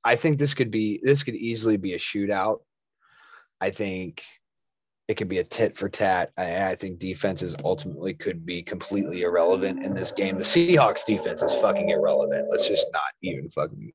I 0.10 0.16
think 0.16 0.39
this 0.39 0.55
could 0.55 0.72
be 0.72 0.99
this 1.03 1.22
could 1.22 1.36
easily 1.36 1.78
be 1.78 1.93
a 1.93 1.99
shootout. 1.99 2.62
I 3.62 3.70
think 3.70 4.24
it 5.07 5.18
could 5.18 5.30
be 5.30 5.38
a 5.38 5.43
tit 5.43 5.78
for 5.78 5.88
tat. 5.88 6.32
I, 6.36 6.72
I, 6.72 6.76
think 6.76 6.97
defenses 6.97 7.55
ultimately 7.64 8.16
could 8.16 8.43
be 8.43 8.64
completely 8.64 9.22
irrelevant 9.22 9.84
in 9.84 9.93
this 9.93 10.12
game. 10.12 10.39
The 10.39 10.43
Seahawks 10.43 11.05
defense 11.05 11.43
is 11.43 11.53
fucking 11.53 11.89
irrelevant. 11.89 12.47
Let's 12.49 12.68
just 12.68 12.88
not 12.91 13.12
even 13.22 13.51
fucking 13.51 13.91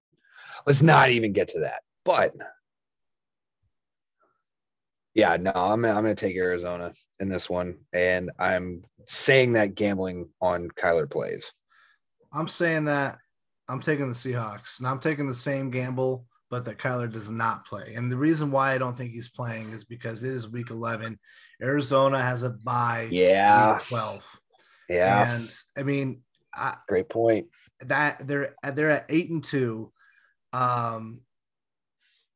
let's 0.66 0.82
not 0.82 1.10
even 1.10 1.32
get 1.32 1.48
to 1.48 1.58
that. 1.60 1.82
But 2.04 2.32
yeah, 5.14 5.36
no, 5.36 5.51
I'm 5.52 5.84
I'm 5.84 6.05
gonna 6.05 6.14
take 6.14 6.36
Arizona 6.36 6.93
in 7.18 7.28
this 7.28 7.51
one, 7.51 7.76
and 7.93 8.30
I'm 8.39 8.84
saying 9.05 9.55
that 9.55 9.74
gambling 9.74 10.28
on 10.40 10.68
Kyler 10.80 11.10
plays. 11.10 11.52
I'm 12.32 12.47
saying 12.47 12.84
that 12.84 13.18
I'm 13.69 13.81
taking 13.81 14.09
the 14.09 14.15
Seahawks, 14.15 14.78
and 14.78 14.86
I'm 14.86 15.01
taking 15.01 15.27
the 15.27 15.35
same 15.35 15.70
gamble 15.70 16.27
but 16.55 16.65
that 16.65 16.78
Kyler 16.78 17.11
does 17.12 17.28
not 17.28 17.66
play. 17.66 17.95
And 17.97 18.12
the 18.12 18.16
reason 18.16 18.53
why 18.53 18.74
I 18.74 18.78
don't 18.78 18.97
think 18.97 19.11
he's 19.11 19.28
playing 19.28 19.70
is 19.70 19.82
because 19.82 20.23
it 20.23 20.32
is 20.32 20.53
week 20.53 20.70
11. 20.70 21.19
Arizona 21.61 22.23
has 22.23 22.45
a 22.45 22.51
bye. 22.51 23.09
Yeah. 23.11 23.81
12. 23.89 24.24
Yeah. 24.89 25.35
And 25.35 25.53
I 25.77 25.82
mean, 25.82 26.23
I, 26.55 26.77
great 26.86 27.09
point. 27.09 27.49
That 27.81 28.27
they're 28.28 28.55
they're 28.73 28.91
at 28.91 29.07
eight 29.09 29.31
and 29.31 29.43
two. 29.43 29.93
Um, 30.53 31.23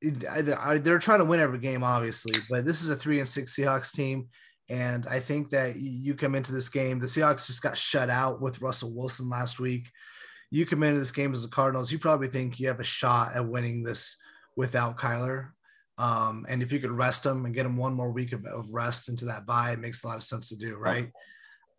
they're 0.02 0.98
trying 0.98 1.20
to 1.20 1.24
win 1.24 1.38
every 1.38 1.60
game, 1.60 1.84
obviously, 1.84 2.34
but 2.50 2.64
this 2.64 2.82
is 2.82 2.88
a 2.88 2.96
three 2.96 3.20
and 3.20 3.28
six 3.28 3.54
Seahawks 3.54 3.92
team. 3.92 4.30
And 4.68 5.06
I 5.06 5.20
think 5.20 5.50
that 5.50 5.76
you 5.76 6.16
come 6.16 6.34
into 6.34 6.52
this 6.52 6.68
game, 6.68 6.98
the 6.98 7.06
Seahawks 7.06 7.46
just 7.46 7.62
got 7.62 7.78
shut 7.78 8.10
out 8.10 8.42
with 8.42 8.60
Russell 8.60 8.92
Wilson 8.92 9.28
last 9.28 9.60
week 9.60 9.88
you 10.50 10.66
come 10.66 10.82
into 10.82 11.00
this 11.00 11.12
game 11.12 11.32
as 11.32 11.42
the 11.42 11.48
Cardinals, 11.48 11.92
you 11.92 11.98
probably 11.98 12.28
think 12.28 12.58
you 12.58 12.68
have 12.68 12.80
a 12.80 12.84
shot 12.84 13.34
at 13.34 13.46
winning 13.46 13.82
this 13.82 14.16
without 14.56 14.98
Kyler. 14.98 15.50
Um, 15.98 16.46
and 16.48 16.62
if 16.62 16.72
you 16.72 16.78
could 16.78 16.92
rest 16.92 17.26
him 17.26 17.44
and 17.44 17.54
get 17.54 17.66
him 17.66 17.76
one 17.76 17.92
more 17.92 18.10
week 18.10 18.32
of, 18.32 18.44
of 18.46 18.70
rest 18.70 19.08
into 19.08 19.24
that 19.26 19.46
bye, 19.46 19.72
it 19.72 19.80
makes 19.80 20.04
a 20.04 20.06
lot 20.06 20.16
of 20.16 20.22
sense 20.22 20.48
to 20.48 20.56
do, 20.56 20.76
right? 20.76 21.10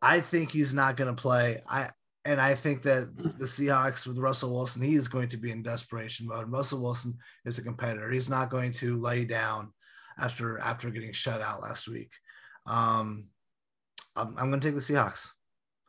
I 0.02 0.22
think 0.22 0.52
he's 0.52 0.74
not 0.74 0.98
going 0.98 1.14
to 1.14 1.22
play. 1.22 1.62
I 1.70 1.90
and 2.26 2.40
I 2.40 2.54
think 2.54 2.84
that 2.84 3.18
the 3.18 3.46
Seahawks 3.46 4.06
with 4.06 4.18
Russell 4.18 4.54
Wilson, 4.54 4.82
he 4.82 4.96
is 4.96 5.08
going 5.08 5.30
to 5.30 5.38
be 5.38 5.52
in 5.52 5.64
desperation 5.64 6.28
mode. 6.28 6.52
Russell 6.52 6.84
Wilson 6.84 7.18
is 7.46 7.58
a 7.58 7.64
competitor. 7.64 8.12
He's 8.12 8.30
not 8.30 8.50
going 8.50 8.74
to 8.74 9.00
lay 9.00 9.24
down 9.24 9.74
after 10.20 10.60
after 10.60 10.90
getting 10.90 11.14
shut 11.14 11.41
out 11.41 11.62
last 11.62 11.88
week. 11.88 12.12
Um, 12.66 13.28
I'm, 14.16 14.38
I'm 14.38 14.50
going 14.50 14.60
to 14.60 14.68
take 14.68 14.76
the 14.76 14.82
Seahawks. 14.82 15.30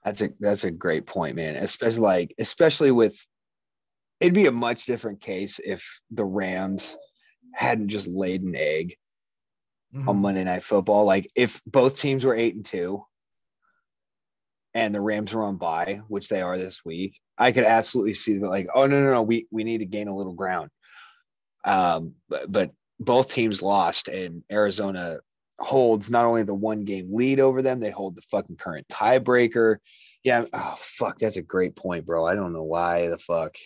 That's 0.05 0.22
a 0.22 0.31
that's 0.40 0.64
a 0.64 0.70
great 0.70 1.06
point, 1.06 1.36
man. 1.36 1.56
Especially 1.56 2.01
like 2.01 2.35
especially 2.39 2.90
with 2.90 3.18
it'd 4.20 4.35
be 4.35 4.47
a 4.47 4.52
much 4.52 4.86
different 4.86 5.20
case 5.20 5.60
if 5.64 6.01
the 6.10 6.24
Rams 6.24 6.97
hadn't 7.55 7.89
just 7.89 8.06
laid 8.06 8.43
an 8.43 8.55
egg 8.55 8.97
mm-hmm. 9.94 10.09
on 10.09 10.20
Monday 10.20 10.44
Night 10.44 10.62
Football. 10.62 11.05
Like 11.05 11.31
if 11.35 11.60
both 11.66 11.98
teams 11.98 12.24
were 12.24 12.35
eight 12.35 12.55
and 12.55 12.64
two, 12.64 13.05
and 14.74 14.94
the 14.94 15.01
Rams 15.01 15.35
were 15.35 15.44
on 15.44 15.56
bye, 15.56 16.01
which 16.09 16.28
they 16.28 16.43
are 16.43 16.56
this 16.56 16.85
week, 16.85 17.18
I 17.36 17.52
could 17.52 17.64
absolutely 17.64 18.14
see 18.14 18.39
that 18.39 18.48
like, 18.48 18.68
oh 18.74 18.86
no, 18.86 19.02
no, 19.02 19.12
no, 19.12 19.22
we 19.22 19.47
we 19.51 19.64
need 19.64 19.78
to 19.78 19.86
gain 19.86 20.09
a 20.09 20.16
little 20.16 20.35
ground. 20.35 20.70
Um, 21.64 22.14
but, 22.28 22.51
but 22.51 22.70
both 22.98 23.32
teams 23.32 23.62
lost, 23.62 24.09
and 24.09 24.43
Arizona 24.51 25.18
holds 25.61 26.11
not 26.11 26.24
only 26.24 26.43
the 26.43 26.55
one 26.55 26.85
game 26.85 27.09
lead 27.12 27.41
over 27.41 27.62
them, 27.62 27.81
they 27.81 27.91
hold 27.91 28.16
the 28.16 28.23
fucking 28.23 28.57
current 28.57 28.87
tiebreaker. 28.89 29.77
Yeah, 30.24 30.45
oh 30.53 30.74
fuck, 30.78 31.19
that's 31.19 31.37
a 31.37 31.43
great 31.43 31.77
point, 31.77 32.07
bro. 32.07 32.27
I 32.27 32.35
don't 32.35 32.53
know 32.53 32.62
why 32.62 33.09
the 33.09 33.19
fuck. 33.19 33.57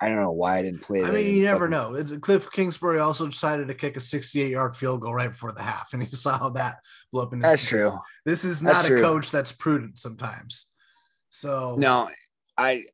I 0.00 0.08
don't 0.08 0.20
know 0.22 0.32
why 0.32 0.58
I 0.58 0.62
didn't 0.62 0.82
play. 0.82 1.02
I 1.02 1.10
mean, 1.10 1.36
you 1.36 1.42
never 1.42 1.68
know. 1.68 1.94
It's, 1.94 2.12
Cliff 2.20 2.50
Kingsbury 2.50 2.98
also 2.98 3.26
decided 3.26 3.68
to 3.68 3.74
kick 3.74 3.96
a 3.96 4.00
68 4.00 4.50
yard 4.50 4.76
field 4.76 5.00
goal 5.00 5.14
right 5.14 5.30
before 5.30 5.52
the 5.52 5.62
half, 5.62 5.92
and 5.92 6.02
he 6.02 6.10
saw 6.16 6.38
how 6.38 6.50
that 6.50 6.76
blew 7.12 7.22
up 7.22 7.32
in 7.32 7.40
his. 7.40 7.52
That's 7.52 7.62
face. 7.62 7.70
true. 7.70 7.98
This 8.24 8.44
is 8.44 8.62
not 8.62 8.74
that's 8.74 8.86
a 8.86 8.90
true. 8.90 9.02
coach 9.02 9.30
that's 9.30 9.52
prudent 9.52 9.98
sometimes. 9.98 10.68
So 11.30 11.76
no, 11.78 12.10
I 12.56 12.84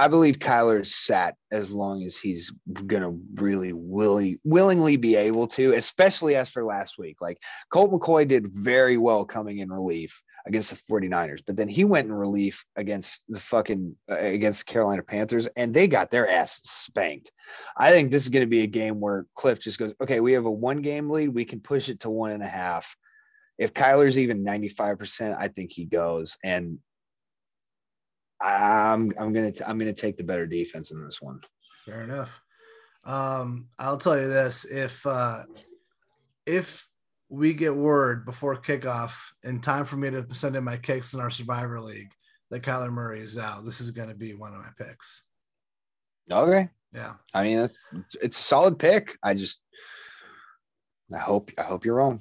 I 0.00 0.08
believe 0.08 0.38
Kyler's 0.38 0.94
sat 0.94 1.34
as 1.50 1.72
long 1.72 2.04
as 2.04 2.16
he's 2.16 2.50
gonna 2.86 3.10
really 3.34 3.74
willy, 3.74 4.40
willingly 4.44 4.96
be 4.96 5.14
able 5.14 5.46
to, 5.48 5.74
especially 5.74 6.36
as 6.36 6.48
for 6.48 6.64
last 6.64 6.96
week. 6.96 7.18
Like 7.20 7.36
Colt 7.70 7.92
McCoy 7.92 8.26
did 8.26 8.50
very 8.50 8.96
well 8.96 9.26
coming 9.26 9.58
in 9.58 9.70
relief 9.70 10.22
against 10.46 10.70
the 10.70 10.76
49ers, 10.90 11.42
but 11.46 11.54
then 11.54 11.68
he 11.68 11.84
went 11.84 12.06
in 12.06 12.14
relief 12.14 12.64
against 12.76 13.20
the 13.28 13.38
fucking 13.38 13.94
uh, 14.10 14.16
against 14.16 14.66
the 14.66 14.72
Carolina 14.72 15.02
Panthers 15.02 15.46
and 15.54 15.74
they 15.74 15.86
got 15.86 16.10
their 16.10 16.26
ass 16.26 16.62
spanked. 16.64 17.30
I 17.76 17.90
think 17.90 18.10
this 18.10 18.22
is 18.22 18.30
gonna 18.30 18.46
be 18.46 18.62
a 18.62 18.66
game 18.66 19.00
where 19.00 19.26
Cliff 19.36 19.60
just 19.60 19.78
goes, 19.78 19.94
okay, 20.00 20.20
we 20.20 20.32
have 20.32 20.46
a 20.46 20.50
one 20.50 20.80
game 20.80 21.10
lead, 21.10 21.28
we 21.28 21.44
can 21.44 21.60
push 21.60 21.90
it 21.90 22.00
to 22.00 22.10
one 22.10 22.30
and 22.30 22.42
a 22.42 22.48
half. 22.48 22.96
If 23.58 23.74
Kyler's 23.74 24.18
even 24.18 24.46
95%, 24.46 25.36
I 25.38 25.48
think 25.48 25.70
he 25.70 25.84
goes. 25.84 26.38
And 26.42 26.78
I'm 28.42 29.12
I'm 29.18 29.32
gonna 29.32 29.52
t- 29.52 29.64
I'm 29.66 29.78
gonna 29.78 29.92
take 29.92 30.16
the 30.16 30.24
better 30.24 30.46
defense 30.46 30.90
in 30.90 31.04
this 31.04 31.20
one. 31.20 31.40
Fair 31.84 32.02
enough. 32.02 32.40
Um, 33.04 33.68
I'll 33.78 33.98
tell 33.98 34.18
you 34.18 34.28
this: 34.28 34.64
if 34.64 35.06
uh, 35.06 35.42
if 36.46 36.88
we 37.28 37.54
get 37.54 37.74
word 37.74 38.26
before 38.26 38.56
kickoff 38.56 39.12
in 39.44 39.60
time 39.60 39.84
for 39.84 39.96
me 39.96 40.10
to 40.10 40.26
send 40.32 40.56
in 40.56 40.64
my 40.64 40.76
kicks 40.76 41.14
in 41.14 41.20
our 41.20 41.30
Survivor 41.30 41.80
League 41.80 42.12
that 42.50 42.62
Kyler 42.62 42.90
Murray 42.90 43.20
is 43.20 43.38
out, 43.38 43.64
this 43.64 43.80
is 43.80 43.92
going 43.92 44.08
to 44.08 44.16
be 44.16 44.34
one 44.34 44.52
of 44.52 44.58
my 44.58 44.70
picks. 44.76 45.26
Okay. 46.30 46.68
Yeah. 46.92 47.14
I 47.32 47.44
mean, 47.44 47.58
it's, 47.58 48.16
it's 48.20 48.38
a 48.38 48.42
solid 48.42 48.80
pick. 48.80 49.16
I 49.22 49.34
just, 49.34 49.60
I 51.14 51.18
hope, 51.18 51.52
I 51.56 51.62
hope 51.62 51.84
you're 51.84 51.94
wrong. 51.94 52.20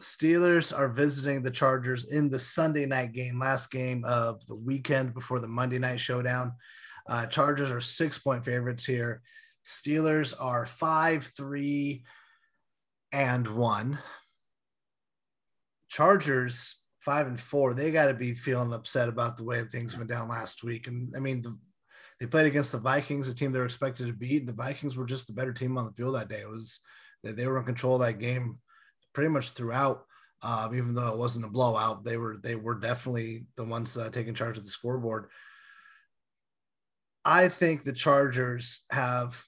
Steelers 0.00 0.76
are 0.76 0.88
visiting 0.88 1.42
the 1.42 1.50
Chargers 1.50 2.04
in 2.04 2.28
the 2.28 2.38
Sunday 2.38 2.86
night 2.86 3.12
game, 3.12 3.38
last 3.38 3.70
game 3.70 4.04
of 4.04 4.46
the 4.46 4.54
weekend 4.54 5.12
before 5.12 5.40
the 5.40 5.48
Monday 5.48 5.78
night 5.78 5.98
showdown. 5.98 6.52
Uh, 7.08 7.26
Chargers 7.26 7.70
are 7.70 7.80
six 7.80 8.18
point 8.18 8.44
favorites 8.44 8.86
here. 8.86 9.22
Steelers 9.66 10.34
are 10.38 10.66
five, 10.66 11.32
three, 11.36 12.04
and 13.12 13.48
one. 13.48 13.98
Chargers 15.88 16.82
five 17.00 17.26
and 17.26 17.40
four. 17.40 17.74
They 17.74 17.90
got 17.90 18.06
to 18.06 18.14
be 18.14 18.34
feeling 18.34 18.72
upset 18.72 19.08
about 19.08 19.36
the 19.36 19.44
way 19.44 19.62
things 19.64 19.96
went 19.96 20.10
down 20.10 20.28
last 20.28 20.62
week. 20.62 20.86
And 20.86 21.12
I 21.16 21.18
mean, 21.18 21.42
the, 21.42 21.56
they 22.20 22.26
played 22.26 22.46
against 22.46 22.72
the 22.72 22.78
Vikings, 22.78 23.28
a 23.28 23.34
team 23.34 23.50
they 23.50 23.58
were 23.58 23.64
expected 23.64 24.06
to 24.06 24.12
beat. 24.12 24.46
The 24.46 24.52
Vikings 24.52 24.96
were 24.96 25.06
just 25.06 25.26
the 25.26 25.32
better 25.32 25.52
team 25.52 25.78
on 25.78 25.86
the 25.86 25.92
field 25.92 26.14
that 26.14 26.28
day. 26.28 26.40
It 26.40 26.48
was 26.48 26.80
that 27.24 27.36
they 27.36 27.46
were 27.46 27.58
in 27.58 27.64
control 27.64 27.94
of 27.94 28.02
that 28.02 28.18
game 28.18 28.58
pretty 29.18 29.30
much 29.30 29.50
throughout. 29.50 30.04
Uh, 30.42 30.68
even 30.72 30.94
though 30.94 31.08
it 31.08 31.18
wasn't 31.18 31.44
a 31.44 31.48
blowout, 31.48 32.04
they 32.04 32.16
were 32.16 32.36
they 32.40 32.54
were 32.54 32.76
definitely 32.76 33.46
the 33.56 33.64
ones 33.64 33.98
uh, 33.98 34.08
taking 34.10 34.32
charge 34.32 34.56
of 34.56 34.62
the 34.62 34.70
scoreboard. 34.70 35.26
I 37.24 37.48
think 37.48 37.82
the 37.82 37.92
Chargers 37.92 38.84
have 38.92 39.44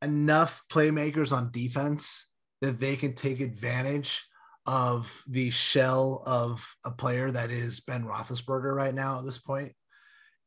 enough 0.00 0.62
playmakers 0.72 1.30
on 1.30 1.50
defense 1.52 2.30
that 2.62 2.80
they 2.80 2.96
can 2.96 3.14
take 3.14 3.40
advantage 3.40 4.24
of 4.64 5.22
the 5.28 5.50
shell 5.50 6.22
of 6.24 6.74
a 6.86 6.90
player 6.90 7.30
that 7.30 7.50
is 7.50 7.80
Ben 7.80 8.02
Roethlisberger 8.02 8.74
right 8.74 8.94
now 8.94 9.18
at 9.18 9.26
this 9.26 9.38
point. 9.38 9.72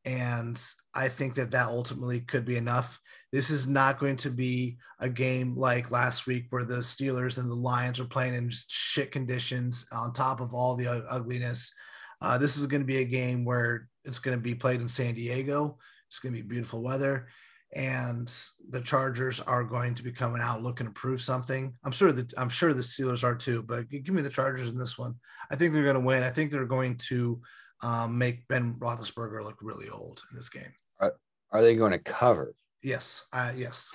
And 0.04 0.62
I 0.94 1.08
think 1.08 1.34
that 1.36 1.52
that 1.52 1.68
ultimately 1.68 2.20
could 2.20 2.44
be 2.44 2.56
enough. 2.56 3.00
This 3.30 3.50
is 3.50 3.66
not 3.66 3.98
going 3.98 4.16
to 4.16 4.30
be 4.30 4.76
a 4.98 5.08
game 5.08 5.56
like 5.56 5.90
last 5.90 6.26
week 6.26 6.46
where 6.50 6.64
the 6.64 6.78
Steelers 6.78 7.38
and 7.38 7.50
the 7.50 7.54
Lions 7.54 8.00
are 8.00 8.04
playing 8.04 8.34
in 8.34 8.50
just 8.50 8.70
shit 8.70 9.12
conditions 9.12 9.86
on 9.92 10.12
top 10.12 10.40
of 10.40 10.52
all 10.52 10.74
the 10.74 10.88
ugliness. 11.08 11.72
Uh, 12.20 12.36
this 12.36 12.56
is 12.56 12.66
going 12.66 12.82
to 12.82 12.86
be 12.86 12.98
a 12.98 13.04
game 13.04 13.44
where 13.44 13.88
it's 14.04 14.18
going 14.18 14.36
to 14.36 14.42
be 14.42 14.54
played 14.54 14.80
in 14.80 14.88
San 14.88 15.14
Diego. 15.14 15.78
It's 16.08 16.18
going 16.18 16.34
to 16.34 16.42
be 16.42 16.46
beautiful 16.46 16.82
weather, 16.82 17.28
and 17.74 18.32
the 18.70 18.80
Chargers 18.80 19.40
are 19.40 19.64
going 19.64 19.94
to 19.94 20.02
be 20.02 20.12
coming 20.12 20.42
out 20.42 20.62
looking 20.62 20.86
to 20.86 20.92
prove 20.92 21.22
something. 21.22 21.72
I'm 21.84 21.92
sure 21.92 22.12
that 22.12 22.32
I'm 22.36 22.50
sure 22.50 22.74
the 22.74 22.82
Steelers 22.82 23.24
are 23.24 23.34
too, 23.34 23.62
but 23.62 23.88
give 23.88 24.10
me 24.10 24.22
the 24.22 24.28
Chargers 24.28 24.70
in 24.70 24.78
this 24.78 24.98
one. 24.98 25.14
I 25.50 25.56
think 25.56 25.72
they're 25.72 25.84
going 25.84 25.94
to 25.94 26.00
win. 26.00 26.22
I 26.22 26.30
think 26.30 26.50
they're 26.50 26.66
going 26.66 26.96
to 27.08 27.40
um, 27.82 28.16
make 28.16 28.46
Ben 28.48 28.74
Roethlisberger 28.74 29.42
look 29.42 29.58
really 29.60 29.88
old 29.88 30.22
in 30.30 30.36
this 30.36 30.48
game. 30.48 30.72
Are, 31.00 31.14
are 31.50 31.62
they 31.62 31.74
going 31.74 31.92
to 31.92 31.98
cover? 31.98 32.54
Yes. 32.82 33.24
Uh, 33.32 33.52
yes. 33.56 33.90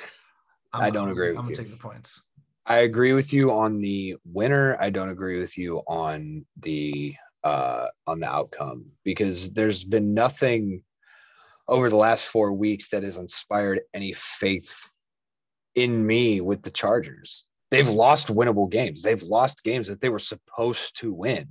I'm, 0.73 0.83
I 0.83 0.89
do 0.89 0.99
not 0.99 1.11
agree 1.11 1.29
I'm, 1.29 1.31
with 1.31 1.39
I'm 1.39 1.49
you. 1.49 1.55
gonna 1.55 1.67
take 1.67 1.73
the 1.73 1.81
points. 1.81 2.23
I 2.65 2.79
agree 2.79 3.13
with 3.13 3.31
you 3.31 3.51
on 3.51 3.79
the 3.79 4.17
winner. 4.25 4.77
I 4.79 4.89
don't 4.89 5.09
agree 5.09 5.39
with 5.39 5.57
you 5.57 5.79
on 5.87 6.45
the 6.59 7.15
uh 7.43 7.87
on 8.07 8.19
the 8.19 8.27
outcome 8.27 8.87
because 9.03 9.51
there's 9.51 9.85
been 9.85 10.13
nothing 10.13 10.83
over 11.67 11.89
the 11.89 11.95
last 11.95 12.27
four 12.27 12.53
weeks 12.53 12.89
that 12.89 13.03
has 13.03 13.17
inspired 13.17 13.81
any 13.93 14.13
faith 14.13 14.75
in 15.75 16.05
me 16.05 16.41
with 16.41 16.61
the 16.61 16.71
Chargers. 16.71 17.45
They've 17.71 17.87
lost 17.87 18.27
winnable 18.27 18.69
games. 18.69 19.01
They've 19.01 19.21
lost 19.23 19.63
games 19.63 19.87
that 19.87 20.01
they 20.01 20.09
were 20.09 20.19
supposed 20.19 20.97
to 20.99 21.13
win. 21.13 21.49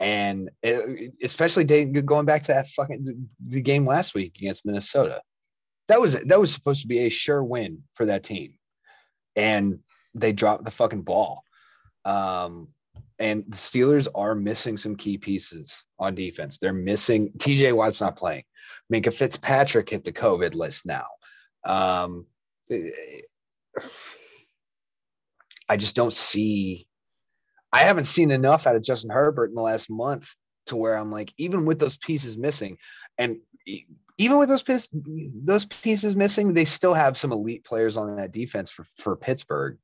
And 0.00 0.50
it, 0.62 1.12
especially 1.22 1.64
going 1.64 2.26
back 2.26 2.42
to 2.42 2.52
that 2.52 2.68
fucking 2.68 3.28
the 3.46 3.62
game 3.62 3.86
last 3.86 4.14
week 4.14 4.36
against 4.38 4.66
Minnesota 4.66 5.20
that 5.88 6.00
was 6.00 6.14
that 6.14 6.40
was 6.40 6.52
supposed 6.52 6.82
to 6.82 6.88
be 6.88 7.00
a 7.00 7.08
sure 7.08 7.42
win 7.44 7.82
for 7.94 8.06
that 8.06 8.24
team, 8.24 8.54
and 9.36 9.78
they 10.14 10.32
dropped 10.32 10.64
the 10.64 10.70
fucking 10.70 11.02
ball. 11.02 11.42
Um, 12.04 12.68
and 13.18 13.44
the 13.48 13.56
Steelers 13.56 14.08
are 14.14 14.34
missing 14.34 14.76
some 14.76 14.96
key 14.96 15.18
pieces 15.18 15.84
on 15.98 16.14
defense. 16.14 16.58
They're 16.58 16.72
missing 16.72 17.30
TJ 17.38 17.74
Watt's 17.74 18.00
not 18.00 18.16
playing. 18.16 18.44
Minkah 18.92 19.14
Fitzpatrick 19.14 19.90
hit 19.90 20.04
the 20.04 20.12
COVID 20.12 20.54
list 20.54 20.86
now. 20.86 21.06
Um, 21.64 22.26
I 25.68 25.76
just 25.76 25.96
don't 25.96 26.12
see. 26.12 26.86
I 27.74 27.78
haven't 27.80 28.04
seen 28.04 28.30
enough 28.30 28.68
out 28.68 28.76
of 28.76 28.84
Justin 28.84 29.10
Herbert 29.10 29.48
in 29.48 29.56
the 29.56 29.60
last 29.60 29.90
month 29.90 30.32
to 30.66 30.76
where 30.76 30.96
I'm 30.96 31.10
like, 31.10 31.34
even 31.38 31.66
with 31.66 31.80
those 31.80 31.96
pieces 31.96 32.38
missing, 32.38 32.78
and 33.18 33.38
even 34.16 34.38
with 34.38 34.48
those 34.48 34.62
pieces, 34.62 34.88
those 34.92 35.66
pieces 35.66 36.14
missing, 36.14 36.54
they 36.54 36.66
still 36.66 36.94
have 36.94 37.16
some 37.16 37.32
elite 37.32 37.64
players 37.64 37.96
on 37.96 38.14
that 38.14 38.30
defense 38.30 38.70
for, 38.70 38.84
for 38.98 39.16
Pittsburgh. 39.16 39.76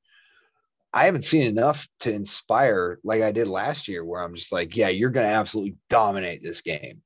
I 0.93 1.05
haven't 1.05 1.25
seen 1.25 1.43
enough 1.43 1.89
to 2.01 2.12
inspire 2.12 3.01
like 3.03 3.23
I 3.23 3.33
did 3.33 3.49
last 3.49 3.89
year, 3.89 4.05
where 4.05 4.23
I'm 4.23 4.37
just 4.37 4.53
like, 4.53 4.77
yeah, 4.77 4.89
you're 4.89 5.11
going 5.11 5.27
to 5.27 5.35
absolutely 5.35 5.75
dominate 5.89 6.45
this 6.45 6.61
game. 6.61 7.03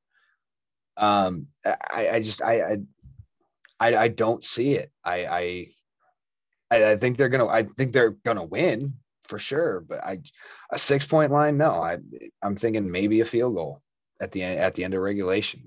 Um, 0.98 1.46
I, 1.64 2.08
I 2.10 2.20
just, 2.20 2.42
I, 2.42 2.76
I, 3.80 3.96
I, 3.96 4.08
don't 4.08 4.44
see 4.44 4.74
it. 4.74 4.92
I, 5.02 5.66
I, 6.70 6.76
I 6.76 6.96
think 6.96 7.16
they're 7.16 7.28
gonna. 7.30 7.46
I 7.46 7.64
think 7.64 7.92
they're 7.92 8.16
gonna 8.24 8.44
win 8.44 8.94
for 9.24 9.38
sure. 9.38 9.80
But 9.80 10.04
I, 10.04 10.20
a 10.70 10.78
six 10.78 11.06
point 11.06 11.32
line, 11.32 11.56
no. 11.56 11.72
I, 11.72 11.98
I'm 12.42 12.56
thinking 12.56 12.90
maybe 12.90 13.20
a 13.20 13.24
field 13.24 13.54
goal 13.54 13.82
at 14.20 14.32
the 14.32 14.42
end 14.42 14.60
at 14.60 14.74
the 14.74 14.84
end 14.84 14.94
of 14.94 15.00
regulation. 15.00 15.62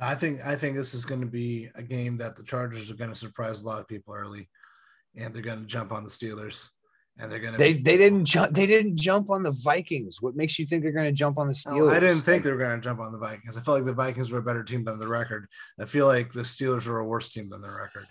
I 0.00 0.14
think 0.14 0.44
I 0.44 0.56
think 0.56 0.76
this 0.76 0.94
is 0.94 1.04
going 1.04 1.20
to 1.20 1.26
be 1.26 1.70
a 1.74 1.82
game 1.82 2.16
that 2.18 2.36
the 2.36 2.42
Chargers 2.42 2.90
are 2.90 2.96
going 2.96 3.10
to 3.10 3.16
surprise 3.16 3.62
a 3.62 3.66
lot 3.66 3.80
of 3.80 3.88
people 3.88 4.14
early, 4.14 4.48
and 5.16 5.32
they're 5.32 5.42
going 5.42 5.60
to 5.60 5.66
jump 5.66 5.92
on 5.92 6.02
the 6.02 6.10
Steelers, 6.10 6.68
and 7.18 7.30
they're 7.30 7.38
going 7.38 7.52
to. 7.52 7.58
They 7.58 7.74
be- 7.74 7.82
they 7.82 7.96
didn't 7.96 8.24
jump. 8.24 8.52
They 8.52 8.66
didn't 8.66 8.96
jump 8.96 9.30
on 9.30 9.42
the 9.42 9.52
Vikings. 9.62 10.20
What 10.20 10.34
makes 10.34 10.58
you 10.58 10.66
think 10.66 10.82
they're 10.82 10.92
going 10.92 11.06
to 11.06 11.12
jump 11.12 11.38
on 11.38 11.46
the 11.46 11.54
Steelers? 11.54 11.86
No, 11.86 11.88
I 11.90 12.00
didn't 12.00 12.22
think 12.22 12.42
they 12.42 12.50
were 12.50 12.58
going 12.58 12.80
to 12.80 12.84
jump 12.84 12.98
on 13.00 13.12
the 13.12 13.18
Vikings. 13.18 13.56
I 13.56 13.60
felt 13.60 13.78
like 13.78 13.86
the 13.86 13.92
Vikings 13.92 14.32
were 14.32 14.40
a 14.40 14.42
better 14.42 14.64
team 14.64 14.84
than 14.84 14.98
the 14.98 15.06
record. 15.06 15.46
I 15.78 15.84
feel 15.84 16.06
like 16.06 16.32
the 16.32 16.40
Steelers 16.40 16.86
were 16.86 16.98
a 16.98 17.06
worse 17.06 17.28
team 17.28 17.48
than 17.48 17.60
the 17.60 17.70
record. 17.70 18.06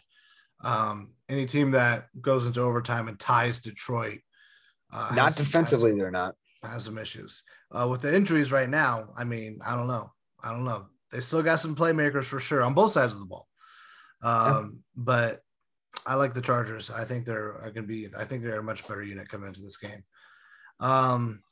Um, 0.63 1.09
any 1.33 1.45
team 1.45 1.71
that 1.71 2.07
goes 2.21 2.47
into 2.47 2.61
overtime 2.61 3.07
and 3.07 3.19
ties 3.19 3.59
Detroit, 3.59 4.19
uh, 4.91 5.11
not 5.15 5.29
has, 5.29 5.35
defensively, 5.35 5.91
has, 5.91 5.99
they're 5.99 6.11
not 6.11 6.35
has 6.63 6.85
some 6.85 6.97
issues 6.97 7.43
uh, 7.71 7.87
with 7.89 8.01
the 8.01 8.15
injuries 8.15 8.51
right 8.51 8.69
now. 8.69 9.09
I 9.17 9.23
mean, 9.23 9.59
I 9.65 9.75
don't 9.75 9.87
know. 9.87 10.11
I 10.43 10.51
don't 10.51 10.65
know 10.65 10.87
they 11.13 11.19
still 11.19 11.43
got 11.43 11.59
some 11.59 11.75
playmakers 11.75 12.25
for 12.25 12.39
sure 12.39 12.63
on 12.63 12.73
both 12.73 12.91
sides 12.91 13.13
of 13.13 13.19
the 13.19 13.25
ball. 13.25 13.47
Um, 14.23 14.43
yeah. 14.43 14.61
But 14.95 15.39
I 16.07 16.15
like 16.15 16.33
the 16.33 16.41
Chargers. 16.41 16.89
I 16.89 17.05
think 17.05 17.25
they're 17.25 17.53
going 17.61 17.75
to 17.75 17.81
be. 17.83 18.07
I 18.17 18.25
think 18.25 18.43
they're 18.43 18.59
a 18.59 18.63
much 18.63 18.85
better 18.87 19.03
unit 19.03 19.29
coming 19.29 19.47
into 19.47 19.61
this 19.61 19.77
game. 19.77 20.03
Um, 20.79 21.43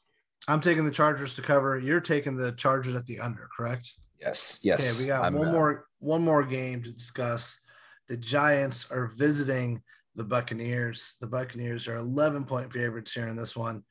I'm 0.47 0.61
taking 0.61 0.83
the 0.83 0.91
Chargers 0.91 1.35
to 1.35 1.43
cover. 1.43 1.77
You're 1.77 2.01
taking 2.01 2.35
the 2.35 2.53
Chargers 2.53 2.95
at 2.95 3.05
the 3.05 3.19
under, 3.19 3.47
correct? 3.55 3.93
Yes. 4.19 4.59
Yes. 4.63 4.81
Okay, 4.81 5.03
we 5.03 5.07
got 5.07 5.23
I'm, 5.23 5.35
one 5.35 5.49
uh, 5.49 5.51
more 5.51 5.85
one 5.99 6.23
more 6.23 6.43
game 6.43 6.81
to 6.81 6.91
discuss. 6.91 7.59
The 8.07 8.17
Giants 8.17 8.91
are 8.91 9.07
visiting 9.07 9.81
the 10.15 10.23
Buccaneers. 10.23 11.15
The 11.21 11.27
Buccaneers 11.27 11.87
are 11.87 11.97
11 11.97 12.45
point 12.45 12.71
favorites 12.73 13.13
here 13.13 13.27
in 13.27 13.35
this 13.35 13.55
one 13.55 13.83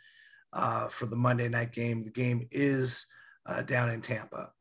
uh, 0.52 0.88
for 0.88 1.06
the 1.06 1.16
Monday 1.16 1.48
night 1.48 1.72
game. 1.72 2.04
The 2.04 2.10
game 2.10 2.48
is 2.50 3.06
uh, 3.46 3.62
down 3.62 3.90
in 3.90 4.00
Tampa. 4.02 4.52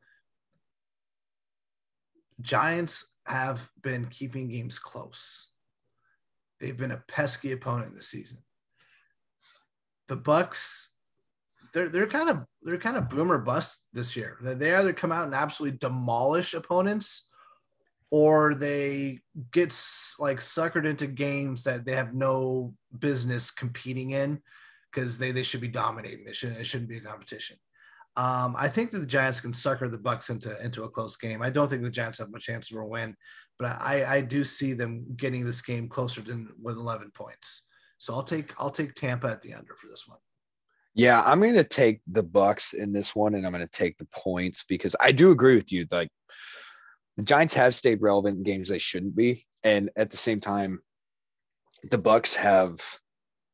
Giants 2.40 3.14
have 3.26 3.68
been 3.82 4.06
keeping 4.06 4.48
games 4.48 4.78
close. 4.78 5.48
They've 6.60 6.76
been 6.76 6.90
a 6.90 7.02
pesky 7.08 7.52
opponent 7.52 7.94
this 7.94 8.08
season. 8.08 8.38
The 10.08 10.16
Bucks, 10.16 10.94
they're 11.72 11.88
they're 11.88 12.06
kind 12.06 12.28
of 12.28 12.44
they're 12.62 12.78
kind 12.78 12.96
of 12.96 13.08
boomer 13.08 13.38
bust 13.38 13.84
this 13.92 14.16
year. 14.16 14.36
They 14.42 14.54
they 14.54 14.74
either 14.74 14.92
come 14.92 15.12
out 15.12 15.24
and 15.24 15.34
absolutely 15.34 15.78
demolish 15.78 16.52
opponents, 16.54 17.29
or 18.10 18.54
they 18.54 19.18
get 19.52 19.68
like 20.18 20.38
suckered 20.40 20.86
into 20.86 21.06
games 21.06 21.62
that 21.64 21.84
they 21.84 21.94
have 21.94 22.14
no 22.14 22.74
business 22.98 23.50
competing 23.50 24.10
in 24.10 24.40
because 24.92 25.18
they 25.18 25.30
they 25.30 25.42
should 25.42 25.60
be 25.60 25.68
dominating. 25.68 26.24
They 26.24 26.32
shouldn't 26.32 26.60
it 26.60 26.66
shouldn't 26.66 26.90
be 26.90 26.98
a 26.98 27.02
competition. 27.02 27.56
Um, 28.16 28.56
I 28.58 28.68
think 28.68 28.90
that 28.90 28.98
the 28.98 29.06
Giants 29.06 29.40
can 29.40 29.54
sucker 29.54 29.88
the 29.88 29.96
Bucks 29.96 30.30
into 30.30 30.62
into 30.64 30.84
a 30.84 30.88
close 30.88 31.16
game. 31.16 31.42
I 31.42 31.50
don't 31.50 31.68
think 31.68 31.82
the 31.82 31.90
Giants 31.90 32.18
have 32.18 32.30
much 32.30 32.44
chance 32.44 32.70
of 32.70 32.78
a 32.78 32.84
win, 32.84 33.16
but 33.58 33.66
I 33.80 34.04
I 34.16 34.20
do 34.20 34.42
see 34.42 34.72
them 34.72 35.06
getting 35.16 35.44
this 35.44 35.62
game 35.62 35.88
closer 35.88 36.20
than 36.20 36.48
with 36.60 36.76
11 36.76 37.12
points. 37.12 37.66
So 37.98 38.14
I'll 38.14 38.24
take 38.24 38.52
I'll 38.58 38.70
take 38.70 38.94
Tampa 38.94 39.28
at 39.28 39.42
the 39.42 39.54
under 39.54 39.76
for 39.76 39.86
this 39.86 40.04
one. 40.08 40.18
Yeah, 40.94 41.22
I'm 41.22 41.38
going 41.38 41.54
to 41.54 41.62
take 41.62 42.00
the 42.08 42.22
Bucks 42.22 42.72
in 42.72 42.92
this 42.92 43.14
one, 43.14 43.34
and 43.34 43.46
I'm 43.46 43.52
going 43.52 43.64
to 43.64 43.70
take 43.70 43.96
the 43.98 44.08
points 44.12 44.64
because 44.68 44.96
I 44.98 45.12
do 45.12 45.30
agree 45.30 45.54
with 45.54 45.70
you. 45.70 45.86
Like 45.90 46.08
the 47.16 47.22
Giants 47.24 47.54
have 47.54 47.74
stayed 47.74 48.00
relevant 48.02 48.38
in 48.38 48.42
games 48.42 48.68
they 48.68 48.78
shouldn't 48.78 49.16
be, 49.16 49.44
and 49.62 49.90
at 49.96 50.10
the 50.10 50.16
same 50.16 50.40
time, 50.40 50.80
the 51.90 51.98
Bucks 51.98 52.34
have 52.34 52.80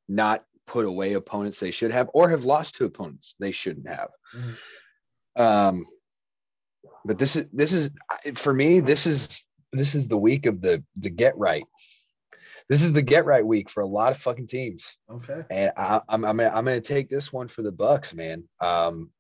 not 0.08 0.44
put 0.66 0.84
away 0.84 1.12
opponents 1.14 1.60
they 1.60 1.70
should 1.70 1.92
have, 1.92 2.10
or 2.12 2.28
have 2.28 2.44
lost 2.44 2.74
to 2.76 2.84
opponents 2.84 3.36
they 3.38 3.52
shouldn't 3.52 3.88
have. 3.88 4.08
Mhm. 4.34 4.56
Um, 5.40 5.86
but 7.04 7.18
this 7.18 7.36
is 7.36 7.46
this 7.52 7.72
is 7.72 7.90
for 8.36 8.52
me. 8.52 8.80
This 8.80 9.06
is 9.06 9.40
this 9.72 9.94
is 9.94 10.08
the 10.08 10.16
week 10.18 10.46
of 10.46 10.60
the 10.60 10.82
the 10.96 11.10
get 11.10 11.36
right. 11.38 11.64
This 12.68 12.82
is 12.82 12.92
the 12.92 13.02
get 13.02 13.24
right 13.26 13.46
week 13.46 13.70
for 13.70 13.82
a 13.82 13.86
lot 13.86 14.10
of 14.10 14.18
fucking 14.18 14.48
teams 14.48 14.96
Okay. 15.08 15.42
and 15.50 15.70
I, 15.76 16.00
I'm 16.08 16.24
I'm 16.24 16.36
gonna, 16.38 16.48
I'm 16.48 16.64
gonna 16.64 16.80
take 16.80 17.08
this 17.08 17.32
one 17.32 17.46
for 17.46 17.62
the 17.62 17.70
Bucks, 17.70 18.12
man. 18.12 18.42
Um, 18.60 19.12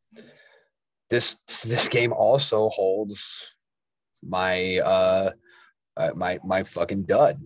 this 1.10 1.36
this 1.64 1.88
game 1.88 2.12
also 2.12 2.68
holds 2.70 3.46
my 4.22 4.78
uh, 4.78 5.30
uh 5.96 6.10
my 6.14 6.38
my 6.44 6.62
fucking 6.62 7.04
dud, 7.04 7.42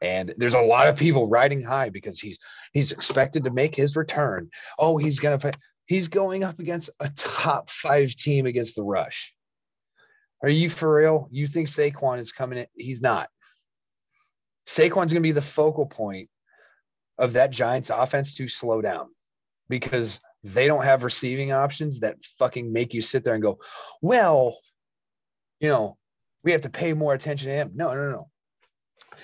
and 0.00 0.34
there's 0.36 0.54
a 0.54 0.60
lot 0.60 0.88
of 0.88 0.96
people 0.96 1.28
riding 1.28 1.62
high 1.62 1.88
because 1.88 2.18
he's 2.18 2.38
he's 2.72 2.92
expected 2.92 3.44
to 3.44 3.50
make 3.50 3.74
his 3.74 3.96
return. 3.96 4.48
Oh, 4.78 4.96
he's 4.96 5.18
gonna 5.18 5.38
he's 5.86 6.08
going 6.08 6.44
up 6.44 6.58
against 6.58 6.90
a 7.00 7.08
top 7.16 7.70
five 7.70 8.14
team 8.14 8.46
against 8.46 8.76
the 8.76 8.82
rush. 8.82 9.34
Are 10.42 10.48
you 10.48 10.68
for 10.68 10.94
real? 10.94 11.28
You 11.30 11.46
think 11.46 11.68
Saquon 11.68 12.18
is 12.18 12.32
coming 12.32 12.58
in? 12.58 12.66
He's 12.74 13.02
not. 13.02 13.28
Saquon's 14.66 15.12
gonna 15.12 15.20
be 15.20 15.32
the 15.32 15.42
focal 15.42 15.86
point 15.86 16.28
of 17.18 17.32
that 17.32 17.50
Giants 17.50 17.90
offense 17.90 18.34
to 18.34 18.48
slow 18.48 18.82
down 18.82 19.08
because 19.68 20.20
they 20.44 20.66
don't 20.66 20.84
have 20.84 21.02
receiving 21.02 21.52
options 21.52 22.00
that 22.00 22.16
fucking 22.38 22.72
make 22.72 22.94
you 22.94 23.02
sit 23.02 23.24
there 23.24 23.34
and 23.34 23.42
go, 23.42 23.58
well, 24.02 24.58
you 25.60 25.68
know, 25.68 25.96
we 26.44 26.52
have 26.52 26.62
to 26.62 26.70
pay 26.70 26.92
more 26.92 27.14
attention 27.14 27.48
to 27.48 27.54
him. 27.54 27.70
No, 27.74 27.94
no, 27.94 28.10
no. 28.10 28.30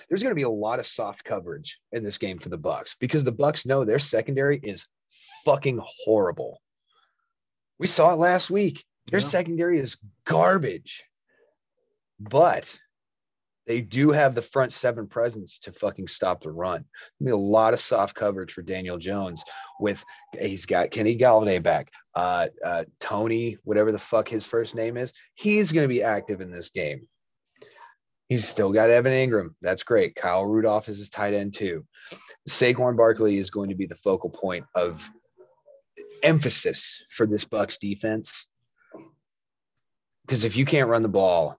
There's 0.08 0.22
going 0.22 0.30
to 0.30 0.36
be 0.36 0.42
a 0.42 0.48
lot 0.50 0.78
of 0.78 0.86
soft 0.86 1.24
coverage 1.24 1.78
in 1.92 2.02
this 2.02 2.18
game 2.18 2.38
for 2.38 2.48
the 2.48 2.58
Bucks 2.58 2.96
because 2.98 3.24
the 3.24 3.32
Bucks 3.32 3.66
know 3.66 3.84
their 3.84 3.98
secondary 3.98 4.58
is 4.58 4.86
fucking 5.44 5.80
horrible. 5.82 6.60
We 7.78 7.86
saw 7.86 8.12
it 8.12 8.18
last 8.18 8.50
week. 8.50 8.84
Their 9.10 9.20
Yeah. 9.20 9.26
secondary 9.26 9.80
is 9.80 9.98
garbage. 10.24 11.04
But 12.18 12.78
they 13.66 13.80
do 13.80 14.10
have 14.10 14.34
the 14.34 14.42
front 14.42 14.72
seven 14.72 15.06
presence 15.06 15.58
to 15.60 15.72
fucking 15.72 16.08
stop 16.08 16.42
the 16.42 16.50
run. 16.50 16.84
There'll 17.20 17.38
be 17.38 17.42
a 17.42 17.48
lot 17.48 17.74
of 17.74 17.80
soft 17.80 18.14
coverage 18.14 18.52
for 18.52 18.62
Daniel 18.62 18.98
Jones 18.98 19.42
with 19.78 20.04
he's 20.38 20.66
got 20.66 20.90
Kenny 20.90 21.16
Golladay 21.16 21.62
back. 21.62 21.90
Uh, 22.14 22.48
uh, 22.64 22.84
Tony, 23.00 23.56
whatever 23.64 23.92
the 23.92 23.98
fuck 23.98 24.28
his 24.28 24.44
first 24.44 24.74
name 24.74 24.96
is, 24.96 25.12
he's 25.34 25.72
going 25.72 25.84
to 25.84 25.94
be 25.94 26.02
active 26.02 26.40
in 26.40 26.50
this 26.50 26.70
game. 26.70 27.08
He's 28.28 28.48
still 28.48 28.72
got 28.72 28.90
Evan 28.90 29.12
Engram. 29.12 29.50
That's 29.60 29.82
great. 29.82 30.16
Kyle 30.16 30.44
Rudolph 30.44 30.88
is 30.88 30.98
his 30.98 31.10
tight 31.10 31.34
end 31.34 31.54
too. 31.54 31.84
Saquon 32.48 32.96
Barkley 32.96 33.36
is 33.36 33.50
going 33.50 33.68
to 33.68 33.74
be 33.74 33.86
the 33.86 33.94
focal 33.94 34.30
point 34.30 34.64
of 34.74 35.08
emphasis 36.22 37.04
for 37.10 37.26
this 37.26 37.44
Bucks 37.44 37.78
defense. 37.78 38.46
Because 40.26 40.44
if 40.44 40.56
you 40.56 40.64
can't 40.64 40.88
run 40.88 41.02
the 41.02 41.08
ball, 41.08 41.58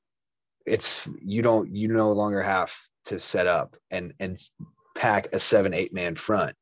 it's 0.65 1.09
you 1.23 1.41
don't 1.41 1.73
you 1.73 1.87
no 1.87 2.11
longer 2.11 2.41
have 2.41 2.73
to 3.05 3.19
set 3.19 3.47
up 3.47 3.75
and 3.91 4.13
and 4.19 4.37
pack 4.95 5.33
a 5.33 5.39
seven 5.39 5.73
eight 5.73 5.93
man 5.93 6.15
front. 6.15 6.55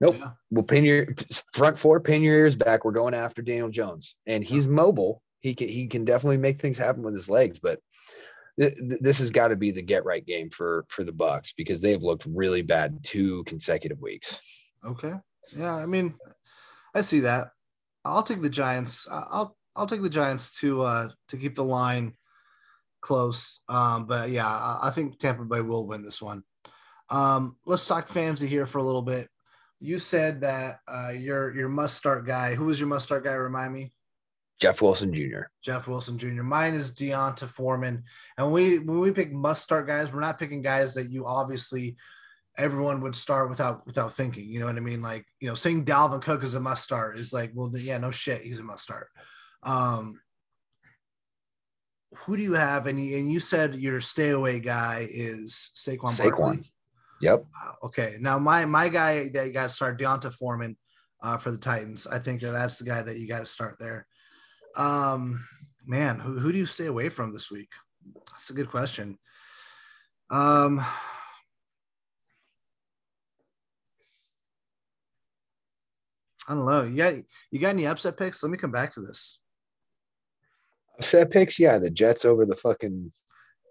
Nope. 0.00 0.16
Yeah. 0.18 0.30
Well, 0.50 0.64
pin 0.64 0.84
your 0.84 1.06
front 1.54 1.78
four, 1.78 2.00
pin 2.00 2.22
your 2.22 2.36
ears 2.36 2.56
back. 2.56 2.84
We're 2.84 2.92
going 2.92 3.14
after 3.14 3.40
Daniel 3.40 3.68
Jones, 3.68 4.16
and 4.26 4.42
he's 4.42 4.66
mobile. 4.66 5.22
He 5.40 5.54
can 5.54 5.68
he 5.68 5.86
can 5.86 6.04
definitely 6.04 6.38
make 6.38 6.60
things 6.60 6.76
happen 6.78 7.02
with 7.02 7.14
his 7.14 7.30
legs, 7.30 7.58
but 7.58 7.80
th- 8.58 8.74
th- 8.74 9.00
this 9.00 9.18
has 9.18 9.30
got 9.30 9.48
to 9.48 9.56
be 9.56 9.70
the 9.70 9.82
get 9.82 10.04
right 10.04 10.24
game 10.24 10.50
for 10.50 10.84
for 10.88 11.04
the 11.04 11.12
Bucks 11.12 11.52
because 11.56 11.80
they 11.80 11.92
have 11.92 12.02
looked 12.02 12.26
really 12.26 12.62
bad 12.62 12.98
two 13.02 13.44
consecutive 13.44 14.00
weeks. 14.00 14.40
Okay. 14.84 15.14
Yeah, 15.56 15.74
I 15.74 15.86
mean, 15.86 16.14
I 16.94 17.00
see 17.00 17.20
that. 17.20 17.50
I'll 18.04 18.22
take 18.22 18.42
the 18.42 18.50
Giants. 18.50 19.06
I'll 19.10 19.56
I'll 19.76 19.86
take 19.86 20.02
the 20.02 20.10
Giants 20.10 20.50
to 20.60 20.82
uh 20.82 21.10
to 21.28 21.36
keep 21.36 21.54
the 21.54 21.64
line 21.64 22.16
close. 23.02 23.60
Um, 23.68 24.06
but 24.06 24.30
yeah, 24.30 24.46
I, 24.46 24.88
I 24.88 24.90
think 24.90 25.18
Tampa 25.18 25.44
Bay 25.44 25.60
will 25.60 25.86
win 25.86 26.02
this 26.02 26.22
one. 26.22 26.42
Um, 27.10 27.56
let's 27.66 27.86
talk 27.86 28.08
fantasy 28.08 28.46
here 28.46 28.66
for 28.66 28.78
a 28.78 28.82
little 28.82 29.02
bit. 29.02 29.28
You 29.80 29.98
said 29.98 30.40
that 30.42 30.76
uh, 30.88 31.10
your 31.10 31.54
your 31.54 31.68
must 31.68 31.96
start 31.96 32.26
guy. 32.26 32.54
Who 32.54 32.66
was 32.66 32.80
your 32.80 32.88
must 32.88 33.04
start 33.04 33.24
guy? 33.24 33.34
Remind 33.34 33.74
me. 33.74 33.92
Jeff 34.60 34.80
Wilson 34.80 35.12
Jr. 35.12 35.42
Jeff 35.60 35.88
Wilson 35.88 36.16
Jr. 36.16 36.44
Mine 36.44 36.74
is 36.74 36.94
D'Onta 36.94 37.48
Foreman. 37.48 38.04
And 38.38 38.52
we 38.52 38.78
when 38.78 39.00
we 39.00 39.10
pick 39.10 39.32
must 39.32 39.62
start 39.62 39.88
guys, 39.88 40.12
we're 40.12 40.20
not 40.20 40.38
picking 40.38 40.62
guys 40.62 40.94
that 40.94 41.10
you 41.10 41.26
obviously 41.26 41.96
everyone 42.56 43.00
would 43.00 43.16
start 43.16 43.48
without 43.48 43.84
without 43.86 44.14
thinking. 44.14 44.44
You 44.44 44.60
know 44.60 44.66
what 44.66 44.76
I 44.76 44.80
mean? 44.80 45.02
Like, 45.02 45.26
you 45.40 45.48
know, 45.48 45.54
saying 45.54 45.84
Dalvin 45.84 46.22
Cook 46.22 46.44
is 46.44 46.54
a 46.54 46.60
must 46.60 46.84
start 46.84 47.16
is 47.16 47.32
like, 47.32 47.50
well, 47.54 47.72
yeah, 47.74 47.98
no 47.98 48.12
shit, 48.12 48.42
he's 48.42 48.60
a 48.60 48.62
must 48.62 48.84
start. 48.84 49.08
Um 49.64 50.20
who 52.14 52.36
do 52.36 52.42
you 52.42 52.54
have? 52.54 52.86
And 52.86 52.98
you, 53.00 53.16
and 53.18 53.32
you 53.32 53.40
said 53.40 53.74
your 53.74 54.00
stay 54.00 54.30
away 54.30 54.60
guy 54.60 55.08
is 55.10 55.70
Saquon. 55.74 56.16
Barkley? 56.18 56.56
Saquon. 56.58 56.70
Yep. 57.20 57.40
Wow. 57.40 57.76
Okay. 57.84 58.16
Now 58.20 58.38
my 58.38 58.64
my 58.64 58.88
guy 58.88 59.28
that 59.28 59.46
you 59.46 59.52
got 59.52 59.64
to 59.64 59.70
start 59.70 59.98
D'Onta 59.98 60.32
Foreman 60.32 60.76
uh, 61.22 61.38
for 61.38 61.50
the 61.50 61.58
Titans. 61.58 62.06
I 62.06 62.18
think 62.18 62.40
that 62.40 62.50
that's 62.50 62.78
the 62.78 62.84
guy 62.84 63.02
that 63.02 63.18
you 63.18 63.28
got 63.28 63.40
to 63.40 63.46
start 63.46 63.76
there. 63.78 64.06
Um, 64.76 65.46
man, 65.86 66.18
who 66.18 66.38
who 66.38 66.52
do 66.52 66.58
you 66.58 66.66
stay 66.66 66.86
away 66.86 67.08
from 67.08 67.32
this 67.32 67.50
week? 67.50 67.70
That's 68.32 68.50
a 68.50 68.54
good 68.54 68.70
question. 68.70 69.18
Um, 70.30 70.84
I 76.48 76.54
don't 76.54 76.66
know. 76.66 76.82
You 76.82 76.96
got 76.96 77.14
you 77.50 77.60
got 77.60 77.70
any 77.70 77.86
upset 77.86 78.16
picks? 78.16 78.42
Let 78.42 78.50
me 78.50 78.58
come 78.58 78.72
back 78.72 78.92
to 78.94 79.00
this. 79.00 79.38
Set 81.04 81.30
picks, 81.30 81.58
yeah. 81.58 81.78
The 81.78 81.90
Jets 81.90 82.24
over 82.24 82.46
the 82.46 82.56
fucking. 82.56 83.12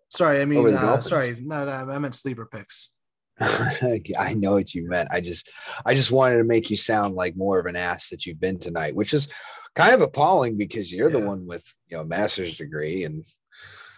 Sorry, 0.10 0.41
I 0.41 0.45
mean, 0.45 0.74
uh, 0.74 0.99
sorry, 1.02 1.38
no, 1.41 1.64
no, 1.66 1.72
I 1.72 1.98
meant 1.98 2.16
sleeper 2.16 2.45
picks. 2.45 2.91
I 3.40 4.34
know 4.36 4.52
what 4.52 4.76
you 4.76 4.88
meant. 4.88 5.08
I 5.12 5.22
just, 5.22 5.49
I 5.86 5.94
just 5.95 6.12
wanted 6.12 6.38
to 6.38 6.44
make 6.44 6.70
you 6.70 6.76
sound 6.78 7.16
like 7.16 7.36
more 7.38 7.60
of 7.60 7.66
an 7.66 7.76
ass 7.78 8.10
that 8.10 8.26
you've 8.26 8.40
been 8.40 8.60
tonight, 8.60 8.94
which 8.94 9.14
is 9.14 9.30
kind 9.76 9.94
of 9.94 10.02
appalling 10.02 10.58
because 10.58 10.91
you're 10.91 11.10
the 11.10 11.20
one 11.26 11.48
with 11.48 11.64
you 11.88 11.95
know 11.98 12.03
a 12.03 12.06
master's 12.06 12.58
degree, 12.58 13.06
and 13.06 13.24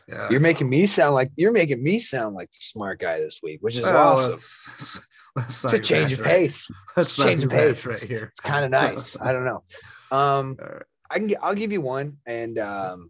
Yeah, 0.08 0.30
you're 0.30 0.40
making 0.40 0.70
me 0.70 0.86
sound 0.86 1.16
like 1.16 1.32
you're 1.36 1.52
making 1.52 1.82
me 1.84 2.00
sound 2.00 2.36
like 2.36 2.52
the 2.52 2.60
smart 2.60 3.00
guy 3.00 3.20
this 3.20 3.40
week, 3.42 3.60
which 3.62 3.76
is 3.78 3.84
Well, 3.84 3.96
awesome. 3.96 4.32
let's- 4.34 5.00
let's 5.36 5.50
It's 5.50 5.64
not 5.64 5.74
a 5.74 5.80
change 5.80 6.14
of 6.14 6.22
pace. 6.22 6.68
Let's 6.96 7.18
not 7.18 7.26
change 7.26 7.44
of 7.44 7.50
pace. 7.50 7.72
exaggerate 7.72 8.04
here. 8.10 8.26
It's 8.26 8.40
kind 8.40 8.64
of 8.66 8.70
nice. 8.72 9.18
I 9.20 9.32
don't 9.34 9.46
know. 9.46 9.64
Um, 10.12 10.58
right. 10.62 10.84
I 11.10 11.18
can. 11.18 11.34
I'll 11.42 11.56
give 11.56 11.72
you 11.72 11.82
one, 11.82 12.18
and 12.28 12.60
um, 12.60 13.10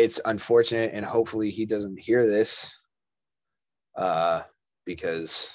it's 0.00 0.20
unfortunate, 0.24 0.92
and 0.94 1.04
hopefully 1.04 1.50
he 1.50 1.66
doesn't 1.66 1.98
hear 1.98 2.26
this, 2.26 2.74
uh, 3.96 4.42
because 4.86 5.48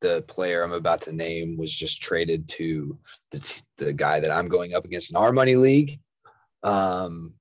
the 0.00 0.22
player 0.22 0.62
I'm 0.62 0.72
about 0.72 1.02
to 1.02 1.12
name 1.12 1.56
was 1.56 1.74
just 1.74 2.02
traded 2.02 2.48
to 2.50 2.98
the, 3.30 3.62
the 3.76 3.92
guy 3.92 4.20
that 4.20 4.30
I'm 4.30 4.48
going 4.48 4.74
up 4.74 4.84
against 4.84 5.10
in 5.10 5.16
our 5.16 5.32
money 5.32 5.56
league. 5.56 6.00
Um, 6.62 7.34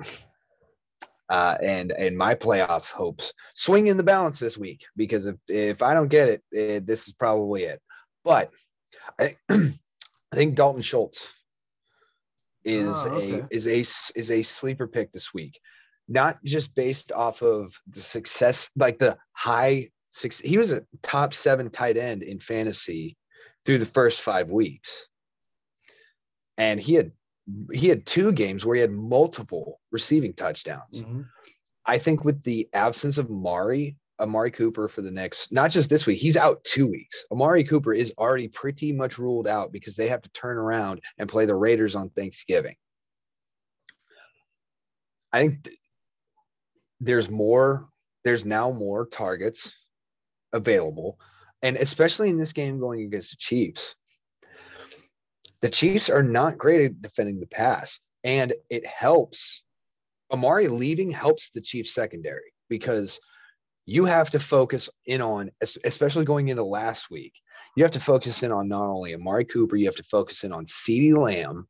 uh, 1.28 1.56
and 1.62 1.92
and 1.92 2.16
my 2.16 2.34
playoff 2.34 2.90
hopes 2.90 3.32
swing 3.54 3.86
in 3.86 3.96
the 3.96 4.02
balance 4.02 4.38
this 4.38 4.58
week 4.58 4.84
because 4.96 5.26
if 5.26 5.36
if 5.48 5.82
I 5.82 5.94
don't 5.94 6.08
get 6.08 6.28
it, 6.28 6.42
it 6.52 6.70
eh, 6.70 6.80
this 6.84 7.06
is 7.06 7.14
probably 7.14 7.64
it. 7.64 7.80
But 8.24 8.50
I 9.18 9.36
I 9.50 10.34
think 10.34 10.56
Dalton 10.56 10.82
Schultz 10.82 11.26
is 12.64 13.06
oh, 13.06 13.10
okay. 13.12 13.40
a 13.40 13.46
is 13.50 13.66
a 13.66 13.80
is 14.18 14.30
a 14.30 14.42
sleeper 14.42 14.86
pick 14.86 15.12
this 15.12 15.34
week, 15.34 15.58
not 16.08 16.42
just 16.44 16.74
based 16.74 17.12
off 17.12 17.42
of 17.42 17.74
the 17.88 18.00
success, 18.00 18.70
like 18.76 18.98
the 18.98 19.16
high 19.32 19.90
six. 20.12 20.38
He 20.38 20.58
was 20.58 20.72
a 20.72 20.84
top 21.02 21.34
seven 21.34 21.70
tight 21.70 21.96
end 21.96 22.22
in 22.22 22.38
fantasy 22.38 23.16
through 23.64 23.78
the 23.78 23.86
first 23.86 24.20
five 24.20 24.50
weeks, 24.50 25.08
and 26.58 26.80
he 26.80 26.94
had 26.94 27.12
he 27.72 27.88
had 27.88 28.06
two 28.06 28.32
games 28.32 28.64
where 28.64 28.76
he 28.76 28.80
had 28.80 28.92
multiple 28.92 29.80
receiving 29.90 30.32
touchdowns. 30.34 31.00
Mm-hmm. 31.00 31.22
I 31.84 31.98
think 31.98 32.24
with 32.24 32.42
the 32.44 32.68
absence 32.72 33.18
of 33.18 33.28
Mari, 33.28 33.96
Amari 34.20 34.50
Cooper 34.50 34.88
for 34.88 35.02
the 35.02 35.10
next, 35.10 35.52
not 35.52 35.70
just 35.70 35.90
this 35.90 36.06
week, 36.06 36.18
he's 36.18 36.36
out 36.36 36.62
two 36.64 36.86
weeks. 36.86 37.24
Amari 37.32 37.64
Cooper 37.64 37.92
is 37.92 38.12
already 38.18 38.48
pretty 38.48 38.92
much 38.92 39.18
ruled 39.18 39.48
out 39.48 39.72
because 39.72 39.96
they 39.96 40.08
have 40.08 40.22
to 40.22 40.30
turn 40.30 40.58
around 40.58 41.00
and 41.18 41.28
play 41.28 41.46
the 41.46 41.54
Raiders 41.54 41.96
on 41.96 42.10
Thanksgiving. 42.10 42.76
I 45.32 45.40
think 45.40 45.64
th- 45.64 45.76
there's 47.00 47.30
more, 47.30 47.88
there's 48.24 48.44
now 48.44 48.70
more 48.70 49.06
targets 49.06 49.74
available. 50.52 51.18
And 51.62 51.76
especially 51.76 52.28
in 52.28 52.38
this 52.38 52.52
game 52.52 52.78
going 52.78 53.02
against 53.02 53.30
the 53.30 53.36
Chiefs, 53.38 53.94
the 55.62 55.70
Chiefs 55.70 56.10
are 56.10 56.22
not 56.22 56.58
great 56.58 56.84
at 56.84 57.02
defending 57.02 57.40
the 57.40 57.46
pass. 57.46 57.98
And 58.24 58.52
it 58.68 58.86
helps. 58.86 59.64
Amari 60.30 60.68
leaving 60.68 61.10
helps 61.10 61.50
the 61.50 61.60
Chiefs 61.60 61.94
secondary 61.94 62.52
because– 62.68 63.18
you 63.86 64.04
have 64.04 64.30
to 64.30 64.38
focus 64.38 64.88
in 65.06 65.20
on, 65.20 65.50
especially 65.84 66.24
going 66.24 66.48
into 66.48 66.64
last 66.64 67.10
week, 67.10 67.34
you 67.76 67.82
have 67.82 67.92
to 67.92 68.00
focus 68.00 68.42
in 68.42 68.52
on 68.52 68.68
not 68.68 68.84
only 68.84 69.14
Amari 69.14 69.44
Cooper, 69.44 69.76
you 69.76 69.86
have 69.86 69.96
to 69.96 70.04
focus 70.04 70.44
in 70.44 70.52
on 70.52 70.64
CeeDee 70.66 71.16
Lamb 71.16 71.66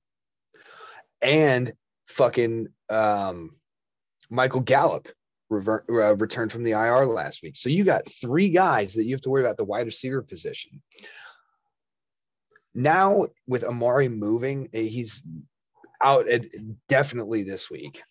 and 1.23 1.73
fucking 2.09 2.69
um, 2.91 3.57
Michael 4.29 4.61
Gallup 4.61 5.09
revert, 5.49 5.85
uh, 5.89 6.17
returned 6.17 6.53
from 6.53 6.65
the 6.65 6.73
IR 6.73 7.07
last 7.07 7.43
week. 7.43 7.57
So 7.57 7.69
you 7.69 7.85
got 7.85 8.11
three 8.21 8.51
guys 8.51 8.95
that 8.95 9.05
you 9.05 9.15
have 9.15 9.21
to 9.23 9.31
worry 9.31 9.43
about 9.43 9.57
the 9.57 9.65
wide 9.65 9.87
receiver 9.87 10.23
position. 10.23 10.83
Now 12.75 13.29
with 13.47 13.65
Amari 13.65 14.09
moving, 14.09 14.69
eh, 14.73 14.83
he's 14.83 15.23
out 16.03 16.27
definitely 16.89 17.43
this 17.45 17.71
week 17.71 18.03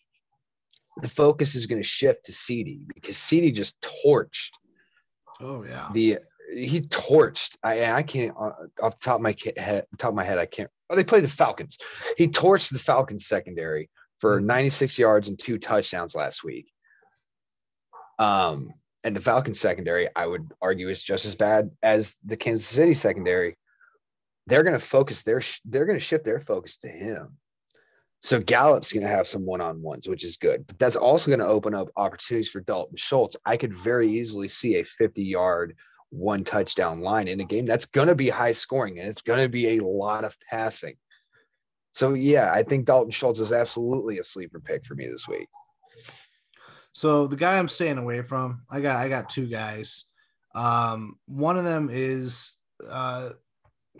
the 1.01 1.09
focus 1.09 1.55
is 1.55 1.65
going 1.65 1.81
to 1.81 1.87
shift 1.87 2.25
to 2.25 2.31
CeeDee 2.31 2.87
because 2.93 3.15
CeeDee 3.17 3.53
just 3.53 3.75
torched. 4.05 4.51
Oh 5.39 5.63
yeah. 5.63 5.89
The 5.93 6.19
he 6.53 6.81
torched. 6.81 7.57
I 7.63 7.91
I 7.91 8.03
can't 8.03 8.35
uh, 8.37 8.51
off 8.81 8.99
the 8.99 9.03
top 9.03 9.15
of 9.15 9.21
my 9.21 9.35
head, 9.57 9.85
top 9.97 10.09
of 10.09 10.15
my 10.15 10.23
head. 10.23 10.37
I 10.37 10.45
can't. 10.45 10.69
Oh, 10.89 10.95
they 10.95 11.03
played 11.03 11.23
the 11.23 11.29
Falcons. 11.29 11.77
He 12.17 12.27
torched 12.27 12.71
the 12.71 12.79
Falcons 12.79 13.25
secondary 13.25 13.89
for 14.19 14.37
mm-hmm. 14.37 14.47
96 14.47 14.99
yards 14.99 15.29
and 15.29 15.39
two 15.39 15.57
touchdowns 15.57 16.15
last 16.15 16.43
week. 16.43 16.71
Um, 18.19 18.71
and 19.03 19.15
the 19.15 19.21
Falcons 19.21 19.59
secondary, 19.59 20.07
I 20.15 20.27
would 20.27 20.51
argue, 20.61 20.89
is 20.89 21.01
just 21.01 21.25
as 21.25 21.35
bad 21.35 21.71
as 21.81 22.17
the 22.23 22.37
Kansas 22.37 22.67
City 22.67 22.93
secondary. 22.93 23.57
They're 24.47 24.63
going 24.63 24.79
to 24.79 24.85
focus 24.85 25.23
their 25.23 25.41
they're 25.65 25.85
going 25.85 25.97
to 25.97 26.03
shift 26.03 26.25
their 26.25 26.39
focus 26.39 26.77
to 26.79 26.87
him. 26.87 27.37
So 28.23 28.39
Gallup's 28.39 28.93
going 28.93 29.03
to 29.03 29.09
have 29.09 29.27
some 29.27 29.45
one-on-ones, 29.45 30.07
which 30.07 30.23
is 30.23 30.37
good. 30.37 30.65
But 30.67 30.77
that's 30.77 30.95
also 30.95 31.31
going 31.31 31.39
to 31.39 31.47
open 31.47 31.73
up 31.73 31.89
opportunities 31.95 32.51
for 32.51 32.61
Dalton 32.61 32.95
Schultz. 32.95 33.35
I 33.45 33.57
could 33.57 33.73
very 33.73 34.07
easily 34.07 34.47
see 34.47 34.75
a 34.75 34.83
50-yard, 34.83 35.75
one 36.11 36.43
touchdown 36.43 37.01
line 37.01 37.27
in 37.27 37.39
a 37.39 37.45
game 37.45 37.65
that's 37.65 37.85
going 37.85 38.09
to 38.09 38.15
be 38.15 38.29
high 38.29 38.51
scoring 38.51 38.99
and 38.99 39.09
it's 39.09 39.23
going 39.23 39.41
to 39.41 39.49
be 39.49 39.77
a 39.77 39.83
lot 39.83 40.23
of 40.23 40.37
passing. 40.49 40.95
So 41.93 42.13
yeah, 42.13 42.51
I 42.53 42.63
think 42.63 42.85
Dalton 42.85 43.11
Schultz 43.11 43.39
is 43.39 43.51
absolutely 43.51 44.19
a 44.19 44.23
sleeper 44.23 44.59
pick 44.59 44.85
for 44.85 44.95
me 44.95 45.07
this 45.07 45.27
week. 45.27 45.47
So 46.93 47.27
the 47.27 47.35
guy 47.37 47.57
I'm 47.57 47.67
staying 47.67 47.97
away 47.97 48.21
from, 48.21 48.63
I 48.69 48.81
got 48.81 48.97
I 48.97 49.09
got 49.09 49.29
two 49.29 49.47
guys. 49.47 50.05
Um, 50.53 51.17
one 51.25 51.57
of 51.57 51.63
them 51.63 51.89
is 51.91 52.55
uh, 52.87 53.29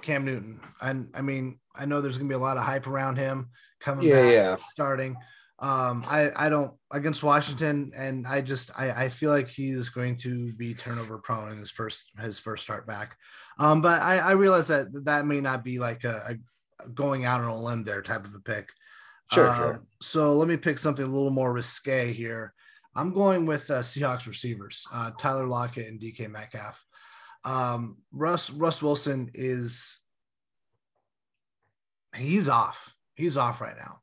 Cam 0.01 0.25
Newton. 0.25 0.59
And 0.81 1.09
I 1.13 1.21
mean, 1.21 1.59
I 1.75 1.85
know 1.85 2.01
there's 2.01 2.17
gonna 2.17 2.29
be 2.29 2.35
a 2.35 2.39
lot 2.39 2.57
of 2.57 2.63
hype 2.63 2.87
around 2.87 3.17
him 3.17 3.49
coming 3.79 4.07
yeah, 4.07 4.21
back, 4.21 4.33
yeah. 4.33 4.55
starting. 4.73 5.15
Um, 5.59 6.03
I 6.07 6.31
I 6.35 6.49
don't 6.49 6.73
against 6.91 7.21
Washington, 7.21 7.91
and 7.95 8.25
I 8.25 8.41
just 8.41 8.71
I, 8.75 9.05
I 9.05 9.09
feel 9.09 9.29
like 9.29 9.47
he's 9.47 9.89
going 9.89 10.15
to 10.17 10.51
be 10.57 10.73
turnover 10.73 11.19
prone 11.19 11.51
in 11.51 11.59
his 11.59 11.69
first 11.69 12.03
his 12.19 12.39
first 12.39 12.63
start 12.63 12.87
back. 12.87 13.15
Um, 13.59 13.81
but 13.81 14.01
I 14.01 14.17
I 14.17 14.31
realize 14.31 14.67
that 14.69 14.87
that 15.05 15.27
may 15.27 15.39
not 15.39 15.63
be 15.63 15.77
like 15.77 16.03
a, 16.03 16.35
a 16.79 16.87
going 16.89 17.25
out 17.25 17.41
on 17.41 17.49
a 17.49 17.61
limb 17.61 17.83
there 17.83 18.01
type 18.01 18.25
of 18.25 18.33
a 18.33 18.39
pick. 18.39 18.69
Sure, 19.31 19.49
um, 19.49 19.57
sure. 19.57 19.83
So 20.01 20.33
let 20.33 20.47
me 20.47 20.57
pick 20.57 20.79
something 20.79 21.05
a 21.05 21.09
little 21.09 21.29
more 21.29 21.53
risque 21.53 22.11
here. 22.11 22.55
I'm 22.95 23.13
going 23.13 23.45
with 23.45 23.69
uh, 23.69 23.79
Seahawks 23.79 24.27
receivers, 24.27 24.85
uh, 24.91 25.11
Tyler 25.17 25.47
Lockett 25.47 25.87
and 25.87 25.99
DK 25.99 26.29
Metcalf. 26.29 26.83
Um, 27.45 27.97
Russ 28.11 28.49
Russ 28.49 28.81
Wilson 28.81 29.29
is 29.35 30.01
he's 32.15 32.49
off. 32.49 32.93
He's 33.15 33.37
off 33.37 33.61
right 33.61 33.75
now. 33.77 33.99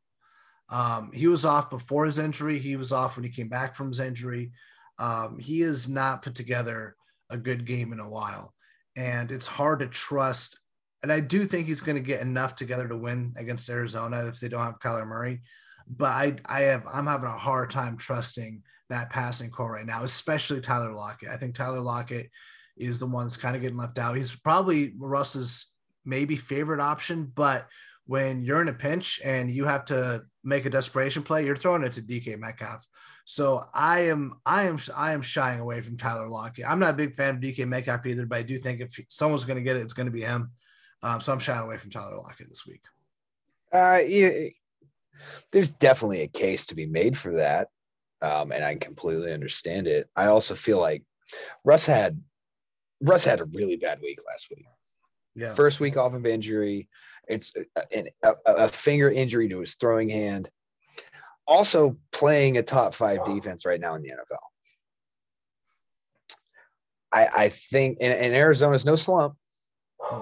Um, 0.71 1.11
he 1.13 1.29
was 1.29 1.45
off 1.45 1.71
before 1.71 2.05
his 2.05 2.19
injury. 2.19 2.59
He 2.59 2.77
was 2.77 2.93
off 2.93 3.17
when 3.17 3.25
he 3.25 3.31
came 3.31 3.49
back 3.49 3.75
from 3.75 3.89
his 3.89 4.01
injury. 4.01 4.53
Um, 4.99 5.39
he 5.39 5.61
has 5.61 5.89
not 5.89 6.23
put 6.23 6.35
together 6.35 6.97
a 7.31 7.37
good 7.37 7.67
game 7.67 7.93
in 7.93 8.01
a 8.01 8.09
while, 8.09 8.55
and 8.97 9.31
it's 9.31 9.47
hard 9.47 9.79
to 9.81 9.87
trust. 9.87 10.59
And 11.03 11.13
I 11.13 11.21
do 11.21 11.47
think 11.47 11.67
he's 11.67 11.81
going 11.81 11.97
to 11.97 12.03
get 12.03 12.21
enough 12.21 12.57
together 12.57 12.89
to 12.89 12.97
win 12.97 13.33
against 13.37 13.69
Arizona 13.69 14.27
if 14.27 14.41
they 14.41 14.49
don't 14.49 14.65
have 14.65 14.81
Kyler 14.81 15.07
Murray. 15.07 15.41
But 15.87 16.11
I, 16.11 16.37
I 16.45 16.61
have, 16.63 16.83
I'm 16.93 17.07
having 17.07 17.29
a 17.29 17.39
hard 17.39 17.71
time 17.71 17.97
trusting 17.97 18.63
that 18.91 19.11
passing 19.11 19.51
corps 19.51 19.73
right 19.73 19.87
now, 19.87 20.03
especially 20.03 20.61
Tyler 20.61 20.93
Lockett. 20.93 21.31
I 21.31 21.37
think 21.37 21.55
Tyler 21.55 21.81
Lockett 21.81 22.31
is 22.77 23.01
the 23.01 23.07
one 23.07 23.25
that's 23.25 23.37
kind 23.37 23.57
of 23.57 23.63
getting 23.63 23.79
left 23.79 23.99
out. 23.99 24.17
He's 24.17 24.35
probably 24.35 24.95
Russ's 24.99 25.73
maybe 26.05 26.37
favorite 26.37 26.81
option, 26.81 27.31
but 27.35 27.67
when 28.09 28.43
you're 28.43 28.63
in 28.63 28.69
a 28.69 28.73
pinch 28.73 29.21
and 29.23 29.51
you 29.51 29.67
have 29.67 29.85
to 29.85 30.25
make 30.43 30.65
a 30.65 30.71
desperation 30.71 31.23
play, 31.23 31.45
you're 31.45 31.55
throwing 31.55 31.83
it 31.83 31.93
to 31.93 32.01
DK 32.01 32.39
Metcalf. 32.39 32.87
So 33.27 33.63
I 33.75 34.01
am, 34.09 34.41
I 34.47 34.63
am, 34.63 34.79
I 34.97 35.13
am 35.13 35.21
shying 35.21 35.61
away 35.61 35.83
from 35.83 35.99
Tyler 35.99 36.27
Lockett. 36.27 36.65
I'm 36.67 36.79
not 36.79 36.95
a 36.95 36.97
big 36.97 37.15
fan 37.15 37.35
of 37.35 37.43
DK 37.43 37.69
Metcalf 37.69 38.07
either, 38.07 38.25
but 38.25 38.39
I 38.39 38.43
do 38.43 38.59
think 38.59 38.81
if 38.81 38.99
someone's 39.11 39.45
going 39.45 39.59
to 39.59 39.63
get 39.63 39.77
it, 39.77 39.83
it's 39.83 39.93
going 39.93 40.07
to 40.07 40.13
be 40.13 40.23
him. 40.23 40.51
Um, 41.03 41.21
so 41.21 41.33
I'm 41.33 41.39
shying 41.39 41.61
away 41.61 41.77
from 41.77 41.91
Tyler 41.91 42.17
Lockett 42.17 42.49
this 42.49 42.67
week. 42.67 42.81
Uh, 43.71 44.01
yeah, 44.07 44.31
there's 45.53 45.73
definitely 45.73 46.23
a 46.23 46.29
case 46.29 46.65
to 46.67 46.75
be 46.75 46.87
made 46.87 47.15
for 47.15 47.35
that, 47.37 47.69
um, 48.23 48.53
and 48.53 48.65
I 48.65 48.77
completely 48.77 49.35
understand 49.35 49.87
it. 49.87 50.09
I 50.17 50.29
also 50.29 50.55
feel 50.55 50.81
like 50.81 51.03
Russ 51.63 51.85
had 51.85 52.19
Russ 53.03 53.27
had 53.27 53.41
a 53.41 53.45
really 53.45 53.77
bad 53.77 54.01
week 54.01 54.19
last 54.27 54.49
week. 54.49 54.65
Yeah. 55.35 55.55
First 55.55 55.79
week 55.79 55.99
off 55.99 56.15
of 56.15 56.25
injury. 56.25 56.89
It's 57.29 57.53
a, 57.95 58.05
a, 58.23 58.35
a 58.47 58.69
finger 58.69 59.11
injury 59.11 59.49
to 59.49 59.61
his 59.61 59.75
throwing 59.75 60.09
hand. 60.09 60.49
Also 61.47 61.97
playing 62.13 62.59
a 62.59 62.63
top 62.63 62.95
five 62.95 63.25
defense 63.25 63.65
right 63.65 63.81
now 63.81 63.95
in 63.95 64.03
the 64.03 64.11
NFL. 64.11 64.39
I, 67.13 67.45
I 67.45 67.49
think, 67.49 67.99
and, 68.01 68.13
and 68.13 68.35
Arizona's 68.35 68.85
no 68.85 68.97
slump. 68.97 69.35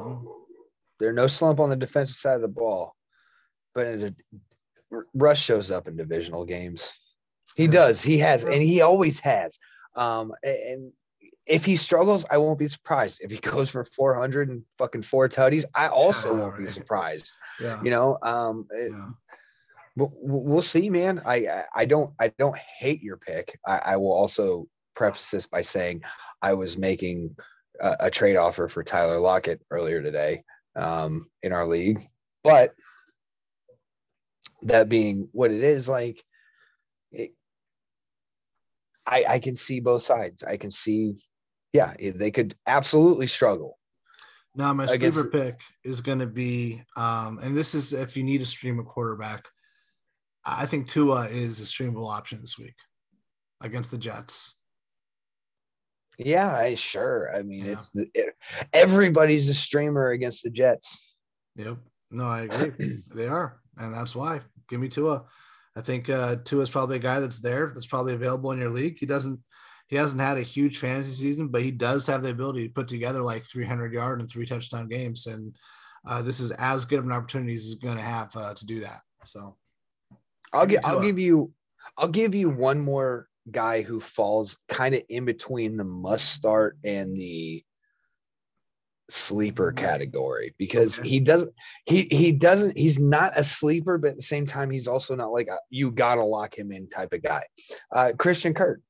They're 0.98 1.12
no 1.12 1.26
slump 1.26 1.60
on 1.60 1.68
the 1.68 1.76
defensive 1.76 2.16
side 2.16 2.36
of 2.36 2.40
the 2.40 2.48
ball, 2.48 2.94
but 3.74 3.86
it, 3.86 4.14
Russ 5.14 5.38
shows 5.38 5.70
up 5.70 5.88
in 5.88 5.96
divisional 5.96 6.44
games. 6.44 6.90
He 7.54 7.66
does. 7.66 8.00
He 8.00 8.18
has, 8.18 8.44
and 8.44 8.62
he 8.62 8.80
always 8.80 9.20
has. 9.20 9.58
Um, 9.94 10.32
and 10.42 10.92
if 11.46 11.64
he 11.64 11.76
struggles, 11.76 12.26
I 12.30 12.38
won't 12.38 12.58
be 12.58 12.68
surprised. 12.68 13.20
If 13.22 13.30
he 13.30 13.36
goes 13.50 13.70
for 13.70 13.84
400 13.84 14.48
and 14.48 14.62
fucking 14.78 15.02
four 15.02 15.28
tutties, 15.28 15.64
I 15.74 15.88
also 15.88 16.34
yeah, 16.34 16.40
won't 16.40 16.58
be 16.58 16.68
surprised. 16.68 17.34
Yeah. 17.60 17.80
You 17.82 17.90
know, 17.90 18.18
um, 18.22 18.66
it, 18.70 18.92
yeah. 18.92 19.08
we'll, 19.96 20.12
we'll 20.16 20.62
see, 20.62 20.90
man. 20.90 21.22
I, 21.24 21.64
I 21.74 21.84
don't, 21.84 22.12
I 22.20 22.32
don't 22.38 22.56
hate 22.56 23.02
your 23.02 23.16
pick. 23.16 23.58
I, 23.66 23.80
I 23.84 23.96
will 23.96 24.12
also 24.12 24.66
preface 24.94 25.30
this 25.30 25.46
by 25.46 25.62
saying 25.62 26.02
I 26.42 26.54
was 26.54 26.76
making 26.76 27.36
a, 27.80 27.96
a 28.00 28.10
trade 28.10 28.36
offer 28.36 28.68
for 28.68 28.82
Tyler 28.82 29.20
Lockett 29.20 29.60
earlier 29.70 30.02
today 30.02 30.42
um, 30.74 31.28
in 31.42 31.52
our 31.52 31.66
league, 31.66 32.02
but 32.42 32.74
that 34.62 34.88
being 34.88 35.28
what 35.32 35.50
it 35.50 35.62
is, 35.62 35.88
like, 35.88 36.24
it, 37.12 37.32
I, 39.06 39.24
I 39.28 39.38
can 39.38 39.54
see 39.54 39.78
both 39.80 40.02
sides. 40.02 40.42
I 40.42 40.56
can 40.56 40.70
see 40.70 41.16
yeah, 41.76 41.94
they 42.14 42.30
could 42.30 42.56
absolutely 42.66 43.26
struggle. 43.26 43.78
Now 44.54 44.72
my 44.72 44.84
Against- 44.84 45.18
sleeper 45.18 45.28
pick 45.30 45.60
is 45.84 46.00
going 46.00 46.18
to 46.20 46.26
be, 46.26 46.82
um, 46.96 47.38
and 47.42 47.54
this 47.56 47.74
is 47.74 47.92
if 47.92 48.16
you 48.16 48.22
need 48.24 48.40
a 48.40 48.46
streamer 48.46 48.82
quarterback. 48.82 49.44
I 50.48 50.64
think 50.64 50.86
Tua 50.88 51.26
is 51.28 51.60
a 51.60 51.64
streamable 51.64 52.08
option 52.08 52.40
this 52.40 52.56
week 52.56 52.76
against 53.60 53.90
the 53.90 53.98
Jets. 53.98 54.54
Yeah, 56.18 56.54
I, 56.54 56.76
sure. 56.76 57.34
I 57.36 57.42
mean, 57.42 57.64
Yeah. 57.64 57.72
it's 57.72 57.90
the, 57.90 58.06
it, 58.14 58.34
everybody's 58.72 59.48
a 59.48 59.54
streamer 59.54 60.10
against 60.12 60.44
the 60.44 60.50
Jets. 60.50 61.14
Yep. 61.56 61.78
No, 62.12 62.24
I 62.24 62.42
agree. 62.42 63.02
they 63.14 63.26
are, 63.26 63.60
and 63.76 63.92
that's 63.94 64.14
why. 64.14 64.40
Give 64.70 64.80
me 64.80 64.88
Tua. 64.88 65.24
I 65.76 65.82
think 65.82 66.08
uh, 66.08 66.36
Tua 66.44 66.62
is 66.62 66.70
probably 66.70 66.96
a 66.96 67.00
guy 67.00 67.18
that's 67.20 67.40
there, 67.40 67.72
that's 67.74 67.86
probably 67.86 68.14
available 68.14 68.52
in 68.52 68.58
your 68.60 68.70
league. 68.70 68.96
He 68.98 69.04
doesn't, 69.06 69.38
he 69.88 69.96
hasn't 69.96 70.20
had 70.20 70.36
a 70.36 70.42
huge 70.42 70.78
fantasy 70.78 71.12
season, 71.12 71.48
but 71.48 71.62
he 71.62 71.70
does 71.70 72.06
have 72.06 72.22
the 72.22 72.30
ability 72.30 72.66
to 72.66 72.74
put 72.74 72.88
together 72.88 73.20
like 73.22 73.44
300 73.44 73.92
yard 73.92 74.20
and 74.20 74.30
three 74.30 74.46
touchdown 74.46 74.88
games, 74.88 75.26
and 75.26 75.56
uh, 76.06 76.22
this 76.22 76.40
is 76.40 76.50
as 76.52 76.84
good 76.84 76.98
of 76.98 77.04
an 77.04 77.12
opportunity 77.12 77.54
as 77.54 77.64
he's 77.64 77.74
going 77.76 77.96
to 77.96 78.02
have 78.02 78.34
uh, 78.36 78.54
to 78.54 78.66
do 78.66 78.80
that. 78.80 79.00
So, 79.24 79.56
I'll 80.52 80.66
Give 80.66 80.80
I'll 80.84 81.00
give 81.00 81.18
you 81.18 81.52
I'll 81.96 82.08
give 82.08 82.34
you 82.34 82.50
one 82.50 82.80
more 82.80 83.28
guy 83.50 83.82
who 83.82 84.00
falls 84.00 84.58
kind 84.68 84.94
of 84.94 85.02
in 85.08 85.24
between 85.24 85.76
the 85.76 85.84
must 85.84 86.32
start 86.32 86.78
and 86.84 87.16
the 87.16 87.62
sleeper 89.08 89.70
category 89.70 90.52
because 90.58 90.98
he 90.98 91.20
doesn't 91.20 91.52
he 91.84 92.08
he 92.10 92.32
doesn't 92.32 92.76
he's 92.76 92.98
not 92.98 93.32
a 93.38 93.44
sleeper 93.44 93.98
but 93.98 94.10
at 94.10 94.16
the 94.16 94.22
same 94.22 94.44
time 94.44 94.68
he's 94.68 94.88
also 94.88 95.14
not 95.14 95.30
like 95.30 95.46
a, 95.46 95.56
you 95.70 95.92
gotta 95.92 96.24
lock 96.24 96.58
him 96.58 96.72
in 96.72 96.88
type 96.88 97.12
of 97.12 97.22
guy. 97.22 97.44
Uh 97.94 98.12
christian 98.18 98.52
kirk 98.52 98.80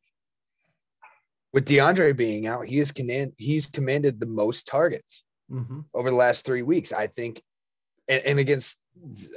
with 1.57 1.65
deandre 1.65 2.15
being 2.15 2.47
out 2.47 2.67
he 2.67 2.79
is 2.79 2.93
command 2.93 3.33
he's 3.39 3.65
commanded 3.65 4.21
the 4.21 4.27
most 4.27 4.67
targets 4.67 5.25
mhm. 5.51 5.87
over 5.95 6.11
the 6.11 6.17
last 6.17 6.45
three 6.45 6.61
weeks. 6.61 6.93
I 6.93 7.07
think, 7.07 7.43
and, 8.09 8.23
and 8.25 8.39
against 8.39 8.79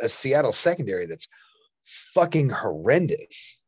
a 0.02 0.10
Seattle 0.10 0.52
secondary 0.52 1.06
that's 1.06 1.30
fucking 1.86 2.50
horrendous. 2.50 3.62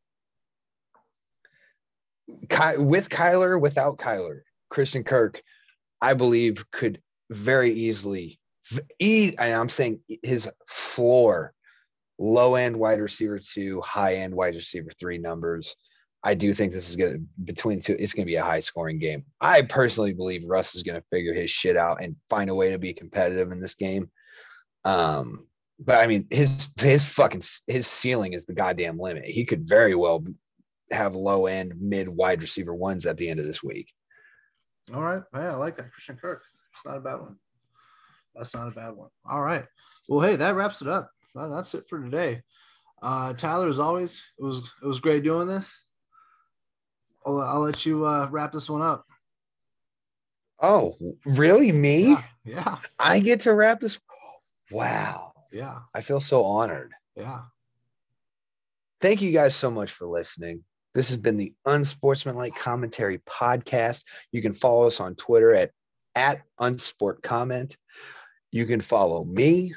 Ky- 2.50 2.76
with 2.76 3.08
Kyler, 3.08 3.58
without 3.58 3.96
Kyler, 3.96 4.40
Christian 4.68 5.02
Kirk, 5.02 5.42
I 6.02 6.12
believe 6.12 6.70
could 6.70 7.00
very 7.30 7.70
easily, 7.70 8.38
e- 8.98 9.34
and 9.38 9.54
I'm 9.54 9.70
saying 9.70 10.00
his 10.22 10.46
floor, 10.68 11.54
low 12.18 12.56
end 12.56 12.76
wide 12.76 13.00
receiver 13.00 13.38
two, 13.38 13.80
high 13.80 14.16
end 14.16 14.34
wide 14.34 14.56
receiver 14.56 14.90
three 15.00 15.16
numbers. 15.16 15.74
I 16.24 16.34
do 16.34 16.52
think 16.52 16.72
this 16.72 16.88
is 16.88 16.96
going 16.96 17.12
to 17.12 17.20
between 17.44 17.80
two. 17.80 17.96
It's 17.98 18.12
going 18.12 18.26
to 18.26 18.30
be 18.30 18.36
a 18.36 18.44
high 18.44 18.60
scoring 18.60 18.98
game. 18.98 19.24
I 19.40 19.62
personally 19.62 20.12
believe 20.12 20.44
Russ 20.44 20.74
is 20.74 20.82
going 20.82 21.00
to 21.00 21.06
figure 21.10 21.34
his 21.34 21.50
shit 21.50 21.76
out 21.76 22.02
and 22.02 22.14
find 22.30 22.48
a 22.48 22.54
way 22.54 22.70
to 22.70 22.78
be 22.78 22.94
competitive 22.94 23.50
in 23.50 23.60
this 23.60 23.74
game. 23.74 24.10
Um, 24.84 25.46
but 25.80 26.00
I 26.02 26.06
mean, 26.06 26.26
his 26.30 26.70
his 26.78 27.04
fucking 27.04 27.42
his 27.66 27.86
ceiling 27.86 28.34
is 28.34 28.44
the 28.44 28.52
goddamn 28.52 28.98
limit. 28.98 29.24
He 29.24 29.44
could 29.44 29.68
very 29.68 29.94
well 29.94 30.24
have 30.92 31.16
low 31.16 31.46
end 31.46 31.74
mid 31.80 32.08
wide 32.08 32.40
receiver 32.40 32.74
ones 32.74 33.06
at 33.06 33.16
the 33.16 33.28
end 33.28 33.40
of 33.40 33.46
this 33.46 33.62
week. 33.62 33.92
All 34.94 35.02
right. 35.02 35.22
Yeah, 35.34 35.52
I 35.52 35.56
like 35.56 35.76
that. 35.76 35.92
Christian 35.92 36.16
Kirk. 36.16 36.42
It's 36.72 36.84
not 36.84 36.98
a 36.98 37.00
bad 37.00 37.20
one. 37.20 37.36
That's 38.34 38.54
not 38.54 38.68
a 38.68 38.72
bad 38.72 38.92
one. 38.92 39.10
All 39.28 39.42
right. 39.42 39.64
Well, 40.08 40.26
hey, 40.26 40.36
that 40.36 40.54
wraps 40.54 40.82
it 40.82 40.88
up. 40.88 41.10
That's 41.34 41.74
it 41.74 41.84
for 41.88 42.00
today. 42.00 42.42
Uh, 43.02 43.34
Tyler, 43.34 43.68
as 43.68 43.78
always, 43.78 44.22
it 44.38 44.44
was 44.44 44.72
it 44.82 44.86
was 44.86 45.00
great 45.00 45.24
doing 45.24 45.48
this. 45.48 45.88
I'll, 47.26 47.40
I'll 47.40 47.60
let 47.60 47.84
you 47.86 48.04
uh, 48.04 48.28
wrap 48.30 48.52
this 48.52 48.68
one 48.70 48.82
up. 48.82 49.06
Oh, 50.60 50.96
really? 51.24 51.72
Me? 51.72 52.10
Yeah, 52.10 52.22
yeah, 52.44 52.76
I 52.98 53.18
get 53.20 53.40
to 53.40 53.54
wrap 53.54 53.80
this. 53.80 53.98
Wow. 54.70 55.32
yeah, 55.52 55.80
I 55.94 56.00
feel 56.00 56.20
so 56.20 56.44
honored. 56.44 56.92
yeah. 57.16 57.40
Thank 59.00 59.20
you 59.20 59.32
guys 59.32 59.54
so 59.56 59.68
much 59.70 59.90
for 59.90 60.06
listening. 60.06 60.62
This 60.94 61.08
has 61.08 61.16
been 61.16 61.36
the 61.36 61.52
Unsportsmanlike 61.66 62.54
Commentary 62.54 63.18
Podcast. 63.28 64.04
You 64.30 64.40
can 64.42 64.52
follow 64.52 64.86
us 64.86 65.00
on 65.00 65.16
Twitter 65.16 65.52
at, 65.54 65.72
at 66.14 66.42
unsportcomment. 66.60 67.76
You 68.52 68.64
can 68.66 68.80
follow 68.80 69.24
me 69.24 69.74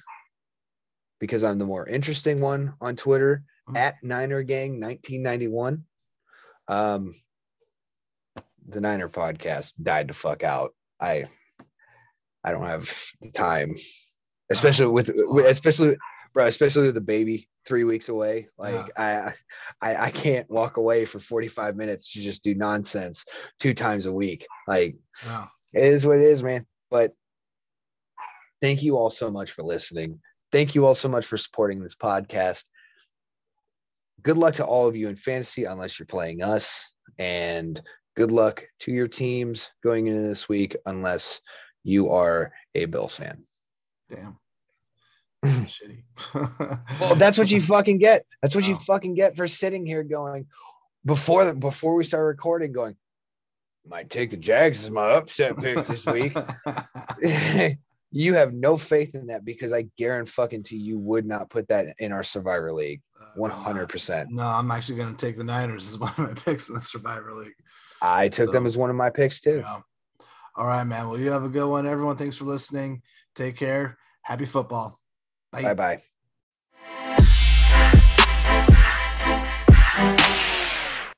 because 1.19 1.43
I'm 1.43 1.57
the 1.57 1.65
more 1.65 1.87
interesting 1.87 2.39
one 2.39 2.73
on 2.81 2.95
Twitter 2.95 3.43
Mhm. 3.67 3.77
at 3.77 3.95
Niner 4.03 4.43
Gang 4.43 4.79
1991. 4.79 5.83
Um, 6.67 7.13
the 8.67 8.81
Niner 8.81 9.09
podcast 9.09 9.73
died 9.81 10.07
to 10.07 10.13
fuck 10.13 10.43
out. 10.43 10.73
I 10.99 11.25
I 12.43 12.51
don't 12.51 12.65
have 12.65 12.93
the 13.21 13.31
time, 13.31 13.75
especially 14.51 14.87
with, 14.87 15.11
with 15.15 15.45
especially 15.45 15.97
bro, 16.33 16.45
especially 16.45 16.83
with 16.83 16.95
the 16.95 17.01
baby 17.01 17.49
three 17.65 17.83
weeks 17.83 18.09
away. 18.09 18.47
Like 18.57 18.91
I, 18.97 19.33
I 19.81 19.95
I 19.95 20.09
can't 20.11 20.49
walk 20.49 20.77
away 20.77 21.05
for 21.05 21.19
45 21.19 21.75
minutes 21.75 22.11
to 22.13 22.21
just 22.21 22.43
do 22.43 22.53
nonsense 22.53 23.23
two 23.59 23.73
times 23.73 24.05
a 24.05 24.13
week. 24.13 24.45
Like 24.67 24.95
yeah. 25.25 25.47
it 25.73 25.85
is 25.85 26.05
what 26.05 26.17
it 26.17 26.23
is, 26.23 26.43
man. 26.43 26.65
But 26.91 27.13
thank 28.61 28.83
you 28.83 28.97
all 28.97 29.09
so 29.09 29.31
much 29.31 29.51
for 29.51 29.63
listening. 29.63 30.19
Thank 30.51 30.75
you 30.75 30.85
all 30.85 30.95
so 30.95 31.09
much 31.09 31.25
for 31.25 31.37
supporting 31.37 31.81
this 31.81 31.95
podcast. 31.95 32.63
Good 34.21 34.37
luck 34.37 34.55
to 34.55 34.65
all 34.65 34.87
of 34.87 34.95
you 34.95 35.09
in 35.09 35.15
fantasy, 35.15 35.65
unless 35.65 35.99
you're 35.99 36.05
playing 36.05 36.41
us. 36.41 36.91
And 37.17 37.81
good 38.15 38.31
luck 38.31 38.65
to 38.81 38.91
your 38.91 39.07
teams 39.07 39.71
going 39.83 40.07
into 40.07 40.21
this 40.21 40.49
week, 40.49 40.75
unless 40.85 41.41
you 41.83 42.09
are 42.09 42.51
a 42.73 42.85
Bills 42.85 43.15
fan. 43.15 43.43
Damn. 44.09 44.37
Shitty. 45.45 46.03
Well, 46.99 47.15
that's 47.15 47.37
what 47.37 47.51
you 47.51 47.61
fucking 47.73 47.99
get. 47.99 48.25
That's 48.41 48.55
what 48.55 48.67
you 48.67 48.75
oh. 48.75 48.79
fucking 48.79 49.15
get 49.15 49.35
for 49.35 49.47
sitting 49.47 49.85
here 49.85 50.03
going 50.03 50.47
before 51.05 51.45
the 51.45 51.53
before 51.53 51.95
we 51.95 52.03
start 52.03 52.25
recording, 52.25 52.71
going, 52.71 52.95
might 53.87 54.09
take 54.09 54.31
the 54.31 54.37
Jags 54.37 54.83
as 54.83 54.91
my 54.91 55.11
upset 55.11 55.57
pick 55.57 55.85
this 55.85 56.05
week. 56.05 56.35
you 58.11 58.33
have 58.33 58.53
no 58.53 58.75
faith 58.75 59.13
in 59.15 59.27
that 59.27 59.45
because 59.45 59.71
I 59.71 59.87
guarantee 59.97 60.31
fucking 60.31 60.63
to 60.63 60.77
you 60.77 60.97
would 60.97 61.25
not 61.25 61.49
put 61.49 61.67
that 61.67 61.95
in 61.99 62.11
our 62.11 62.23
Survivor 62.23 62.73
League. 62.73 63.01
Uh, 63.21 63.25
one 63.35 63.51
hundred 63.51 63.89
percent. 63.89 64.31
No, 64.31 64.43
I'm 64.43 64.71
actually 64.71 64.97
going 64.97 65.15
to 65.15 65.25
take 65.25 65.37
the 65.37 65.43
Niners 65.43 65.87
as 65.87 65.99
one 65.99 66.13
of 66.17 66.27
my 66.27 66.33
picks 66.33 66.69
in 66.69 66.75
the 66.75 66.81
Survivor 66.81 67.33
League. 67.33 67.55
I 68.05 68.29
took 68.29 68.51
them 68.51 68.65
as 68.65 68.77
one 68.77 68.89
of 68.89 68.95
my 68.95 69.09
picks 69.09 69.41
too. 69.41 69.63
Yeah. 69.63 69.81
All 70.55 70.67
right, 70.67 70.83
man. 70.83 71.09
Well, 71.09 71.19
you 71.19 71.31
have 71.31 71.43
a 71.43 71.49
good 71.49 71.67
one. 71.67 71.85
Everyone, 71.85 72.17
thanks 72.17 72.37
for 72.37 72.45
listening. 72.45 73.01
Take 73.35 73.57
care. 73.57 73.97
Happy 74.21 74.45
football. 74.45 74.99
Bye 75.51 75.73
bye. 75.73 76.01